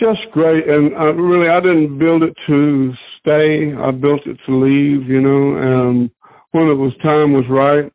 just 0.00 0.20
great. 0.32 0.68
And 0.68 0.96
I 0.96 1.04
really 1.04 1.48
I 1.48 1.60
didn't 1.60 1.98
build 1.98 2.22
it 2.22 2.34
to 2.48 2.92
stay. 3.20 3.74
I 3.74 3.90
built 3.90 4.26
it 4.26 4.38
to 4.46 4.54
leave. 4.54 5.08
You 5.08 5.20
know, 5.20 5.56
and 5.56 6.10
when 6.52 6.68
it 6.68 6.74
was 6.74 6.92
time 7.02 7.32
was 7.32 7.44
right, 7.50 7.92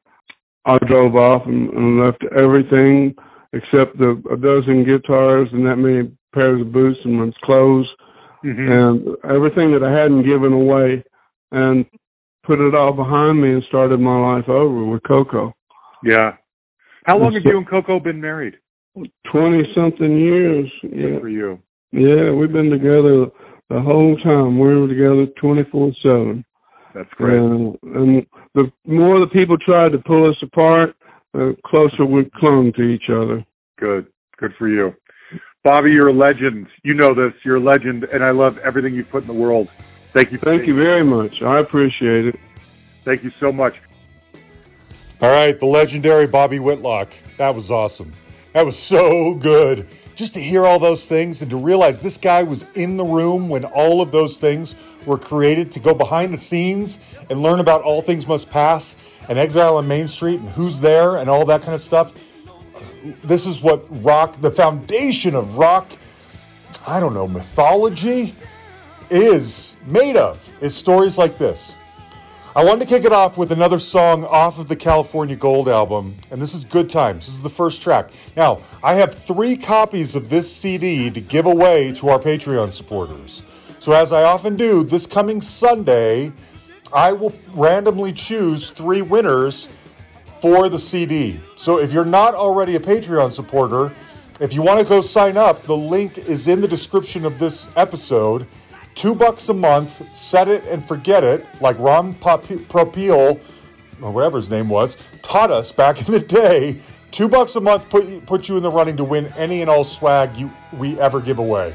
I 0.65 0.77
drove 0.86 1.15
off 1.15 1.48
and, 1.48 1.69
and 1.72 2.06
left 2.06 2.23
everything 2.38 3.15
except 3.53 3.98
the, 3.98 4.22
a 4.31 4.38
dozen 4.38 4.86
guitars 4.86 5.49
and 5.52 5.65
that 5.65 5.77
many 5.77 6.11
pairs 6.34 6.61
of 6.61 6.72
boots 6.72 6.99
and 7.03 7.18
one's 7.18 7.34
clothes 7.44 7.88
mhm. 8.44 8.72
and 8.72 9.18
everything 9.24 9.72
that 9.72 9.84
I 9.84 9.91
hadn't 9.91 10.24
given 10.24 10.53
away 10.53 11.03
and 11.52 11.86
put 12.44 12.60
it 12.60 12.76
all 12.76 12.94
behind 12.94 13.41
me 13.41 13.53
and 13.53 13.64
started 13.64 13.99
my 13.99 14.36
life 14.36 14.49
over 14.49 14.86
with 14.86 15.03
Coco. 15.03 15.53
Yeah. 16.03 16.34
How 17.06 17.18
long 17.18 17.34
have 17.34 17.44
So- 17.44 17.52
you 17.52 17.57
and 17.57 17.68
Coco 17.68 17.99
been 17.99 18.22
married? 18.22 18.57
Twenty 19.32 19.72
something 19.74 20.18
years. 20.18 20.70
Good 20.82 20.94
Yeah. 20.94 21.20
for 21.20 21.30
you. 21.30 21.60
Yeah, 21.91 22.32
we've 22.32 22.52
been 22.52 22.70
together 22.70 23.28
the 23.70 23.80
whole 23.82 24.18
time. 24.18 24.60
We 24.60 24.76
were 24.76 24.88
together 24.88 25.26
twenty 25.38 25.64
four 25.64 25.94
seven. 26.02 26.44
That's 26.94 27.10
great. 27.14 27.38
And, 27.38 27.78
and 27.84 28.26
the 28.56 28.72
more 28.86 29.20
the 29.20 29.28
people 29.28 29.57
tried 29.57 29.91
to 29.91 29.99
pull 29.99 30.28
us 30.30 30.36
apart, 30.41 30.95
the 31.34 31.56
closer 31.66 32.06
we 32.06 32.26
clung 32.36 32.74
to 32.74 32.82
each 32.82 33.10
other. 33.10 33.45
Good. 33.78 34.07
Good 34.38 34.53
for 34.57 34.68
you. 34.68 34.94
Bobby, 35.64 35.91
you're 35.91 36.07
a 36.07 36.14
legend. 36.14 36.68
You 36.84 36.94
know 36.94 37.14
this. 37.14 37.34
You're 37.44 37.57
a 37.57 37.60
legend, 37.60 38.06
and 38.06 38.23
I 38.23 38.31
love 38.31 38.57
everything 38.60 38.95
you 38.95 39.03
put 39.03 39.23
in 39.23 39.27
the 39.27 39.34
world. 39.34 39.69
Thank 40.14 40.31
you. 40.31 40.38
Thank 40.38 40.65
you 40.65 40.73
very 40.73 41.03
much. 41.03 41.41
I 41.41 41.60
appreciate 41.60 42.27
it. 42.27 42.40
Thank 43.03 43.23
you 43.23 43.31
so 43.40 43.52
much. 43.52 43.76
All 45.22 45.30
right, 45.30 45.60
the 45.60 45.65
legendary 45.65 46.27
Bobby 46.27 46.60
Whitlock. 46.60 47.14
That 47.38 47.53
was 47.53 47.72
awesome. 47.72 48.14
That 48.53 48.65
was 48.65 48.80
so 48.80 49.34
good. 49.34 49.88
Just 50.15 50.34
to 50.36 50.40
hear 50.40 50.65
all 50.65 50.80
those 50.80 51.06
things 51.06 51.41
and 51.41 51.52
to 51.52 51.57
realize 51.57 51.99
this 51.99 52.18
guy 52.18 52.41
was 52.44 52.65
in 52.76 52.95
the 52.95 53.03
room 53.03 53.49
when 53.49 53.65
all 53.65 54.02
of 54.02 54.11
those 54.11 54.38
things 54.38 54.76
were 55.06 55.18
created, 55.18 55.72
to 55.73 55.80
go 55.80 55.94
behind 55.94 56.34
the 56.34 56.38
scenes 56.38 56.99
and 57.30 57.41
learn 57.41 57.60
about 57.60 57.84
All 57.84 58.02
Things 58.02 58.27
Must 58.27 58.49
Pass 58.49 58.95
and 59.27 59.38
Exile 59.38 59.77
on 59.77 59.88
Main 59.88 60.07
Street 60.07 60.40
and 60.40 60.49
who's 60.49 60.80
there 60.80 61.18
and 61.18 61.30
all 61.30 61.45
that 61.45 61.61
kind 61.61 61.73
of 61.73 61.81
stuff. 61.81 62.14
This 63.23 63.45
is 63.45 63.61
what 63.61 63.85
rock, 64.03 64.39
the 64.41 64.51
foundation 64.51 65.35
of 65.35 65.57
rock, 65.57 65.91
I 66.88 66.99
don't 66.99 67.14
know, 67.14 67.27
mythology 67.27 68.35
is 69.10 69.76
made 69.85 70.15
of, 70.15 70.51
is 70.61 70.76
stories 70.76 71.18
like 71.18 71.38
this. 71.38 71.77
I 72.56 72.64
wanted 72.65 72.88
to 72.88 72.93
kick 72.93 73.06
it 73.06 73.14
off 73.14 73.38
with 73.38 73.51
another 73.51 73.80
song 73.80 74.26
off 74.26 74.60
of 74.60 74.68
the 74.68 74.76
California 74.76 75.35
Gold 75.35 75.69
album, 75.69 76.15
and 76.31 76.41
this 76.41 76.53
is 76.53 76.65
Good 76.65 76.89
Times. 76.89 77.27
This 77.27 77.35
is 77.35 77.41
the 77.41 77.49
first 77.49 77.81
track. 77.81 78.10
Now, 78.35 78.60
I 78.84 78.95
have 78.95 79.14
three 79.14 79.56
copies 79.56 80.15
of 80.15 80.30
this 80.30 80.53
CD 80.53 81.10
to 81.11 81.22
give 81.22 81.45
away 81.45 81.91
to 81.93 82.10
our 82.10 82.19
Patreon 82.19 82.73
supporters. 82.73 83.43
So, 83.77 83.93
as 83.93 84.11
I 84.11 84.23
often 84.23 84.56
do, 84.56 84.84
this 84.84 85.06
coming 85.06 85.41
Sunday, 85.41 86.34
I 86.91 87.14
will 87.14 87.31
randomly 87.53 88.11
choose 88.11 88.72
three 88.72 89.03
winners 89.03 89.69
for 90.41 90.70
the 90.70 90.80
CD. 90.80 91.40
So, 91.56 91.80
if 91.80 91.91
you're 91.91 92.06
not 92.06 92.36
already 92.36 92.76
a 92.76 92.80
Patreon 92.80 93.32
supporter, 93.32 93.94
if 94.40 94.53
you 94.53 94.61
want 94.61 94.80
to 94.80 94.86
go 94.86 95.02
sign 95.02 95.36
up, 95.36 95.64
the 95.64 95.76
link 95.76 96.18
is 96.18 96.48
in 96.48 96.61
the 96.61 96.68
description 96.68 97.26
of 97.26 97.40
this 97.40 97.68
episode. 97.76 98.48
Two 98.95 99.14
bucks 99.14 99.49
a 99.49 99.53
month, 99.53 100.16
set 100.16 100.48
it 100.48 100.64
and 100.66 100.86
forget 100.86 101.24
it, 101.24 101.45
like 101.61 101.78
Ron 101.78 102.14
Popeil, 102.16 103.40
or 104.02 104.11
whatever 104.11 104.38
his 104.38 104.49
name 104.49 104.70
was, 104.70 104.98
taught 105.22 105.52
us 105.52 105.72
back 105.72 105.99
in 106.07 106.14
the 106.14 106.20
day. 106.20 106.80
Two 107.11 107.28
bucks 107.28 107.56
a 107.56 107.61
month 107.61 107.90
put 107.90 108.26
put 108.26 108.48
you 108.48 108.56
in 108.56 108.64
the 108.64 108.72
running 108.72 108.95
to 108.98 109.03
win 109.03 109.28
any 109.36 109.61
and 109.61 109.70
all 109.70 109.84
swag 109.84 110.36
you 110.38 110.52
we 110.74 110.99
ever 110.99 111.20
give 111.20 111.40
away. 111.40 111.74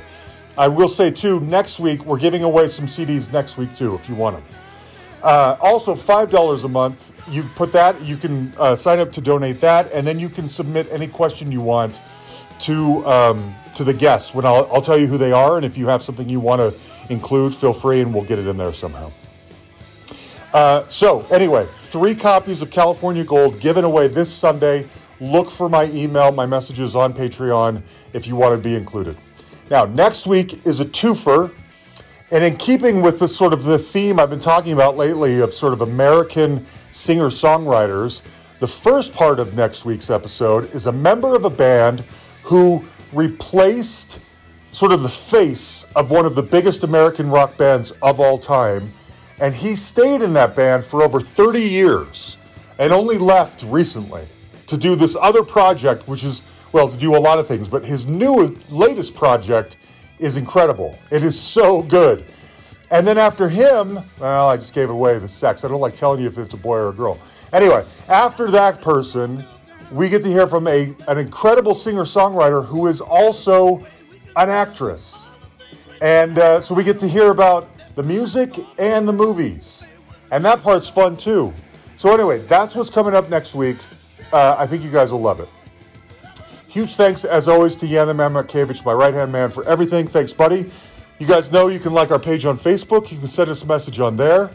I 0.56 0.68
will 0.68 0.88
say 0.88 1.10
too, 1.10 1.40
next 1.40 1.80
week 1.80 2.04
we're 2.04 2.18
giving 2.18 2.44
away 2.44 2.68
some 2.68 2.86
CDs 2.86 3.32
next 3.32 3.56
week 3.56 3.74
too, 3.74 3.94
if 3.94 4.08
you 4.08 4.14
want 4.14 4.36
them. 4.36 4.44
Uh, 5.24 5.56
also, 5.58 5.94
five 5.94 6.30
dollars 6.30 6.64
a 6.64 6.68
month. 6.68 7.12
You 7.30 7.44
put 7.56 7.72
that. 7.72 7.98
You 8.02 8.18
can 8.18 8.52
uh, 8.58 8.76
sign 8.76 8.98
up 8.98 9.10
to 9.12 9.22
donate 9.22 9.58
that, 9.62 9.90
and 9.92 10.06
then 10.06 10.20
you 10.20 10.28
can 10.28 10.50
submit 10.50 10.86
any 10.90 11.08
question 11.08 11.50
you 11.50 11.62
want 11.62 12.02
to 12.60 13.04
um, 13.06 13.54
to 13.74 13.84
the 13.84 13.94
guests. 13.94 14.34
When 14.34 14.44
I'll, 14.44 14.68
I'll 14.70 14.82
tell 14.82 14.98
you 14.98 15.06
who 15.06 15.16
they 15.16 15.32
are, 15.32 15.56
and 15.56 15.64
if 15.64 15.78
you 15.78 15.86
have 15.88 16.02
something 16.02 16.28
you 16.28 16.40
want 16.40 16.60
to 16.60 16.78
include, 17.10 17.54
feel 17.54 17.72
free, 17.72 18.02
and 18.02 18.12
we'll 18.12 18.24
get 18.24 18.38
it 18.38 18.46
in 18.46 18.58
there 18.58 18.74
somehow. 18.74 19.10
Uh, 20.52 20.86
so, 20.88 21.22
anyway, 21.30 21.66
three 21.80 22.14
copies 22.14 22.60
of 22.60 22.70
California 22.70 23.24
Gold 23.24 23.58
given 23.60 23.82
away 23.82 24.08
this 24.08 24.30
Sunday. 24.30 24.86
Look 25.20 25.50
for 25.50 25.70
my 25.70 25.84
email, 25.86 26.32
my 26.32 26.44
messages 26.44 26.94
on 26.94 27.14
Patreon 27.14 27.80
if 28.12 28.26
you 28.26 28.36
want 28.36 28.54
to 28.54 28.62
be 28.62 28.74
included. 28.74 29.16
Now, 29.70 29.86
next 29.86 30.26
week 30.26 30.66
is 30.66 30.80
a 30.80 30.84
twofer. 30.84 31.50
And 32.34 32.42
in 32.42 32.56
keeping 32.56 33.00
with 33.00 33.20
the 33.20 33.28
sort 33.28 33.52
of 33.52 33.62
the 33.62 33.78
theme 33.78 34.18
I've 34.18 34.28
been 34.28 34.40
talking 34.40 34.72
about 34.72 34.96
lately 34.96 35.38
of 35.38 35.54
sort 35.54 35.72
of 35.72 35.82
American 35.82 36.66
singer 36.90 37.26
songwriters, 37.26 38.22
the 38.58 38.66
first 38.66 39.12
part 39.12 39.38
of 39.38 39.54
next 39.54 39.84
week's 39.84 40.10
episode 40.10 40.74
is 40.74 40.86
a 40.86 40.92
member 40.92 41.36
of 41.36 41.44
a 41.44 41.50
band 41.50 42.00
who 42.42 42.84
replaced 43.12 44.18
sort 44.72 44.90
of 44.90 45.04
the 45.04 45.08
face 45.08 45.86
of 45.94 46.10
one 46.10 46.26
of 46.26 46.34
the 46.34 46.42
biggest 46.42 46.82
American 46.82 47.30
rock 47.30 47.56
bands 47.56 47.92
of 48.02 48.18
all 48.18 48.36
time. 48.36 48.92
And 49.38 49.54
he 49.54 49.76
stayed 49.76 50.20
in 50.20 50.32
that 50.32 50.56
band 50.56 50.84
for 50.84 51.04
over 51.04 51.20
30 51.20 51.60
years 51.60 52.36
and 52.80 52.92
only 52.92 53.16
left 53.16 53.62
recently 53.62 54.24
to 54.66 54.76
do 54.76 54.96
this 54.96 55.16
other 55.20 55.44
project, 55.44 56.08
which 56.08 56.24
is, 56.24 56.42
well, 56.72 56.88
to 56.88 56.96
do 56.96 57.14
a 57.14 57.16
lot 57.16 57.38
of 57.38 57.46
things. 57.46 57.68
But 57.68 57.84
his 57.84 58.06
new, 58.06 58.56
latest 58.70 59.14
project 59.14 59.76
is 60.24 60.38
incredible. 60.38 60.98
It 61.10 61.22
is 61.22 61.38
so 61.38 61.82
good. 61.82 62.24
And 62.90 63.06
then 63.06 63.18
after 63.18 63.48
him, 63.48 63.98
well, 64.18 64.48
I 64.48 64.56
just 64.56 64.74
gave 64.74 64.88
away 64.88 65.18
the 65.18 65.28
sex. 65.28 65.64
I 65.64 65.68
don't 65.68 65.80
like 65.80 65.94
telling 65.94 66.22
you 66.22 66.26
if 66.26 66.38
it's 66.38 66.54
a 66.54 66.56
boy 66.56 66.78
or 66.78 66.88
a 66.88 66.92
girl. 66.92 67.18
Anyway, 67.52 67.84
after 68.08 68.50
that 68.50 68.80
person, 68.80 69.44
we 69.92 70.08
get 70.08 70.22
to 70.22 70.28
hear 70.28 70.46
from 70.46 70.66
a, 70.66 70.94
an 71.08 71.18
incredible 71.18 71.74
singer 71.74 72.04
songwriter 72.04 72.64
who 72.64 72.86
is 72.86 73.02
also 73.02 73.84
an 74.36 74.48
actress. 74.48 75.28
And 76.00 76.38
uh, 76.38 76.60
so 76.60 76.74
we 76.74 76.84
get 76.84 76.98
to 77.00 77.08
hear 77.08 77.30
about 77.30 77.68
the 77.94 78.02
music 78.02 78.58
and 78.78 79.06
the 79.06 79.12
movies. 79.12 79.88
And 80.30 80.42
that 80.44 80.62
part's 80.62 80.88
fun 80.88 81.18
too. 81.18 81.52
So, 81.96 82.12
anyway, 82.12 82.38
that's 82.38 82.74
what's 82.74 82.90
coming 82.90 83.14
up 83.14 83.28
next 83.28 83.54
week. 83.54 83.76
Uh, 84.32 84.56
I 84.58 84.66
think 84.66 84.82
you 84.82 84.90
guys 84.90 85.12
will 85.12 85.20
love 85.20 85.38
it. 85.38 85.48
Huge 86.74 86.96
thanks, 86.96 87.24
as 87.24 87.46
always, 87.46 87.76
to 87.76 87.86
Man 87.86 88.32
Matkevich, 88.32 88.84
my 88.84 88.92
right 88.92 89.14
hand 89.14 89.30
man, 89.30 89.48
for 89.48 89.62
everything. 89.62 90.08
Thanks, 90.08 90.32
buddy. 90.32 90.68
You 91.20 91.26
guys 91.28 91.52
know 91.52 91.68
you 91.68 91.78
can 91.78 91.92
like 91.92 92.10
our 92.10 92.18
page 92.18 92.46
on 92.46 92.58
Facebook. 92.58 93.12
You 93.12 93.18
can 93.18 93.28
send 93.28 93.48
us 93.48 93.62
a 93.62 93.66
message 93.66 94.00
on 94.00 94.16
there. 94.16 94.50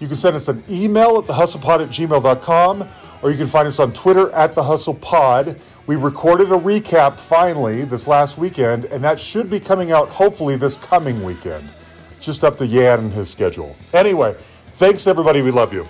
You 0.00 0.08
can 0.08 0.16
send 0.16 0.34
us 0.34 0.48
an 0.48 0.64
email 0.68 1.18
at 1.18 1.26
thehustlepod 1.26 1.82
at 1.82 1.88
gmail.com, 1.90 2.88
or 3.22 3.30
you 3.30 3.36
can 3.36 3.46
find 3.46 3.68
us 3.68 3.78
on 3.78 3.92
Twitter 3.92 4.32
at 4.32 4.56
thehustlepod. 4.56 5.60
We 5.86 5.94
recorded 5.94 6.50
a 6.50 6.58
recap 6.58 7.20
finally 7.20 7.84
this 7.84 8.08
last 8.08 8.36
weekend, 8.36 8.86
and 8.86 9.04
that 9.04 9.20
should 9.20 9.48
be 9.48 9.60
coming 9.60 9.92
out 9.92 10.08
hopefully 10.08 10.56
this 10.56 10.76
coming 10.76 11.22
weekend. 11.22 11.70
Just 12.20 12.42
up 12.42 12.56
to 12.56 12.66
Yan 12.66 12.98
and 12.98 13.12
his 13.12 13.30
schedule. 13.30 13.76
Anyway, 13.94 14.34
thanks 14.74 15.06
everybody. 15.06 15.40
We 15.40 15.52
love 15.52 15.72
you. 15.72 15.86